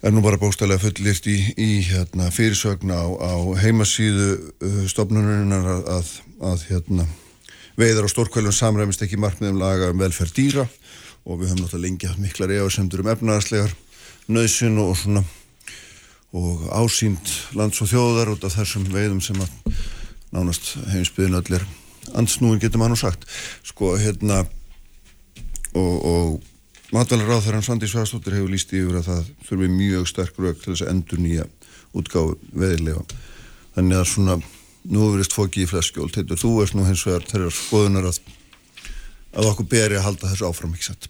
er 0.05 0.13
nú 0.13 0.21
bara 0.23 0.39
bóstælega 0.39 0.79
fullirt 0.79 1.27
í, 1.27 1.37
í 1.57 1.69
hérna, 1.89 2.29
fyrirsögn 2.31 2.93
á, 2.93 3.03
á 3.03 3.33
heimasíðu 3.59 4.27
stofnunurinnar 4.93 5.65
að, 5.73 5.87
að, 5.97 6.11
að 6.53 6.65
hérna, 6.69 7.07
veiðar 7.81 8.05
á 8.05 8.13
stórkvælum 8.13 8.55
samræmist 8.55 9.01
ekki 9.03 9.19
markmiðum 9.19 9.57
laga 9.59 9.89
um 9.91 9.99
velferð 9.99 10.35
dýra 10.37 10.67
og 11.27 11.41
við 11.41 11.51
höfum 11.51 11.65
náttúrulega 11.65 11.83
lengi 11.83 12.07
haft 12.07 12.23
miklar 12.23 12.53
efasemdur 12.55 13.03
um 13.03 13.11
efnaðarslegar 13.11 13.75
nöðsyn 14.31 14.79
og 14.79 14.95
svona 14.97 15.23
og 16.35 16.67
ásýnd 16.71 17.31
lands 17.55 17.81
og 17.83 17.91
þjóðar 17.91 18.33
út 18.35 18.45
af 18.47 18.55
þessum 18.57 18.87
veiðum 18.91 19.21
sem 19.23 19.39
að 19.43 19.75
nánast 20.35 20.73
heimsbyðin 20.91 21.39
allir 21.39 21.63
ansnúin 22.15 22.59
getur 22.59 22.81
maður 22.81 22.99
sagt. 22.99 23.25
Sko 23.67 23.95
hérna 23.99 24.43
og, 25.75 25.95
og 26.03 26.93
matvælar 26.95 27.39
á 27.39 27.43
þeirra 27.43 27.63
Sandi 27.63 27.89
Svæðstóttir 27.91 28.37
hefur 28.37 28.51
líst 28.51 28.73
yfir 28.75 28.99
að 28.99 29.09
það 29.11 29.31
þurfi 29.47 29.71
mjög 29.73 30.09
sterk 30.11 30.39
rauk 30.39 30.61
til 30.61 30.73
þess 30.73 30.85
að 30.85 30.93
endur 30.93 31.23
nýja 31.23 31.47
útgáðu 31.97 32.37
veðilega 32.53 33.03
þannig 33.75 33.99
að 33.99 34.09
svona 34.11 34.37
nú 34.87 35.11
verist 35.13 35.35
fóki 35.35 35.63
í 35.65 35.69
fleskjól 35.69 36.09
þú 36.11 36.51
erst 36.63 36.77
nú 36.77 36.85
hins 36.87 37.03
vegar 37.07 37.27
þeirra 37.27 37.51
skoðunar 37.53 38.09
að 38.11 38.21
að 39.35 39.49
okkur 39.51 39.69
beri 39.71 39.97
að 39.99 40.07
halda 40.07 40.31
þessu 40.31 40.47
áfram 40.47 40.75
ekki 40.75 40.91
sett 40.91 41.09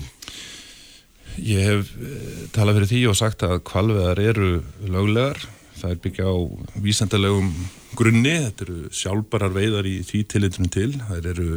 Ég 1.38 1.62
hef 1.62 1.92
eh, 2.02 2.46
talað 2.54 2.80
fyrir 2.80 2.90
því 2.90 3.02
og 3.12 3.18
sagt 3.20 3.44
að 3.46 3.60
kvalveðar 3.68 4.22
eru 4.24 4.52
löglegar. 4.90 5.44
Það 5.78 5.92
er 5.92 6.00
byggja 6.02 6.32
á 6.34 6.36
vísandalegum 6.82 7.52
grunni, 7.98 8.34
þetta 8.48 8.66
eru 8.66 8.78
sjálfbarar 8.98 9.54
veiðar 9.54 9.86
í 9.86 10.00
því 10.08 10.24
tilitunum 10.34 10.72
til. 10.74 10.90
Það 10.98 11.30
eru 11.34 11.50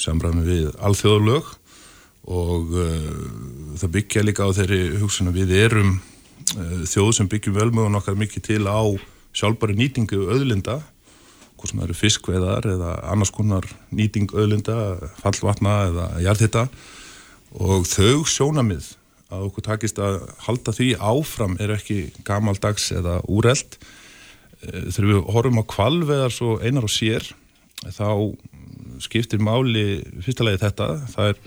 samræmi 0.00 0.42
við 0.48 0.70
alþjóðalög 0.82 1.52
og 2.30 2.74
uh, 2.74 3.20
það 3.80 3.94
byggja 3.94 4.24
líka 4.26 4.46
á 4.46 4.50
þeirri 4.54 4.80
hugsun 5.00 5.30
að 5.30 5.38
við 5.40 5.54
erum 5.60 5.94
uh, 5.94 6.82
þjóð 6.90 7.12
sem 7.16 7.30
byggjum 7.30 7.56
velmögun 7.56 7.98
okkar 8.00 8.18
mikið 8.18 8.46
til 8.50 8.64
á 8.66 8.82
sjálfbari 9.30 9.78
nýtingu 9.78 10.26
öðlinda 10.34 10.80
hvort 11.60 11.72
sem 11.72 11.80
það 11.80 11.88
eru 11.88 11.98
fiskveðar 11.98 12.68
eða 12.72 12.94
annars 13.12 13.32
konar 13.34 13.66
nýting 13.92 14.32
öðlinda, 14.32 14.76
fallvatna 15.20 15.76
eða 15.90 16.08
jarðhitta 16.24 16.64
og 17.60 17.86
þau 17.90 18.24
sjónamið 18.30 18.94
að 19.30 19.46
okkur 19.46 19.66
takist 19.66 20.00
að 20.02 20.22
halda 20.46 20.74
því 20.74 20.88
áfram 20.98 21.56
er 21.62 21.74
ekki 21.76 22.00
gamaldags 22.26 22.88
eða 22.96 23.20
úreld 23.30 23.76
eh, 23.78 24.88
þegar 24.90 25.10
við 25.12 25.20
horfum 25.36 25.62
á 25.62 25.70
kvalveðar 25.74 26.34
svo 26.34 26.56
einar 26.64 26.86
og 26.88 26.94
sér 26.94 27.28
þá 27.80 28.34
skiptir 29.00 29.40
máli 29.40 30.02
fyrstulega 30.20 30.60
þetta. 30.66 30.88
Er, 31.30 31.38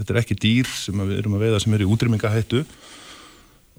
þetta 0.00 0.14
er 0.14 0.20
ekki 0.22 0.38
dýr 0.42 0.70
sem 0.70 1.02
við 1.04 1.20
erum 1.20 1.36
að 1.36 1.46
veiða 1.46 1.62
sem 1.62 1.76
er 1.76 1.84
í 1.84 1.90
útrýmingahættu 1.92 2.62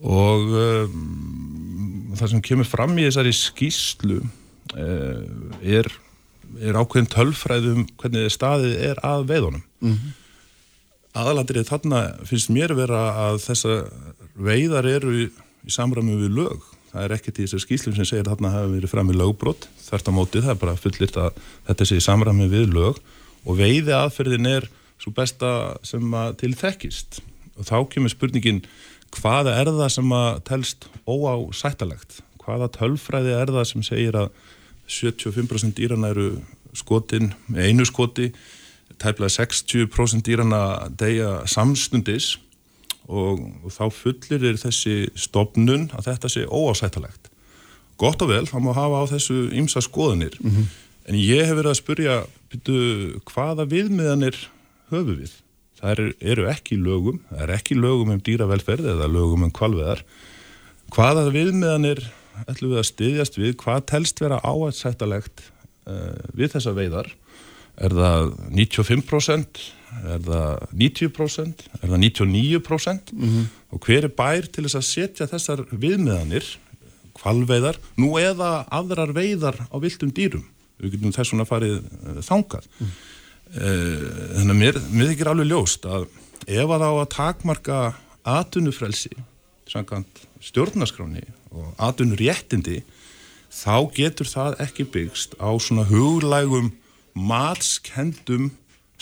og 0.07 0.51
um, 0.53 2.11
það 2.17 2.33
sem 2.33 2.43
kemur 2.45 2.69
fram 2.69 2.93
í 2.99 3.07
þessari 3.07 3.33
skýslu 3.33 4.21
er 4.75 5.91
er 6.63 6.77
ákveðin 6.79 7.09
tölfræðum 7.11 7.83
hvernig 7.99 8.31
staðið 8.31 8.77
er 8.91 9.01
að 9.05 9.27
veiðunum. 9.31 9.63
Mm 9.83 9.93
-hmm. 9.93 10.15
Aðalandrið 11.17 11.67
þarna 11.67 12.01
finnst 12.29 12.49
mér 12.53 12.73
vera 12.77 13.01
að 13.27 13.41
þessa 13.43 13.75
veiðar 14.35 14.85
eru 14.85 15.13
í, 15.17 15.27
í 15.65 15.71
samræmi 15.73 16.15
við 16.15 16.35
lög. 16.37 16.65
Það 16.91 17.03
er 17.03 17.13
ekkert 17.17 17.39
í 17.39 17.45
þessu 17.45 17.59
skýslum 17.65 17.95
sem 17.95 18.05
segir 18.05 18.27
þarna 18.29 18.53
hafi 18.53 18.75
verið 18.77 18.93
fram 18.93 19.11
í 19.11 19.17
lögbrott. 19.17 19.67
Þart 19.89 20.07
á 20.07 20.11
móti 20.13 20.41
það 20.41 20.53
er 20.53 20.61
bara 20.61 20.75
fullirt 20.75 21.17
að 21.17 21.31
þetta 21.67 21.85
sé 21.85 21.97
í 21.97 22.05
samræmi 22.05 22.47
við 22.51 22.69
lög 22.73 23.01
og 23.45 23.57
veiði 23.57 23.93
aðferðin 23.95 24.49
er 24.49 24.69
svo 24.97 25.11
besta 25.11 25.77
sem 25.83 26.13
að 26.13 26.37
til 26.43 26.53
þekkist. 26.55 27.19
Og 27.57 27.65
þá 27.65 27.77
kemur 27.89 28.13
spurningin 28.13 28.63
hvaða 29.17 29.57
er 29.57 29.71
það 29.71 29.89
sem 29.89 30.13
að 30.13 30.43
telst 30.47 30.87
óásættalegt? 31.07 32.21
Hvaða 32.43 32.69
tölfræði 32.77 33.33
er 33.35 33.51
það 33.51 33.65
sem 33.71 33.83
segir 33.83 34.15
að 34.15 34.29
75% 34.87 35.75
dýrana 35.77 36.11
eru 36.13 36.29
skotin 36.77 37.31
með 37.51 37.69
einu 37.69 37.85
skoti, 37.87 38.31
tæplega 39.01 39.43
60% 39.43 40.25
dýrana 40.25 40.89
deyja 40.97 41.41
samstundis 41.49 42.37
og, 43.07 43.41
og 43.63 43.71
þá 43.73 43.85
fullir 43.93 44.45
er 44.51 44.59
þessi 44.59 45.07
stopnun 45.15 45.89
að 45.95 46.11
þetta 46.11 46.31
sé 46.31 46.45
óásættalegt. 46.47 47.31
Gott 47.97 48.21
og 48.21 48.29
vel, 48.29 48.45
það 48.45 48.65
má 48.65 48.73
hafa 48.77 49.01
á 49.01 49.05
þessu 49.09 49.47
ymsa 49.57 49.81
skoðanir, 49.81 50.37
mm 50.39 50.51
-hmm. 50.51 50.65
en 51.09 51.15
ég 51.15 51.45
hef 51.45 51.57
verið 51.57 51.71
að 51.71 51.81
spurja 51.81 52.15
byrju, 52.51 53.21
hvaða 53.25 53.65
viðmiðanir 53.65 54.37
höfu 54.91 55.17
við? 55.17 55.33
Það 55.77 55.91
er, 55.91 56.01
eru 56.33 56.47
ekki 56.49 56.77
lögum, 56.77 57.19
það 57.29 57.41
er 57.43 57.53
ekki 57.57 57.75
lögum 57.77 58.13
um 58.15 58.21
dýravelferð 58.21 58.85
eða 58.95 59.07
lögum 59.07 59.43
um 59.45 59.51
kvalveðar. 59.53 60.03
Hvaða 60.93 61.27
viðmiðanir 61.33 62.01
ætlum 62.45 62.73
við 62.73 62.81
að 62.81 62.89
styðjast 62.91 63.39
við 63.39 63.55
hvað 63.63 63.85
telst 63.91 64.21
vera 64.21 64.41
áhætsættalegt 64.43 65.41
uh, 65.87 66.13
við 66.37 66.53
þessa 66.55 66.75
veiðar. 66.77 67.09
Er 67.77 67.93
það 67.93 68.31
95% 68.51 69.65
er 69.97 70.21
það 70.25 70.63
90% 70.75 71.65
er 71.79 71.91
það 71.91 71.99
99% 72.03 73.11
mm 73.13 73.27
-hmm. 73.27 73.45
og 73.71 73.85
hver 73.85 74.07
er 74.07 74.13
bær 74.13 74.47
til 74.51 74.65
þess 74.65 74.79
að 74.79 74.87
setja 74.87 75.27
þessar 75.29 75.63
viðmiðanir 75.71 76.45
kvalveiðar, 77.17 77.79
nú 77.97 78.17
eða 78.21 78.67
aðrar 78.69 79.13
veiðar 79.15 79.57
á 79.73 79.75
viltum 79.81 80.11
dýrum? 80.13 80.45
Við 80.77 80.97
getum 80.97 81.13
þess 81.15 81.31
svona 81.31 81.47
farið 81.49 81.79
uh, 81.81 82.19
þangað. 82.21 82.67
Mm. 82.77 82.91
uh, 83.57 84.03
þannig 84.37 84.53
að 84.53 84.59
mér, 84.61 84.81
mér 84.91 85.11
þykir 85.13 85.31
alveg 85.31 85.49
ljóst 85.49 85.85
að 85.85 86.07
ef 86.45 86.69
að 86.69 86.85
á 86.85 86.91
að 86.91 87.09
takmarka 87.15 87.79
atunufrelsi 88.27 89.15
samkvæmt 89.67 90.26
stjórnaskráni 90.43 91.23
og 91.51 91.73
atvinnur 91.81 92.19
réttindi 92.21 92.81
þá 93.53 93.89
getur 93.95 94.29
það 94.29 94.59
ekki 94.67 94.85
byggst 94.93 95.37
á 95.41 95.49
svona 95.61 95.87
huglægum 95.89 96.71
matskendum 97.17 98.51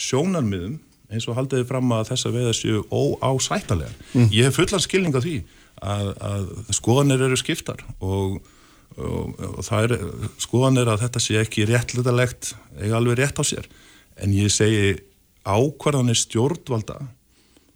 sjónarmiðum 0.00 0.78
eins 1.12 1.26
og 1.30 1.36
haldiði 1.38 1.66
fram 1.68 1.92
að 1.94 2.10
þessa 2.10 2.32
veiða 2.34 2.52
séu 2.56 2.82
óásættalega. 2.90 3.92
Mm. 4.14 4.30
Ég 4.34 4.48
hef 4.48 4.58
fullan 4.58 4.82
skilning 4.82 5.14
á 5.14 5.22
því 5.22 5.36
að, 5.82 6.08
að 6.24 6.46
skoðanir 6.74 7.26
eru 7.28 7.38
skiptar 7.38 7.82
og, 8.00 8.40
og, 8.96 9.36
og 9.36 9.70
er 9.78 9.96
skoðanir 10.42 10.90
að 10.90 11.04
þetta 11.04 11.22
sé 11.22 11.38
ekki 11.42 11.68
réttlutalegt 11.68 12.54
eða 12.80 12.98
alveg 13.00 13.20
rétt 13.20 13.38
á 13.38 13.44
sér 13.46 13.68
en 14.16 14.34
ég 14.34 14.50
segi 14.52 14.96
ákvarðanir 15.46 16.18
stjórnvalda 16.18 16.98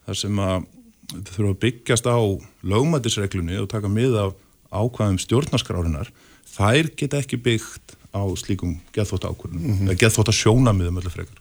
þar 0.09 0.19
sem 0.19 0.43
að 0.43 0.67
þau 1.11 1.33
þurfa 1.35 1.53
að 1.53 1.63
byggjast 1.65 2.07
á 2.07 2.19
lögmætisreglunni 2.63 3.59
og 3.61 3.71
taka 3.73 3.91
mið 3.91 4.19
af 4.25 4.37
ákvæðum 4.71 5.19
stjórnarskrárinar 5.19 6.13
þær 6.51 6.91
geta 6.99 7.21
ekki 7.23 7.41
byggt 7.43 7.97
á 8.11 8.23
slíkum 8.39 8.79
geðþótt 8.95 9.27
ákvörðunum 9.27 9.67
mm 9.67 9.75
-hmm. 9.79 9.91
eða 9.91 10.01
geðþótt 10.03 10.31
að 10.33 10.41
sjóna 10.41 10.73
miðum 10.75 10.99
öllu 10.99 11.11
frekar. 11.11 11.39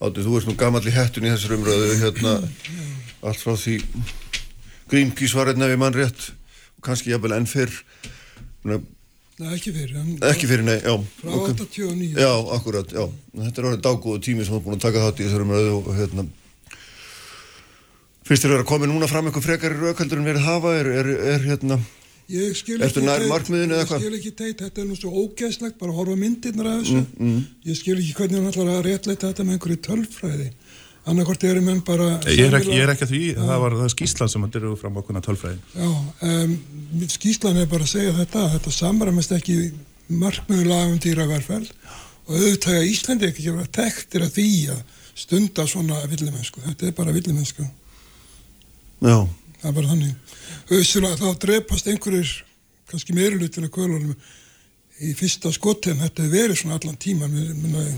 Áttu, 0.00 0.24
þú 0.24 0.36
ert 0.38 0.48
nú 0.48 0.56
gammal 0.56 0.84
í 0.86 0.94
hættun 0.94 1.28
í 1.28 1.32
þessar 1.32 1.56
umröðu 1.56 1.96
hérna, 2.00 2.32
allt 3.22 3.40
frá 3.40 3.56
því 3.56 3.80
Greenpeace 4.88 5.36
var 5.36 5.52
einna 5.52 5.68
við 5.68 5.76
mann 5.76 5.96
rétt 5.96 6.32
og 6.78 6.84
kannski 6.84 7.12
jafnvel 7.12 7.36
enn 7.36 7.46
fyrr. 7.46 7.74
Nei, 8.64 8.80
ekki 9.54 9.72
fyrir 9.72 9.96
Ekki 10.26 10.48
fyrir, 10.48 10.64
nei, 10.64 10.80
já 10.80 10.96
Frá 11.20 11.30
okay. 11.30 11.54
89 11.54 12.16
Já, 12.16 12.32
akkurat, 12.56 12.88
já. 12.90 13.04
Þetta 13.36 13.60
er 13.60 13.68
orðið 13.68 13.84
dágóðu 13.84 14.20
tími 14.24 14.44
sem 14.44 14.54
þú 14.54 14.58
er 14.58 14.64
búin 14.64 14.78
að 14.78 14.86
taka 14.86 15.04
þátt 15.04 15.20
í 15.20 15.26
þessar 15.28 15.44
umröðu 15.44 15.76
og 15.78 15.92
hérna 15.94 16.24
Fyrst 18.28 18.44
er 18.44 18.52
það 18.52 18.62
að 18.62 18.68
koma 18.68 18.88
núna 18.90 19.08
fram 19.08 19.28
eitthvað 19.28 19.46
frekar 19.46 19.72
í 19.72 19.78
raukhaldur 19.80 20.20
en 20.20 20.28
verið 20.28 20.44
hafa 20.44 20.74
er, 20.76 20.90
er, 21.00 21.14
er 21.34 21.46
hérna 21.48 21.78
Ég 22.28 22.52
skil 22.52 22.76
ekki 22.84 23.00
teit, 23.00 23.46
ég 23.48 23.86
skil 23.88 24.16
ekki 24.18 24.30
teit, 24.36 24.58
þetta 24.60 24.82
er 24.82 24.84
nú 24.84 24.96
svo 24.98 25.08
ógæslegt, 25.16 25.78
bara 25.80 25.94
horfa 25.96 26.12
myndirnar 26.20 26.66
af 26.74 26.82
þessu. 26.82 26.98
Mm, 27.00 27.22
mm. 27.24 27.46
Ég 27.70 27.78
skil 27.78 27.94
ekki 27.94 28.16
hvernig 28.18 28.36
hann 28.36 28.50
ætlar 28.50 28.68
að 28.74 28.82
réttleita 28.84 29.30
þetta 29.30 29.46
með 29.46 29.56
einhverju 29.56 29.78
tölfræði. 29.86 30.48
Annarkort 31.08 31.46
er 31.48 31.62
um 31.62 31.70
enn 31.72 31.80
bara... 31.88 32.10
Ég 32.28 32.50
er 32.50 32.58
ekki, 32.58 32.74
ég 32.76 32.84
er 32.84 32.92
ekki 32.92 33.06
að 33.06 33.14
því, 33.14 33.22
ja. 33.30 33.46
það 33.48 33.62
var 33.64 33.78
það 33.78 33.90
skýslan 33.94 34.32
sem 34.34 34.44
hann 34.44 34.60
eru 34.60 34.74
fram 34.76 35.00
okkurna 35.00 35.24
tölfræði. 35.24 35.56
Já, 35.72 35.88
um, 36.28 36.54
skýslan 37.16 37.62
er 37.62 37.72
bara 37.72 37.88
að 37.88 37.94
segja 37.94 38.14
þetta, 38.20 38.44
þetta 38.58 38.76
samramast 38.76 39.32
ekki 39.38 39.58
markmiður 40.20 40.68
lagum 40.74 41.00
dýraverferð 41.00 41.72
og 42.28 42.36
auðvitað 42.36 42.76
að 42.76 42.88
Íslandi 42.92 43.30
ekki 43.32 43.48
vera 43.48 43.68
tektir 43.80 44.28
að 44.28 44.36
því 44.36 44.50
að 44.76 44.84
stunda 45.16 45.64
svona 45.64 46.04
villimennsku. 46.12 46.60
Þetta 46.68 46.92
er 46.92 46.98
bara 47.00 47.16
villimennsku. 47.16 47.64
Já. 48.98 49.28
Það 49.62 49.74
bara 49.78 49.92
þannig. 49.92 50.36
Auðvitað 50.68 51.22
þá 51.22 51.40
drepast 51.44 51.88
einhverjir 51.90 52.34
kannski 52.88 53.16
meirilutin 53.16 53.66
af 53.68 53.72
kvölunum 53.74 54.14
í 55.04 55.14
fyrsta 55.16 55.52
skottegum 55.54 56.02
þetta 56.02 56.24
hefur 56.24 56.34
verið 56.34 56.60
svona 56.60 56.78
allan 56.78 56.98
tíma 57.00 57.28
mér 57.30 57.92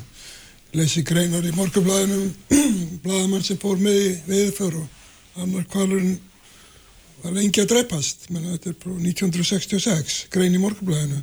leysi 0.77 1.03
greinar 1.07 1.47
í 1.47 1.53
morgublaðinum 1.57 2.27
blaðamann 3.05 3.47
sem 3.47 3.59
fór 3.61 3.81
með 3.83 4.01
í 4.01 4.11
veðför 4.29 4.77
og 4.83 5.41
annar 5.43 5.67
kvalurinn 5.71 6.19
var 7.21 7.35
lengi 7.37 7.63
að 7.63 7.73
drepast. 7.75 8.29
Menn 8.31 8.49
þetta 8.53 8.73
er 8.73 8.79
frá 8.81 8.95
1966 8.95 10.25
grein 10.33 10.57
í 10.57 10.63
morgublaðinu 10.63 11.23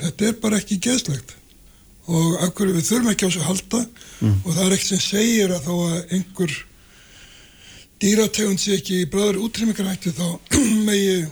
þetta 0.00 0.30
er 0.30 0.40
bara 0.42 0.60
ekki 0.60 0.80
geðslegt. 0.82 1.36
Og 2.10 2.58
við 2.58 2.86
þurfum 2.88 3.12
ekki 3.12 3.26
á 3.26 3.30
þessu 3.30 3.42
að 3.42 3.50
halda? 3.50 3.80
Mm. 4.20 4.40
og 4.44 4.52
það 4.52 4.64
er 4.64 4.74
ekkert 4.74 4.90
sem 4.90 5.02
segir 5.04 5.52
að 5.54 5.66
þá 5.68 5.72
að 5.74 6.14
einhver 6.16 6.56
dýrategund 8.00 8.60
sé 8.60 8.78
ekki 8.78 9.02
í 9.02 9.10
bráður 9.10 9.42
útrymmingarættu 9.46 10.12
þá 10.16 10.26
megi 10.88 11.26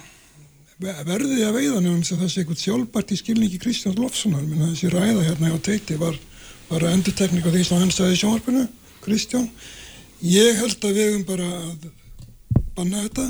verði 0.78 1.42
að 1.46 1.56
veiðanum 1.58 2.02
sem 2.06 2.20
sé 2.22 2.42
eitthvað 2.42 2.62
sjálfbært 2.62 3.14
í 3.14 3.18
skilningi 3.18 3.58
Kristjáns 3.62 3.98
Lofssonar 3.98 4.44
menn 4.44 4.66
að 4.66 4.74
þessi 4.74 4.92
ræða 4.94 5.24
hérna 5.26 5.54
á 5.54 5.58
teiti 5.58 5.98
var, 5.98 6.14
var 6.68 6.84
að 6.84 6.94
endur 6.94 7.16
tekníka 7.18 7.50
því 7.54 7.64
sem 7.66 7.82
hann 7.82 7.94
sagði 7.94 8.14
í 8.14 8.20
sjónvarpinu 8.22 8.68
Kristján. 9.02 9.48
Ég 10.22 10.60
held 10.60 10.84
að 10.84 10.94
við 10.94 11.08
hefum 11.08 11.26
bara 11.26 11.48
að 11.58 11.90
banna 12.78 13.02
þetta 13.08 13.26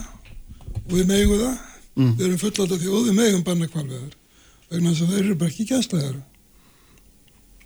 og 0.84 0.92
við 0.92 1.08
megum 1.08 1.42
það. 1.46 1.56
Mm. 1.98 2.14
við 2.14 2.26
erum 2.28 2.38
fulláta 2.38 2.76
því 2.78 2.90
og 2.94 3.06
við 3.08 3.16
megum 3.18 3.44
banna 3.46 3.66
kvalveðar 3.72 4.12
vegna 4.70 4.90
þess 4.92 5.02
að 5.02 5.14
þeir 5.14 5.22
eru 5.24 5.38
bara 5.40 5.50
ekki 5.50 5.64
gæstlegar 5.66 6.18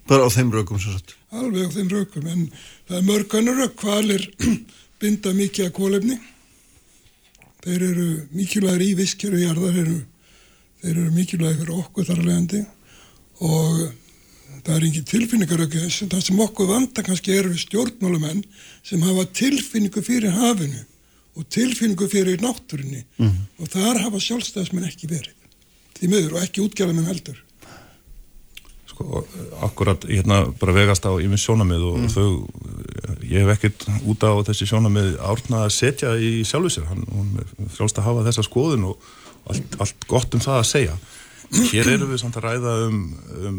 bara 0.08 0.24
á 0.24 0.28
þeim 0.32 0.52
rökum 0.54 0.80
svo 0.80 0.94
satt 0.94 1.12
alveg 1.36 1.68
á 1.68 1.74
þeim 1.74 1.90
rökum 1.92 2.30
en 2.32 2.46
það 2.88 2.96
er 2.96 3.04
mörg 3.10 3.36
önnur 3.40 3.60
rök 3.60 3.74
kvalir 3.82 4.24
binda 5.02 5.32
mikið 5.36 5.68
að 5.68 5.74
kólefni 5.76 6.18
þeir 7.62 7.82
eru 7.88 8.06
mikilvægir 8.34 8.84
í 8.86 8.94
viskjör 8.98 9.36
og 9.36 9.42
jarðar 9.42 9.80
eru, 9.82 9.98
þeir 10.82 10.94
eru 10.94 11.10
mikilvægir 11.16 11.60
fyrir 11.60 11.82
okkur 11.82 12.08
þar 12.08 12.22
alvegandi 12.22 12.62
og 13.42 13.82
það 14.62 14.74
er 14.76 14.88
ekki 14.88 15.04
tilfinningar 15.10 15.66
það 15.66 16.24
sem 16.26 16.40
okkur 16.46 16.70
vanda 16.70 17.04
kannski 17.06 17.34
eru 17.34 17.54
stjórnmálumenn 17.58 18.42
sem 18.86 19.02
hafa 19.02 19.26
tilfinningu 19.34 20.02
fyrir 20.06 20.34
hafinu 20.38 20.82
og 21.38 21.48
tilfinningu 21.48 22.08
fyrir 22.12 22.42
náttúrinni 22.42 23.04
mm 23.16 23.28
-hmm. 23.28 23.46
og 23.58 23.68
þar 23.68 24.02
hafa 24.04 24.20
sjálfstæðismenn 24.20 24.88
ekki 24.88 25.08
verið. 25.08 25.34
Því 25.96 26.08
miður 26.08 26.36
og 26.36 26.42
ekki 26.42 26.62
útgjörðamenn 26.62 27.08
heldur 27.08 27.38
Sko, 28.92 29.22
akkurat, 29.64 30.04
hérna 30.04 30.42
bara 30.60 30.76
vegast 30.76 31.06
á 31.08 31.12
yfir 31.16 31.40
sjónamið 31.40 31.88
og 31.88 31.98
mm. 32.02 32.12
þau, 32.12 32.28
ég 33.24 33.40
hef 33.40 33.54
ekkert 33.56 33.86
út 34.12 34.26
á 34.28 34.32
þessi 34.50 34.68
sjónamið 34.68 35.16
árna 35.24 35.64
að 35.64 35.74
setja 35.78 36.12
í 36.20 36.42
sjálfu 36.44 36.74
sér, 36.76 36.90
hann, 36.90 37.06
hún 37.08 37.70
frálst 37.72 38.00
að 38.00 38.10
hafa 38.10 38.26
þessa 38.28 38.44
skoðun 38.46 38.90
og 38.90 39.10
allt, 39.48 39.78
allt 39.80 40.08
gott 40.10 40.36
um 40.36 40.44
það 40.44 40.60
að 40.60 40.70
segja. 40.74 40.98
Hér 41.52 41.90
eru 41.92 42.06
við 42.08 42.20
samt 42.22 42.36
að 42.40 42.46
ræða 42.46 42.74
um, 42.86 43.00
um 43.44 43.56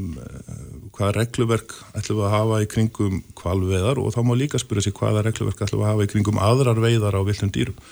hvaða 0.93 1.11
regluverk 1.19 1.75
ætlum 1.97 2.19
við 2.19 2.27
að 2.27 2.33
hafa 2.33 2.61
í 2.63 2.69
kringum 2.69 3.19
kvalveðar 3.37 4.01
og 4.01 4.13
þá 4.15 4.21
má 4.25 4.33
líka 4.37 4.61
spyrja 4.61 4.87
sér 4.87 4.95
hvaða 4.97 5.25
regluverk 5.27 5.61
ætlum 5.61 5.81
við 5.81 5.87
að 5.87 5.91
hafa 5.91 6.07
í 6.07 6.11
kringum 6.13 6.41
aðrar 6.41 6.81
veiðar 6.81 7.17
á 7.17 7.21
villum 7.25 7.51
dýrum. 7.53 7.83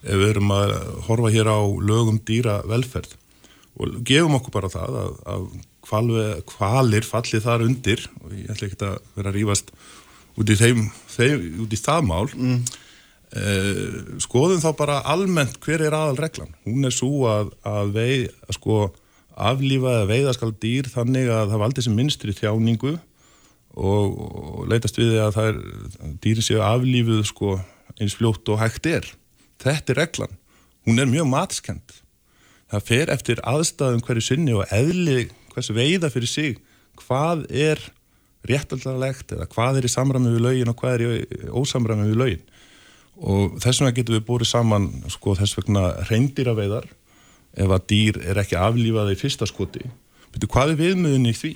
Ef 0.00 0.16
við 0.16 0.30
erum 0.30 0.54
að 0.56 0.76
horfa 1.08 1.32
hér 1.34 1.50
á 1.52 1.60
lögum 1.60 2.20
dýra 2.24 2.60
velferð 2.68 3.16
og 3.80 4.00
gefum 4.08 4.38
okkur 4.38 4.54
bara 4.54 4.72
það 4.72 4.96
að, 5.02 5.12
að 5.34 5.44
kvalir 5.90 7.06
fallið 7.06 7.46
þar 7.46 7.66
undir 7.66 8.04
og 8.22 8.36
ég 8.36 8.52
ætla 8.52 8.68
ekki 8.68 8.78
að 8.86 8.96
vera 9.16 9.32
að 9.32 9.38
rýfast 9.38 9.74
út 10.38 10.52
í, 10.52 10.56
þeim, 10.56 10.86
þeim, 11.10 11.44
út 11.64 11.74
í 11.74 11.80
það 11.80 12.06
mál 12.08 12.30
mm. 12.30 12.56
eh, 13.42 14.00
skoðum 14.22 14.62
þá 14.62 14.70
bara 14.78 15.02
almennt 15.10 15.58
hver 15.64 15.84
er 15.84 15.96
aðal 15.96 16.18
reglan 16.22 16.54
hún 16.64 16.86
er 16.88 16.94
svo 16.94 17.26
að, 17.30 17.52
að, 17.66 17.94
veið, 17.98 18.26
að 18.46 18.58
sko, 18.60 18.80
aflífa 19.50 19.96
eða 19.98 20.10
veiða 20.10 20.36
skal 20.38 20.52
dýr 20.62 20.90
þannig 20.92 21.32
að 21.34 21.52
það 21.52 21.64
valdi 21.64 21.86
sem 21.86 21.98
minnstri 21.98 22.36
þjáningu 22.36 22.94
og, 23.76 24.16
og 24.16 24.64
leitast 24.70 24.98
við 24.98 25.18
að 25.22 25.36
það 25.36 25.50
er 25.50 25.60
dýri 26.22 26.44
séu 26.44 26.62
aflífuð 26.64 27.26
sko 27.28 27.58
eins 28.00 28.16
fljótt 28.16 28.48
og 28.50 28.60
hægt 28.60 28.88
er. 28.88 29.06
Þetta 29.60 29.92
er 29.92 30.00
reglan. 30.04 30.38
Hún 30.88 31.02
er 31.02 31.10
mjög 31.10 31.28
matskend. 31.30 31.96
Það 32.70 32.86
fer 32.86 33.12
eftir 33.12 33.42
aðstæðum 33.46 34.02
hverju 34.06 34.24
sinni 34.24 34.54
og 34.56 34.70
eðli 34.72 35.28
hvers 35.54 35.72
veiða 35.74 36.10
fyrir 36.12 36.30
sig 36.30 36.60
hvað 37.00 37.46
er 37.50 37.82
réttaldalegt 38.48 39.34
eða 39.36 39.48
hvað 39.52 39.80
er 39.80 39.86
í 39.86 39.92
samræmi 39.92 40.32
við 40.34 40.44
lögin 40.46 40.72
og 40.72 40.78
hvað 40.80 40.94
er 40.96 41.04
í 41.04 41.50
ósamræmi 41.60 42.08
við 42.08 42.20
lögin. 42.20 42.46
Og 43.20 43.58
þess 43.60 43.82
vegna 43.82 43.96
getum 43.96 44.16
við 44.16 44.26
búið 44.28 44.48
saman 44.48 44.88
sko 45.12 45.34
þess 45.36 45.58
vegna 45.58 45.90
reyndýra 46.08 46.54
veiðar 46.56 46.88
ef 47.60 47.74
að 47.74 47.86
dýr 47.90 48.20
er 48.30 48.40
ekki 48.40 48.56
aflífað 48.56 49.12
í 49.12 49.18
fyrsta 49.20 49.48
skoti. 49.48 49.84
Betur 50.32 50.52
hvað 50.54 50.72
er 50.72 50.80
viðmiðun 50.80 51.28
í 51.28 51.34
því? 51.36 51.52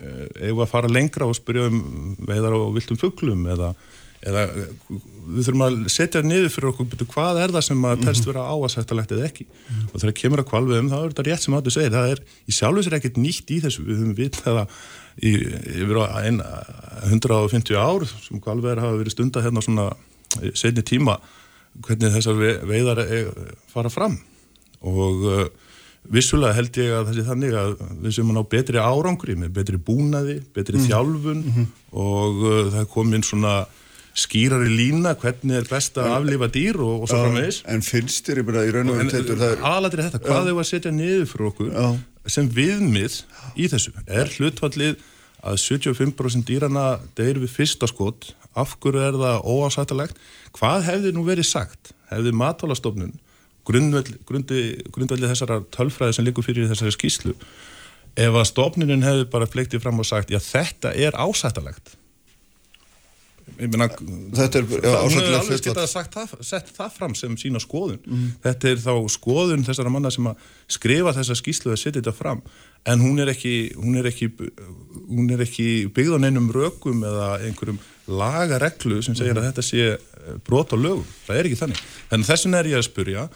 Við 0.00 0.60
að 0.64 0.70
fara 0.70 0.90
lengra 0.90 1.28
og 1.28 1.36
spyrja 1.36 1.68
um 1.70 2.16
veiðar 2.28 2.56
á 2.56 2.60
viltum 2.74 3.00
fugglum 3.00 3.46
eða, 3.52 3.74
eða 4.20 4.44
við 4.50 5.46
þurfum 5.46 5.64
að 5.64 5.76
setja 5.92 6.20
niður 6.24 6.52
fyrir 6.52 6.70
okkur 6.70 6.88
betur 6.92 7.08
hvað 7.08 7.40
er 7.40 7.54
það 7.54 7.66
sem 7.68 7.86
að 7.88 8.02
telst 8.04 8.26
vera 8.28 8.46
áasættalegt 8.52 9.14
eða 9.16 9.28
ekki? 9.30 9.46
Og 9.90 9.96
þegar 9.96 10.16
kemur 10.20 10.42
að 10.42 10.48
kvalviðum 10.50 10.90
þá 10.92 10.96
er 10.98 11.12
þetta 11.12 11.26
rétt 11.28 11.44
sem 11.44 11.56
þú 11.56 11.74
segir. 11.74 11.94
Það 11.94 12.14
er 12.14 12.22
í 12.44 12.56
sjálfur 12.56 12.86
sér 12.86 12.96
ekkert 12.98 13.20
nýtt 13.20 13.54
í 13.54 13.60
þessu. 13.64 13.86
Við 13.86 14.02
höfum 14.02 14.16
vitað 14.18 14.60
að 14.64 14.76
yfir 15.30 16.00
á 16.00 16.04
ein, 16.20 16.42
150 17.08 17.80
ár 17.80 18.06
sem 18.10 18.42
kvalviðar 18.42 18.82
hafa 18.84 19.00
verið 19.00 19.16
stunda 19.16 19.44
hérna 19.44 19.64
svona 19.64 19.88
setni 20.54 20.84
tíma 20.86 21.18
hvernig 21.80 22.14
þessar 22.14 22.38
veiðar 22.68 23.02
fara 23.72 23.92
fram. 23.92 24.18
Og 24.80 25.26
uh, 25.28 25.42
vissulega 26.08 26.56
held 26.56 26.78
ég 26.80 26.94
að 26.96 27.10
þessi 27.10 27.26
þannig 27.26 27.56
að 27.60 27.74
við 28.00 28.16
sem 28.16 28.32
ná 28.34 28.40
betri 28.48 28.80
árangri 28.80 29.36
með 29.38 29.52
betri 29.60 29.80
búnaði, 29.80 30.38
betri 30.54 30.78
mm. 30.78 30.86
þjálfun 30.88 31.42
mm 31.42 31.52
-hmm. 31.56 31.68
og 31.92 32.40
uh, 32.44 32.62
það 32.72 32.80
er 32.82 32.90
komin 32.94 33.26
svona 33.26 33.54
skýrari 34.20 34.70
lína 34.70 35.14
hvernig 35.18 35.60
er 35.60 35.68
best 35.70 35.98
að 36.00 36.10
aflifa 36.16 36.48
dýr 36.52 36.80
og, 36.80 37.04
og 37.04 37.10
svo 37.10 37.22
framvegis. 37.24 37.60
En 37.70 37.84
finnst 37.84 38.28
þér 38.28 38.42
bara 38.48 38.66
í 38.66 38.74
raun 38.74 38.92
og 38.92 39.00
veru 39.00 39.36
er 39.46 39.64
Aðalatir 39.70 40.04
þetta, 40.06 40.20
hvað 40.26 40.50
hefur 40.50 40.64
að 40.64 40.68
setja 40.70 40.92
niður 40.94 41.30
fyrir 41.30 41.48
okkur 41.50 41.72
Já. 41.72 41.86
sem 42.36 42.50
viðmið 42.58 43.16
í 43.56 43.70
þessu? 43.72 43.94
Er 44.06 44.34
hlutfallið 44.36 45.08
að 45.40 45.58
75% 45.64 46.46
dýrana 46.48 46.84
deyr 47.18 47.40
við 47.40 47.56
fyrsta 47.56 47.88
skot? 47.90 48.34
Af 48.58 48.76
hverju 48.82 49.02
er 49.06 49.18
það 49.18 49.44
óásættalegt 49.46 50.22
hvað 50.56 50.86
hefði 50.90 51.14
nú 51.16 51.24
verið 51.28 51.48
sagt? 51.48 51.92
Hefði 52.10 52.34
matálastofnun 52.34 53.18
grundvelli 53.70 55.28
þessara 55.28 55.60
tölfræði 55.74 56.16
sem 56.16 56.26
likur 56.26 56.46
fyrir 56.46 56.70
þessari 56.70 56.94
skýslu 56.96 57.34
ef 58.18 58.34
að 58.34 58.48
stofnunin 58.48 59.04
hefði 59.06 59.26
bara 59.30 59.48
fleiktið 59.50 59.84
fram 59.84 60.00
og 60.02 60.08
sagt 60.08 60.32
já 60.32 60.40
þetta 60.42 60.92
er 60.96 61.16
ásættalegt 61.18 61.94
Myna, 63.60 63.88
þetta 64.36 64.60
er 64.60 64.66
já, 64.70 64.94
hún 65.02 65.16
hefur 65.16 65.36
alveg 65.36 65.66
það, 66.14 66.34
sett 66.46 66.72
það 66.76 66.94
fram 66.96 67.14
sem 67.18 67.36
sína 67.40 67.60
skoðun 67.62 68.00
mm. 68.00 68.26
þetta 68.46 68.70
er 68.70 68.80
þá 68.80 68.92
skoðun 69.12 69.66
þessara 69.66 69.92
manna 69.92 70.12
sem 70.14 70.30
að 70.30 70.46
skrifa 70.70 71.14
þessa 71.18 71.36
skýslu 71.38 71.74
að 71.74 71.80
setja 71.82 71.98
þetta 72.00 72.14
fram 72.16 72.40
en 72.88 73.04
hún 73.04 73.20
er 73.20 73.32
ekki 73.34 73.54
hún 73.76 74.00
er 74.00 74.08
ekki, 74.08 74.30
hún 75.10 75.28
er 75.34 75.44
ekki 75.44 75.68
byggð 75.92 76.16
á 76.16 76.18
neinum 76.24 76.48
rökum 76.54 77.04
eða 77.04 77.30
einhverjum 77.44 77.80
lagareglu 78.10 79.02
sem 79.04 79.18
segir 79.18 79.36
mm. 79.36 79.42
að 79.42 79.50
þetta 79.50 79.66
sé 79.66 80.40
brot 80.46 80.72
á 80.72 80.76
lögum, 80.80 81.06
það 81.26 81.40
er 81.40 81.50
ekki 81.50 81.62
þannig 81.62 81.86
en 82.16 82.26
þessin 82.26 82.56
er 82.58 82.72
ég 82.72 82.80
að 82.80 82.88
spurja 82.88 83.28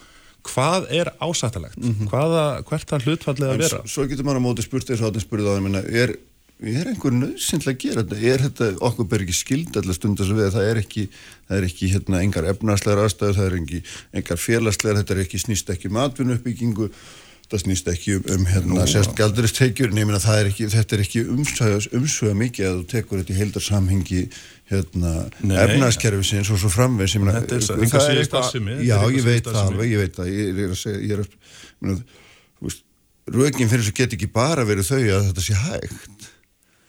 hvað 0.45 0.87
er 0.93 1.09
ásættalegt, 1.17 1.77
mm 1.81 1.91
-hmm. 1.91 2.09
Hvaða, 2.11 2.45
hvert 2.69 2.89
það 2.89 3.07
hlutfallið 3.07 3.49
að 3.49 3.61
vera 3.63 3.79
Svo 3.89 4.05
getur 4.05 4.25
maður 4.27 4.41
á 4.41 4.45
móti 4.45 4.65
spurt 4.65 4.89
eins 4.89 5.01
og 5.01 5.09
áttin 5.09 5.23
spurði 5.23 5.49
á 5.49 5.57
það 5.57 5.89
er 5.89 6.13
er 6.63 6.87
einhver 6.91 7.11
nöðsynlega 7.15 7.73
að 7.73 7.81
gera 7.83 8.03
þetta? 8.03 8.21
Er 8.31 8.45
þetta, 8.45 8.69
okkur 8.87 9.09
ber 9.11 9.25
ekki 9.25 9.35
skild 9.35 9.75
allar 9.79 9.97
stundar 9.97 10.29
sem 10.29 10.39
við, 10.39 10.47
það 10.55 10.69
er 10.69 10.79
ekki, 10.81 11.03
það 11.49 11.59
er 11.59 11.67
ekki 11.67 11.91
hérna, 11.91 12.23
engar 12.23 12.49
efnarslegar 12.53 13.03
aðstæður, 13.03 13.37
það 13.39 13.49
er 13.49 13.59
ekki 13.59 13.83
engar 14.21 14.41
félagslegar, 14.41 14.99
þetta 15.01 15.15
er 15.15 15.21
ekki 15.25 15.43
snýst 15.43 15.71
ekki 15.75 15.91
matvinnu 15.91 16.37
uppbyggingu, 16.37 16.89
það 17.51 17.61
snýst 17.61 17.91
ekki 17.91 18.15
um, 18.17 18.25
um 18.37 18.45
hérna, 18.49 18.87
sérst 18.89 19.13
galduristtekjur 19.19 19.91
en 19.91 19.99
ég 19.99 20.07
minna 20.09 20.21
það 20.23 20.39
er 20.41 20.51
ekki, 20.53 20.69
þetta 20.73 20.95
er 20.95 21.03
ekki 21.03 21.23
umsöga 21.35 22.37
mikið 22.39 22.69
að 22.69 22.79
þú 22.79 22.85
tekur 22.95 23.21
þetta 23.21 23.35
í 23.35 23.39
heildarsamhengi 23.41 24.21
hérna, 24.71 25.15
efnarskerfisins 25.67 26.49
og 26.55 26.61
svo 26.63 26.71
framvegs 26.73 27.13
Þetta 27.19 27.59
er 27.59 27.83
engar 27.85 28.05
síðast 28.07 28.37
aðsimi 28.39 28.79
Já, 28.81 28.97
ég 29.13 29.27
veit 29.27 29.45
það 29.45 29.61
alveg, 29.61 29.91
ég 29.91 30.01
veit 30.01 30.17
það 30.17 30.31
ég 30.33 30.63
er 30.63 30.73
að 30.73 30.79
segja, 30.81 31.19
er 31.19 31.21
að, 31.21 32.01
rögin 33.35 33.69
fyrir 33.69 33.85
þess 33.85 33.93
að 33.93 33.99
geta 33.99 34.17
ekki 34.17 34.31
bara 34.33 34.65
verið 34.65 34.89
þau 34.89 35.03
að 35.03 35.29
þetta 35.29 35.45
sé 35.45 35.59
hægt 35.61 36.31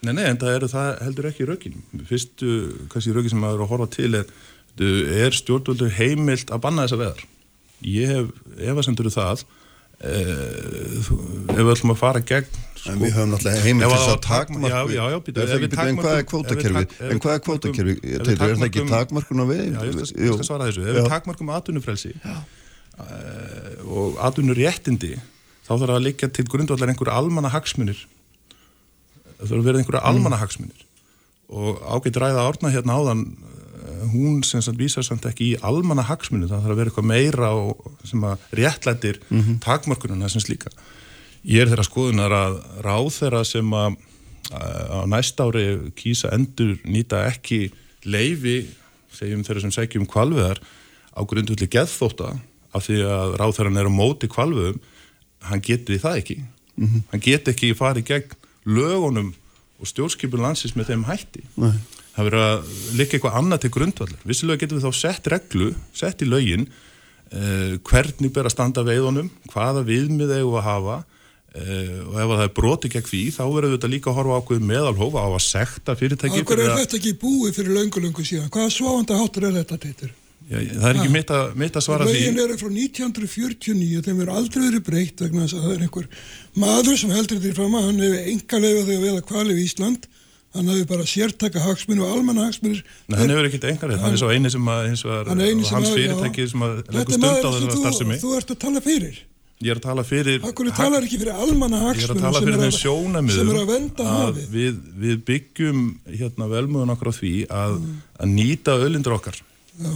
Nei, 0.05 0.13
nei, 0.13 0.25
en 0.29 0.37
það, 0.37 0.53
er, 0.53 0.65
það 0.71 0.89
heldur 1.07 1.27
ekki 1.31 1.45
rökin. 1.49 1.77
Fyrstu, 2.05 2.55
kannski 2.91 3.13
rökin 3.15 3.33
sem 3.33 3.39
maður 3.41 3.63
er 3.63 3.65
að 3.65 3.71
horfa 3.71 3.87
til 3.95 4.09
er, 4.19 4.33
er 5.23 5.37
stjórnvöldur 5.37 5.93
heimilt 5.97 6.51
að 6.53 6.61
banna 6.67 6.85
þessa 6.85 6.99
veðar. 7.01 7.23
Ég 7.85 8.11
hef, 8.13 8.27
ef 8.61 8.77
að 8.77 8.85
sendur 8.85 9.09
það, 9.13 9.41
eh, 10.05 10.19
ef 11.01 11.09
við 11.57 11.71
ætlum 11.73 11.93
að 11.95 12.01
fara 12.03 12.21
gegn... 12.29 12.59
Sko, 12.77 12.91
en 12.93 12.99
við 13.01 13.15
höfum 13.15 13.33
náttúrulega 13.33 13.63
heimilt 13.65 13.93
þess 13.95 14.11
að 14.11 14.19
takmarku... 14.27 14.69
Já, 14.69 14.77
já, 14.93 15.01
já, 15.13 15.17
býta. 15.25 15.47
En 15.87 15.97
hvað 16.01 16.19
er 16.19 16.27
kvótakerfi? 16.29 16.83
En 17.07 17.23
hvað 17.23 17.33
er 17.33 17.41
kvótakerfi? 17.47 17.95
Er 18.13 18.29
það 18.29 18.67
ekki 18.67 18.85
takmarkun 18.91 19.41
á 19.41 19.45
veð? 19.49 19.63
Já, 19.65 19.79
ég 19.89 20.35
skal 20.37 20.49
svara 20.51 20.69
þessu. 20.69 20.85
Ef 20.85 20.99
við 20.99 21.09
takmarkum 21.15 21.49
aðtunufrelsi 21.57 22.13
og 23.87 24.21
aðtunuréttindi, 24.25 25.17
þá 25.65 25.73
þarf 25.73 25.95
að 25.97 26.05
liggja 26.05 26.29
til 26.33 26.45
grundvallar 26.49 26.93
einhverju 26.93 27.13
almanna 27.13 27.51
hagsmunir 27.53 27.99
það 29.37 29.49
þurfa 29.49 29.61
að 29.61 29.69
vera 29.69 29.81
einhverja 29.81 30.03
almanahagsmunir 30.11 30.85
og 31.47 31.79
ágætt 31.87 32.19
ræða 32.19 32.43
árna 32.43 32.73
hérna 32.73 32.97
áðan 32.97 33.23
eh, 33.23 34.03
hún 34.11 34.41
sem 34.43 34.61
sagt 34.61 34.79
vísar 34.79 35.05
samt 35.05 35.25
ekki 35.29 35.53
í 35.53 35.59
almanahagsmunir 35.63 36.49
það 36.51 36.65
þarf 36.65 36.75
að 36.75 36.81
vera 36.81 36.91
eitthvað 36.91 37.09
meira 37.13 37.51
og, 37.55 37.85
sem 38.07 38.23
að 38.27 38.47
réttlættir 38.59 39.21
mm 39.29 39.41
-hmm. 39.41 39.59
takmörkunum 39.63 40.25
þessum 40.25 40.43
slíka 40.43 40.73
ég 41.43 41.61
er 41.61 41.71
þeirra 41.71 41.87
skoðunar 41.87 42.33
að 42.33 42.59
ráð 42.83 43.09
þeirra 43.19 43.43
sem 43.45 43.73
að 43.73 43.97
á 44.51 45.03
næst 45.07 45.39
ári 45.39 45.91
kýsa 45.95 46.31
endur 46.35 46.77
nýta 46.87 47.25
ekki 47.27 47.71
leifi 48.07 48.67
segjum 49.11 49.43
þeirra 49.43 49.61
sem 49.65 49.71
segjum 49.75 50.07
kvalviðar 50.07 50.59
á 51.15 51.21
grundvöldi 51.27 51.67
geðþóta 51.67 52.37
af 52.75 52.87
því 52.87 53.01
að 53.03 53.35
ráð 53.39 53.55
þeirra 53.57 53.79
er 53.81 53.89
á 53.91 53.99
móti 53.99 54.29
kvalviðum 54.31 54.79
hann 55.47 55.63
getur 55.63 55.99
það 55.99 56.19
ekki 56.21 56.37
mm 56.41 56.87
-hmm. 56.87 57.01
hann 57.11 57.23
getur 57.23 57.53
ekki 57.53 57.73
farið 57.75 58.05
gegn 58.11 58.35
lögunum 58.67 59.33
og 59.77 59.89
stjórnskipun 59.89 60.43
landsins 60.43 60.75
með 60.77 60.91
þeim 60.91 61.05
hætti 61.07 61.43
Nei. 61.59 61.73
það 62.15 62.29
verður 62.29 62.45
að 62.45 62.71
líka 62.99 63.17
eitthvað 63.17 63.39
annað 63.41 63.63
til 63.63 63.73
grundvallar 63.75 64.27
vissilega 64.27 64.63
getum 64.63 64.79
við 64.79 64.87
þá 64.87 65.01
sett 65.01 65.29
reglu 65.33 65.69
sett 65.95 66.23
í 66.25 66.29
lögin 66.29 66.65
eh, 66.67 67.77
hvernig 67.87 68.33
ber 68.33 68.49
að 68.49 68.55
standa 68.57 68.85
veiðunum 68.87 69.29
hvaða 69.53 69.85
viðmið 69.87 70.35
eigum 70.39 70.57
að 70.59 70.67
hafa 70.67 70.99
eh, 71.53 71.97
og 72.03 72.17
ef 72.17 72.33
það 72.33 72.45
er 72.47 72.53
broti 72.61 72.93
gegn 72.95 73.09
því 73.11 73.23
þá 73.37 73.43
verður 73.45 73.75
þetta 73.77 73.93
líka 73.93 74.11
að 74.11 74.21
horfa 74.21 74.39
ákveð 74.41 74.69
meðalhófa 74.73 75.25
á 75.25 75.29
að 75.29 75.43
sekta 75.45 75.97
fyrirtæki 75.99 76.43
Akkur 76.43 76.63
er 76.63 76.73
þetta 76.81 76.99
ekki 76.99 77.17
búið 77.21 77.59
fyrir 77.59 77.77
löngu-löngu 77.77 78.25
síðan 78.25 78.49
hvaða 78.53 78.73
svovanda 78.73 79.19
hátur 79.21 79.51
er 79.51 79.61
þetta 79.61 79.83
teitur? 79.85 80.15
Já, 80.47 80.61
það 80.63 80.85
er 80.87 80.97
ekki 81.01 81.11
mitt 81.11 81.31
að, 81.35 81.47
mitt 81.59 81.75
að 81.75 81.83
svara 81.83 82.05
því. 82.07 82.19
Lögin 82.21 82.37
eru 82.39 82.55
frá 82.55 82.69
1949 82.71 84.03
þeim 84.05 84.21
er 84.23 84.29
aldrei 84.31 84.61
verið 84.63 84.83
breytt 84.87 85.23
vegna 85.25 85.43
þess 85.43 85.57
að 85.57 85.65
það 85.65 85.73
er 85.73 85.81
einhver 85.83 86.05
maður 86.63 86.99
sem 87.01 87.11
heldur 87.11 87.41
þetta 87.41 87.49
í 87.49 87.57
fram 87.57 87.73
að 87.75 87.87
hann 87.89 87.99
hefur 88.05 88.29
enga 88.31 88.59
leifað 88.63 88.85
þegar 88.87 89.01
við 89.03 89.17
að 89.17 89.25
kvalið 89.31 89.59
í 89.59 89.65
Ísland. 89.67 90.07
Hann 90.55 90.69
hefur 90.71 90.85
bara 90.93 91.07
sértaka 91.11 91.63
hagsmunni 91.65 92.05
og 92.05 92.13
almanna 92.15 92.45
hagsmunni 92.47 92.79
Nei, 92.79 93.17
hann 93.19 93.33
hefur 93.33 93.49
ekkert 93.49 93.65
enga 93.73 93.89
leifað, 93.91 94.03
hann 94.05 94.15
er 94.15 94.21
svo 94.21 94.29
eini 94.31 94.51
sem 94.53 94.69
að 94.71 94.87
var, 95.09 95.31
hans 95.73 95.89
fyrirtæki 95.91 96.45
sem 96.53 96.63
að 96.63 96.77
leggur 96.95 97.17
stund 97.17 97.27
á 97.27 97.49
þessar 97.49 97.75
starfsemi. 97.81 98.19
Þú 98.23 98.31
ert 98.39 98.55
að 98.55 98.61
tala 98.63 98.83
fyrir. 98.87 99.19
Ég 99.57 99.73
er 99.73 99.79
að 99.79 99.85
tala 99.87 100.03
fyrir 100.05 100.43
Akkur 100.45 100.67
talar 100.77 101.01
ekki 101.01 101.17
fyrir 101.17 101.33
almanna 101.33 101.79
hagsmunni 101.81 102.03
Ég 102.03 102.11
er 102.11 102.13
að 102.13 102.25
tala 102.27 102.41
fyrir 102.45 102.59
þeim 102.61 102.75
sjónamiðum 102.77 104.03
að 104.05 104.41
við, 104.53 104.75
við 105.01 105.21
byggjum 105.25 105.79
hérna 106.13 106.49
velmöðun 106.51 106.93
okkur 106.93 107.09
á 107.09 107.13
því 107.17 107.35
að, 107.49 107.79
að 108.21 108.35
nýta 108.37 108.77
ölindur 108.85 109.17
okkar. 109.17 109.41
Já 109.81 109.91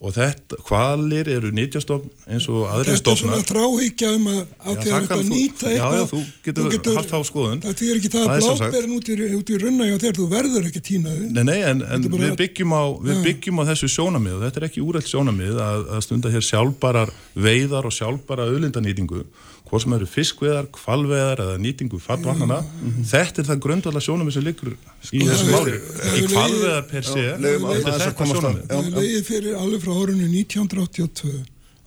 og 0.00 0.14
þetta, 0.16 0.56
hvalir 0.64 1.28
eru 1.28 1.50
nýtjastofn 1.52 2.08
eins 2.32 2.46
og 2.48 2.62
aðri 2.72 2.94
stofnar 2.96 3.36
Þetta 3.36 3.42
er 3.42 3.44
svona 3.44 3.48
þráhyggja 3.50 4.12
um 4.16 4.28
að 4.30 4.38
ákveða 4.64 5.00
þetta 5.00 5.18
að 5.18 5.26
nýta 5.28 5.66
eitthvað 5.68 5.76
Já, 5.76 5.98
já, 6.00 6.04
þú 6.08 6.20
getur, 6.46 6.60
þú 6.60 6.72
getur 6.74 6.96
haft 6.96 7.12
á 7.12 7.20
skoðun. 7.28 7.60
Það 7.66 7.82
er 7.84 7.98
ekki 7.98 8.12
það 8.14 8.24
að 8.24 8.46
bláberinn 8.46 8.94
út 8.96 9.10
í, 9.12 9.18
út 9.36 9.52
í 9.52 9.58
runna 9.60 9.90
og 9.90 10.00
þegar 10.00 10.16
þú 10.16 10.28
verður 10.32 10.70
ekki 10.70 10.82
tínaði 10.88 11.28
Nei, 11.36 11.42
nei, 11.50 11.58
en, 11.68 11.84
en 11.84 12.08
við, 12.16 12.32
byggjum 12.40 12.72
á, 12.72 12.82
við 13.10 13.22
byggjum 13.28 13.60
á 13.60 13.64
þessu 13.74 13.92
sjónamið 13.92 14.38
og 14.38 14.44
þetta 14.46 14.62
er 14.62 14.68
ekki 14.70 14.84
úrælt 14.86 15.12
sjónamið 15.12 15.60
að, 15.66 15.86
að 15.98 16.04
stunda 16.08 16.32
hér 16.32 16.48
sjálfbarar 16.48 17.12
veiðar 17.36 17.90
og 17.90 17.96
sjálfbara 17.98 18.48
auðlindanýtingu 18.48 19.26
hvort 19.70 19.84
sem 19.84 19.94
eru 19.94 20.06
fiskveðar, 20.10 20.66
kvalveðar 20.74 21.44
eða 21.44 21.58
nýtingu 21.62 22.00
fattvarnana, 22.02 22.58
mm 22.60 22.90
-hmm. 22.90 23.04
þetta 23.12 23.42
er 23.42 23.48
það 23.50 23.62
grundvala 23.66 24.00
sjónumið 24.02 24.34
sem 24.34 24.44
liggur 24.44 24.72
í 25.12 25.22
þessum 25.28 25.54
ári 25.60 25.76
í 26.18 26.26
kvalveðar 26.26 26.82
per 26.90 27.06
sé 27.06 27.26
þetta 27.38 27.76
er 27.76 28.02
þetta 28.02 28.26
sjónumið 28.32 28.66
Það 28.66 28.84
er 28.84 28.98
leiðið 28.98 29.24
fyrir 29.30 29.60
alveg 29.62 29.84
frá 29.84 29.92
árunni 29.94 30.26
1982 30.42 31.36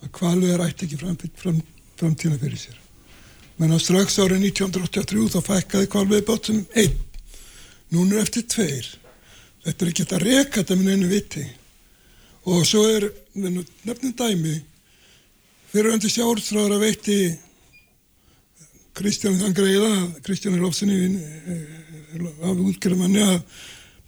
að 0.04 0.10
kvalveðar 0.18 0.64
ætti 0.68 0.88
ekki 0.88 1.00
fram, 1.00 1.16
fram, 1.36 1.60
framtíma 2.00 2.40
fyrir 2.40 2.60
sér. 2.60 2.80
Menn 3.60 3.74
að 3.74 3.84
strax 3.84 4.18
árið 4.18 4.48
1983 4.50 5.28
þá 5.30 5.40
fækkaði 5.46 5.90
kvalveiðbátum 5.92 6.62
einn. 6.74 6.96
Núna 7.94 8.18
er 8.18 8.24
eftir 8.24 8.46
tveir. 8.50 8.88
Þetta 9.64 9.84
er 9.84 9.92
ekki 9.92 10.06
að 10.08 10.24
reka 10.24 10.60
þetta 10.60 10.78
með 10.80 10.94
einu 10.94 11.10
viti. 11.12 11.44
Og 12.50 12.64
svo 12.68 12.82
er 12.90 13.06
nefnum 13.34 14.14
dæmi. 14.18 14.56
Fyriröndi 15.70 16.10
sjálfstráður 16.10 16.76
að 16.76 16.84
veitti 16.84 17.18
Kristján 18.94 19.38
þann 19.40 19.56
greiða 19.56 19.92
Kristján 20.26 20.58
er 20.58 20.64
lofsinni 20.64 20.98
af 22.44 22.60
útgjörðumanni 22.62 23.22
að 23.24 23.38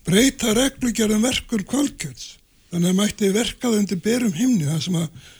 breyta 0.07 0.53
reglugjörðum 0.55 1.25
verkur 1.27 1.65
kvalkjöts 1.67 2.37
þannig 2.71 2.93
að 2.93 3.01
mætti 3.01 3.33
verkað 3.35 3.81
undir 3.81 4.03
berum 4.03 4.37
himni 4.37 4.69
það 4.69 4.85
sem 4.85 5.01
að 5.01 5.33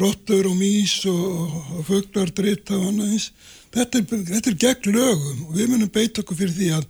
rottur 0.00 0.48
og 0.48 0.56
mís 0.56 0.94
og, 1.08 1.56
og 1.76 1.86
föglar 1.88 2.30
drita 2.32 2.76
og 2.78 2.88
annað 2.90 3.16
eins. 3.16 3.30
Þetta 3.72 3.98
er, 3.98 4.22
þetta 4.30 4.52
er 4.52 4.60
gegn 4.66 4.94
lögum 4.96 5.42
og 5.48 5.56
við 5.56 5.72
munum 5.72 5.90
beita 5.92 6.22
okkur 6.22 6.38
fyrir 6.38 6.54
því 6.56 6.70
að 6.78 6.86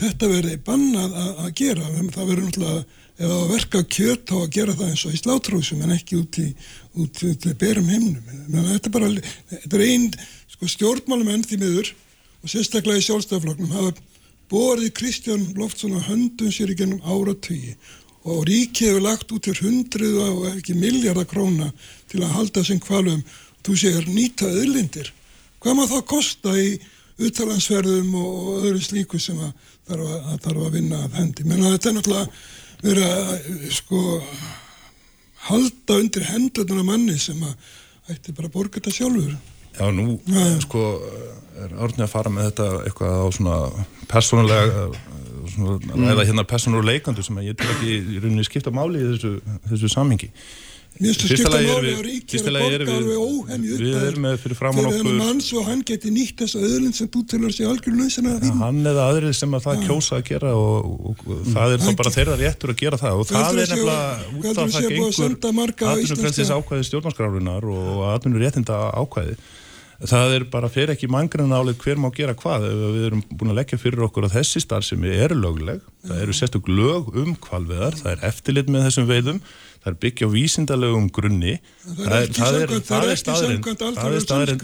þetta 0.00 0.30
verði 0.30 0.60
bannað 0.66 1.16
að, 1.22 1.32
að 1.44 1.50
gera. 1.60 1.88
Það 2.14 2.30
verður 2.30 2.46
náttúrulega 2.48 2.84
ef 3.14 3.30
það 3.30 3.50
verka 3.52 3.82
kjöt 3.94 4.32
á 4.34 4.36
að 4.40 4.48
gera 4.56 4.76
það 4.78 4.88
eins 4.90 5.04
og 5.06 5.14
í 5.14 5.20
slátrúsum 5.20 5.82
en 5.86 5.94
ekki 5.94 6.18
út 6.18 6.38
í, 6.42 6.48
út, 6.98 7.20
út 7.30 7.46
í 7.46 7.56
berum 7.58 7.90
himnum. 7.90 8.32
Þetta 8.54 8.90
er 8.90 8.94
bara 8.96 9.10
þetta 9.52 9.78
er 9.78 9.86
einn 9.88 10.08
sko, 10.54 10.70
stjórnmálumenn 10.70 11.44
því 11.46 11.60
miður 11.60 11.92
og 12.44 12.52
sérstaklega 12.52 13.02
í 13.02 13.06
sjálfstæðafloknum 13.08 13.74
hafa 13.74 13.94
borðið 14.52 14.94
Kristján 14.98 15.44
Loftsson 15.58 15.96
að 15.98 16.08
höndum 16.10 16.52
sér 16.52 16.72
í 16.74 16.78
gennum 16.78 17.04
áratögi 17.04 17.74
og 18.24 18.46
ríkið 18.48 18.90
hefur 18.90 19.04
lagt 19.04 19.32
út 19.36 19.48
fyrir 19.48 19.66
hundruð 19.66 20.18
og 20.24 20.48
ekki 20.54 20.76
miljardar 20.78 21.28
króna 21.28 21.70
til 22.12 22.22
að 22.22 22.34
halda 22.38 22.64
sem 22.64 22.80
kvalum 22.80 23.22
þú 23.64 23.76
séur 23.80 24.08
nýta 24.08 24.48
öðlindir 24.48 25.10
hvað 25.60 25.78
maður 25.78 25.94
þá 25.94 26.10
kosta 26.12 26.56
í 26.60 26.74
uttalansverðum 27.24 28.14
og 28.18 28.64
öðru 28.64 28.82
slíku 28.82 29.20
sem 29.22 29.38
að 29.38 29.52
þarf 29.86 30.04
að, 30.08 30.18
að, 30.18 30.38
þarf 30.46 30.66
að 30.66 30.76
vinna 30.78 31.00
að 31.04 31.18
hendi? 31.20 31.46
Menn 31.46 31.64
að 31.64 31.74
þetta 31.76 31.90
er 31.90 31.96
náttúrulega 31.98 32.28
verið 32.84 33.08
að 33.08 33.66
sko 33.78 34.02
halda 35.48 35.98
undir 36.00 36.28
hendurna 36.28 36.84
manni 36.86 37.16
sem 37.20 37.40
að 37.44 38.12
ætti 38.12 38.34
bara 38.36 38.50
að 38.50 38.56
borga 38.56 38.80
þetta 38.80 38.94
sjálfur 38.98 39.36
Já, 39.74 39.88
nú 39.90 40.18
sko 40.62 40.84
er 41.64 41.74
orðin 41.82 42.06
að 42.06 42.12
fara 42.12 42.32
með 42.32 42.50
þetta 42.50 42.68
eitthvað 42.84 43.16
á 43.18 43.26
svona 43.34 43.56
persónulega 44.10 44.84
svona 45.54 45.78
mm. 45.78 46.04
ræða 46.10 46.28
hérna 46.28 46.44
persónulega 46.48 46.92
leikandu 46.92 47.24
sem 47.24 47.42
ég 47.44 47.58
til 47.58 47.72
ekki 47.76 47.96
í 47.96 48.20
rauninni 48.20 48.46
skipta 48.46 48.72
máli 48.74 49.02
í 49.02 49.10
þessu, 49.14 49.34
þessu 49.70 49.90
samhengi. 49.92 50.30
Mér 50.94 51.10
finnst 51.10 51.24
það 51.24 51.30
skipta 51.32 51.50
máli 51.50 51.92
á 51.94 52.00
ríkja 52.06 52.38
að 52.38 52.56
borga 52.62 52.96
alveg 52.96 53.16
óhenni 53.18 53.70
upp 53.74 53.80
Við 53.82 53.96
erum 53.98 54.26
með 54.28 54.36
fyrir 54.44 54.58
framann 54.60 54.84
okkur 54.86 54.92
Þegar 54.94 55.08
hennar 55.08 55.26
manns 55.26 55.48
og 55.50 55.64
hann 55.66 55.80
geti 55.88 56.12
nýtt 56.14 56.44
þessa 56.44 56.60
öðlinn 56.68 56.94
sem 56.94 57.08
þú 57.10 57.22
tilur 57.32 57.54
sig 57.56 57.66
algjörlega 57.66 58.34
ja, 58.46 58.52
Hann 58.60 58.78
eða 58.92 59.08
aðrið 59.10 59.34
sem 59.40 59.56
að 59.58 59.66
það 59.66 59.80
ja. 59.80 59.88
kjósa 59.88 60.20
að 60.20 60.22
gera 60.28 60.52
og, 60.54 60.92
og, 60.94 61.24
og 61.26 61.42
það 61.50 61.74
er 61.74 61.82
þá 61.82 61.90
bara 61.98 62.14
þeirra 62.14 62.38
réttur 62.44 62.74
að 62.74 62.78
gera 62.84 63.00
það. 63.02 63.24
Og 63.24 63.28
það 63.32 63.48
er 63.48 63.74
nefnilega 63.74 64.06
út 64.38 64.62
af 64.62 64.72
það 64.76 64.88
gengur 64.94 65.90
atvinnufrelsis 65.90 66.54
ákvæði 66.54 66.88
stjórnarskrárunar 66.92 67.68
og 67.74 68.06
atvinnuréttinda 68.12 68.80
ákvæði 68.94 69.34
það 70.02 70.34
er 70.38 70.46
bara 70.50 70.70
fyrir 70.72 70.94
ekki 70.94 71.10
mangræna 71.12 71.60
álið 71.60 71.78
hver 71.84 72.00
má 72.02 72.08
gera 72.14 72.34
hvað. 72.38 72.66
Við 72.96 73.06
erum 73.08 73.22
búin 73.30 73.52
að 73.52 73.60
leggja 73.60 73.80
fyrir 73.80 74.06
okkur 74.08 74.28
að 74.28 74.38
þessi 74.38 74.64
starf 74.64 74.88
sem 74.88 75.04
er 75.08 75.36
lögleg, 75.38 75.84
það 76.08 76.24
eru 76.24 76.38
okkur 76.60 76.80
lög 76.80 77.12
um 77.22 77.36
kvalveðar, 77.46 77.98
það 78.00 78.10
er 78.16 78.26
eftirlit 78.30 78.72
með 78.72 78.88
þessum 78.88 79.08
veiðum 79.10 79.40
það 79.84 79.90
er 79.92 79.98
byggja 80.00 80.28
á 80.28 80.30
vísindalegum 80.32 81.08
grunni. 81.12 81.58
Það 81.84 82.14
er, 82.16 82.30
það 82.32 82.54
er, 82.60 82.70
það 82.88 83.10
er 83.10 83.18
staðrind 83.20 83.66
það 83.98 84.14
er 84.14 84.22
staðrind 84.24 84.62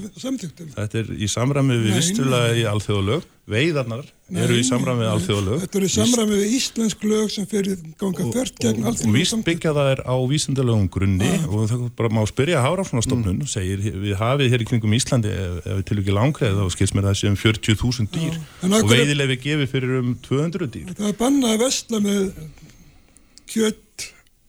þetta 0.79 1.03
er 1.03 1.11
í 1.13 1.29
samræmi 1.29 1.77
við 1.83 1.99
vistulega 1.99 2.57
í 2.57 2.65
alþjóðalög. 2.71 3.29
Veiðarnar 3.51 4.05
nei, 4.31 4.45
eru 4.45 4.55
í 4.61 4.63
samræmi 4.63 5.03
við 5.03 5.11
alþjóðalög. 5.11 5.63
Þetta 5.65 5.79
eru 5.81 5.89
í 5.89 5.93
samræmi 5.93 6.37
við 6.39 6.53
íslensk 6.55 7.05
lög 7.11 7.33
sem 7.35 7.49
fyrir 7.51 7.81
ganga 7.99 8.27
þvert 8.31 8.61
gegn 8.63 8.87
alþjóðalög 8.87 9.11
og 9.11 9.17
víst 9.19 9.45
byggja 9.49 9.75
það 9.77 9.91
er 9.91 10.01
á 10.07 10.17
vísindalegum 10.31 10.87
grunni. 10.95 11.31
Ah. 11.35 11.49
og 11.51 11.67
það 11.73 11.85
bara 11.99 12.13
má 12.15 12.23
spyrja 12.31 12.63
Hárafnarstofnun 12.63 13.41
mm. 13.43 13.51
segir 13.51 13.83
við 13.83 14.15
hafið 14.21 14.55
hér 14.55 14.65
í 14.65 14.69
kringum 14.71 14.97
Íslandi 14.97 15.35
ef, 15.35 15.61
við 15.67 15.85
til 15.91 15.99
ekki 16.05 16.15
langreið 16.15 16.63
þá 16.63 16.77
skils 16.77 16.95
mér 16.95 17.11
það 17.11 17.19
sé 17.21 17.33
um 17.33 17.39
40.000 17.43 18.15
dýr. 18.15 18.41
Og 18.71 18.89
veiðilegi 18.93 19.41
gefið 19.49 19.75
fyrir 19.75 19.99
um 19.99 20.15
200 20.31 20.71
dýr 20.77 20.87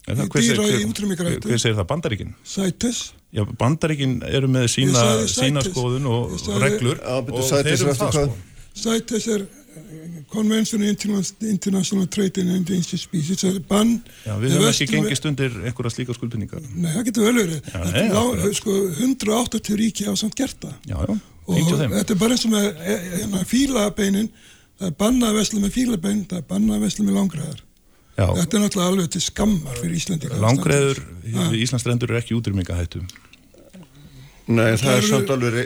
það 0.08 0.22
er 0.24 0.30
dýra 0.36 0.68
í 0.68 0.84
útrymmingarættu 0.90 1.52
hver 1.52 1.62
segir 1.62 1.78
það, 1.78 1.88
bandaríkin? 1.92 2.36
Sætis. 2.48 3.02
Já, 3.32 3.46
bandaríkin 3.60 4.20
eru 4.28 4.50
með 4.52 4.68
sína, 4.74 5.08
sína 5.30 5.64
skoðun 5.66 6.08
og 6.10 6.38
sagði, 6.42 6.62
reglur 6.66 7.02
og 7.06 7.34
þeir 7.48 7.74
eru 7.76 7.96
það 8.00 8.16
sko. 8.18 8.24
Sætis 8.82 9.28
er 9.32 9.44
eh, 9.46 10.20
Convention 10.32 10.84
International 10.88 12.08
Trade 12.12 12.44
in 12.44 12.54
Endangered 12.56 13.02
Species 13.04 13.44
það 13.44 13.58
er 13.60 13.66
bann. 13.68 13.98
Já, 14.26 14.34
við 14.42 14.56
höfum 14.58 14.70
ekki 14.72 14.90
gengist 14.92 15.28
undir 15.30 15.58
einhverja 15.62 15.96
slíka 15.96 16.16
skuldbindningar 16.18 16.64
nei, 16.72 16.92
það 16.96 17.10
getur 17.10 17.28
vel 17.30 17.36
verið. 17.42 18.56
Sko, 18.60 18.78
180 19.00 19.82
ríki 19.84 20.08
á 20.10 20.14
samt 20.20 20.38
gerta 20.40 20.74
já, 20.88 20.98
já, 20.98 21.20
og 21.46 21.76
þetta 21.82 22.16
er 22.16 22.20
bara 22.20 22.38
eins 22.38 22.48
og 22.48 22.56
með 22.56 22.72
eh, 22.86 23.10
hérna, 23.20 23.44
fílabeinin 23.48 24.32
það 24.82 24.88
er 24.90 24.96
bannað 24.98 25.30
að 25.30 25.42
vesla 25.42 25.62
með 25.62 25.76
fílabein 25.76 26.24
það 26.30 26.40
er 26.42 26.48
bannað 26.50 26.78
að 26.78 26.88
vesla 26.88 27.06
með 27.06 27.20
langræðar 27.20 27.68
Já. 28.18 28.28
Þetta 28.28 28.58
er 28.58 28.64
náttúrulega 28.66 28.92
alveg 28.92 29.10
til 29.16 29.24
skammar 29.24 29.80
fyrir 29.80 29.98
Íslandi. 29.98 30.30
Langreður 30.42 31.02
í 31.24 31.64
Íslandsrendur 31.64 32.12
er 32.12 32.22
ekki 32.22 32.38
útrýmingahættum. 32.38 33.08
Nei, 34.52 34.72
það, 34.76 34.82
það 34.84 34.96
er 34.96 35.06
samt 35.08 35.36
alveg, 35.36 35.60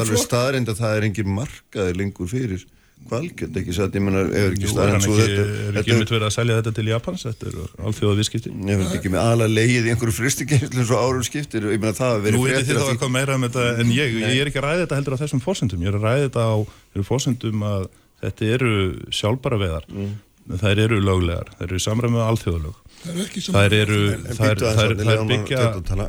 alveg 0.00 0.20
staðrind 0.22 0.70
að 0.72 0.78
það 0.80 0.98
er 0.98 1.06
engin 1.10 1.34
markaði 1.36 1.96
lengur 1.98 2.30
fyrir 2.30 2.62
kvalgjönd, 3.10 3.56
ekki 3.56 3.74
svo 3.74 3.86
að 3.86 3.96
ég 3.96 4.02
menna, 4.04 4.22
ef 4.28 4.46
ekki 4.52 4.70
staðrind 4.70 5.04
svo 5.04 5.16
þetta... 5.16 5.44
Er 5.70 5.78
ekki 5.80 5.96
mitt 5.96 6.12
verið 6.12 6.26
að 6.26 6.34
selja 6.34 6.56
þetta 6.58 6.72
til 6.76 6.84
Japans, 6.90 7.24
þetta 7.26 7.48
er 7.48 7.86
alþjóða 7.88 8.18
viðskipti? 8.20 8.52
Ef 8.74 8.82
ekki 8.98 9.12
með 9.14 9.20
ala 9.24 9.48
leið 9.50 9.88
í 9.88 9.92
einhverju 9.94 10.16
fristikenslu 10.18 10.82
eins 10.82 10.92
og 10.92 11.04
árum 11.06 11.24
skiptir, 11.26 11.66
ég 11.72 11.80
menna 11.80 11.96
það 11.96 12.16
að 12.16 12.26
verið. 12.26 12.36
Nú 12.36 12.44
veitir 12.46 12.68
þið 12.68 12.80
þá 12.80 12.92
eitthvað 12.92 13.14
meira 13.16 13.38
um 13.38 13.46
þetta 13.48 13.66
en 13.72 13.94
ég, 13.96 14.18
ég 14.20 14.42
er 14.44 14.50
ekki 14.52 14.60
að 14.60 14.66
ræða 14.68 14.82
þetta 14.84 15.00
heldur 15.00 15.16
á 15.16 15.22
þessum 15.24 15.44
fórsendum, 15.44 15.84
ég 15.86 15.92
er 15.92 15.98
að 15.98 16.06
ræða 16.06 16.26
þetta 16.28 16.44
á 16.44 16.56
fórsendum 17.08 17.64
að 17.70 17.86
þetta 18.20 18.52
eru 18.58 18.74
sjálfbara 19.16 19.62
veðar. 19.64 19.88
Mm 19.88 20.18
þær 20.58 20.80
eru 20.86 21.00
löglegar, 21.04 21.50
þær 21.58 21.66
eru 21.68 21.82
samræmið 21.84 22.24
alþjóðalög 22.24 22.78
þær 23.00 23.76
eru 23.76 24.00
þær, 24.28 24.62
þær, 24.62 24.94
þær 25.00 25.22
byggja 25.28 25.68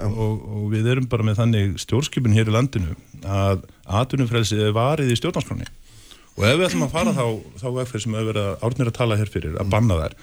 og, 0.10 0.40
og 0.42 0.64
við 0.74 0.90
erum 0.96 1.10
bara 1.12 1.28
með 1.28 1.42
þannig 1.42 1.76
stjórnskipin 1.86 2.36
hér 2.36 2.50
í 2.52 2.56
landinu 2.56 2.96
að 3.22 3.68
atvinnufrelsið 4.02 4.66
er 4.68 4.74
varið 4.76 5.14
í 5.14 5.20
stjórnarskráni 5.20 5.70
og 6.38 6.48
ef 6.48 6.58
við 6.58 6.66
ætlum 6.70 6.88
að 6.88 6.96
fara 6.96 7.14
þá 7.16 7.26
þá 7.62 7.68
vegferð 7.78 8.06
sem 8.06 8.18
við 8.18 8.32
verðum 8.32 8.50
að 8.50 8.66
árnir 8.68 8.92
að 8.92 8.98
tala 8.98 9.20
hér 9.20 9.32
fyrir 9.32 9.62
að 9.62 9.72
banna 9.72 10.00
þær 10.02 10.18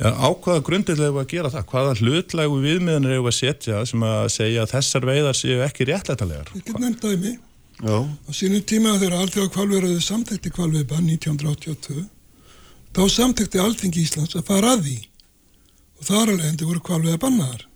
Já, 0.00 0.14
á 0.16 0.28
hvaða 0.32 0.62
grundilega 0.64 1.10
hefur 1.10 1.20
að 1.20 1.28
gera 1.28 1.50
það? 1.52 1.64
Hvaða 1.68 1.94
hlutlegu 1.98 2.60
viðmiðanir 2.62 3.14
hefur 3.18 3.32
að 3.32 3.36
setja 3.36 3.80
sem 3.90 4.04
að 4.06 4.22
segja 4.32 4.62
að 4.62 4.70
þessar 4.72 5.06
veiðar 5.10 5.36
séu 5.36 5.58
ekki 5.66 5.86
réttlætalegar? 5.90 6.52
Ég 6.56 6.64
get 6.64 6.78
nefndaði 6.80 7.18
mig. 7.20 7.34
Já. 7.80 7.96
Á 8.08 8.30
sínum 8.36 8.64
tíma 8.70 8.94
þegar 9.00 9.18
alltaf 9.18 9.50
kvalverðið 9.52 10.00
samtækti 10.06 10.52
kvalveðbann 10.56 11.10
1982 11.18 12.06
þá 12.96 13.02
samtækti 13.14 13.62
Alþingi 13.62 14.04
Íslands 14.04 14.36
að 14.38 14.46
fara 14.50 14.76
að 14.76 14.86
því. 14.88 14.98
Og 16.00 16.06
þar 16.08 16.32
alveg 16.32 16.46
endur 16.48 16.70
voru 16.70 16.86
kvalvega 16.86 17.20
bannaðar. 17.20 17.66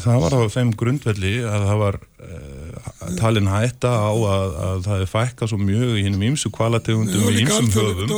Það 0.00 0.22
var 0.22 0.34
á 0.38 0.40
þeim 0.54 0.70
grundvelli 0.80 1.32
að 1.44 1.64
það 1.66 1.80
var 1.80 1.96
uh, 2.00 3.10
talin 3.18 3.50
hætta 3.50 3.90
á 3.90 4.12
að, 4.14 4.54
að 4.64 4.78
það 4.86 5.02
er 5.02 5.10
fækka 5.10 5.48
svo 5.50 5.58
mjög 5.60 5.98
í 5.98 6.04
hinnum 6.06 6.24
ímsu 6.30 6.52
kvalategundum 6.54 7.26
og 7.26 7.40
ímsum 7.42 7.68
höfum. 7.74 8.14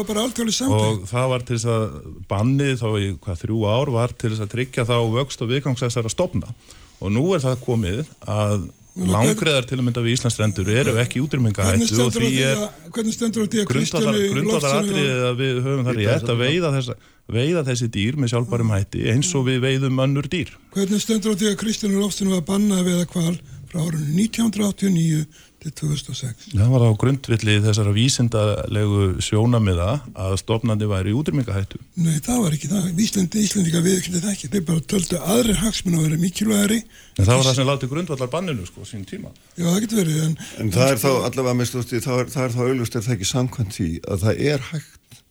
og 0.69 1.03
það 1.11 1.27
var 1.33 1.47
til 1.49 1.57
þess 1.57 1.73
að 1.73 1.97
bannið 2.31 2.77
þá 2.85 2.87
í 3.01 3.09
hvað 3.25 3.43
þrjú 3.43 3.65
ár 3.73 3.93
var 3.97 4.15
til 4.15 4.31
þess 4.31 4.45
að 4.45 4.53
tryggja 4.55 4.87
þá 4.93 4.95
vöxt 5.17 5.43
og 5.43 5.51
viðgangsæsar 5.51 6.07
að 6.07 6.15
stopna 6.15 6.55
og 7.03 7.15
nú 7.17 7.25
er 7.35 7.43
það 7.43 7.65
komið 7.65 8.15
að 8.31 8.69
Langreðar 8.93 9.65
til 9.65 9.79
að 9.79 9.87
mynda 9.87 10.03
við 10.05 10.19
Íslandsstrendur 10.19 10.69
eru 10.69 10.93
ekki 11.01 11.23
útrymingahættu 11.25 11.97
og 12.05 12.13
því 12.13 12.29
er 12.45 12.59
grundvallaratriðið 12.93 15.23
að 15.31 15.39
við 15.39 15.61
höfum 15.65 15.87
það 15.87 15.97
rétt 15.97 16.29
að 16.29 16.37
veiða, 16.43 16.69
þessa, 16.77 16.93
veiða 17.33 17.63
þessi 17.71 17.89
dýr 17.95 18.19
með 18.21 18.29
sjálfbærum 18.35 18.75
hætti 18.75 19.01
eins 19.15 19.31
og 19.39 19.43
við 19.49 19.59
veiðum 19.65 19.97
önnur 20.05 20.27
dýr. 20.29 20.51
Hvernig 20.77 21.01
stendur 21.01 21.33
á 21.33 21.41
því 21.41 21.47
að 21.55 21.61
Kristján 21.65 21.97
Lofsson 21.97 22.35
var 22.35 22.45
bannað 22.51 22.83
að 22.83 22.89
veiða 22.91 23.07
kval 23.15 23.37
frá 23.73 23.81
árunni 23.81 24.29
1989 24.29 25.25
til 25.63 25.73
2006. 25.79 26.47
Það 26.53 26.71
var 26.73 26.85
á 26.85 26.91
grundvilli 26.99 27.55
þessara 27.65 27.93
vísindalegu 27.97 29.05
sjónamiða 29.23 29.89
að 30.25 30.35
stofnandi 30.43 30.89
væri 30.91 31.13
í 31.13 31.17
útrymingahættu. 31.17 31.81
Nei, 32.03 32.17
það 32.25 32.41
var 32.45 32.57
ekki 32.57 32.71
það. 32.73 32.89
Íslandi, 33.07 33.45
Íslandika 33.47 33.83
viðkynni 33.85 34.23
það 34.23 34.33
ekki. 34.35 34.51
Þeir 34.55 34.65
bara 34.71 34.85
töldu 34.93 35.21
aðri 35.35 35.59
hagsmun 35.61 35.99
að 35.99 36.09
vera 36.09 36.23
mikilvægari. 36.23 36.81
En 37.19 37.29
það 37.29 37.39
var 37.39 37.47
það 37.49 37.59
sem 37.61 37.71
láti 37.71 37.91
grundvallar 37.93 38.33
banninu, 38.33 38.67
sko, 38.69 38.87
sín 38.89 39.05
tíma. 39.09 39.31
Já, 39.55 39.69
það 39.69 39.79
getur 39.85 40.03
verið. 40.03 40.19
En, 40.27 40.35
en 40.65 40.75
það 40.75 40.95
er 40.95 41.05
þá, 41.05 41.11
allavega 41.29 41.59
með 41.61 41.71
stósti, 41.71 42.03
það 42.03 42.25
er, 42.25 42.33
er 42.47 42.57
þá 42.57 42.65
auðvist 42.67 42.99
ef 42.99 43.07
það 43.07 43.17
ekki 43.19 43.31
samkvæmt 43.31 43.79
því 43.79 43.91
að 44.03 44.27
það 44.27 44.43
er 44.53 44.67
hægt 44.73 45.23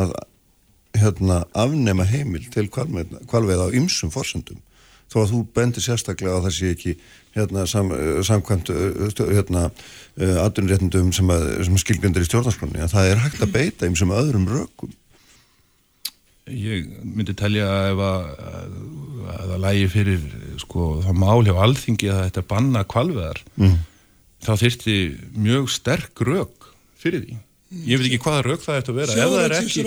að 0.00 0.16
hérna, 0.98 1.44
afnema 1.54 2.06
heimil 2.08 2.42
til 2.50 2.66
kvalveið 2.70 3.62
á 3.62 3.68
ymsum 3.78 4.10
forsendum 4.10 4.58
þó 5.10 5.22
að 5.24 5.32
þú 5.32 5.40
bendir 5.56 5.84
sérstaklega 5.84 6.38
að 6.38 6.46
það 6.46 6.56
sé 6.56 6.70
ekki 6.74 6.94
hérna 7.36 7.66
sam, 7.70 7.92
samkvæmt 8.26 8.72
hérna 9.30 9.68
aðunréttundum 10.18 11.12
sem, 11.14 11.28
að, 11.30 11.44
sem 11.68 11.76
skilgjendur 11.78 12.24
í 12.24 12.28
stjórnarskroni 12.28 12.82
að 12.82 12.94
það 12.96 13.10
er 13.12 13.22
hægt 13.24 13.44
að 13.44 13.52
beita 13.54 13.86
eins 13.86 14.02
sem 14.02 14.10
öðrum 14.14 14.48
rökum 14.50 14.96
Ég 16.50 16.88
myndi 17.04 17.34
telja 17.38 17.66
að 17.70 17.88
ef 17.92 18.00
að, 18.02 18.24
að 19.30 19.50
það 19.52 19.60
lægi 19.62 19.84
fyrir 19.92 20.22
sko, 20.58 20.86
þá 21.04 21.10
mál 21.14 21.44
hjá 21.46 21.52
alþingi 21.62 22.08
að 22.10 22.22
þetta 22.24 22.46
banna 22.50 22.82
kvalveðar 22.90 23.42
Mm. 23.60 23.76
þá 24.42 24.52
þyrfti 24.64 24.96
mjög 25.36 25.68
sterk 25.70 26.22
rök 26.26 26.70
fyrir 26.98 27.22
því. 27.26 27.36
Ég 27.70 28.00
veit 28.00 28.08
ekki 28.08 28.18
hvaða 28.24 28.40
rök 28.48 28.62
það 28.64 28.78
eftir 28.80 28.90
að 28.90 28.96
vera. 28.98 29.14
Ef 29.14 29.28
það 29.30 29.44
er 29.44 29.52
ekki, 29.54 29.82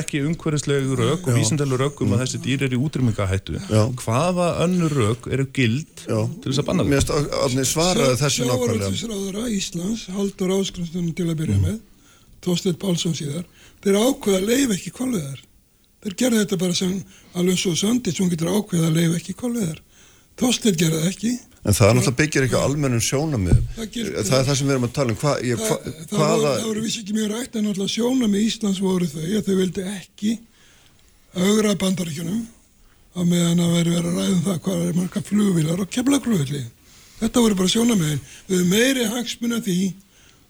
ekki 0.00 0.22
umhverfislegu 0.26 0.96
rök 0.98 1.28
og 1.30 1.36
vísindalegu 1.38 1.76
rök 1.78 2.00
um 2.02 2.14
að 2.16 2.24
þessi 2.24 2.40
dýr 2.42 2.64
er 2.66 2.74
í 2.74 2.80
útrýmingahættu, 2.82 3.60
Já. 3.70 3.82
hvaða 4.00 4.48
önnur 4.64 4.96
rök 4.98 5.28
eru 5.30 5.46
gild 5.54 6.02
Já. 6.08 6.18
til 6.42 6.50
þess 6.50 6.62
að 6.64 6.66
banna 6.72 6.86
það? 6.88 7.60
svaraði 7.70 8.18
þessu 8.18 8.48
nákvæmlega 8.48 8.90
Sjávarútvegsráðara 8.98 9.44
Íslands, 9.54 10.02
Haldur 10.10 10.54
Áskrumstunum 10.56 11.14
til 11.14 11.28
að 11.30 11.38
byrja 11.44 11.60
með, 11.62 11.78
Þorsteinn 12.42 12.80
Pálsson 12.82 13.14
síðar, 13.14 13.46
þeir 13.86 14.00
ákveða 14.02 14.40
að 14.40 14.50
leifa 14.50 14.74
ekki 14.80 14.94
kolveðar. 14.98 15.40
Þeir 16.02 16.18
gerði 16.18 16.42
þetta 16.42 16.62
bara 16.66 16.78
sem 16.82 16.96
alveg 17.38 17.62
svo 17.62 17.78
söndið 17.78 18.18
sem 18.18 18.34
getur 18.34 18.50
ákveða 18.58 18.90
að 18.90 18.98
leifa 18.98 19.22
ekki 19.22 19.38
kolveðar. 19.38 19.78
Þorsteinn 20.42 20.82
gerði 20.82 20.98
það 20.98 21.12
ekki. 21.14 21.36
En 21.64 21.72
það 21.72 21.88
er 21.88 21.94
náttúrulega 21.96 22.18
byggir 22.20 22.44
ekki 22.44 22.58
á 22.60 22.66
almennum 22.66 23.00
sjónamið 23.00 23.60
Það 23.78 24.18
er 24.20 24.26
það 24.28 24.56
sem 24.58 24.66
við 24.68 24.74
erum 24.74 24.84
að 24.84 24.96
tala 24.98 25.14
um 25.14 25.20
hva, 25.22 25.32
ég, 25.40 25.60
hva, 25.62 25.78
Það, 25.80 25.94
það, 25.94 26.18
hvaða 26.18 26.34
voru, 26.34 26.50
það 26.58 26.66
voru 26.68 26.82
vissi 26.84 27.00
ekki 27.00 27.16
mjög 27.16 27.30
rætt 27.32 27.56
en 27.56 27.70
alltaf 27.70 27.92
sjóna 27.94 28.28
með 28.28 28.44
Íslands 28.44 28.82
voru 28.84 29.08
þau 29.08 29.22
að 29.24 29.48
þau 29.48 29.56
vildi 29.62 29.86
ekki 29.94 30.32
augra 31.34 31.74
bandaríkjunum 31.80 32.42
á 33.14 33.20
meðan 33.24 33.62
að 33.64 33.74
veri 33.78 33.94
verið 33.94 34.10
að 34.10 34.18
ræða 34.18 34.34
um 34.34 34.42
það 34.44 34.60
hvað 34.66 34.84
er 34.84 34.98
marga 34.98 35.22
flugvilar 35.24 35.82
og 35.84 35.92
kemla 35.96 36.20
flugvilli. 36.24 36.62
Þetta 37.22 37.44
voru 37.44 37.58
bara 37.58 37.72
sjóna 37.72 37.96
með 37.96 38.14
Við 38.50 38.58
höfum 38.58 38.72
meiri 38.74 39.06
hagsmuna 39.14 39.60
því 39.64 39.78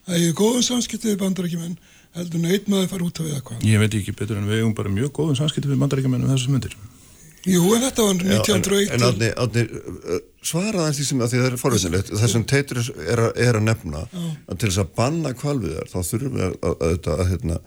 að 0.09 0.19
ég 0.21 0.33
er 0.33 0.39
góðum 0.39 0.65
samskiptið 0.67 1.13
við 1.13 1.21
bandaríkjumenn 1.23 1.77
heldur 2.15 2.41
en 2.41 2.51
einn 2.51 2.69
maður 2.71 2.91
fara 2.91 3.07
út 3.07 3.21
af 3.21 3.29
við 3.29 3.39
að 3.39 3.45
hvað. 3.49 3.65
Ég 3.69 3.83
veit 3.83 3.97
ekki 4.01 4.17
betur 4.19 4.41
en 4.41 4.49
við 4.49 4.61
eigum 4.61 4.75
bara 4.77 4.93
mjög 4.93 5.15
góðum 5.19 5.39
samskipti 5.39 5.71
við 5.71 5.81
mandaríkjumennum 5.83 6.31
þessum 6.35 6.57
myndir. 6.57 6.77
Jú, 7.45 7.63
en 7.77 7.83
þetta 7.85 8.07
var 8.07 8.15
Já, 8.25 8.35
en, 8.35 8.65
1901. 8.65 8.93
en 8.95 9.05
Árni 9.05 9.65
uh, 9.65 10.19
svaraði 10.45 10.87
hans 10.87 10.99
því 11.01 11.07
sem 11.09 11.25
að 11.25 11.33
því 11.33 11.41
það 11.41 11.49
er 11.49 11.57
forvinnilegt 11.61 12.13
þessum 12.23 12.47
teitur 12.49 12.81
er, 12.83 13.23
er 13.47 13.59
að 13.59 13.67
nefna 13.69 14.05
að 14.09 14.59
til 14.61 14.71
þess 14.71 14.83
að 14.83 14.93
banna 14.99 15.33
kvalviðar 15.37 15.91
þá 15.93 15.99
þurfum 16.09 16.37
við 16.39 16.47
að, 16.47 16.57
að, 16.71 16.85
að, 16.89 17.09
að 17.15 17.33
hérna, 17.33 17.59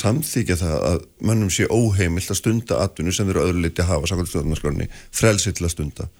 samþykja 0.00 0.58
það 0.62 0.88
að 0.90 0.98
mönnum 1.30 1.52
sé 1.54 1.68
óheimilt 1.70 2.30
að 2.30 2.40
stunda 2.40 2.80
atvinnu 2.84 3.14
sem 3.14 3.28
þeir 3.28 3.36
eru 3.36 3.46
öðru 3.48 3.64
liti 3.66 3.84
að 3.84 3.92
hafa 3.92 4.10
samkvæmstofnarskroni 4.12 4.90
frelsi 5.14 5.54
til 5.54 5.66
að 5.68 5.74
stunda 5.76 6.10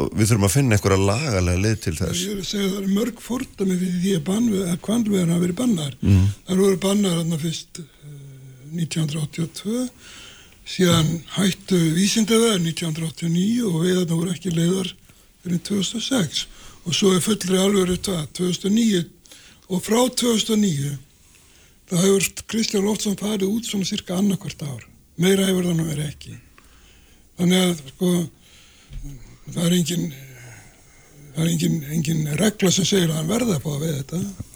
og 0.00 0.10
við 0.16 0.30
þurfum 0.30 0.46
að 0.46 0.54
finna 0.54 0.76
einhverja 0.76 1.02
lagalega 1.02 1.62
leið 1.64 1.78
til 1.84 1.94
þess 1.98 2.22
Ég 2.24 2.34
er 2.34 2.40
að 2.40 2.48
segja 2.48 2.66
að 2.66 2.72
það 2.72 2.80
eru 2.80 2.94
mörg 2.96 3.22
fordami 3.24 3.76
fyrir 3.80 4.00
því 4.04 4.14
að, 4.18 4.74
kvalveðar 4.86 5.32
hafa 5.32 5.44
verið 5.44 5.58
bannar. 5.60 5.96
Mm. 6.00 6.26
Það 6.46 6.62
voru 6.62 6.80
bannar 6.84 7.16
þarna 7.18 7.40
fyrst 7.44 7.80
uh, 7.82 7.86
1982, 8.70 9.86
síðan 10.70 11.08
hættu 11.34 11.78
vísindaveðar 11.96 12.60
1989 12.62 13.66
og 13.66 13.78
veðarna 13.82 14.18
voru 14.18 14.34
ekki 14.34 14.52
leiðar 14.54 14.92
fyrir 15.42 15.62
2006 15.66 16.44
og 16.86 16.96
svo 16.96 17.14
er 17.16 17.24
fullri 17.24 17.58
alveg 17.58 17.96
það 18.06 18.28
2009 18.38 19.00
og 19.70 19.82
frá 19.84 20.00
2009 20.22 20.92
þá 21.90 21.96
hefur 22.04 22.28
Kristján 22.50 22.86
Lóftsson 22.86 23.18
farið 23.18 23.50
út 23.50 23.66
svona 23.66 23.88
cirka 23.88 24.14
annarkvart 24.18 24.62
ár. 24.62 24.84
Meira 25.18 25.48
hefur 25.48 25.66
það 25.66 25.78
nú 25.80 25.86
verið 25.88 26.06
ekki. 26.06 26.36
Þannig 27.40 27.64
að 27.64 27.82
sko 27.90 28.10
það 29.50 29.64
er 29.64 29.76
engin 29.80 30.06
það 31.34 31.42
er 31.44 31.50
engin, 31.50 31.76
engin 31.96 32.22
regla 32.38 32.70
sem 32.74 32.86
segir 32.86 33.10
að 33.10 33.18
hann 33.18 33.30
verða 33.30 33.56
að 33.56 33.64
fá 33.64 33.70
að 33.74 33.82
veið 33.84 33.98
þetta 34.00 34.49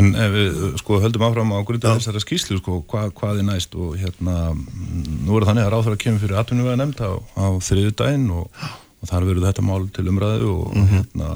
En 0.00 0.14
ef 0.16 0.30
við 0.32 0.60
sko 0.80 0.98
höldum 1.02 1.24
áfram 1.26 1.50
á 1.52 1.60
grundu 1.68 1.90
þessara 1.90 2.22
skýslu 2.22 2.56
sko, 2.62 2.78
hvað, 2.88 3.10
hvað 3.18 3.42
er 3.42 3.48
næst 3.50 3.74
og 3.76 3.98
hérna, 4.00 4.36
mm, 4.54 5.18
nú 5.26 5.36
er 5.36 5.46
þannig 5.48 5.66
að 5.66 5.74
ráður 5.74 5.96
að 5.96 6.00
kemur 6.06 6.22
fyrir 6.22 6.38
atvinnuvega 6.40 6.78
nefnd 6.80 7.02
á, 7.04 7.12
á 7.36 7.46
þriðu 7.60 7.92
daginn 8.00 8.30
og, 8.32 8.62
og 9.02 9.10
þar 9.10 9.28
verður 9.28 9.48
þetta 9.50 9.66
mál 9.68 9.84
til 9.92 10.06
umræðu 10.08 10.54
og, 10.54 10.78
hérna, 10.94 11.30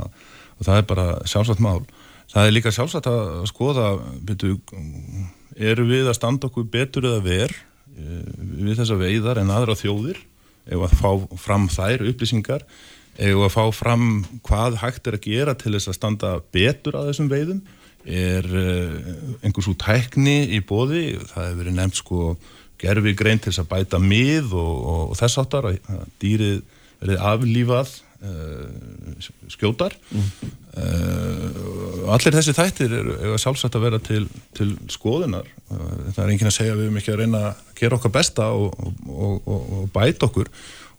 og 0.57 0.69
það 0.71 0.81
er 0.81 0.89
bara 0.89 1.07
sjálfsagt 1.29 1.65
mál. 1.65 1.85
Það 2.33 2.49
er 2.49 2.57
líka 2.57 2.73
sjálfsagt 2.73 3.11
að 3.11 3.45
skoða, 3.53 3.91
byrju, 4.25 4.57
eru 5.57 5.87
við 5.89 6.09
að 6.09 6.19
standa 6.19 6.49
okkur 6.49 6.69
betur 6.73 7.11
eða 7.11 7.23
ver 7.25 7.53
eh, 7.53 8.25
við 8.41 8.81
þessa 8.81 8.99
veiðar 9.01 9.41
en 9.41 9.53
aðra 9.53 9.77
þjóðir 9.79 10.21
ef 10.67 10.83
að 10.83 10.97
fá 10.99 11.11
fram 11.39 11.69
þær 11.71 12.09
upplýsingar 12.11 12.65
ef 13.17 13.41
að 13.47 13.53
fá 13.55 13.65
fram 13.73 14.09
hvað 14.45 14.81
hægt 14.83 15.09
er 15.09 15.17
að 15.17 15.29
gera 15.29 15.55
til 15.57 15.73
þess 15.77 15.93
að 15.93 15.99
standa 16.01 16.33
betur 16.53 16.99
að 16.99 17.13
þessum 17.13 17.31
veiðum 17.33 17.61
er 18.07 18.47
uh, 18.47 18.97
einhvers 19.43 19.69
úr 19.71 19.79
tækni 19.83 20.39
í 20.55 20.63
bóði, 20.65 21.19
það 21.33 21.49
hefur 21.49 21.61
verið 21.63 21.77
nefnt 21.77 22.01
sko 22.01 22.37
gerfi 22.81 23.15
grein 23.17 23.41
til 23.41 23.53
þess 23.53 23.65
að 23.65 23.71
bæta 23.73 24.01
mið 24.03 24.53
og, 24.55 24.75
og, 24.77 25.05
og 25.11 25.21
þess 25.21 25.41
áttar 25.43 25.71
að 25.71 25.79
dýrið 26.23 26.59
verið 27.01 27.25
aflífað 27.31 27.93
uh, 28.25 29.29
skjótar. 29.53 29.97
Uh, 30.77 32.09
allir 32.13 32.37
þessi 32.37 32.55
þættir 32.57 32.97
eru 32.99 33.17
er 33.17 33.41
sjálfsagt 33.41 33.77
að 33.79 33.87
vera 33.89 34.01
til, 34.05 34.25
til 34.57 34.73
skoðunar. 34.93 35.49
Uh, 35.71 36.11
það 36.13 36.23
er 36.25 36.35
enginn 36.35 36.51
að 36.53 36.57
segja 36.59 36.77
við 36.77 36.89
erum 36.89 36.99
ekki 37.01 37.15
að 37.15 37.23
reyna 37.23 37.45
að 37.51 37.63
gera 37.81 37.99
okkar 37.99 38.17
besta 38.17 38.51
og, 38.57 38.77
og 39.07 39.89
bæta 39.95 40.29
okkur. 40.29 40.53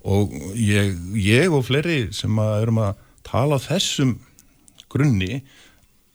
Og 0.07 0.33
ég, 0.55 0.95
ég 1.19 1.53
og 1.53 1.65
fleiri 1.67 2.07
sem 2.15 2.41
að 2.41 2.61
erum 2.63 2.81
að 2.85 3.05
tala 3.27 3.57
á 3.59 3.65
þessum 3.65 4.15
grunni 4.91 5.41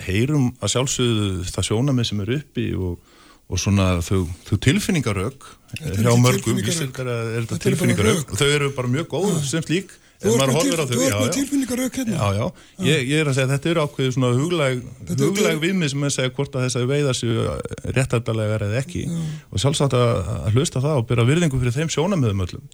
heyrum 0.08 0.46
að 0.60 0.72
sjálfsögðu 0.76 1.48
það 1.52 1.68
sjónamið 1.70 2.08
sem 2.10 2.20
er 2.24 2.34
uppi 2.38 2.66
og, 2.76 2.98
og 3.52 3.58
svona 3.62 3.88
þau, 4.04 4.22
þau 4.48 4.56
tilfinningarök 4.68 5.50
Þetta 5.72 5.90
er 5.96 6.04
hjá 6.04 6.14
mörgum 6.20 6.58
vísindar 6.60 7.08
er 7.08 7.42
þetta 7.42 7.42
Þetta 7.42 7.42
eru 7.42 7.48
bara 7.48 7.64
tilfinningarök 7.66 8.22
rök. 8.22 8.32
og 8.32 8.40
þau 8.42 8.48
eru 8.58 8.70
bara 8.76 8.88
mjög 8.96 9.10
góð 9.16 9.36
sem 9.48 9.62
slík 9.66 9.98
Þú 10.22 10.36
ert 10.36 10.42
með 10.46 10.52
horfir 10.54 10.78
á 10.78 10.84
til- 10.86 10.86
þau 10.86 10.92
þú 10.94 11.02
ert 11.02 11.10
já, 11.10 11.16
já. 11.18 11.86
hérna. 11.98 12.14
Já, 12.14 12.26
já, 12.38 12.44
ég, 12.86 13.00
ég 13.10 13.16
er 13.18 13.26
að 13.26 13.34
segja 13.34 13.46
að 13.48 13.54
þetta 13.56 13.70
eru 13.72 13.80
ákveðið 13.82 14.12
svona 14.14 14.28
huglæg, 14.38 14.82
Þetta- 15.08 15.24
huglæg 15.26 15.48
þetta- 15.48 15.62
viðmið 15.64 15.88
sem 15.90 16.04
að 16.06 16.12
segja 16.14 16.30
hvort 16.36 16.52
að 16.54 16.62
þess 16.66 16.78
að 16.78 16.84
veiða 16.92 17.14
séu 17.18 17.46
réttættarlegar 17.96 18.64
eða 18.68 18.78
ekki. 18.84 19.02
Og 19.50 19.58
sjálfsagt 19.64 19.96
að, 19.98 20.12
að 20.46 20.54
hlusta 20.54 20.82
það 20.84 21.00
og 21.00 21.08
byrja 21.10 21.26
virðingu 21.32 21.58
fyrir 21.64 21.74
þeim 21.74 21.90
sjónamiðum 21.96 22.44
öllum. 22.46 22.64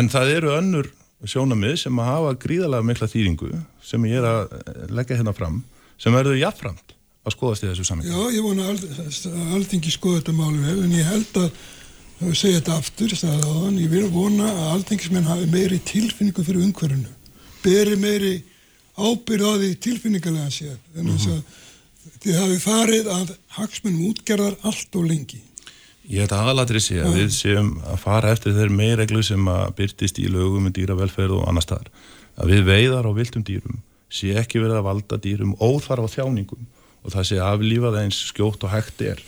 En 0.00 0.08
það 0.08 0.32
eru 0.38 0.54
önnur 0.56 0.88
sjónamið 1.28 1.76
sem 1.84 2.00
að 2.00 2.08
hafa 2.08 2.32
gríðarlega 2.46 2.88
mikla 2.88 3.10
þýringu 3.12 3.52
sem 3.84 4.08
ég 4.08 4.22
er 4.22 4.28
að 4.30 4.88
leggja 4.94 5.18
hérna 5.20 5.34
fram 5.36 5.60
sem 5.98 6.14
verður 6.14 6.38
jafnframt 6.40 6.94
að 7.28 7.34
skoðast 7.34 7.64
í 7.66 7.70
þessu 7.70 7.86
samingi 7.88 8.12
Já, 8.12 8.20
ég 8.36 8.44
vona 8.46 8.68
að 8.68 8.72
Ald- 8.72 9.26
að 9.32 9.54
Alþingi 9.58 9.92
skoða 9.94 10.20
þetta 10.22 10.36
máli 10.38 10.62
vel 10.64 10.78
en 10.86 10.96
ég 10.96 11.08
held 11.12 11.40
að 11.42 11.48
ég 12.18 12.34
segi 12.38 12.58
þetta 12.58 12.76
aftur, 12.80 13.14
áðan, 13.14 13.78
ég 13.78 13.90
vil 13.92 14.06
vona 14.10 14.48
að 14.50 14.70
alþingismenn 14.74 15.28
hafi 15.28 15.46
meiri 15.52 15.78
tilfinningu 15.86 16.42
fyrir 16.46 16.64
umhverfinu, 16.66 17.12
beri 17.62 17.98
meiri 18.00 18.32
ábyrð 18.98 19.46
á 19.46 19.52
því 19.60 19.68
tilfinningarlega 19.84 20.50
séð, 20.50 20.78
en 20.98 21.12
þess 21.12 21.28
að 21.30 22.16
þið 22.24 22.40
hafi 22.40 22.56
farið 22.64 23.10
að 23.14 23.34
hagsmunum 23.58 24.08
útgerðar 24.10 24.56
allt 24.66 24.98
og 24.98 25.06
lengi. 25.06 25.38
Ég 26.08 26.24
að 26.26 26.40
aðalatri 26.40 26.80
sé 26.82 26.98
að 27.04 27.18
við 27.20 27.32
séum 27.36 27.74
að 27.84 27.98
fara 28.02 28.32
eftir 28.34 28.56
þeir 28.56 28.72
meirreglu 28.74 29.22
sem 29.22 29.50
að 29.52 29.74
byrtist 29.78 30.18
í 30.18 30.26
lögum 30.32 30.66
um 30.66 30.74
dýravelferð 30.74 31.36
og 31.36 31.44
annar 31.50 31.66
staðar. 31.66 31.90
Að 32.40 32.54
við 32.54 32.64
veiðar 32.70 33.06
á 33.06 33.12
viltum 33.14 33.44
dýrum 33.44 33.78
sé 34.12 34.34
ekki 34.40 34.62
verið 34.62 34.80
að 34.80 34.88
valda 34.88 35.20
dýrum 35.20 35.54
óþarf 35.60 36.08
á 36.08 36.14
þjáningum 36.16 36.66
og 37.04 37.14
það 37.14 37.28
sé 37.30 37.40
aflífað 37.44 37.98
eins 38.02 38.20
skjótt 38.30 38.64
og 38.66 38.72
hægt 38.72 39.02
er. 39.04 39.20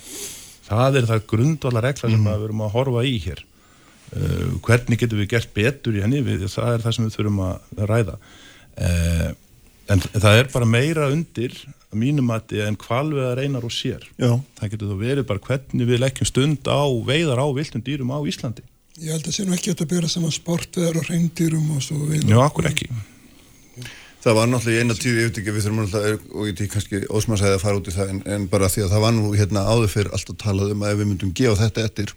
Það 0.66 1.01
er 1.01 1.09
það 1.11 1.27
grundvala 1.32 1.82
regla 1.85 2.11
sem 2.11 2.27
að 2.31 2.39
við 2.39 2.48
erum 2.48 2.65
að 2.66 2.74
horfa 2.77 3.05
í 3.07 3.16
hér. 3.24 3.44
Uh, 4.11 4.57
hvernig 4.66 4.98
getum 4.98 5.20
við 5.20 5.31
gert 5.36 5.52
betur 5.55 5.94
í 5.94 6.02
henni, 6.02 6.23
við, 6.27 6.48
það 6.51 6.73
er 6.74 6.85
það 6.85 6.97
sem 6.97 7.07
við 7.07 7.16
þurfum 7.16 7.44
að 7.47 7.85
ræða. 7.90 8.16
Uh, 8.81 9.28
en 9.90 10.02
það 10.09 10.40
er 10.40 10.51
bara 10.51 10.69
meira 10.69 11.07
undir 11.12 11.55
mínum 11.97 12.31
að 12.35 12.57
en 12.66 12.78
hvalveðar 12.78 13.43
einar 13.43 13.66
og 13.66 13.74
sér. 13.74 14.05
Já. 14.19 14.35
Það 14.59 14.74
getur 14.74 14.90
þá 14.90 14.98
verið 15.05 15.28
bara 15.31 15.44
hvernig 15.47 15.89
við 15.89 16.02
leggjum 16.05 16.31
stund 16.31 16.70
á 16.70 16.82
veiðar 17.07 17.43
á 17.43 17.47
viltum 17.55 17.85
dýrum 17.86 18.12
á 18.15 18.19
Íslandi. 18.23 18.66
Ég 19.01 19.15
held 19.15 19.27
að 19.27 19.35
sé 19.35 19.47
nú 19.47 19.55
ekki 19.57 19.73
að 19.74 19.89
bera 19.90 20.11
saman 20.11 20.35
sportveðar 20.35 21.01
og 21.01 21.09
reyndýrum 21.09 21.70
og 21.77 21.82
svo 21.82 22.02
við. 22.11 22.27
Já, 22.28 22.39
akkur 22.44 22.69
ekki. 22.70 22.90
Það 24.20 24.34
var 24.36 24.48
náttúrulega 24.52 24.76
í 24.76 24.84
eina 24.84 24.94
tíu, 25.01 25.14
ég 25.16 25.28
veit 25.30 25.38
ekki, 25.40 25.52
við 25.56 25.64
þurfum 25.64 25.78
náttúrulega, 25.84 26.18
og 26.36 26.48
ég 26.48 26.52
ekki 26.56 26.66
kannski 26.74 26.98
ósmarsæði 27.09 27.56
að 27.56 27.62
fara 27.64 27.78
út 27.80 27.88
í 27.88 27.94
það, 27.94 28.10
en, 28.12 28.22
en 28.34 28.48
bara 28.52 28.68
því 28.68 28.82
að 28.84 28.90
það 28.94 29.05
var 29.06 29.14
nú 29.16 29.30
hérna 29.32 29.62
áður 29.72 29.92
fyrir 29.94 30.10
alltaf 30.16 30.36
talað 30.42 30.74
um 30.74 30.82
að 30.84 30.92
ef 30.92 30.98
við 31.01 31.09
myndum 31.14 31.30
gefa 31.40 31.56
þetta 31.62 31.84
eftir, 31.88 32.12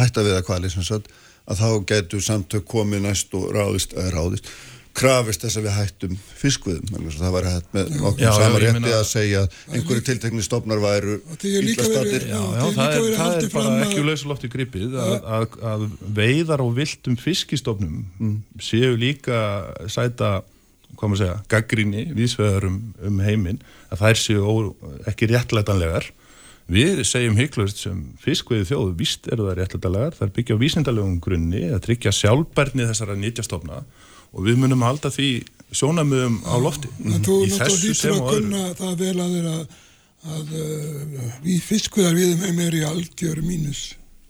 hætta 0.00 0.24
við 0.24 0.38
að 0.38 0.46
kvali 0.48 0.70
sem 0.72 0.86
sagt, 0.88 1.10
að 1.44 1.60
þá 1.60 1.68
getur 1.92 2.24
samtök 2.24 2.64
komið 2.72 3.04
næst 3.04 3.36
og 3.36 3.50
ráðist, 3.52 3.92
eða 3.92 4.14
ráðist, 4.16 4.48
krafist 4.94 5.42
þess 5.42 5.58
að 5.58 5.64
við 5.66 5.72
hættum 5.74 6.12
fiskviðum 6.38 7.06
það 7.18 7.32
var 7.34 7.46
hætt 7.50 7.72
með 7.74 7.88
okkur 7.98 8.22
já, 8.22 8.28
sama 8.38 8.60
ég 8.62 8.76
rétti 8.76 8.92
að 8.94 9.06
segja 9.10 9.40
að 9.42 9.56
einhverju 9.74 10.04
tiltekni 10.06 10.44
stofnar 10.46 10.78
væru 10.84 11.16
er 11.34 11.66
illa 11.66 11.86
staddir. 11.88 12.26
Já, 12.30 12.38
Já, 12.38 12.62
það 12.76 12.94
er 13.00 13.08
það 13.18 13.34
er 13.40 13.48
bara 13.48 13.50
fram 13.56 13.72
að- 13.74 13.82
ekki 13.88 14.04
lausulofti 14.06 14.50
gripið 14.52 14.94
að, 15.02 15.14
að, 15.40 15.56
að 15.72 15.84
veiðar 16.20 16.62
og 16.62 16.70
viltum 16.78 17.18
fiskistofnum 17.18 18.04
Mm. 18.22 18.36
séu 18.62 18.94
líka 18.94 19.40
sæta, 19.90 20.30
hvað 21.04 21.12
maður 21.12 21.22
segja, 21.22 21.38
gaggrinni 21.52 22.04
vísvegar 22.16 22.66
um, 22.70 22.78
um 23.04 23.22
heiminn 23.24 23.60
að 23.92 24.04
þær 24.04 24.20
séu 24.22 24.44
ó, 24.44 24.54
ekki 25.10 25.28
réttlætanlegar. 25.30 26.08
Við 26.74 27.02
segjum 27.04 27.36
hygglust 27.36 27.82
sem 27.84 27.98
fiskveiði 28.24 28.70
þjóðu, 28.70 28.92
víst 28.96 29.28
eru 29.28 29.50
það 29.50 29.58
réttlætanlegar, 29.60 30.14
er 30.24 30.32
byggja 30.32 30.56
á 30.56 30.62
vísindalegum 30.62 31.18
grunni 31.20 31.66
að 31.68 31.82
tryggja 31.84 32.14
sjálfbærni 32.16 32.86
þessara 32.88 33.18
nýtjastofna 33.20 33.82
og 34.34 34.46
við 34.46 34.62
munum 34.62 34.82
halda 34.86 35.12
því 35.12 35.28
sjónamöðum 35.74 36.40
á 36.48 36.54
lofti. 36.62 36.88
En 37.04 37.20
þú 37.24 37.42
Í 37.44 37.50
þessu 37.52 37.92
sem 37.98 38.16
að 38.16 38.22
og 38.22 38.38
öðru. 38.38 38.62
það 38.80 38.96
vel 39.02 39.16
að 39.20 39.36
þeirra 39.36 39.58
að 40.24 40.54
uh, 40.56 41.28
við 41.44 41.60
fiskveðar 41.68 42.16
við 42.16 42.34
þeim 42.40 42.64
er 42.64 42.78
í 42.78 42.82
algjör 42.88 43.44
mínus. 43.44 43.82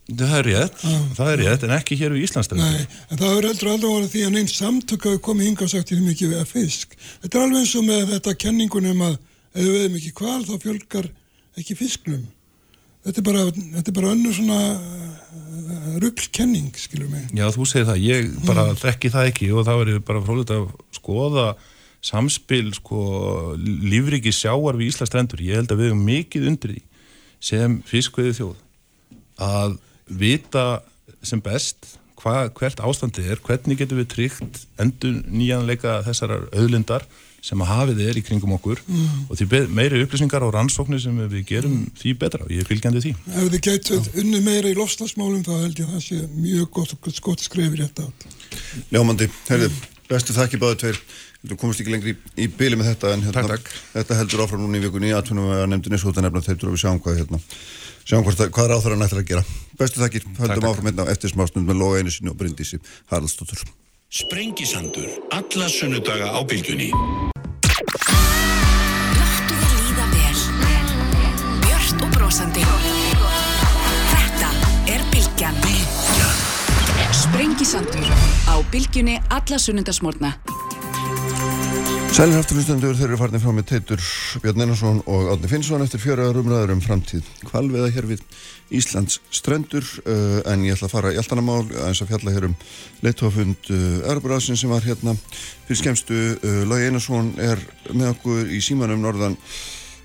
Það 0.04 0.34
er 0.36 0.44
rétt, 0.50 0.82
það 1.16 1.28
er 1.30 1.40
rétt, 1.40 1.62
en 1.64 1.70
ekki 1.78 1.96
hér 1.96 2.12
við 2.12 2.26
Íslandsstrendur. 2.26 2.72
Nei, 2.74 2.84
en 3.08 3.20
það 3.20 3.30
er 3.38 3.46
heldur 3.48 3.68
aldrei 3.72 3.88
voru 3.88 4.08
því 4.12 4.24
að 4.26 4.32
neinn 4.34 4.50
samtök 4.52 5.06
hafi 5.08 5.20
komið 5.24 5.46
hinga 5.48 5.64
og 5.64 5.70
sagt 5.72 5.92
ég 5.94 6.02
mikið 6.04 6.32
við 6.34 6.40
að 6.42 6.50
fisk. 6.50 6.96
Þetta 7.22 7.38
er 7.38 7.44
alveg 7.46 7.62
eins 7.62 7.72
og 7.78 7.86
með 7.88 8.02
þetta 8.10 8.34
kenningunum 8.42 9.00
að 9.06 9.14
ef 9.16 9.62
við 9.62 9.70
veðum 9.78 9.96
ekki 9.96 10.12
hval 10.18 10.42
þá 10.44 10.54
fjölgar 10.60 11.08
ekki 11.56 11.76
fisknum. 11.78 12.26
Þetta 13.04 13.22
er 13.22 13.26
bara, 13.30 13.44
þetta 13.54 13.88
er 13.88 13.96
bara 13.96 14.10
önnur 14.12 14.34
svona 14.36 14.58
uh, 14.74 15.96
ruglkenning, 16.04 16.68
skilur 16.76 17.08
mig. 17.08 17.24
Já, 17.32 17.46
þú 17.56 17.68
segir 17.70 17.88
það, 17.88 18.04
ég 18.04 18.28
bara 18.44 18.66
þekki 18.80 19.12
það 19.14 19.30
ekki 19.30 19.48
og 19.54 19.64
það 19.64 19.80
verður 19.84 20.04
bara 20.10 20.22
fróðilegt 20.28 20.52
að 20.58 20.68
skoða 20.98 21.46
samspil 22.04 22.68
sko, 22.76 23.00
lífriki 23.56 24.34
sjáar 24.36 24.76
við 24.76 24.92
Íslands 24.92 25.08
strendur. 25.14 25.40
Ég 25.40 25.62
held 25.62 25.72
að 25.72 25.80
við 25.80 25.88
erum 25.94 26.04
mikið 26.12 26.48
undir 26.52 26.76
því 26.76 26.84
sem 27.40 27.80
að 29.40 29.80
vita 30.08 30.82
sem 31.24 31.40
best 31.44 31.94
hva, 32.20 32.48
hvert 32.56 32.80
ástandi 32.80 33.24
er, 33.28 33.40
hvernig 33.44 33.78
getum 33.80 33.98
við 34.00 34.10
tryggt 34.14 34.64
endur 34.80 35.18
nýjanleika 35.28 35.98
þessar 36.06 36.36
auðlindar 36.54 37.04
sem 37.44 37.60
að 37.60 37.68
hafið 37.74 37.98
er 38.06 38.16
í 38.16 38.22
kringum 38.24 38.54
okkur 38.56 38.78
Mm. 38.88 39.26
og 39.28 39.36
því 39.36 39.58
meiri 39.76 39.98
upplýsingar 40.04 40.44
og 40.46 40.54
rannsóknir 40.54 41.00
sem 41.02 41.18
við 41.28 41.42
gerum 41.50 41.74
því 42.00 42.14
betra 42.22 42.44
og 42.46 42.52
ég 42.54 42.62
er 42.62 42.68
fylgjandi 42.70 43.02
því. 43.04 43.12
Ef 43.28 43.50
þið 43.52 43.60
getur 43.66 44.08
unni 44.22 44.40
meira 44.40 44.70
í 44.72 44.78
lofslagsmálum 44.78 45.44
þá 45.44 45.52
held 45.60 45.82
ég 45.82 45.90
að 45.90 45.98
það 45.98 46.06
sé 46.06 46.22
mjög 46.38 46.70
gott, 46.78 47.20
gott 47.20 47.44
skrefir 47.44 47.84
þetta 47.84 48.06
átt. 48.08 48.26
Ljómandi, 48.94 49.28
herðu, 49.50 49.68
bestu 50.08 50.32
þakki 50.36 50.62
báðu 50.62 50.80
tveir 50.86 51.00
Þú 51.44 51.56
komist 51.60 51.82
ekki 51.82 51.92
lengri 51.92 52.14
í, 52.14 52.16
í 52.40 52.46
byli 52.48 52.78
með 52.80 52.86
þetta 52.94 53.10
en 53.12 53.22
hérna, 53.26 53.42
Takk, 53.44 53.66
takk. 53.68 53.80
þetta 53.92 54.16
heldur 54.16 54.42
áfram 54.46 54.62
núna 54.64 54.78
í 54.78 54.84
vikunni 54.86 55.10
í 55.10 55.12
atvinnum 55.12 55.50
að 55.52 55.66
nefndinni 55.74 55.98
svo 56.00 56.08
þetta 56.14 56.22
nefna 56.24 56.40
þeir 56.46 56.70
við 56.70 56.78
sjáum 56.80 57.00
hvað 57.04 57.18
hérna 57.20 57.40
sjáum 58.04 58.24
hvort, 58.26 58.38
hvað 58.38 58.68
er 58.68 58.74
áþara 58.76 58.98
nættir 59.00 59.22
að 59.22 59.30
gera. 59.32 59.44
Bestu 59.80 60.02
þakkir, 60.02 60.26
höldum 60.38 60.68
áfram 60.70 60.90
hérna 60.90 61.08
eftir 61.12 61.32
smástund 61.32 61.66
með 61.68 61.80
loga 61.80 62.02
einu 62.02 62.12
sinni 62.14 62.30
og 62.32 62.38
brindísi 62.40 62.78
Haraldsdóttur. 63.10 63.64
Sprengisandur, 64.14 65.08
alla 65.34 65.68
sunnudaga 65.72 66.30
á 66.30 66.40
bylgjunni. 66.46 66.90
Láttu 69.18 69.54
þér 69.58 69.74
líða 69.80 70.06
vel. 70.12 70.38
Björt 71.64 71.98
og 72.06 72.10
brosandi. 72.14 72.62
Þetta 74.14 74.50
er 74.94 75.02
Bilgjan 75.10 75.58
Sprengisandur 77.14 78.06
á 78.46 78.54
Bilgjunni 78.70 79.16
alla 79.32 79.58
sunnundasmórna 79.58 80.34
Sælir 82.14 82.38
afturlustendur, 82.38 82.92
þeir 82.94 83.08
eru 83.08 83.16
farnir 83.18 83.40
frá 83.42 83.50
með 83.50 83.64
Teitur 83.72 84.02
Björn 84.38 84.62
Einarsson 84.62 85.00
og 85.10 85.32
Átni 85.32 85.48
Finnsson 85.50 85.82
eftir 85.82 85.98
fjöraðar 85.98 86.36
umræður 86.44 86.72
um 86.76 86.82
framtíð 86.84 87.26
kvalveða 87.48 87.88
hér 87.90 88.06
við 88.06 88.22
Íslands 88.78 89.16
strendur 89.34 89.82
uh, 90.04 90.38
en 90.52 90.62
ég 90.62 90.76
ætla 90.76 90.86
að 90.86 90.92
fara 90.92 91.10
í 91.10 91.18
alltanamál 91.18 91.64
eins 91.88 92.04
að 92.04 92.12
fjalla 92.12 92.36
hér 92.36 92.46
um 92.52 92.54
leittófund 93.02 93.66
uh, 93.66 94.06
Európarásin 94.12 94.60
sem 94.60 94.70
var 94.70 94.86
hérna. 94.86 95.16
Fyrir 95.66 95.80
skemstu 95.82 96.20
uh, 96.36 96.62
Lói 96.70 96.84
Einarsson 96.84 97.34
er 97.42 97.66
með 97.90 98.12
okkur 98.12 98.46
í 98.46 98.62
símanum 98.62 99.02
norðan 99.02 99.34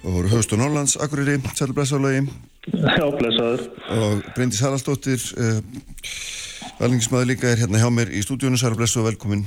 og 0.02 0.34
höfust 0.34 0.58
og 0.58 0.64
Norrlands 0.64 0.98
Akureyri, 0.98 1.38
Sælir 1.54 1.78
Blessaðlögi 1.78 2.26
Já, 2.74 3.06
blessaður. 3.22 3.68
og 4.02 4.28
Bryndís 4.34 4.66
Haraldsdóttir 4.66 5.30
uh, 5.38 5.62
Valningismæður 6.82 7.36
líka 7.36 7.54
er 7.54 7.68
hérna 7.68 7.86
hjá 7.86 7.92
mér 7.94 8.18
í 8.18 8.26
stúdíunum 8.26 8.58
Sælir 8.58 8.82
Blessaðu 8.82 9.06
og 9.06 9.12
velkomin 9.14 9.46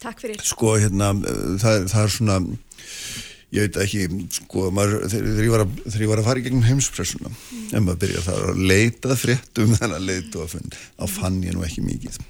Takk 0.00 0.22
fyrir. 0.24 0.40
sko 0.44 0.76
hérna 0.80 1.12
það, 1.60 1.86
það 1.92 2.02
er 2.02 2.14
svona 2.14 2.38
ég 3.50 3.66
veit 3.66 3.78
ekki 3.82 4.04
sko 4.38 4.68
maður, 4.74 5.06
þegar, 5.10 5.40
ég 5.44 5.54
að, 5.56 5.72
þegar 5.84 6.04
ég 6.04 6.12
var 6.12 6.22
að 6.22 6.28
fara 6.28 6.40
í 6.40 6.44
gegnum 6.46 6.66
heimspressuna 6.68 7.32
en 7.74 7.86
maður 7.86 8.02
byrja 8.04 8.26
það 8.26 8.44
að 8.46 8.60
leita 8.70 9.16
fréttum 9.18 9.72
þennan 9.80 10.06
leitu 10.06 10.44
að 10.44 10.52
fund. 10.54 10.76
Þá 10.96 11.16
fann 11.16 11.40
ég 11.44 11.56
nú 11.56 11.64
ekki 11.66 11.84
mikið. 11.86 12.20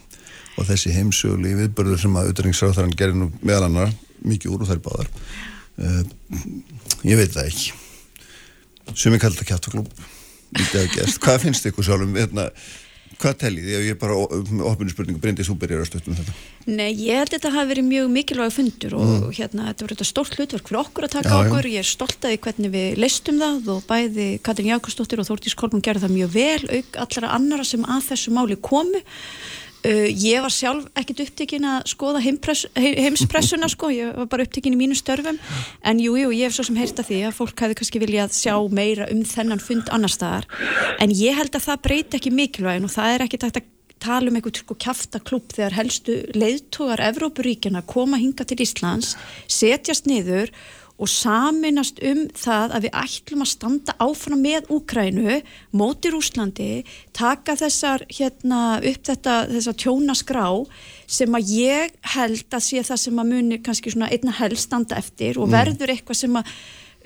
Og 0.59 0.67
þessi 0.69 0.95
heimsögli 0.97 1.53
viðbörður 1.57 2.01
sem 2.03 2.17
að 2.19 2.33
utryggsráþarann 2.33 2.97
gerir 2.99 3.17
nú 3.17 3.31
meðal 3.41 3.69
annar 3.69 3.93
mikið 4.27 4.57
úr 4.57 4.65
og 4.65 4.73
þær 4.73 4.83
báðar 4.85 5.13
uh, 5.81 6.03
ég 7.07 7.21
veit 7.21 7.37
það 7.37 7.53
ekki. 7.53 7.77
Ég 8.91 9.23
kallt 9.23 9.41
að 9.41 9.49
kjátt 9.53 9.69
og 9.71 9.77
klúb 9.77 9.93
lítið 10.57 10.81
að 10.83 10.95
gerst, 10.97 11.21
hvað 11.23 11.45
finnst 11.45 11.69
ykkur 11.71 11.87
sjálfum? 11.87 12.17
Hérna, 12.19 12.49
hvað 13.21 13.37
teljið, 13.45 13.69
ég 13.75 13.93
er 13.95 13.99
bara 14.01 14.17
með 14.51 14.65
opinu 14.71 14.93
spurningu, 14.93 15.21
Bryndís, 15.23 15.49
þú 15.51 15.57
byrjar 15.61 15.83
að 15.85 15.89
stöttum 15.91 16.17
þetta 16.19 16.35
Nei, 16.71 16.91
ég 16.97 17.19
held 17.21 17.31
að 17.31 17.37
þetta 17.37 17.53
hafi 17.55 17.71
verið 17.71 17.87
mjög 17.89 18.11
mikilvæg 18.15 18.53
fundur 18.55 18.97
og 18.99 19.31
hérna, 19.37 19.69
þetta 19.71 19.85
voru 19.85 19.97
þetta 19.97 20.09
stórt 20.11 20.37
hlutverk 20.37 20.69
fyrir 20.71 20.81
okkur 20.83 21.07
að 21.07 21.15
taka 21.15 21.31
Já, 21.31 21.33
já. 21.33 21.41
okkur. 21.47 21.69
Ég 21.71 21.85
er 21.85 21.89
stolt 21.89 22.19
að 22.27 22.35
því 22.35 22.41
hvernig 22.47 22.75
við 22.75 23.01
leistum 23.01 23.41
það 23.41 23.71
og 23.75 23.81
bæði 23.89 24.29
Katrin 24.45 24.71
Jákastóttir 24.71 25.23
og 25.23 25.29
Þórtís 25.31 25.57
Kolbún 25.59 25.85
gerði 25.85 26.05
það 26.05 26.17
mjög 26.19 26.35
vel, 26.37 26.61
auk 26.77 27.01
allra 27.07 27.33
annara 27.39 27.67
sem 27.67 27.89
að 27.89 28.07
þessu 28.11 28.37
máli 28.37 28.61
komu. 28.61 29.03
Uh, 29.81 30.11
ég 30.13 30.43
var 30.45 30.53
sjálf 30.53 30.89
ekkit 31.01 31.23
upptekinn 31.25 31.65
að 31.65 31.87
skoða 31.89 32.21
heimspressuna 32.21 33.69
sko, 33.73 33.89
ég 33.95 34.13
var 34.19 34.29
bara 34.29 34.45
upptekinn 34.45 34.77
í 34.77 34.81
mínu 34.83 34.99
störfum. 34.99 35.41
En 35.81 36.03
jú, 36.03 36.19
jú, 36.21 36.31
ég 36.37 36.51
hef 36.51 36.59
svo 36.59 36.67
sem 36.69 36.77
heyrst 36.77 37.01
að 37.01 37.11
því 37.11 37.21
að 37.31 37.37
fólk 37.39 37.65
hefði 37.65 37.79
kannski 37.81 38.03
viljað 38.03 38.37
sjá 38.37 38.55
meira 38.69 39.09
um 39.13 39.25
þennan 39.25 39.63
fund 39.65 39.89
annar 39.95 40.13
staðar, 40.13 40.49
en 41.01 41.15
ég 41.17 41.39
held 41.39 41.57
að 41.57 41.69
það 41.71 41.85
breyti 41.87 42.21
ekki 42.21 42.35
mikilvægin 42.35 42.89
og 42.89 42.93
það 42.93 43.15
er 43.15 43.25
ekki 43.27 43.41
tægt 43.41 43.63
að 43.63 43.71
tala 44.01 44.31
um 44.31 44.37
einhvern 44.39 44.57
sko 44.57 44.77
kjafta 44.81 45.21
klubb 45.21 45.53
þegar 45.53 45.77
helstu 45.77 46.17
leiðtógar 46.33 47.03
Evrópuríkjana 47.11 47.83
koma 47.89 48.21
hinga 48.21 48.47
til 48.49 48.61
Íslands, 48.65 49.15
setjast 49.45 50.09
niður 50.09 50.49
og 50.53 50.80
saminast 51.09 52.01
um 52.05 52.27
það 52.37 52.75
að 52.77 52.85
við 52.87 52.99
ætlum 53.01 53.45
að 53.45 53.51
standa 53.55 53.95
áfram 54.03 54.43
með 54.45 54.69
Úkrænu, 54.75 55.39
móti 55.73 56.13
Rúslandi, 56.13 56.69
taka 57.17 57.57
þessar 57.61 58.05
hérna 58.11 58.61
upp 58.83 59.09
þetta, 59.09 59.39
þessa 59.55 59.77
tjónaskrá 59.81 60.45
sem 61.11 61.39
að 61.39 61.55
ég 61.57 61.97
held 62.17 62.53
að 62.53 62.67
sé 62.67 62.85
það 62.85 63.03
sem 63.07 63.25
að 63.25 63.33
muni 63.33 63.63
kannski 63.65 63.95
svona 63.95 64.13
einna 64.13 64.37
helst 64.43 64.69
standa 64.69 65.01
eftir 65.01 65.41
og 65.41 65.51
verður 65.51 65.95
eitthvað 65.95 66.25
sem 66.25 66.41
að 66.41 66.55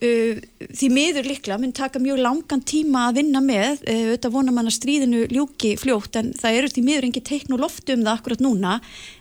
Uh, 0.02 0.40
því 0.74 0.88
miður 0.90 1.28
líklega 1.30 1.54
mun 1.62 1.70
taka 1.70 2.00
mjög 2.02 2.18
langan 2.18 2.64
tíma 2.66 3.04
að 3.06 3.20
vinna 3.20 3.38
með 3.38 3.84
uh, 3.86 4.00
auðvitað 4.08 4.32
vonar 4.34 4.56
mann 4.56 4.66
að 4.66 4.74
stríðinu 4.74 5.20
ljúki 5.30 5.76
fljótt 5.78 6.18
en 6.18 6.32
það 6.34 6.58
eru 6.58 6.70
því 6.72 6.82
miður 6.88 7.06
engi 7.06 7.22
teikn 7.22 7.54
og 7.54 7.62
loftu 7.62 7.94
um 7.94 8.02
það 8.02 8.18
akkurat 8.18 8.42
núna 8.42 8.72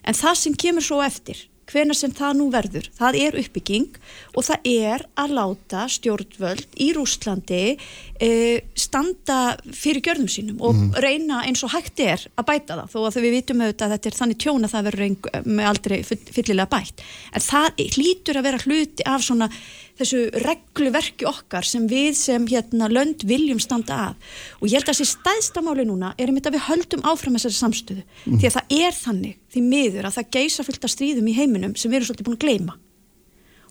en 0.02 0.18
það 0.18 0.40
sem 0.42 0.56
kemur 0.66 0.88
svo 0.88 0.98
eftir 1.06 1.44
hvenar 1.74 1.98
sem 1.98 2.14
það 2.14 2.40
nú 2.40 2.48
verður, 2.54 2.90
það 2.98 3.20
er 3.20 3.38
uppbygging 3.42 4.00
og 4.34 4.48
það 4.48 4.68
er 4.74 5.06
að 5.20 5.36
láta 5.40 5.86
stjórnvöld 5.92 6.80
í 6.84 6.90
Rústlandi 6.96 7.62
uh, 7.74 8.58
standa 8.78 9.40
fyrir 9.74 10.04
gjörðum 10.06 10.32
sínum 10.32 10.64
og 10.64 11.00
reyna 11.04 11.44
eins 11.48 11.64
og 11.66 11.74
hægt 11.76 12.04
er 12.04 12.28
að 12.38 12.50
bæta 12.52 12.80
það 12.82 12.94
þó 12.94 13.00
að 13.04 13.22
við 13.26 13.38
vitum 13.40 13.64
auðvitað 13.64 13.88
að 13.88 13.96
þetta 13.98 14.12
er 14.12 14.20
þannig 14.20 14.42
tjón 14.44 14.68
að 14.68 14.76
það 14.76 14.90
verður 14.90 15.48
með 15.50 15.72
aldrei 15.72 15.98
fyllilega 16.08 16.70
bætt. 16.72 17.08
En 17.34 17.48
það 17.48 17.82
hlýtur 17.98 18.40
að 18.40 18.48
vera 18.50 18.64
hluti 18.64 19.08
af 19.10 19.26
svona 19.26 19.50
þessu 20.00 20.22
regluverki 20.44 21.28
okkar 21.30 21.68
sem 21.68 21.86
við 21.90 22.16
sem 22.18 22.48
hérna 22.50 22.90
lönd 22.92 23.26
viljum 23.30 23.60
standa 23.62 24.00
að. 24.10 24.32
Og 24.62 24.70
ég 24.70 24.80
held 24.80 24.88
að 24.90 24.98
þessi 24.98 25.10
stæðsta 25.12 25.64
máli 25.66 25.86
núna 25.88 26.14
er 26.18 26.32
einmitt 26.32 26.50
að 26.50 26.58
við 26.58 26.66
höldum 26.70 27.06
áfram 27.10 27.38
þessari 27.38 27.60
samstöðu. 27.60 28.06
Því 28.26 28.50
að 28.50 28.58
það 28.58 28.76
er 28.80 28.98
þannig, 28.98 29.38
því 29.54 29.66
miður 29.68 30.10
að 30.10 30.18
það 30.18 30.34
geisa 30.38 30.66
fullt 30.68 30.88
af 30.88 30.96
stríðum 30.96 31.30
í 31.30 31.38
heiminum 31.38 31.78
sem 31.78 31.92
við 31.92 32.02
erum 32.02 32.10
svolítið 32.10 32.30
búin 32.30 32.40
að 32.40 32.46
gleyma. 32.48 32.78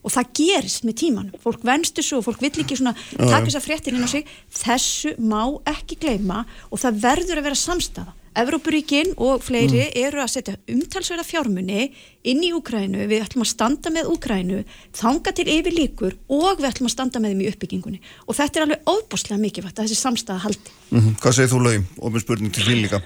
Og 0.02 0.10
það 0.10 0.32
gerist 0.34 0.86
með 0.86 0.96
tímanum. 0.98 1.42
Fólk 1.42 1.62
venstu 1.66 2.02
svo 2.02 2.18
og 2.18 2.26
fólk 2.26 2.40
vill 2.42 2.64
ekki 2.64 2.78
svona 2.78 2.96
taka 3.18 3.44
þessar 3.46 3.62
fréttir 3.62 3.94
inn 3.94 4.02
á 4.02 4.10
sig. 4.10 4.26
Þessu 4.50 5.14
má 5.22 5.44
ekki 5.70 6.00
gleyma 6.02 6.42
og 6.70 6.82
það 6.82 6.98
verður 7.04 7.38
að 7.38 7.46
vera 7.50 7.58
samstafa 7.58 8.16
Evrópuríkin 8.38 9.12
og 9.20 9.42
fleiri 9.44 9.90
eru 10.00 10.22
að 10.22 10.30
setja 10.32 10.54
umtalsverða 10.72 11.24
fjármunni 11.28 11.88
inn 12.28 12.40
í 12.40 12.52
Úkrænu, 12.56 13.04
við 13.10 13.26
ætlum 13.26 13.44
að 13.44 13.50
standa 13.52 13.92
með 13.92 14.12
Úkrænu, 14.14 14.60
þanga 14.96 15.34
til 15.36 15.48
yfir 15.52 15.76
líkur 15.76 16.16
og 16.32 16.62
við 16.62 16.68
ætlum 16.70 16.88
að 16.88 16.94
standa 16.94 17.20
með 17.20 17.34
þeim 17.34 17.42
í 17.42 17.50
uppbyggingunni 17.52 18.00
og 18.26 18.38
þetta 18.38 18.60
er 18.60 18.66
alveg 18.66 18.92
óbúslega 18.94 19.42
mikilvægt 19.42 19.82
að 19.82 19.90
þessi 19.90 20.00
samstafa 20.00 20.46
haldi. 20.46 20.78
mm 20.90 21.18
Hvað 21.20 21.36
segir 21.38 21.52
þú 21.52 21.60
lögum? 21.66 21.90
Og 22.00 22.14
með 22.14 22.24
spurning 22.24 22.54
til 22.54 22.64
þín 22.68 22.86
líka 22.86 23.02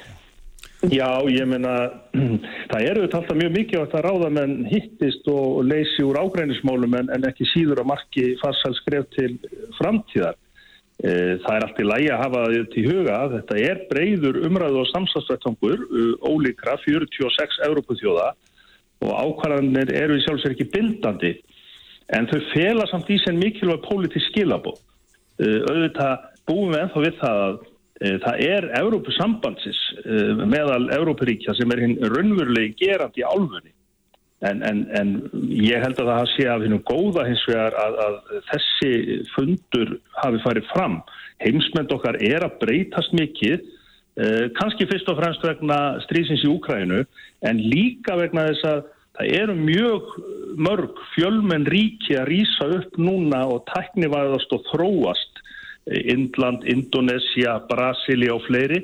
Já, 0.93 1.09
ég 1.33 1.47
meina, 1.49 1.75
það 2.71 2.85
eru 2.85 3.05
þetta 3.07 3.21
alltaf 3.23 3.39
mjög 3.41 3.55
mikið 3.57 3.81
að 3.81 3.93
það 3.95 4.05
ráða 4.07 4.33
menn 4.37 4.57
hittist 4.71 5.31
og 5.33 5.63
leysi 5.67 6.05
úr 6.05 6.19
ágrænismálum 6.21 6.99
en, 7.01 7.09
en 7.17 7.27
ekki 7.27 7.49
síður 7.51 7.81
að 7.83 7.91
marki 7.95 8.27
farsalskref 8.43 9.09
til 9.17 9.33
framtíðar. 9.79 10.37
E, 10.97 11.11
það 11.45 11.53
er 11.53 11.67
allt 11.67 11.81
í 11.83 11.87
lægi 11.87 12.11
að 12.13 12.23
hafa 12.23 12.43
þetta 12.55 12.81
í 12.81 12.87
huga. 12.87 13.19
Þetta 13.35 13.59
er 13.69 13.83
breyður 13.91 14.41
umræðu 14.49 14.83
og 14.83 14.91
samstagsvettangur, 14.93 15.85
ólíkra 16.25 16.79
46 16.85 17.61
Európaþjóða 17.69 18.31
og 19.05 19.13
ákvarðanir 19.13 19.93
eru 19.93 20.17
í 20.17 20.25
sjálfsvegar 20.25 20.57
ekki 20.57 20.71
bindandi 20.73 21.35
en 22.17 22.29
þau 22.31 22.39
fela 22.55 22.87
samt 22.89 23.11
í 23.13 23.19
sen 23.21 23.37
mikilvæg 23.43 23.83
pólitísk 23.85 24.33
skilabóð. 24.33 24.79
E, 25.37 25.47
auðvitað 25.69 26.29
búum 26.49 26.73
við 26.73 26.85
ennþá 26.85 27.03
við 27.05 27.19
það 27.21 27.43
að 27.47 27.65
Eh, 27.97 28.19
það 28.21 28.43
er 28.45 28.67
Európusambandsins 28.77 29.79
eh, 30.05 30.33
meðal 30.45 30.91
Európuríkja 30.93 31.55
sem 31.57 31.71
er 31.73 31.81
hinn 31.81 31.97
raunverulegi 32.13 32.75
gerandi 32.83 33.25
álfunni. 33.25 33.73
En, 34.47 34.63
en, 34.67 34.83
en 34.99 35.13
ég 35.51 35.83
held 35.83 36.01
að 36.03 36.11
það 36.13 36.33
sé 36.35 36.49
af 36.51 36.65
hinnum 36.65 36.83
góða 36.89 37.27
hins 37.29 37.45
vegar 37.49 37.77
að, 37.83 37.97
að 38.07 38.43
þessi 38.51 38.91
fundur 39.35 39.95
hafi 40.23 40.43
farið 40.45 40.69
fram. 40.73 40.99
Heimsmynd 41.45 41.95
okkar 41.97 42.19
er 42.25 42.45
að 42.47 42.59
breytast 42.63 43.15
mikið, 43.17 43.65
eh, 44.21 44.45
kannski 44.59 44.89
fyrst 44.91 45.09
og 45.13 45.21
fremst 45.21 45.45
vegna 45.45 45.81
strísins 46.07 46.45
í 46.47 46.53
Úkrænu, 46.53 47.03
en 47.49 47.65
líka 47.73 48.17
vegna 48.21 48.49
þess 48.51 48.69
að 48.73 48.85
það 49.17 49.33
eru 49.41 49.57
mjög 49.57 50.15
mörg 50.67 51.03
fjölmenn 51.15 51.67
ríki 51.73 52.19
að 52.21 52.31
rýsa 52.33 52.69
upp 52.79 53.01
núna 53.01 53.47
og 53.49 53.65
tæknivæðast 53.73 54.53
og 54.53 54.65
þróast 54.73 55.43
Indland, 55.87 56.65
Indonesia, 56.67 57.61
Brasilia 57.71 58.35
og 58.35 58.43
fleiri. 58.49 58.83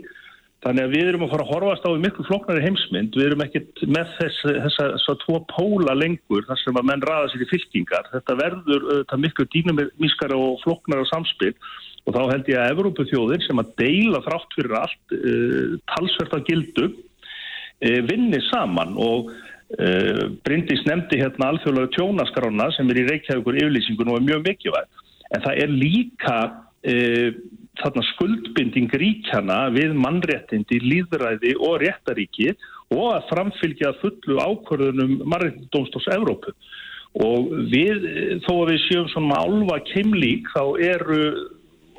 Þannig 0.62 0.84
að 0.84 0.92
við 0.94 1.08
erum 1.10 1.24
að 1.26 1.32
fara 1.32 1.44
að 1.44 1.52
horfast 1.56 1.86
á 1.86 1.90
miklu 1.98 2.24
floknari 2.28 2.60
heimsmynd. 2.62 3.16
Við 3.18 3.24
erum 3.26 3.40
ekkert 3.42 3.80
með 3.90 4.10
þess, 4.18 4.42
þessa, 4.46 4.84
þessa 4.94 5.14
tvo 5.24 5.38
póla 5.50 5.96
lengur 5.98 6.44
þar 6.46 6.60
sem 6.60 6.76
að 6.78 6.86
menn 6.90 7.06
raða 7.08 7.30
sér 7.32 7.42
í 7.42 7.48
fylkingar. 7.50 8.10
Þetta 8.12 8.36
verður 8.38 8.84
þetta 8.92 9.18
miklu 9.24 9.46
dýnumískara 9.54 10.38
og 10.38 10.60
floknara 10.62 11.08
samspil 11.10 11.50
og 12.06 12.14
þá 12.14 12.20
held 12.30 12.50
ég 12.52 12.60
að 12.60 12.74
Evrópuþjóðir 12.76 13.42
sem 13.46 13.62
að 13.62 13.72
deila 13.82 14.20
þrátt 14.22 14.54
fyrir 14.56 14.76
allt 14.78 15.16
uh, 15.16 15.74
talsvert 15.90 16.36
að 16.38 16.46
gildu 16.50 16.86
uh, 16.90 18.00
vinni 18.10 18.42
saman 18.52 18.94
og 19.02 19.32
uh, 19.34 20.24
Bryndís 20.46 20.82
nefndi 20.86 21.18
hérna 21.24 21.50
alþjóðlega 21.52 21.94
tjónaskrána 21.96 22.70
sem 22.76 22.90
er 22.94 23.02
í 23.02 23.08
Reykjavíkur 23.10 23.58
yfirlýsingun 23.64 24.14
og 24.14 24.20
er 24.20 24.28
mjög 24.30 24.46
mikilvæg. 24.46 25.02
En 25.32 25.42
það 25.42 25.64
er 25.64 25.74
líka 25.74 26.38
þarna 27.80 28.04
skuldbinding 28.10 28.92
ríkjana 29.00 29.58
við 29.72 29.94
mannréttindi, 29.96 30.80
líðræði 30.82 31.54
og 31.56 31.80
réttaríki 31.82 32.52
og 32.92 33.08
að 33.14 33.28
framfylgja 33.30 33.94
fullu 34.02 34.38
ákvörðunum 34.42 35.22
mannréttindómstóks 35.24 36.10
Evrópu. 36.12 36.52
Og 37.22 37.50
við, 37.72 38.06
þó 38.44 38.52
að 38.62 38.70
við 38.72 38.78
séum 38.86 39.08
svona 39.12 39.40
álva 39.44 39.80
keimlík, 39.90 40.48
þá 40.52 40.64
eru 40.80 41.24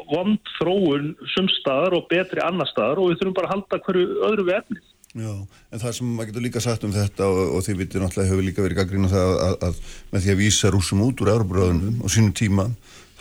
vond 0.10 0.54
þróun 0.58 1.14
sumstaðar 1.36 1.96
og 1.98 2.10
betri 2.12 2.42
annar 2.44 2.70
staðar 2.70 3.02
og 3.02 3.12
við 3.12 3.22
þurfum 3.22 3.38
bara 3.38 3.50
að 3.50 3.56
halda 3.56 3.80
hverju 3.86 4.18
öðru 4.30 4.48
við 4.50 4.60
efnið. 4.60 4.90
Já, 5.14 5.30
en 5.70 5.82
það 5.82 5.92
sem 5.94 6.08
maður 6.10 6.30
getur 6.32 6.44
líka 6.48 6.62
sagt 6.64 6.86
um 6.88 6.94
þetta 6.94 7.28
og, 7.30 7.42
og 7.54 7.62
því 7.62 7.76
vitið 7.84 8.02
náttúrulega 8.02 8.32
hefur 8.32 8.48
líka 8.48 8.64
verið 8.66 8.80
gaggrín 8.80 9.06
að, 9.06 9.34
að, 9.46 9.58
að 9.68 9.92
með 10.10 10.24
því 10.24 10.32
að 10.34 10.40
vísa 10.40 10.72
rúsum 10.74 11.04
út 11.06 11.22
úr 11.22 11.30
Európa-bröðunum 11.36 12.00
og 12.02 12.14
sínum 12.14 12.34
tíma 12.34 12.66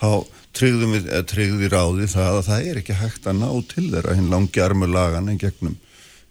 þá 0.03 0.41
tryggðum 0.57 0.95
við, 0.97 1.07
tryggði 1.31 1.69
ráði 1.71 2.09
það 2.11 2.39
að 2.39 2.47
það 2.49 2.67
er 2.69 2.79
ekki 2.81 2.97
hægt 2.99 3.29
að 3.29 3.39
ná 3.39 3.47
til 3.71 3.85
þeirra 3.87 4.17
hinn 4.17 4.29
langi 4.33 4.63
armur 4.63 4.91
lagan 4.91 5.31
en 5.31 5.39
gegnum 5.41 5.79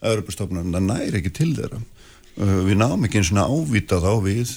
Öðrupastofnarinn, 0.03 0.75
það 0.75 0.87
næri 0.89 1.19
ekki 1.21 1.33
til 1.37 1.53
þeirra 1.57 1.79
uh, 1.79 2.61
við 2.67 2.79
náum 2.81 3.07
ekki 3.07 3.23
eins 3.23 3.33
og 3.33 3.57
ávita 3.57 4.01
þá 4.03 4.13
við 4.27 4.55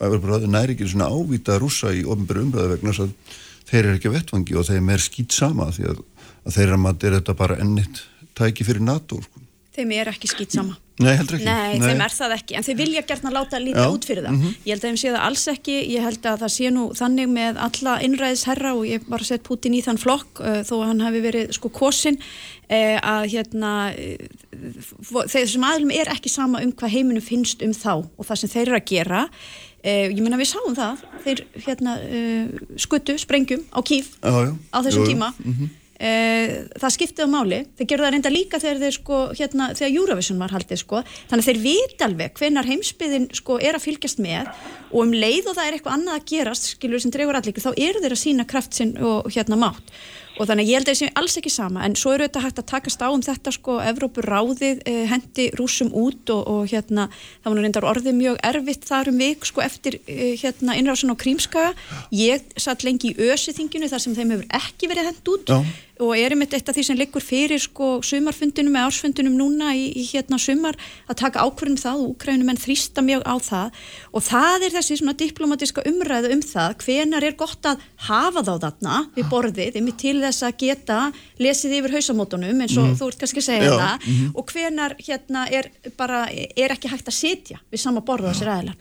Öðrupastofnarinn 0.00 0.56
næri 0.56 0.74
ekki 0.74 0.88
eins 0.88 0.96
og 0.98 1.16
ávita 1.20 1.58
rúsa 1.62 1.94
í 1.94 2.02
ofnbæru 2.02 2.46
umræðu 2.48 2.74
vegna 2.74 2.94
þess 2.96 3.06
að 3.06 3.40
þeir 3.70 3.82
eru 3.84 3.96
ekki 4.00 4.14
vettvangi 4.16 4.58
og 4.58 4.66
þeim 4.66 4.94
er 4.96 5.04
skýt 5.04 5.36
sama 5.36 5.70
því 5.76 5.90
að, 5.92 6.04
að 6.42 6.56
þeirra 6.58 6.80
maður 6.80 7.10
er 7.10 7.18
þetta 7.20 7.38
bara 7.38 7.60
ennitt 7.62 8.04
tæki 8.40 8.66
fyrir 8.66 8.82
NATO 8.82 9.20
sko. 9.22 9.44
Þeim 9.76 9.92
er 9.94 10.10
ekki 10.10 10.32
skýt 10.32 10.56
sama 10.58 10.74
Nei, 11.00 11.14
heldur 11.16 11.38
ekki. 11.38 11.46
Nei, 11.48 11.78
Nei, 11.80 11.88
þeim 11.88 12.02
er 12.04 12.12
það 12.14 12.34
ekki, 12.34 12.56
en 12.58 12.66
þeir 12.66 12.76
vilja 12.80 13.02
gertna 13.08 13.32
láta 13.32 13.60
líta 13.62 13.86
Já. 13.86 13.92
út 13.94 14.06
fyrir 14.08 14.26
það. 14.26 14.34
Mm 14.34 14.42
-hmm. 14.42 14.56
Ég 14.66 14.74
held 14.74 14.82
að 14.82 14.88
þeim 14.88 14.98
sé 15.00 15.12
það 15.14 15.24
alls 15.28 15.44
ekki, 15.52 15.76
ég 15.94 16.04
held 16.04 16.28
að 16.28 16.42
það 16.42 16.52
sé 16.56 16.70
nú 16.74 16.84
þannig 17.00 17.32
með 17.32 17.60
alla 17.66 17.94
innræðisherra 18.04 18.74
og 18.76 18.84
ég 18.86 19.08
bara 19.08 19.24
sett 19.24 19.46
Putin 19.46 19.74
í 19.78 19.82
þann 19.86 20.02
flokk 20.02 20.40
uh, 20.40 20.60
þó 20.60 20.74
að 20.80 20.86
hann 20.90 21.00
hefði 21.06 21.24
verið 21.28 21.52
sko 21.56 21.72
kosin 21.72 22.20
uh, 22.20 22.98
að 23.00 23.24
hérna 23.32 23.72
uh, 23.96 25.24
þeir 25.24 25.48
sem 25.48 25.64
aðlum 25.64 25.90
er 25.90 26.12
ekki 26.12 26.28
sama 26.28 26.60
um 26.60 26.72
hvað 26.72 26.94
heiminu 26.94 27.24
finnst 27.24 27.62
um 27.62 27.72
þá 27.72 28.04
og 28.04 28.24
það 28.28 28.36
sem 28.36 28.52
þeir 28.54 28.68
eru 28.68 28.80
að 28.80 28.88
gera. 28.92 29.28
Ég 29.80 30.20
menna 30.20 30.36
við 30.36 30.50
sáum 30.50 30.74
það, 30.76 30.98
þeir 31.24 31.38
hérna 31.64 31.94
skuttu, 32.76 33.14
sprengjum 33.16 33.62
á 33.72 33.80
kýf 33.80 34.12
á 34.20 34.78
þessum 34.84 35.06
tíma. 35.08 35.32
Mm 35.40 35.54
-hmm. 35.54 35.79
Uh, 36.00 36.64
það 36.80 36.92
skiptið 36.94 37.26
á 37.28 37.34
máli, 37.34 37.56
þeir 37.76 37.88
gerðu 37.90 38.04
það 38.06 38.14
reynda 38.14 38.30
líka 38.32 38.60
þegar 38.62 38.78
þeir 38.80 38.94
sko, 38.96 39.16
hérna, 39.36 39.66
þegar 39.76 39.96
Eurovision 39.98 40.38
var 40.40 40.54
haldið 40.54 40.80
sko, 40.80 41.02
þannig 41.28 41.44
að 41.44 41.50
þeir 41.50 41.60
vita 41.66 42.06
alveg 42.06 42.40
hvenar 42.40 42.70
heimsbyðin 42.70 43.26
sko 43.36 43.58
er 43.60 43.76
að 43.76 43.84
fylgjast 43.84 44.22
með 44.24 44.48
og 44.94 45.02
um 45.02 45.12
leið 45.12 45.50
og 45.50 45.58
það 45.58 45.68
er 45.68 45.76
eitthvað 45.76 45.98
annað 45.98 46.16
að 46.16 46.24
gerast 46.32 46.70
skilur 46.72 47.04
sem 47.04 47.12
dregur 47.12 47.36
allir, 47.36 47.60
þá 47.60 47.70
eru 47.74 48.00
þeir 48.00 48.16
að 48.16 48.22
sína 48.22 48.48
kraft 48.48 48.80
sinn 48.80 48.96
og 48.96 49.28
hérna 49.28 49.60
mátt. 49.60 49.92
Og 50.40 50.48
þannig 50.48 50.70
ég 50.70 50.78
held 50.78 50.88
að 50.88 50.94
það 50.94 50.98
sé 51.02 51.08
alls 51.20 51.36
ekki 51.36 51.50
sama 51.52 51.82
en 51.84 51.96
svo 52.00 52.14
eru 52.14 52.24
þetta 52.24 52.42
hægt 52.46 52.60
að 52.62 52.68
takast 52.70 53.02
á 53.04 53.08
um 53.12 53.24
þetta 53.24 53.52
sko 53.52 53.74
Evrópur 53.84 54.24
ráðið 54.30 54.80
eh, 54.88 55.02
hendi 55.10 55.50
rúsum 55.58 55.90
út 55.92 56.32
og, 56.32 56.40
og 56.48 56.70
hérna 56.70 57.08
það 57.12 57.50
var 57.50 57.60
reyndar 57.66 57.88
orðið 57.90 58.16
mjög 58.16 58.40
erfitt 58.48 58.88
þar 58.88 59.10
um 59.12 59.20
vik 59.20 59.44
sko 59.50 59.64
eftir 59.66 59.98
eh, 60.06 60.38
hérna 60.40 60.78
innrásun 60.80 61.12
á 61.12 61.20
Krímskaga. 61.20 61.74
Ég 62.14 62.46
satt 62.56 62.86
lengi 62.88 63.12
í 63.12 63.28
ösiþinginu 63.28 63.90
þar 63.92 64.04
sem 64.06 64.16
þeim 64.16 64.36
hefur 64.36 64.58
ekki 64.62 64.88
verið 64.94 65.10
hend 65.10 65.32
út. 65.34 65.52
Já. 65.52 65.60
Og 66.00 66.14
er 66.16 66.34
einmitt 66.34 66.54
eitt 66.56 66.68
af 66.70 66.76
því 66.76 66.84
sem 66.86 66.98
liggur 66.98 67.24
fyrir 67.24 67.60
sko 67.62 68.00
sumarfundinum 68.06 68.76
eða 68.76 68.88
ársfundinum 68.88 69.36
núna 69.38 69.72
í, 69.76 69.86
í 70.00 70.04
hérna 70.08 70.38
sumar 70.40 70.78
að 71.10 71.20
taka 71.22 71.44
ákverðum 71.44 71.78
það 71.80 72.02
og 72.02 72.14
úkrænum 72.14 72.52
en 72.52 72.60
þrýsta 72.60 73.04
mjög 73.04 73.24
á 73.28 73.34
það 73.44 73.78
og 74.16 74.24
það 74.26 74.66
er 74.66 74.74
þessi 74.76 74.98
svona 75.00 75.16
diplomatiska 75.20 75.84
umræðu 75.90 76.32
um 76.34 76.42
það 76.44 76.76
hvenar 76.84 77.26
er 77.28 77.36
gott 77.38 77.68
að 77.68 77.84
hafa 78.08 78.44
þá 78.46 78.52
þarna 78.64 78.96
við 79.16 79.30
borðið, 79.30 79.78
einmitt 79.80 80.00
til 80.00 80.16
þess 80.24 80.46
að 80.48 80.56
geta 80.64 81.00
lesið 81.40 81.76
yfir 81.80 81.96
hausamótonum 81.98 82.64
eins 82.64 82.76
og 82.76 82.90
mm. 82.90 82.98
þú 83.00 83.10
ert 83.12 83.22
kannski 83.24 83.42
að 83.44 83.48
segja 83.50 83.68
Já. 83.68 83.76
það 83.80 84.06
mm 84.06 84.16
-hmm. 84.16 84.34
og 84.34 84.54
hvenar 84.54 84.96
hérna 84.98 85.46
er 85.50 85.70
bara 85.96 86.26
er 86.30 86.76
ekki 86.76 86.88
hægt 86.88 87.08
að 87.08 87.20
sitja 87.20 87.60
við 87.70 87.80
sama 87.80 88.00
borða 88.00 88.32
þessir 88.32 88.48
aðlar 88.48 88.76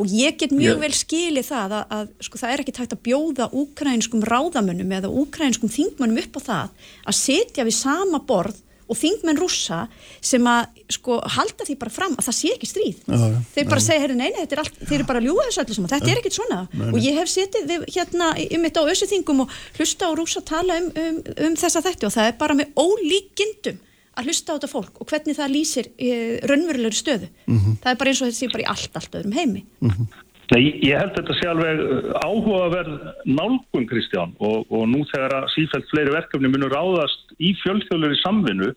og 0.00 0.08
ég 0.08 0.38
get 0.40 0.54
mjög 0.54 0.76
yeah. 0.76 0.82
vel 0.82 0.96
skilið 0.96 1.48
það 1.50 1.76
að, 1.78 1.94
að 1.96 2.10
sko, 2.26 2.40
það 2.40 2.52
er 2.52 2.62
ekki 2.62 2.76
hægt 2.80 2.96
að 2.96 3.04
bjóða 3.08 3.48
úkrænskum 3.62 4.26
ráðamönnum 4.26 4.94
eða 4.98 5.12
úkrænskum 5.22 5.72
þingmönnum 5.72 6.22
upp 6.24 6.38
á 6.38 6.40
það 6.48 6.92
að 7.12 7.18
sitja 7.18 7.66
við 7.68 7.76
sama 7.76 8.22
borð 8.26 8.60
og 8.92 8.98
þingmenn 8.98 9.38
rúsa 9.40 9.84
sem 10.24 10.44
að 10.48 10.80
sko 10.92 11.18
halda 11.36 11.66
því 11.66 11.76
bara 11.80 11.92
fram 11.94 12.16
að 12.18 12.26
það 12.28 12.36
sé 12.38 12.50
ekki 12.56 12.68
stríð 12.68 12.98
já, 13.06 13.14
já, 13.16 13.38
þeir 13.54 13.68
bara 13.70 13.80
já. 13.80 13.86
segja, 13.86 14.02
herri 14.02 14.16
neina, 14.18 14.44
þeir 14.50 14.96
eru 14.98 15.06
bara 15.08 15.22
að 15.22 15.28
ljúa 15.28 15.46
þessu 15.46 15.62
allir 15.62 15.78
saman, 15.78 15.92
þetta 15.92 16.10
er 16.12 16.20
ekkit 16.20 16.36
svona 16.36 16.58
nei, 16.64 16.82
nei. 16.82 16.90
og 16.90 17.06
ég 17.06 17.20
hef 17.20 17.32
setið 17.32 17.72
hérna 17.86 18.32
um 18.42 18.66
þetta 18.66 18.84
á 18.84 18.90
össuþingum 18.92 19.44
og 19.46 19.56
hlusta 19.78 20.10
á 20.10 20.12
rúsa 20.18 20.44
tala 20.44 20.80
um, 20.82 20.90
um, 21.04 21.22
um 21.48 21.56
þessa 21.62 21.84
þætti 21.86 22.08
og 22.08 22.14
það 22.16 22.30
er 22.32 22.38
bara 22.42 22.58
með 22.58 22.76
ólíkindum 22.82 23.80
að 24.18 24.28
hlusta 24.28 24.52
á 24.52 24.56
þetta 24.56 24.72
fólk 24.72 25.00
og 25.00 25.08
hvernig 25.08 25.38
það 25.38 25.54
lýsir 25.54 25.88
e, 25.96 26.10
raunverulegur 26.48 26.98
stöðu 26.98 27.28
mm 27.46 27.56
-hmm. 27.58 27.78
það 27.82 27.92
er 27.92 27.98
bara 28.00 28.10
eins 28.10 28.22
og 28.22 28.28
þetta 28.28 28.40
sé 28.40 28.52
bara 28.52 28.64
í 28.64 28.70
allt, 28.74 28.92
allt 28.96 29.16
öðrum 29.18 29.38
heimi 29.38 29.64
mm 29.80 29.90
-hmm. 29.90 30.06
Nei, 30.52 30.62
ég 30.84 30.98
held 30.98 31.14
þetta 31.16 31.34
sé 31.38 31.48
alveg 31.48 31.78
áhugaverð 32.26 32.96
nálgun 33.24 33.86
Kristján 33.88 34.34
og, 34.38 34.66
og 34.68 34.82
nú 34.90 35.04
þegar 35.08 35.36
að 35.38 35.52
sífælt 35.54 35.88
fleiri 35.88 36.12
verkefni 36.12 36.50
munur 36.50 36.74
áðast 36.76 37.32
í 37.40 37.54
fjölþjóðlur 37.62 38.12
í 38.12 38.20
samvinnu 38.20 38.68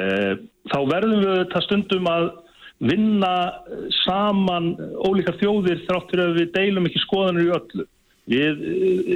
eh, 0.00 0.34
þá 0.72 0.78
verðum 0.90 1.22
við 1.22 1.36
þetta 1.44 1.62
stundum 1.66 2.10
að 2.10 2.26
vinna 2.90 3.34
saman 4.02 4.72
ólíkar 5.04 5.36
þjóðir 5.38 5.84
þráttur 5.86 6.24
að 6.24 6.38
við 6.40 6.52
deilum 6.56 6.88
ekki 6.88 7.02
skoðanir 7.04 7.46
í 7.46 7.54
öllu. 7.58 7.86
Við 8.28 8.60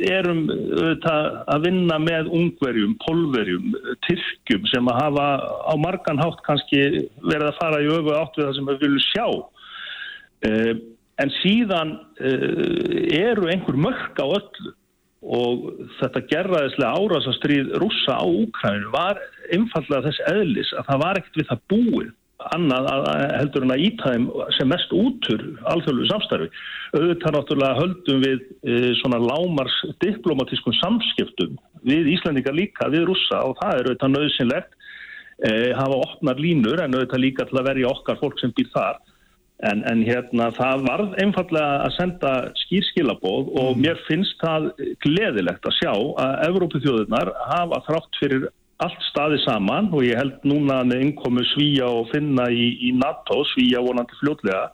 erum 0.08 0.46
að 0.48 1.66
vinna 1.66 1.98
með 2.02 2.30
ungverjum, 2.34 2.96
polverjum, 3.04 3.74
tyrkjum 4.06 4.64
sem 4.72 4.88
að 4.90 5.00
hafa 5.02 5.26
á 5.70 5.74
margan 5.78 6.22
hátt 6.22 6.40
kannski 6.46 6.80
verið 7.20 7.50
að 7.50 7.60
fara 7.60 7.82
í 7.84 7.90
öfu 7.92 8.14
átt 8.16 8.38
við 8.38 8.48
það 8.48 8.56
sem 8.56 8.70
við 8.70 8.80
viljum 8.86 9.04
sjá. 9.04 9.26
Eh, 10.48 10.72
en 11.22 11.34
síðan 11.42 11.92
eh, 12.18 13.20
eru 13.20 13.46
einhver 13.52 13.78
mörk 13.78 14.18
á 14.18 14.26
öllu 14.26 14.74
og 15.24 15.70
þetta 16.00 16.24
gerðaðislega 16.32 16.98
árásastrýð 17.00 17.70
rúsa 17.80 18.18
á 18.20 18.26
Úkræninu 18.26 18.90
var 18.92 19.20
einfallega 19.52 20.10
þess 20.10 20.26
eðlis 20.32 20.72
að 20.76 20.90
það 20.90 21.02
var 21.04 21.20
ekkert 21.20 21.38
við 21.40 21.48
það 21.52 21.62
búið 21.72 22.10
annað 22.54 22.88
að, 22.92 23.06
heldur 23.38 23.66
en 23.66 23.74
að 23.74 23.84
ítæðum 23.88 24.26
sem 24.56 24.70
mest 24.70 24.92
útur 24.96 25.44
alþjóðlu 25.72 26.08
samstarfi. 26.10 26.48
Auðvitað 26.94 27.36
náttúrulega 27.36 27.78
höldum 27.80 28.22
við 28.24 28.44
e, 28.44 28.76
svona 29.00 29.20
lámars 29.22 29.78
diplomatískun 30.04 30.76
samskiptum 30.80 31.56
við 31.84 32.12
Íslandingar 32.14 32.56
líka, 32.56 32.90
við 32.92 33.08
rúsa 33.10 33.42
og 33.44 33.58
það 33.62 33.80
er 33.80 33.88
auðvitað 33.90 34.14
nöðsynlegt 34.14 34.78
e, 35.48 35.50
hafa 35.76 36.00
opnar 36.06 36.40
línur 36.40 36.84
en 36.84 36.96
auðvitað 36.96 37.24
líka 37.24 37.48
til 37.48 37.60
að 37.60 37.68
verja 37.72 37.92
okkar 37.92 38.20
fólk 38.22 38.40
sem 38.40 38.54
býr 38.56 38.70
þar 38.74 39.02
en, 39.62 39.84
en 39.86 40.02
hérna 40.06 40.50
það 40.56 40.84
varð 40.88 41.14
einfallega 41.22 41.84
að 41.84 41.94
senda 41.98 42.32
skýrskilabóð 42.64 43.52
og 43.60 43.78
mér 43.80 44.00
finnst 44.08 44.36
það 44.42 44.72
gleðilegt 45.04 45.68
að 45.68 45.78
sjá 45.78 45.92
að 45.94 46.36
Evrópithjóðunar 46.48 47.32
hafa 47.50 47.80
þrátt 47.88 48.20
fyrir 48.20 48.48
allt 48.82 49.02
staði 49.10 49.38
saman 49.44 49.90
og 49.94 50.02
ég 50.06 50.18
held 50.18 50.46
núna 50.48 50.80
með 50.86 51.04
innkomu 51.06 51.44
Svíja 51.52 51.86
og 51.86 52.08
finna 52.10 52.48
í, 52.50 52.72
í 52.88 52.94
NATO, 52.98 53.44
Svíja 53.52 53.82
vonandi 53.84 54.16
fljótlega 54.18 54.70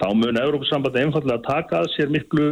þá 0.00 0.08
mun 0.18 0.40
Evrópusambandi 0.40 1.04
einfallega 1.04 1.44
taka 1.46 1.82
að 1.82 1.92
sér 1.94 2.10
miklu 2.12 2.48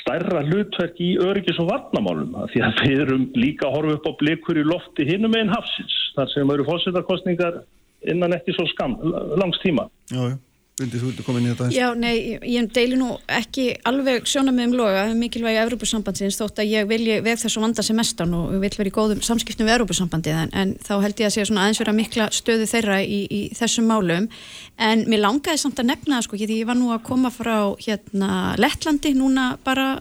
stærra 0.00 0.42
hlutverk 0.48 0.98
í 1.02 1.12
öryggis 1.22 1.60
og 1.62 1.70
varnamálum 1.70 2.34
því 2.52 2.64
að 2.66 2.82
við 2.82 3.04
erum 3.04 3.28
líka 3.38 3.68
að 3.68 3.76
horfa 3.76 3.98
upp 3.98 4.08
á 4.10 4.12
blikur 4.22 4.58
í 4.58 4.66
lofti 4.66 5.06
hinnum 5.06 5.36
einn 5.38 5.52
hafsins 5.52 5.96
þar 6.16 6.32
sem 6.32 6.52
eru 6.56 6.66
fósittarkostningar 6.66 7.60
innan 8.06 8.34
ekki 8.36 8.54
svo 8.54 8.66
skam, 8.70 8.96
langs 9.38 9.58
tíma. 9.62 9.88
Já, 10.12 10.30
já. 10.30 10.36
Bindi, 10.76 10.98
þú 11.00 11.06
viltu 11.08 11.24
koma 11.24 11.40
inn 11.40 11.46
í 11.48 11.52
þetta? 11.54 11.66
Já, 11.72 11.86
nei, 11.96 12.34
ég, 12.34 12.42
ég 12.52 12.66
deili 12.76 12.98
nú 13.00 13.14
ekki 13.32 13.62
alveg 13.88 14.26
sjóna 14.28 14.52
með 14.52 14.66
um 14.66 14.74
loga 14.76 15.06
um 15.08 15.22
mikilvægi 15.24 15.62
Evrópusambandsins 15.62 16.36
þótt 16.36 16.60
að 16.60 16.68
ég 16.74 16.90
vilji 16.90 17.14
veg 17.24 17.40
þess 17.40 17.56
að 17.56 17.64
vanda 17.64 17.84
sem 17.86 17.96
mestan 17.96 18.34
og 18.36 18.50
vil 18.60 18.70
vera 18.74 18.90
í 18.90 18.92
góðum 18.92 19.22
samskiptum 19.24 19.64
við 19.64 19.78
Evrópusambandið 19.78 20.42
en, 20.42 20.52
en 20.52 20.74
þá 20.84 20.92
held 21.06 21.22
ég 21.24 21.30
að 21.30 21.32
sé 21.32 21.46
svona 21.48 21.64
aðeins 21.64 21.80
vera 21.80 21.96
mikla 21.96 22.28
stöðu 22.36 22.68
þeirra 22.74 23.00
í, 23.00 23.22
í 23.24 23.40
þessum 23.56 23.88
málum. 23.88 24.28
En 24.76 25.06
mér 25.08 25.24
langaði 25.24 25.64
samt 25.64 25.80
að 25.80 25.88
nefna 25.94 26.18
það 26.18 26.28
sko, 26.28 26.42
því 26.44 26.60
ég 26.60 26.68
var 26.68 26.80
nú 26.82 26.92
að 26.92 27.02
koma 27.08 27.32
frá 27.32 27.56
hérna 27.80 28.30
Lettlandi 28.60 29.16
núna 29.16 29.48
bara 29.64 29.94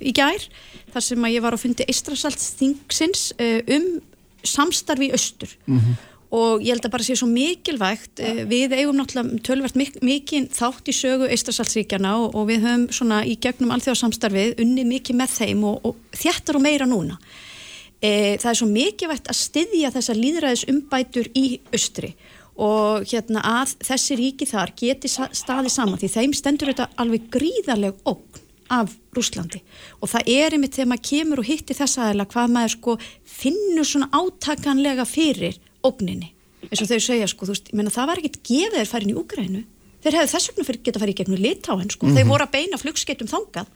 í 0.00 0.16
gær 0.16 0.48
þar 0.96 1.10
sem 1.12 1.28
að 1.28 1.36
ég 1.36 1.44
var 1.44 1.60
að 1.60 1.66
fundi 1.66 1.90
Eistrasaltsþingsins 1.92 3.30
uh, 3.36 3.60
um 3.68 3.88
samstarfi 4.46 5.10
í 5.10 5.16
austur. 5.20 5.58
Mm 5.68 5.82
-hmm 5.82 6.04
og 6.34 6.62
ég 6.64 6.74
held 6.74 6.86
að 6.88 6.94
bara 6.96 7.06
sé 7.06 7.16
svo 7.18 7.28
mikilvægt 7.30 8.22
eh, 8.24 8.42
við 8.48 8.74
eigum 8.74 8.96
náttúrulega 8.98 9.42
tölvert 9.46 9.76
mik 9.78 9.98
mikið 10.02 10.48
þátt 10.56 10.90
í 10.90 10.94
sögu 10.96 11.28
Eistrasalsríkjana 11.30 12.16
og, 12.22 12.34
og 12.34 12.48
við 12.50 12.64
höfum 12.66 12.86
svona 12.94 13.20
í 13.22 13.36
gegnum 13.38 13.74
alþjóðsamstarfið 13.76 14.56
unni 14.64 14.86
mikið 14.88 15.20
með 15.20 15.36
þeim 15.36 15.66
og, 15.70 15.86
og 15.86 16.16
þjættar 16.18 16.58
og 16.58 16.64
meira 16.66 16.88
núna. 16.90 17.20
E, 18.02 18.36
það 18.42 18.50
er 18.50 18.58
svo 18.58 18.70
mikilvægt 18.70 19.30
að 19.30 19.38
styðja 19.38 19.92
þessa 19.94 20.16
líðræðis 20.18 20.66
umbætur 20.72 21.30
í 21.38 21.46
austri 21.72 22.12
og 22.56 23.04
hérna 23.10 23.42
að 23.44 23.76
þessi 23.84 24.16
ríki 24.18 24.48
þar 24.48 24.72
geti 24.76 25.10
staði 25.12 25.70
saman 25.72 26.00
því 26.00 26.10
þeim 26.12 26.34
stendur 26.36 26.72
þetta 26.72 26.88
alveg 27.02 27.28
gríðarleg 27.32 28.00
ógn 28.08 28.42
af 28.72 28.96
Rúslandi 29.14 29.60
og 30.00 30.10
það 30.10 30.30
er 30.32 30.56
einmitt 30.56 30.74
þegar 30.74 30.90
maður 30.90 31.08
kemur 31.10 31.42
og 31.42 31.48
hittir 31.48 31.78
þessa 31.78 32.06
aðeila 32.06 32.26
hvað 32.32 32.54
maður 32.56 32.72
sko 32.74 32.96
finnur 33.36 33.86
svona 33.86 34.08
átakanlega 34.16 35.06
fyrir 35.06 35.60
ógninni. 35.86 36.32
Eins 36.66 36.82
og 36.82 36.90
þau 36.90 37.00
segja 37.00 37.26
sko, 37.30 37.46
veist, 37.46 37.70
ég 37.70 37.78
menna 37.78 37.94
það 37.94 38.10
var 38.10 38.20
ekkert 38.20 38.42
gefið 38.42 38.78
þeir 38.80 38.92
farin 38.92 39.12
í 39.12 39.18
Úgrænu 39.20 39.64
þeir 40.06 40.18
hefðu 40.20 40.32
þess 40.32 40.50
vegna 40.52 40.76
geta 40.86 41.02
farið 41.02 41.14
í 41.14 41.18
gegnum 41.20 41.42
litáin 41.42 41.90
sko, 41.90 42.06
mm 42.06 42.10
-hmm. 42.10 42.18
þeir 42.18 42.28
voru 42.30 42.46
að 42.46 42.54
beina 42.54 42.78
flugskeitum 42.78 43.30
þangað. 43.30 43.70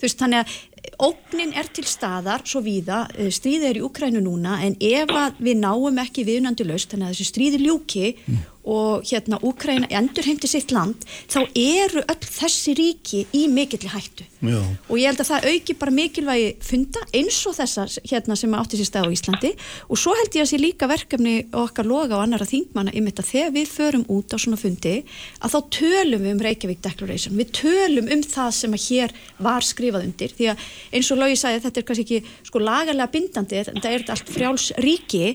Veist, 0.00 0.18
þannig 0.20 0.40
að 0.40 0.54
ógnin 1.00 1.54
er 1.56 1.68
til 1.72 1.84
staðar 1.88 2.44
svo 2.44 2.62
víða, 2.64 3.06
eh, 3.16 3.30
stríðið 3.32 3.68
er 3.70 3.80
í 3.80 3.84
Úkrænu 3.86 4.22
núna 4.24 4.60
en 4.64 4.76
ef 4.80 5.08
við 5.40 5.60
náum 5.60 6.00
ekki 6.02 6.26
viðunandi 6.28 6.66
laust, 6.68 6.90
þannig 6.90 7.08
að 7.08 7.14
þessi 7.14 7.30
stríði 7.32 7.62
ljúki 7.64 8.14
mm 8.26 8.60
og 8.64 9.04
hérna 9.08 9.38
Úkræna 9.42 9.88
endur 9.88 10.26
heimti 10.26 10.48
sitt 10.50 10.72
land 10.74 11.06
þá 11.30 11.40
eru 11.56 12.02
öll 12.04 12.26
þessi 12.26 12.74
ríki 12.76 13.22
í 13.32 13.46
mikill 13.48 13.88
hættu. 13.88 14.26
Já. 14.40 14.60
og 14.88 14.96
ég 14.96 15.04
held 15.10 15.20
að 15.20 15.28
það 15.28 15.46
auki 15.52 15.74
bara 15.76 15.92
mikilvægi 15.92 16.50
funda 16.64 17.00
eins 17.12 17.38
og 17.48 17.56
þessar 17.58 17.90
hérna 18.08 18.36
sem 18.40 18.54
átti 18.56 18.78
sér 18.80 18.88
stað 18.88 19.08
á 19.08 19.14
Íslandi. 19.16 19.50
Og 19.88 20.00
svo 20.00 20.14
held 20.16 20.36
ég 20.36 20.46
að 20.46 20.50
sé 20.52 20.60
líka 20.60 20.88
verkefni 20.88 21.34
okkar 21.52 21.88
loga 21.88 22.16
og 22.16 22.24
annara 22.24 22.48
þingmanna 22.48 22.94
um 22.96 23.08
þetta 23.10 23.26
þegar 23.30 23.54
við 23.56 23.72
förum 23.74 24.06
út 24.08 24.32
á 24.32 24.36
svona 24.40 24.60
fundi 24.60 24.94
að 25.40 25.56
þá 25.56 25.58
tölum 25.76 26.24
við 26.24 26.34
um 26.34 26.42
Reykjavík 26.46 26.82
Declaration. 26.84 27.36
Við 27.36 27.52
tölum 27.60 28.12
um 28.12 28.24
það 28.24 28.50
sem 28.60 28.76
að 28.76 28.86
hér 28.88 29.16
var 29.40 29.66
skrifað 29.66 30.08
undir. 30.08 30.36
Því 30.36 30.50
að 30.54 30.64
eins 30.92 31.10
og 31.10 31.20
Lógi 31.20 31.38
sagði 31.40 31.64
þetta 31.66 31.80
er 31.80 31.88
kannski 31.88 32.06
ekki 32.06 32.36
sko 32.50 32.62
lagarlega 32.62 33.12
bindandi 33.14 33.64
þetta 33.70 33.90
er 33.90 34.06
allt 34.14 34.30
frjáls 34.30 34.70
ríki 34.82 35.34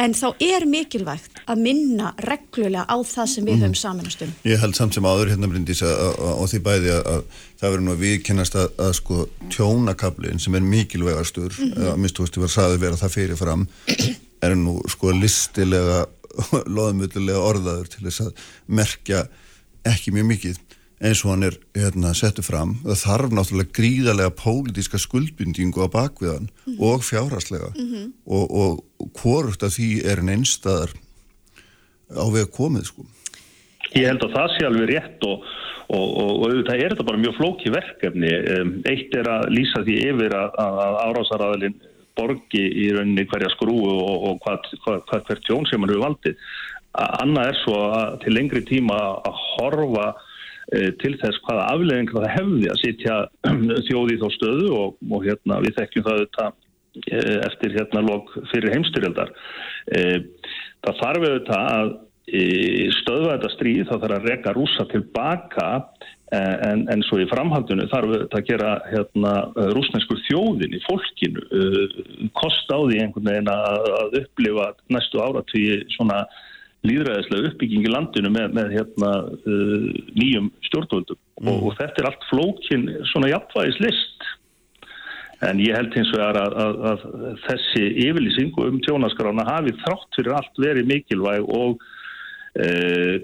en 0.00 0.14
þá 0.16 0.26
er 0.42 0.64
mikilvægt 0.66 1.40
að 1.50 1.60
minna 1.62 2.10
reglulega 2.26 2.84
á 2.90 2.96
það 3.06 3.28
sem 3.30 3.46
við 3.46 3.54
mm. 3.54 3.62
höfum 3.62 3.76
samanastum. 3.78 4.32
Ég 4.48 4.62
held 4.62 4.74
samt 4.78 4.96
sem 4.96 5.06
áður 5.06 5.30
hérna 5.30 5.50
Bryndís 5.50 5.82
og 5.84 6.48
því 6.50 6.60
bæði 6.66 6.92
að, 6.96 7.04
að 7.12 7.44
það 7.60 7.74
verður 7.74 7.84
nú 7.86 7.94
að 7.94 8.02
við 8.02 8.16
kennast 8.26 8.58
að, 8.58 8.66
að 8.86 8.92
sko 8.98 9.20
tjónakablin 9.54 10.42
sem 10.42 10.58
er 10.58 10.66
mikilvægastur 10.66 11.52
mm 11.52 11.70
-hmm. 11.70 11.86
að 11.86 12.08
ég 12.08 12.38
var 12.42 12.48
að 12.48 12.56
saði 12.56 12.82
vera 12.82 13.00
það 13.04 13.14
fyrir 13.14 13.40
fram 13.40 13.66
er 14.44 14.56
nú 14.58 14.76
sko 14.90 15.14
listilega 15.14 16.04
loðmullilega 16.76 17.40
orðaður 17.40 17.90
til 17.92 18.06
þess 18.08 18.26
að 18.26 18.44
merkja 18.66 19.26
ekki 19.86 20.14
mjög 20.14 20.30
mikið 20.32 20.62
eins 21.04 21.22
og 21.24 21.34
hann 21.34 21.46
er 21.48 21.56
hérna, 21.76 22.12
settu 22.16 22.44
fram 22.44 22.76
það 22.84 23.00
þarf 23.02 23.34
náttúrulega 23.36 23.76
gríðarlega 23.78 24.34
pólitíska 24.40 25.00
skuldbindingu 25.02 25.84
á 25.84 25.88
bakviðan 25.92 26.48
mm 26.48 26.74
-hmm. 26.74 26.80
og 26.80 27.04
fjárhastlega 27.04 27.70
mm 27.74 27.86
-hmm. 27.90 28.06
og, 28.26 28.44
og 28.62 29.10
hvort 29.20 29.62
að 29.62 29.74
því 29.76 29.90
er 30.10 30.18
einn 30.18 30.34
einstæðar 30.36 30.90
á 32.14 32.24
veg 32.32 32.50
komið 32.50 32.84
sko. 32.90 33.02
Ég 33.94 34.06
held 34.10 34.22
að 34.24 34.34
það 34.36 34.48
sé 34.54 34.66
alveg 34.66 34.88
rétt 34.90 35.20
og, 35.30 35.44
og, 35.88 36.06
og 36.42 36.50
það 36.66 36.80
er 36.82 36.90
þetta 36.90 37.08
bara 37.10 37.22
mjög 37.24 37.36
flóki 37.38 37.68
verkefni 37.70 38.30
eitt 38.92 39.10
er 39.14 39.26
að 39.28 39.50
lýsa 39.56 39.84
því 39.86 39.94
yfir 40.10 40.32
að, 40.34 40.50
að 40.58 40.94
árásaraðalinn 41.06 41.80
borgi 42.16 42.64
í 42.84 42.92
rauninni 42.94 43.26
hverja 43.26 43.50
skrúu 43.50 43.90
og 43.90 44.38
hvað, 44.44 44.58
hvað, 44.84 45.00
hvað 45.08 45.24
hvert 45.26 45.44
tjón 45.46 45.66
sem 45.66 45.80
hann 45.80 45.90
hefur 45.90 46.06
valdið 46.06 46.36
annað 46.94 47.48
er 47.50 47.58
svo 47.64 47.78
að 47.90 48.18
til 48.22 48.34
lengri 48.36 48.62
tíma 48.68 48.98
að 49.26 49.40
horfa 49.54 50.06
til 50.72 51.12
þess 51.20 51.40
hvaða 51.44 51.66
afleðingar 51.74 52.24
það 52.24 52.34
hefði 52.38 52.70
að 52.72 52.80
sitja 52.80 53.18
þjóði 53.88 54.16
í 54.16 54.20
þá 54.22 54.26
stöðu 54.38 54.70
og, 54.78 54.96
og 55.10 55.26
hérna, 55.26 55.60
við 55.64 55.76
þekkjum 55.80 56.06
það 56.06 56.18
auðvitað, 56.20 56.56
eh, 57.04 57.36
eftir 57.50 57.76
hérna, 57.76 58.04
lok 58.08 58.32
fyrir 58.52 58.74
heimstyrjaldar. 58.74 59.34
Eh, 59.98 60.18
það 60.86 61.00
þarf 61.02 61.28
auðvitað 61.28 61.70
að 61.76 61.94
stöðva 62.24 63.34
þetta 63.34 63.48
stríð, 63.52 63.82
það 63.90 63.98
þarf 64.02 64.14
að 64.16 64.26
reka 64.30 64.52
rúsa 64.56 64.84
tilbaka 64.88 65.66
en, 66.32 66.86
en 66.88 67.02
svo 67.04 67.18
í 67.20 67.26
framhaldinu 67.28 67.84
þarf 67.90 68.14
auðvitað 68.14 68.38
að 68.38 68.46
gera 68.48 68.70
hérna, 68.88 69.32
rúsneskur 69.76 70.22
þjóðin 70.30 70.72
í 70.72 70.80
fólkinu, 70.86 71.44
kost 72.40 72.72
á 72.72 72.80
því 72.80 73.02
einhvern 73.02 73.28
veginn 73.28 73.52
að 73.52 74.16
upplifa 74.22 74.70
næstu 74.96 75.20
áratvíi 75.20 75.82
svona 75.98 76.22
líðræðislega 76.84 77.50
uppbygging 77.50 77.86
í 77.86 77.92
landinu 77.92 78.30
með, 78.32 78.56
með 78.58 78.72
hérna, 78.76 79.10
uh, 79.34 79.84
nýjum 80.16 80.50
stjórnvöldum 80.68 81.18
mm. 81.18 81.50
og, 81.50 81.68
og 81.70 81.76
þetta 81.80 82.02
er 82.02 82.10
allt 82.10 82.26
flókin 82.30 82.88
svona 83.12 83.30
jafnvægislist 83.32 84.26
en 85.44 85.60
ég 85.60 85.76
held 85.76 85.94
hins 85.96 86.12
vegar 86.14 86.38
að, 86.40 86.58
að, 86.64 86.82
að 86.90 87.06
þessi 87.46 87.86
yfirlýsingu 88.06 88.68
um 88.68 88.82
tjónaskrána 88.84 89.46
hafi 89.48 89.74
þrátt 89.82 90.18
fyrir 90.18 90.36
allt 90.36 90.60
verið 90.60 90.90
mikilvæg 90.90 91.48
og 91.56 91.82
uh, 92.60 93.16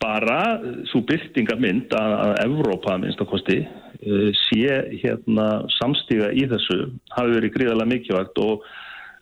bara 0.00 0.42
svo 0.90 1.02
byrtingamind 1.08 1.92
að, 1.96 2.14
að 2.26 2.36
Evrópa 2.46 2.98
minnst 3.00 3.22
að 3.22 3.32
kosti 3.32 3.58
uh, 3.64 4.28
sé 4.46 4.78
hérna 5.02 5.48
samstíga 5.78 6.30
í 6.34 6.46
þessu 6.50 6.86
hafi 7.16 7.36
verið 7.38 7.56
gríðarlega 7.56 7.94
mikilvægt 7.94 8.40
og 8.44 8.64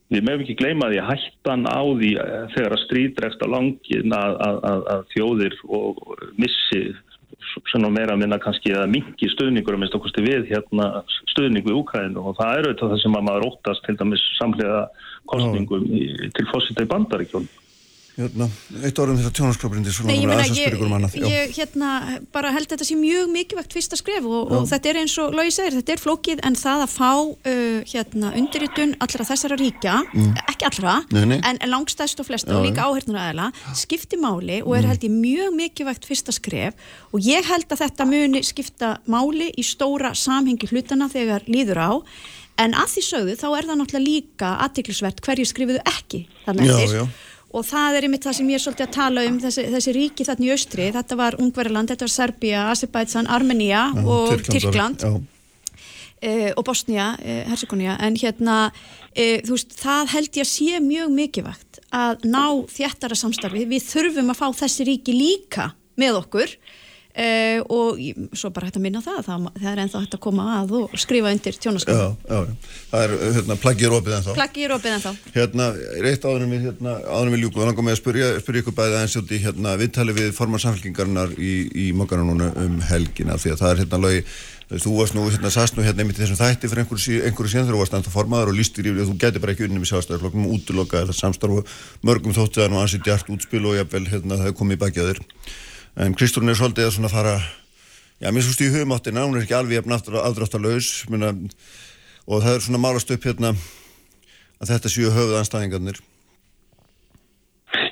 Við 0.09 0.25
meðum 0.25 0.45
ekki 0.45 0.57
gleyma 0.57 0.89
því 0.89 1.01
að 1.03 1.11
hættan 1.13 1.67
á 1.69 1.81
því 1.85 2.13
eh, 2.23 2.47
þegar 2.55 2.75
að 2.75 2.83
stríðdregst 2.87 3.45
á 3.45 3.47
langin 3.53 4.17
að, 4.17 4.39
að, 4.47 4.81
að 4.95 5.05
þjóðir 5.13 5.59
og 5.69 6.01
missi 6.41 6.83
svona 7.69 7.91
meira 7.93 8.15
að 8.15 8.23
minna 8.23 8.39
kannski 8.41 8.73
að 8.77 8.91
mingi 8.93 9.29
stöðningur 9.33 9.77
að 9.77 9.83
minnst 9.83 9.97
okkurstu 9.97 10.25
við 10.25 10.49
hérna 10.51 10.89
stöðningu 11.33 11.73
í 11.73 11.77
Úkræðinu 11.79 12.25
og 12.31 12.37
það 12.41 12.55
er 12.55 12.69
auðvitað 12.69 12.93
það 12.93 13.03
sem 13.05 13.19
að 13.19 13.27
maður 13.29 13.47
óttast 13.49 13.87
til 13.87 13.97
dæmis 14.01 14.25
samlega 14.39 14.83
kostningum 15.29 15.87
til 16.37 16.47
fósita 16.53 16.85
í 16.85 16.91
bandaríkjónum. 16.93 17.49
Hérna, 18.19 18.49
eitt 18.83 18.99
orðum 18.99 19.15
þess 19.21 19.29
að 19.29 19.35
tjónaskrafbrindi 19.39 19.93
Nei, 20.09 20.17
ég 20.19 20.27
meina, 20.27 20.47
ég, 20.51 21.27
ég 21.31 21.53
hérna, 21.55 21.91
bara 22.35 22.51
held 22.51 22.67
þetta 22.73 22.87
sé 22.89 22.97
mjög 22.99 23.29
mikilvægt 23.31 23.77
fyrsta 23.77 23.95
skref 24.01 24.25
og, 24.27 24.51
og 24.57 24.65
þetta 24.67 24.91
er 24.91 24.99
eins 25.05 25.15
og 25.23 25.37
Lógi 25.39 25.53
segir, 25.55 25.77
þetta 25.77 25.95
er 25.95 26.03
flókið 26.03 26.43
en 26.49 26.59
það 26.59 26.83
að 26.83 26.91
fá 26.97 27.13
uh, 27.15 27.77
hérna, 27.93 28.33
undirritun 28.41 28.97
allra 29.07 29.29
þessara 29.29 29.59
ríkja, 29.61 30.01
mm. 30.11 30.33
ekki 30.51 30.67
allra 30.67 30.97
nei, 31.15 31.23
nei. 31.31 31.37
en 31.47 31.63
langstæst 31.71 32.19
og 32.19 32.27
flesta 32.27 32.51
Já, 32.51 32.59
og 32.59 32.67
líka 32.67 32.89
áhörnur 32.89 33.21
aðeila, 33.23 33.53
skipti 33.79 34.19
máli 34.19 34.59
og 34.65 34.75
er 34.75 34.83
mm. 34.83 34.91
held 34.91 35.07
ég 35.07 35.15
mjög 35.15 35.55
mikilvægt 35.61 36.11
fyrsta 36.11 36.35
skref. 36.35 36.91
Og 37.15 37.23
ég 37.23 37.47
held 37.47 37.71
að 37.71 37.85
þetta 37.85 38.09
muni 38.11 38.43
skipta 38.47 38.93
máli 39.07 39.53
í 39.55 39.63
stóra 39.63 40.11
samhengi 40.19 40.73
hlutana 40.73 41.07
þegar 41.13 41.47
líður 41.47 41.85
á. 41.87 41.91
En 42.59 42.75
að 42.75 42.97
því 42.97 43.07
sögðu 43.13 43.39
þá 43.39 43.49
er 43.53 43.71
það 43.71 43.81
náttúrulega 43.85 44.07
líka 44.09 44.55
aðtiklisvert 44.67 45.23
hverju 45.23 45.47
skrifuðu 45.47 45.83
ekki 45.87 46.25
með 46.51 46.75
þér 46.75 47.11
og 47.49 47.65
það 47.65 47.97
er 47.97 48.07
einmitt 48.07 48.27
það 48.27 48.37
sem 48.39 48.53
ég 48.53 48.59
er 48.59 48.65
svolítið 48.65 48.87
að 48.87 48.95
tala 48.99 49.25
um 49.29 49.41
þessi, 49.41 49.65
þessi 49.73 49.95
ríki 49.97 50.27
þarna 50.29 50.47
í 50.47 50.53
austri. 50.53 50.89
Þetta 50.95 51.19
var 51.19 51.39
Ungverðarland, 51.41 51.93
þetta 51.93 52.05
var 52.05 52.15
Serbia, 52.15 52.63
Azerbaijan, 52.75 53.31
Armenia 53.33 53.83
og 54.05 54.35
Tyrkland, 54.45 55.01
Tyrkland. 55.01 55.27
e, 56.21 56.53
og 56.53 56.65
Bosnia, 56.69 57.15
e, 57.23 57.41
Herzegovina 57.49 57.97
en 58.05 58.19
hérna, 58.21 58.59
e, 59.15 59.41
þú 59.47 59.57
veist 59.57 59.79
það 59.81 60.15
held 60.15 60.41
ég 60.41 60.45
að 60.45 60.53
sé 60.53 60.83
mjög 60.85 61.15
mikilvægt 61.17 61.81
að 61.89 62.29
ná 62.29 62.45
þjættara 62.69 63.17
samstarfi. 63.17 63.65
Við 63.71 63.87
þurfum 63.95 64.35
að 64.35 64.41
fá 64.43 64.49
þessi 64.65 64.89
ríki 64.91 65.17
líka 65.17 65.73
með 65.99 66.21
okkur 66.21 66.53
Uh, 67.19 67.65
og 67.75 67.97
svo 68.39 68.53
bara 68.55 68.69
hægt 68.69 68.77
að 68.79 68.85
minna 68.85 69.01
það 69.03 69.25
það, 69.27 69.47
það 69.57 69.71
er 69.73 69.81
ennþá 69.83 70.03
hægt 70.05 70.13
að 70.15 70.21
koma 70.23 70.45
að 70.55 70.75
og 70.79 70.93
skrifa 71.03 71.33
undir 71.35 71.57
tjónaskapin. 71.59 72.53
Það 72.93 73.07
er, 73.07 73.15
hérna, 73.35 73.57
plaggið 73.59 73.97
opið 73.97 74.15
ennþá. 74.21 74.35
plaggi 74.37 74.63
í 74.63 74.69
rópið 74.71 74.93
ennþá 74.93 75.13
Hérna, 75.35 75.67
reitt 76.05 76.27
áðurum 76.29 76.53
við, 76.55 76.69
hérna, 76.69 76.93
áðurum 77.09 77.35
við 77.35 77.43
ljúkum, 77.43 77.65
þá 77.65 77.69
langum 77.73 77.91
við 77.91 77.97
að 77.97 77.99
spyrja, 77.99 78.29
spyrja 78.45 78.63
ykkur 78.63 78.77
bæði 78.79 78.97
aðeins 79.01 79.19
út 79.19 79.35
í, 79.35 79.41
hérna, 79.43 79.75
viðtali 79.83 80.15
við 80.15 80.31
formar 80.37 80.63
samfélkingarnar 80.63 81.35
í, 81.35 81.53
í 81.75 81.89
mokkana 81.99 82.29
núna 82.29 82.53
um 82.63 82.79
helgina, 82.87 83.35
því 83.35 83.55
að 83.55 83.61
það 83.65 83.73
er, 83.73 83.83
hérna, 83.83 84.01
logi, 84.05 84.25
þú 84.79 84.95
varst 85.01 85.19
nú, 85.19 85.27
hérna, 85.27 85.53
sast 85.59 85.75
nú, 85.75 85.83
hérna, 85.87 86.05
einmitt 86.05 86.21
í 86.21 86.23
þessum 86.23 86.39
þætti 86.39 86.71
fyrir 86.71 86.85
einhverju, 86.85 87.21
einhverju 87.27 87.53
síðan 87.55 87.67
þegar 87.67 87.79
þú 87.79 87.83
varst 87.83 87.99
ennþá 87.99 88.15
formaður 88.15 88.53
og 88.53 88.59
lístir 88.59 88.91
yfir, 88.91 89.03
að 89.03 89.11
þú 89.11 89.17
gæti 89.25 89.43
bara 89.43 89.55
ekki 89.55 89.67
unni 89.67 89.81
með 89.81 89.91
sjálfstæðarflokknum, 89.93 90.51
útiloka 90.55 91.01
þetta 91.03 91.17
samstarf 91.17 91.63
og 91.63 91.73
mörgum 92.05 92.37
þótti 92.37 92.61
það 92.61 92.75
nú 92.75 92.83
ansið 92.83 93.07
djart 93.09 93.33
útspil 93.33 93.65
og 93.65 93.79
jafnvel, 93.79 94.05
hérna, 94.13 94.43
það 94.43 94.51
er 94.53 94.59
komið 94.61 94.77
í 94.77 94.83
baki 94.85 95.03
að 95.03 95.11
þér. 95.15 95.23
En 95.99 96.15
Kristrún 96.15 96.47
er 96.47 96.55
svolítið 96.55 96.87
að 96.87 96.93
svona 96.95 97.09
fara, 97.11 97.33
já, 98.23 98.29
mér 98.31 98.45
svo 98.47 98.53
stíð 98.55 98.77
hugmáttina, 98.77 99.25
hún 99.27 99.35
er 99.35 99.43
ekki 99.43 99.57
alveg 99.59 99.81
minna, 101.11 101.33
og 102.23 102.45
það 102.45 102.53
er 102.53 102.63
svona 102.63 102.81
málast 102.85 103.11
upp 103.11 103.27
hérna 103.27 103.51
að 104.63 104.71
þetta 104.71 104.93
séu 104.95 105.11
höfuðanstæðingarnir. 105.11 105.99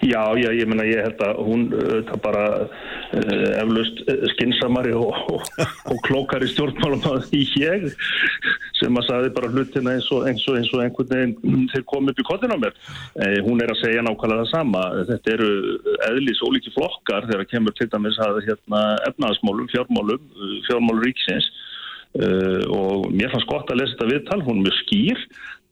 Já, 0.07 0.23
já, 0.40 0.48
ég 0.57 0.69
meina 0.69 0.86
ég 0.89 1.03
held 1.05 1.20
að 1.20 1.40
hún 1.44 1.66
uh, 1.77 1.98
það 2.09 2.20
bara 2.24 2.44
uh, 2.65 3.48
eflaust 3.61 3.98
uh, 4.09 4.23
skinsamari 4.32 4.94
og, 4.97 5.19
og, 5.35 5.51
og 5.93 5.98
klókari 6.07 6.48
stjórnmálum 6.48 7.05
að 7.11 7.27
því 7.28 7.43
ég 7.61 7.85
sem 8.81 8.97
að 8.97 9.07
saði 9.09 9.32
bara 9.36 9.51
hlutina 9.53 9.94
eins 9.97 10.09
og, 10.15 10.27
eins 10.28 10.44
og, 10.48 10.59
eins 10.59 10.73
einhvern 10.81 11.12
veginn 11.12 11.69
þeir 11.73 11.85
komið 11.93 12.12
upp 12.12 12.23
í 12.23 12.27
kottin 12.28 12.57
á 12.57 12.59
mér. 12.61 12.74
Eh, 13.24 13.39
hún 13.47 13.62
er 13.65 13.73
að 13.73 13.81
segja 13.82 14.05
nákvæmlega 14.05 14.44
það 14.44 14.51
sama. 14.53 14.82
Þetta 15.11 15.32
eru 15.36 15.51
eðlis 16.11 16.43
ólíki 16.44 16.73
flokkar 16.77 17.28
þegar 17.31 17.48
kemur 17.53 17.77
til 17.77 17.89
dæmis 17.93 18.20
að 18.27 18.43
hérna, 18.48 18.82
efnaðasmálum, 19.11 19.70
fjármálum, 19.73 20.28
fjármálum 20.69 21.05
ríksins 21.05 21.48
uh, 22.20 22.62
og 22.73 23.09
mér 23.16 23.32
fannst 23.32 23.48
gott 23.51 23.73
að 23.73 23.82
lesa 23.82 23.97
þetta 23.97 24.11
viðtal, 24.12 24.40
hún 24.44 24.61
er 24.61 24.66
mjög 24.69 24.78
skýr 24.82 25.24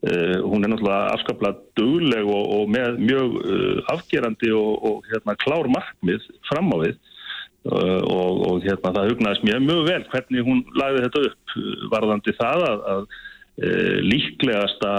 Uh, 0.05 0.43
hún 0.45 0.61
er 0.61 0.69
náttúrulega 0.69 1.15
afskaplega 1.15 1.57
dugleg 1.79 2.27
og, 2.29 2.49
og 2.59 2.65
með 2.69 2.99
mjög 3.01 3.37
uh, 3.41 3.79
afgerandi 3.95 4.51
og, 4.53 4.73
og 4.85 5.07
hérna, 5.09 5.33
klár 5.41 5.69
markmið 5.73 6.27
fram 6.45 6.69
á 6.75 6.77
við 6.83 6.99
uh, 7.71 8.03
og, 8.03 8.43
og 8.51 8.67
hérna, 8.67 8.91
það 8.99 9.09
hugnaðist 9.15 9.47
mér 9.49 9.63
mjög 9.65 9.81
vel 9.87 10.03
hvernig 10.11 10.45
hún 10.45 10.61
lagði 10.77 11.07
þetta 11.07 11.23
upp 11.31 11.55
varðandi 11.95 12.35
það 12.37 12.65
að, 12.67 12.85
að 12.95 13.07
líklegasta 14.11 14.93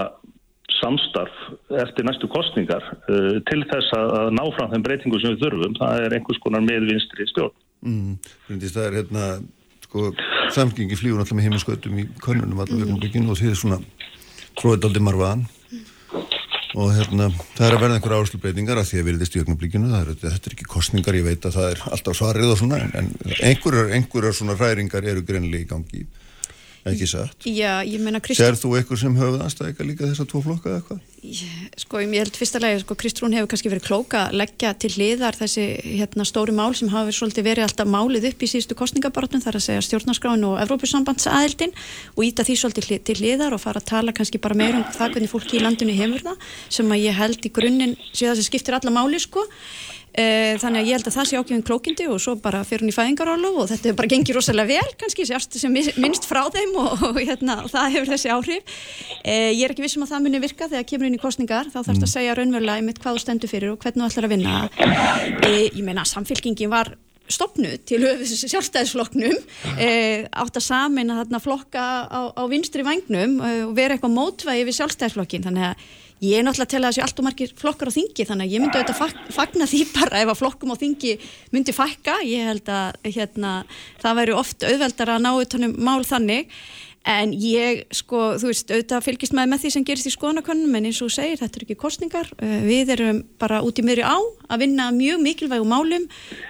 samstarf 0.80 1.38
eftir 1.84 2.08
næstu 2.08 2.26
kostningar 2.32 2.86
til 3.06 3.60
þess 3.68 3.92
að, 3.94 4.14
að 4.16 4.30
ná 4.32 4.42
fram 4.56 4.72
þeim 4.72 4.86
breytingu 4.88 5.20
sem 5.20 5.36
við 5.36 5.44
þurfum, 5.44 5.76
það 5.76 6.06
er 6.06 6.16
einhvers 6.16 6.40
konar 6.40 6.64
meðvinstri 6.64 7.28
stjórn. 7.30 7.54
Mm. 7.84 8.16
Það 8.48 8.80
er 8.86 8.98
hérna, 9.02 9.26
sko, 9.84 10.08
samgengi 10.56 10.98
flýgur 10.98 11.20
náttúrulega 11.20 11.38
með 11.42 11.48
heiminskautum 11.50 12.00
í 12.00 12.06
könnunum 12.24 12.64
allavega 12.64 12.96
mm. 12.96 13.02
bygginu 13.04 13.34
og 13.34 13.40
því 13.42 13.52
er 13.52 13.60
svona 13.60 13.80
tróðið 14.60 14.88
aldrei 14.88 15.06
marfaðan 15.06 15.46
og 16.76 16.90
hérna, 16.92 17.30
það 17.56 17.66
er 17.66 17.74
að 17.74 17.82
verða 17.82 17.96
einhver 17.96 18.14
áherslubreytingar 18.18 18.80
að 18.80 18.88
því 18.90 18.98
að 19.00 19.06
vilðist 19.08 19.36
í 19.36 19.40
ögnablikinu, 19.40 19.92
er, 19.96 20.10
þetta 20.20 20.50
er 20.50 20.56
ekki 20.56 20.66
kostningar, 20.68 21.16
ég 21.16 21.24
veit 21.24 21.46
að 21.48 21.56
það 21.56 21.68
er 21.70 21.84
alltaf 21.96 22.18
svarið 22.18 22.52
og 22.52 22.58
svona, 22.60 22.80
en 23.00 23.08
einhverjar, 23.38 23.92
einhverjar 23.96 24.36
svona 24.36 24.56
hræringar 24.58 25.08
eru 25.08 25.24
greinlega 25.24 25.64
í 25.64 25.70
gangi, 25.70 26.04
ekki 26.86 27.08
satt. 27.10 27.46
Já, 27.48 27.82
ég 27.86 28.00
meina 28.02 28.20
Kristján 28.22 28.54
Sér 28.54 28.58
þú 28.60 28.72
eitthvað 28.78 29.00
sem 29.02 29.18
höfuðanstæðika 29.18 29.86
líka 29.86 30.06
þessar 30.06 30.28
tvo 30.30 30.42
flokka 30.44 30.70
eða 30.70 30.80
eitthvað? 30.80 31.00
Sko, 31.82 32.00
ég 32.04 32.12
held 32.20 32.36
fyrsta 32.38 32.60
lagi, 32.62 32.82
sko, 32.84 32.94
Kristrún 32.98 33.34
hefur 33.34 33.48
kannski 33.50 33.70
verið 33.72 33.86
klóka 33.88 34.20
að 34.28 34.36
leggja 34.38 34.70
til 34.78 34.92
hliðar 34.94 35.38
þessi 35.38 35.64
hérna, 35.82 36.26
stóri 36.28 36.54
mál 36.54 36.70
sem 36.78 36.90
hafa 36.92 37.14
svolítið 37.14 37.48
verið 37.48 37.66
alltaf 37.66 37.90
málið 37.90 38.28
upp 38.30 38.44
í 38.46 38.50
síðustu 38.52 38.76
kostningabartun 38.78 39.42
þar 39.42 39.58
að 39.58 39.66
segja 39.66 39.86
stjórnarskráin 39.88 40.46
og 40.46 40.60
Evrópusambandsaðildin 40.62 41.74
og 42.14 42.22
íta 42.28 42.46
því 42.46 42.58
svolítið 42.62 43.02
til 43.08 43.18
hliðar 43.18 43.56
og 43.56 43.64
fara 43.64 43.82
að 43.82 43.90
tala 43.90 44.14
kannski 44.14 44.38
bara 44.42 44.58
meira 44.58 44.78
um 44.78 44.86
það 44.86 45.16
hvernig 45.16 45.32
fólki 45.32 45.58
í 45.58 45.64
landinu 45.64 45.98
hefur 45.98 46.28
það 46.30 46.48
sem 46.78 46.94
að 46.94 47.04
ég 47.08 47.18
held 47.18 47.42
í 47.42 47.54
grunninn 47.58 47.98
sé 48.12 48.28
það 48.28 48.38
sem 48.38 48.50
skiptir 48.52 48.78
alla 48.78 48.94
máli 48.94 49.18
sko 49.22 49.48
þannig 50.16 50.80
að 50.80 50.88
ég 50.88 50.96
held 50.96 51.08
að 51.10 51.16
það 51.16 51.26
sé 51.28 51.40
ákveðin 51.40 51.64
klókindi 51.66 52.06
og 52.08 52.20
svo 52.22 52.36
bara 52.40 52.62
fyrir 52.64 52.86
hún 52.86 52.92
í 52.92 52.96
fæðingarálof 52.96 53.58
og 53.60 53.68
þetta 53.68 53.92
bara 53.98 54.10
gengið 54.12 54.38
rosalega 54.38 54.78
vel 54.78 54.94
kannski 55.00 55.26
sem 55.28 55.74
minnst 56.00 56.24
frá 56.28 56.42
þeim 56.54 56.72
og, 56.80 57.04
og 57.10 57.20
hérna, 57.20 57.58
það 57.68 57.96
hefur 57.98 58.12
þessi 58.14 58.32
áhrif. 58.32 58.76
Eh, 59.22 59.52
ég 59.52 59.66
er 59.66 59.74
ekki 59.74 59.84
vissum 59.84 60.06
að 60.06 60.14
það 60.14 60.26
muni 60.26 60.42
virka 60.46 60.70
þegar 60.72 60.88
kemur 60.88 61.10
inn 61.10 61.18
í 61.18 61.22
kostningar 61.22 61.68
þá 61.68 61.80
þarf 61.82 61.90
það 61.98 62.06
að 62.08 62.14
segja 62.14 62.36
raunverulega 62.38 62.80
einmitt 62.80 63.02
hvað 63.02 63.18
þú 63.18 63.24
stendur 63.26 63.52
fyrir 63.52 63.74
og 63.74 63.82
hvernig 63.82 64.06
þú 64.06 64.08
ætlar 64.08 64.28
að 64.28 64.36
vinna. 64.36 64.62
Eh, 65.46 65.66
ég 65.66 65.82
meina 65.84 66.06
samfélkingin 66.08 66.72
var 66.72 66.96
stopnuð 67.32 67.76
til 67.88 68.00
höfus 68.04 68.44
sjálfstæðisflokknum 68.46 69.36
eh, 69.82 70.26
átt 70.30 70.58
að 70.58 70.66
samin 70.66 71.10
að 71.10 71.24
þarna 71.24 71.42
flokka 71.42 71.84
á, 72.06 72.20
á 72.30 72.42
vinstri 72.50 72.84
vagnum 72.86 73.40
eh, 73.42 73.62
og 73.66 73.74
vera 73.78 73.96
eitthvað 73.96 74.14
mótvægi 74.14 74.66
við 74.68 74.78
sjálfstæðisflokkin 74.80 75.46
þannig 75.48 75.70
að 75.72 75.86
ég 76.24 76.38
er 76.38 76.46
náttúrulega 76.46 76.78
að 76.78 76.86
það 76.86 76.96
sé 76.96 77.04
allt 77.04 77.20
og 77.20 77.26
margir 77.26 77.52
flokkar 77.60 77.90
á 77.92 77.96
þingi 77.96 78.26
þannig 78.28 78.46
að 78.46 78.54
ég 78.54 78.62
myndi 78.62 78.78
auðvitað 78.80 79.00
fag, 79.02 79.20
fagna 79.36 79.68
því 79.68 79.80
bara 79.92 80.22
ef 80.22 80.32
að 80.32 80.40
flokkum 80.40 80.72
á 80.72 80.76
þingi 80.80 81.12
myndi 81.52 81.76
fækka. 81.76 82.16
Ég 82.24 82.50
held 82.50 82.72
að 82.72 83.12
hérna, 83.12 83.52
það 84.02 84.18
væri 84.20 84.36
oft 84.40 84.66
auðveldar 84.66 85.14
að 85.16 85.24
ná 85.26 85.30
utanum 85.36 85.76
mál 85.76 86.02
þannig. 86.08 86.52
En 87.06 87.30
ég 87.38 87.84
sko, 87.94 88.32
þú 88.40 88.48
veist, 88.50 88.70
auðvitað 88.72 89.04
fylgist 89.06 89.34
maður 89.36 89.50
með 89.52 89.60
því 89.62 89.70
sem 89.76 89.84
gerist 89.86 90.08
í 90.10 90.12
skoðanakönnum 90.16 90.72
en 90.74 90.88
eins 90.88 90.98
og 91.04 91.12
segir, 91.14 91.38
þetta 91.38 91.60
eru 91.60 91.66
ekki 91.68 91.76
kostningar 91.78 92.32
uh, 92.34 92.56
við 92.66 92.90
erum 92.96 93.20
bara 93.38 93.60
út 93.62 93.78
í 93.78 93.84
miðri 93.86 94.02
á 94.02 94.18
að 94.18 94.64
vinna 94.64 94.88
mjög 94.96 95.22
mikilvægum 95.22 95.70
málum. 95.70 96.08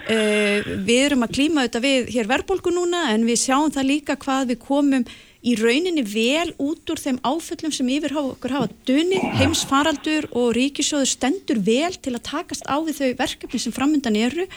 Uh, 0.09 0.65
við 0.89 1.03
erum 1.11 1.27
að 1.27 1.35
klíma 1.37 1.67
auðvitað 1.67 1.85
við 1.91 2.09
hér 2.17 2.31
verðbólgu 2.33 2.73
núna 2.73 3.05
en 3.13 3.29
við 3.29 3.43
sjáum 3.43 3.69
það 3.75 3.91
líka 3.91 4.17
hvað 4.23 4.55
við 4.55 4.63
komum 4.65 5.05
í 5.47 5.55
rauninni 5.61 6.03
vel 6.03 6.51
út 6.59 6.91
úr 6.91 6.99
þeim 6.99 7.21
áföllum 7.23 7.73
sem 7.75 7.89
yfir 7.95 8.15
okkur 8.19 8.55
hafa 8.57 8.69
dunni, 8.89 9.21
heimsfaraldur 9.39 10.27
og 10.35 10.49
ríkisjóður 10.57 11.07
stendur 11.13 11.61
vel 11.63 11.95
til 12.03 12.17
að 12.17 12.25
takast 12.27 12.67
á 12.67 12.77
við 12.83 12.99
þau 12.99 13.11
verkefni 13.21 13.61
sem 13.63 13.75
framöndan 13.77 14.19
eru. 14.19 14.49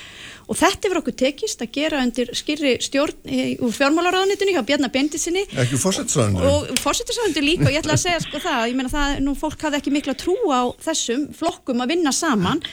Og 0.50 0.58
þetta 0.58 0.88
hefur 0.88 1.02
okkur 1.04 1.18
tekist 1.22 1.62
að 1.62 1.72
gera 1.78 2.02
undir 2.02 2.32
skýrri 2.34 2.72
stjórn 2.82 3.20
e, 3.30 3.44
úr 3.62 3.74
fjármálaráðunitinu 3.76 4.56
hjá 4.56 4.64
Bjarnar 4.66 4.90
Benditsinni 4.96 5.44
Ekki 5.54 5.78
fórsettsræðinu? 5.78 6.42
og 6.50 6.72
fórsetisöfundur 6.82 7.46
líka 7.46 7.68
og 7.70 7.76
ég 7.76 7.84
ætla 7.84 7.94
að 7.94 8.04
segja 8.08 8.24
sko 8.26 8.42
það, 8.42 8.64
ég 8.72 8.80
meina 8.80 8.90
það, 8.90 9.20
nú 9.28 9.36
fólk 9.38 9.62
hafði 9.68 9.82
ekki 9.84 9.94
mikla 9.94 10.18
trú 10.18 10.34
á 10.50 10.74
þessum 10.82 11.28
flokkum 11.38 11.86
að 11.86 11.94
vinna 11.94 12.16
saman 12.16 12.64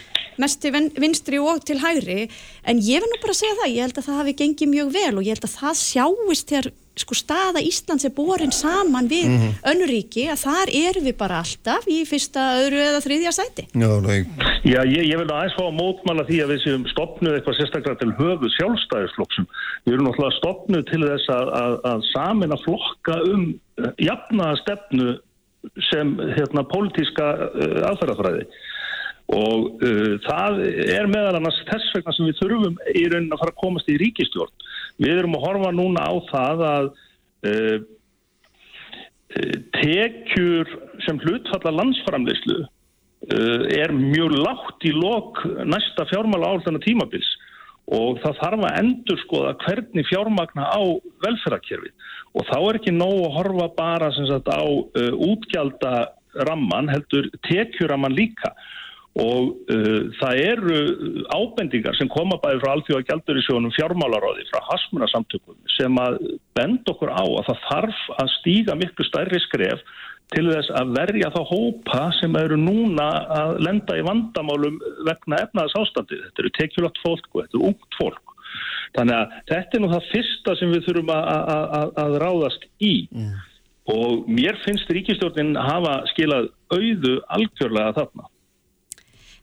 mest 0.41 0.63
til 0.65 0.73
vin- 0.73 0.91
vinstri 0.97 1.39
og 1.41 1.61
til 1.69 1.79
hægri. 1.85 2.31
En 2.65 2.81
ég 2.81 3.05
vil 3.05 3.13
nú 3.13 3.21
bara 3.21 3.37
segja 3.37 3.57
það, 3.61 3.71
ég 3.77 3.85
held 3.87 4.01
að 4.01 4.09
það 4.09 4.21
hafi 4.23 4.37
gengið 4.41 4.73
mjög 4.73 4.91
vel 4.97 5.13
og 5.21 5.25
ég 5.29 5.37
held 5.37 5.47
að 5.49 5.55
það 5.61 5.79
sjáist 5.85 6.53
þegar 6.53 6.73
sko 6.97 7.15
staða 7.15 7.61
Íslands 7.61 8.07
er 8.09 8.13
borin 8.17 8.53
saman 8.53 9.09
við 9.11 9.27
mm 9.29 9.37
Mhm. 9.37 9.51
önnuríki 9.73 10.23
að 10.33 10.43
þar 10.47 10.71
erum 10.73 11.05
við 11.05 11.17
bara 11.19 11.39
alltaf 11.45 11.85
í 11.93 11.99
fyrsta, 12.09 12.41
öðru 12.63 12.81
eða 12.89 13.01
þriðja 13.05 13.33
sæti 13.37 13.67
Já, 13.75 13.91
nei, 14.01 14.25
Já, 14.67 14.81
ég, 14.83 15.05
ég 15.13 15.19
vil 15.21 15.29
aðeins 15.31 15.55
fá 15.55 15.63
að 15.69 15.77
mótmála 15.79 16.25
því 16.27 16.39
að 16.43 16.51
við 16.55 16.63
séum 16.65 16.87
stopnuð 16.91 17.37
eitthvað 17.37 17.59
sérstaklega 17.61 17.99
til 18.01 18.13
höfuð 18.19 18.51
sjálfstæðisflokksum. 18.57 19.47
Við 19.87 19.95
erum 19.95 20.09
náttúrulega 20.09 20.39
stopnuð 20.41 20.83
til 20.91 21.03
þess 21.05 21.29
að, 21.37 21.51
að, 21.61 21.75
að 21.93 22.01
samina 22.11 22.59
flokka 22.65 23.19
um 23.31 23.45
uh, 23.79 23.93
jafnaða 24.03 24.57
stefnu 24.65 25.13
sem 25.91 26.17
hérna 26.35 26.65
pólitíska 26.73 27.29
uh, 27.47 27.77
aðferðafræði. 27.93 28.49
Og 29.37 29.83
uh, 29.83 30.17
það 30.27 30.61
er 30.99 31.09
meðal 31.11 31.39
annars 31.39 31.63
þess 31.71 31.95
vegna 31.95 32.17
sem 32.17 32.27
við 32.31 32.41
þurfum 32.43 32.77
í 32.95 33.07
raunin 33.11 33.33
að 33.35 33.41
fara 33.45 33.55
að 33.55 33.63
komast 33.63 33.89
í 33.91 33.97
ríkistjórn. 34.03 34.66
Við 35.03 35.21
erum 35.21 35.37
að 35.37 35.45
horfa 35.45 35.73
núna 35.77 36.07
á 36.09 36.15
það 36.31 36.63
að 36.71 36.87
uh, 37.51 37.79
tekjur 39.77 40.71
sem 41.05 41.19
hlutfalla 41.21 41.75
landsframleyslu 41.75 42.61
uh, 42.63 43.65
er 43.77 43.93
mjög 43.93 44.39
lágt 44.41 44.87
í 44.89 44.95
lok 44.97 45.43
næsta 45.69 46.07
fjármála 46.13 46.55
áldana 46.55 46.81
tímabils. 46.85 47.29
Og 47.87 48.17
það 48.19 48.39
þarf 48.41 48.65
að 48.67 48.79
endur 48.81 49.21
skoða 49.23 49.53
hvernig 49.63 50.09
fjármagna 50.09 50.65
á 50.67 50.83
velferðarkerfið. 51.23 51.93
Og 52.35 52.49
þá 52.49 52.57
er 52.59 52.79
ekki 52.81 52.95
nóg 52.97 53.21
að 53.29 53.37
horfa 53.37 53.69
bara 53.77 54.09
sagt, 54.17 54.49
á 54.51 54.65
uh, 54.65 55.13
útgjaldaramman 55.29 56.91
heldur 56.91 57.31
tekjuramman 57.47 58.17
líka 58.17 58.55
og 59.17 59.53
uh, 59.73 60.01
það 60.21 60.41
eru 60.45 60.81
ábendingar 61.33 61.97
sem 61.97 62.11
koma 62.13 62.37
bæði 62.43 62.61
frá 62.63 62.73
alþjóða 62.75 63.07
gjaldurisjónum 63.11 63.73
fjármálaráði, 63.77 64.45
frá 64.51 64.61
hasmunasamtökum 64.69 65.57
sem 65.77 66.03
að 66.03 66.19
benda 66.57 66.93
okkur 66.93 67.15
á 67.17 67.25
að 67.25 67.47
það 67.49 67.63
þarf 67.71 68.03
að 68.21 68.35
stíga 68.41 68.77
miklu 68.77 69.09
stærri 69.09 69.41
skref 69.47 69.85
til 70.35 70.47
þess 70.51 70.73
að 70.75 70.93
verja 70.97 71.31
þá 71.33 71.41
hópa 71.49 72.05
sem 72.19 72.37
eru 72.41 72.59
núna 72.59 73.09
að 73.31 73.53
lenda 73.63 73.97
í 73.97 74.05
vandamálum 74.07 74.79
vegna 75.07 75.43
efnaðas 75.45 75.77
ástandi. 75.79 76.19
Þetta 76.25 76.43
eru 76.43 76.55
tekjulagt 76.59 77.03
fólk 77.05 77.29
og 77.31 77.45
þetta 77.45 77.59
eru 77.59 77.69
ungt 77.71 77.99
fólk. 78.01 78.37
Þannig 78.97 79.17
að 79.17 79.37
þetta 79.51 79.79
er 79.79 79.83
nú 79.85 79.91
það 79.93 80.09
fyrsta 80.13 80.57
sem 80.59 80.73
við 80.73 80.89
þurfum 80.89 81.13
að, 81.15 82.17
ráðast 82.23 82.67
í. 82.83 82.95
og 83.87 84.27
mér 84.27 84.57
finnst 84.65 84.89
ríkistjórnin 84.91 85.55
hafa 85.55 86.01
skilað 86.11 86.49
auðu 86.75 87.21
algjörlega 87.37 87.95
þarna. 88.01 88.27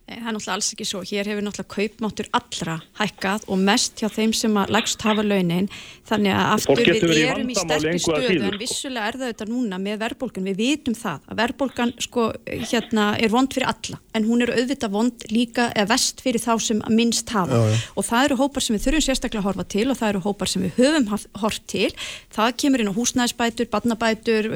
Það 0.03 0.17
er 0.17 0.33
náttúrulega 0.35 0.53
alls 0.57 0.69
ekki 0.73 0.85
svo. 0.85 0.99
Hér 1.07 1.27
hefur 1.31 1.45
náttúrulega 1.45 1.73
kaupmáttur 1.73 2.27
allra 2.35 2.73
hækkað 2.99 3.45
og 3.47 3.57
mest 3.63 4.01
hjá 4.01 4.09
þeim 4.11 4.33
sem 4.35 4.57
að 4.59 4.73
lægst 4.75 4.99
hafa 5.07 5.23
launin. 5.23 5.69
Þannig 6.09 6.33
að 6.35 6.47
aftur 6.57 6.83
við 6.83 7.21
erum 7.23 7.47
í 7.47 7.55
sterkri 7.55 7.93
að 7.93 8.01
stöðu 8.03 8.27
en 8.27 8.41
sko. 8.43 8.59
vissulega 8.59 9.05
er 9.07 9.17
það 9.21 9.31
þetta 9.31 9.47
núna 9.47 9.79
með 9.79 10.01
verðbólgun. 10.01 10.49
Við 10.49 10.57
vitum 10.59 10.97
það 10.99 11.19
að 11.23 11.39
verðbólgan 11.39 11.93
sko 12.03 12.25
hérna 12.51 13.05
er 13.15 13.31
vond 13.31 13.47
fyrir 13.55 13.69
alla 13.71 14.01
en 14.13 14.27
hún 14.27 14.43
er 14.43 14.51
auðvitað 14.57 14.91
vond 14.91 15.25
líka 15.31 15.69
eða 15.71 15.87
vest 15.93 16.19
fyrir 16.25 16.43
þá 16.43 16.53
sem 16.67 16.83
minnst 16.91 17.31
hafa. 17.31 17.55
Já, 17.55 17.71
já. 17.71 17.79
Og 17.95 18.03
það 18.09 18.27
eru 18.27 18.39
hópar 18.43 18.61
sem 18.67 18.75
við 18.75 18.83
þurfum 18.89 19.05
sérstaklega 19.07 19.39
að 19.39 19.47
horfa 19.47 19.65
til 19.71 19.87
og 19.87 19.97
það 20.01 20.11
eru 20.11 20.23
hópar 20.27 20.51
sem 20.51 20.67
við 20.67 20.71
höfum 20.81 21.07
hort 21.39 21.63
til. 21.71 21.91
Það 22.35 22.51
kemur 22.59 22.83
inn 22.83 22.91
á 22.91 22.97
húsnæðisbætur, 22.99 23.71
barnabætur, 23.71 24.51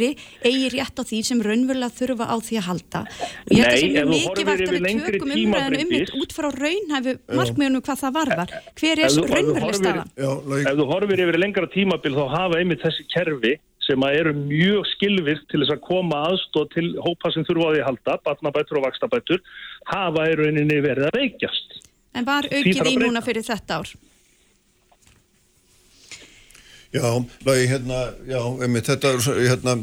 það 0.00 0.10
er 0.10 0.16
fleiri 0.16 0.50
eigi 0.50 0.68
rétt 0.74 1.00
á 1.00 1.02
því 1.10 1.18
sem 1.30 1.40
raunverulega 1.46 1.96
þurfa 2.00 2.26
á 2.30 2.36
því 2.40 2.58
að 2.60 2.66
halda. 2.70 3.00
Og 3.46 3.54
ég 3.56 3.64
held 3.70 3.80
að 3.80 3.90
mjög 3.90 4.04
þú 4.04 4.10
mikilvægt 4.10 4.36
horfir 4.36 4.50
að 4.50 4.62
yfir 4.64 4.74
við 4.74 4.86
lengri 4.88 5.12
tökum 5.20 5.30
tíma, 5.30 5.56
umræðinu 5.60 5.80
um 5.80 5.90
Bryndís. 5.90 6.12
út 6.20 6.32
frá 6.36 6.48
raunhæfu 6.60 7.12
markmiðunum 7.40 7.82
hvað 7.86 7.98
það 8.04 8.14
varðar. 8.20 8.54
Hver 8.80 8.98
er 8.98 9.10
raunverulega 9.10 9.60
horfir- 9.60 9.80
staðan? 9.80 10.08
Ef 10.70 10.74
þú 10.80 10.86
horfir 10.92 11.24
yfir 11.24 11.38
lengra 11.40 11.66
tímabil 11.74 12.14
þá 12.16 12.24
hafa 12.36 12.60
einmitt 12.60 12.82
þessi 12.84 13.06
kerfi 13.14 13.54
sem 13.80 13.98
að 14.06 14.16
eru 14.20 14.32
mjög 14.36 14.84
skilvirk 14.94 15.46
til 15.50 15.60
þess 15.64 15.72
að 15.74 15.80
koma 15.82 16.18
aðstóð 16.28 16.66
til 16.74 16.86
hópa 17.02 17.32
sem 17.32 17.44
þurfa 17.48 17.64
á 17.66 17.70
því 17.74 17.80
að 17.80 17.88
halda, 17.88 18.18
barnabætur 18.26 18.78
og 18.78 18.84
vakstabætur, 18.86 19.40
hafa 19.90 20.26
í 20.30 20.34
rauninni 20.38 20.78
verið 20.84 21.08
að 21.08 21.16
veikjast. 21.18 21.80
En 22.14 22.24
var 22.28 22.44
aukið 22.46 22.86
í 22.92 22.96
núna 23.00 23.22
fyrir 23.24 23.42
þetta 23.42 23.80
ár? 23.80 23.90
Já, 26.90 27.06
lagi, 27.46 27.66
hérna, 27.70 27.98
já, 28.26 28.40
einmitt, 28.64 28.88
þetta 28.90 29.12
er, 29.14 29.26
hérna, 29.46 29.74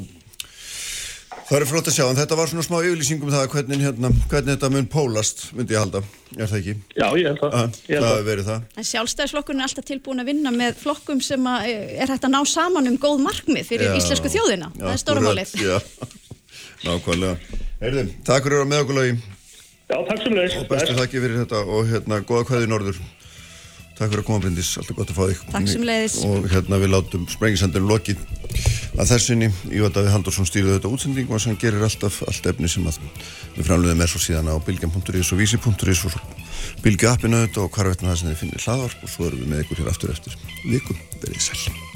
það 1.48 1.62
er 1.62 1.66
flott 1.70 1.88
að 1.88 1.94
sjá, 1.96 2.04
en 2.10 2.18
þetta 2.18 2.36
var 2.36 2.50
svona 2.52 2.66
smá 2.66 2.76
yfirlýsing 2.82 3.22
um 3.24 3.32
það 3.32 3.46
hvernig, 3.54 3.84
hérna, 3.86 4.12
hvernig 4.28 4.58
þetta 4.58 4.70
mun 4.74 4.90
pólast, 4.92 5.46
myndi 5.56 5.78
ég 5.78 5.86
halda, 5.86 6.02
er 6.36 6.52
það 6.52 6.58
ekki? 6.60 6.76
Já, 7.00 7.06
ég 7.16 7.30
held 7.30 7.40
það. 7.46 7.56
Held 7.62 7.80
það 7.88 8.04
það. 8.04 8.12
hefur 8.12 8.28
verið 8.28 8.50
það. 8.50 8.66
En 8.76 8.90
sjálfstæðisflokkurinn 8.92 9.64
er 9.64 9.70
alltaf 9.70 9.88
tilbúin 9.88 10.20
að 10.26 10.32
vinna 10.34 10.54
með 10.58 10.82
flokkum 10.84 11.24
sem 11.24 11.48
að, 11.48 11.70
eh, 11.72 11.96
er 12.04 12.12
hægt 12.12 12.28
að 12.28 12.36
ná 12.36 12.42
saman 12.58 12.92
um 12.92 13.00
góð 13.08 13.24
markmið 13.24 13.72
fyrir 13.72 13.88
Já. 13.88 13.96
íslensku 14.02 14.34
þjóðina. 14.36 14.72
Já, 14.76 14.84
það 14.84 14.94
er 14.98 15.04
stóra 15.06 15.24
málið. 15.24 15.56
Já, 15.64 15.80
nákvæmlega. 16.90 17.62
Heyrðu, 17.80 18.08
takk 18.28 18.44
fyrir 18.50 18.58
að 18.58 18.66
vera 18.66 18.72
með 18.74 18.84
okkur 18.84 19.00
lagi. 19.00 19.18
Já, 19.88 19.98
takk 20.12 20.26
sem 20.26 20.36
leiðis. 20.36 20.60
Og 20.60 20.68
bestu 20.76 21.00
þakki 21.00 21.24
fyrir 21.24 21.40
þetta 21.46 21.64
og 21.64 21.88
hérna, 21.88 22.20
góða 22.28 22.50
kvæði 22.52 22.68
norður. 22.68 23.00
Takk 23.98 24.12
fyrir 24.12 24.22
að 24.22 24.28
koma, 24.28 24.42
Bryndis, 24.44 24.76
alltaf 24.78 24.98
gott 24.98 25.10
að 25.10 25.18
fá 25.18 25.24
þig. 25.26 25.40
Takk 25.54 25.70
sömuleiðis. 25.72 26.18
Og 26.28 26.46
hérna 26.52 26.78
við 26.78 26.92
látum 26.94 27.24
sprengisandinu 27.34 27.90
lokið 27.90 28.22
að 28.98 29.10
þessinni. 29.10 29.50
Ívar 29.74 29.96
Davíð 29.96 30.14
Haldursson 30.14 30.50
stýrði 30.50 30.76
þetta 30.76 30.92
útsending 30.94 31.34
og 31.34 31.42
sem 31.42 31.58
gerir 31.58 31.88
alltaf 31.88 32.22
allt 32.30 32.52
efni 32.54 32.70
sem 32.70 32.86
að 32.86 33.02
við 33.58 33.72
framluðum 33.72 34.06
er 34.06 34.14
svo 34.14 34.22
síðan 34.22 34.54
á 34.54 34.56
bilgjum.is 34.70 35.34
og 35.34 35.42
vísi.is 35.42 36.06
og 36.06 36.14
svo 36.14 36.24
bilgju 36.86 37.10
appinu 37.10 37.42
þetta 37.48 37.66
og 37.66 37.74
hvar 37.74 37.90
veitna 37.90 38.14
það 38.14 38.22
sem 38.22 38.32
þið 38.32 38.42
finnir 38.44 38.66
hlaðvarp 38.68 39.04
og 39.04 39.14
svo 39.16 39.30
erum 39.32 39.44
við 39.44 39.54
með 39.54 39.66
ykkur 39.66 39.84
hér 39.84 39.94
aftur 39.96 40.14
eftir 40.14 40.42
viku. 40.68 40.98
Verið 41.18 41.46
sæl. 41.50 41.87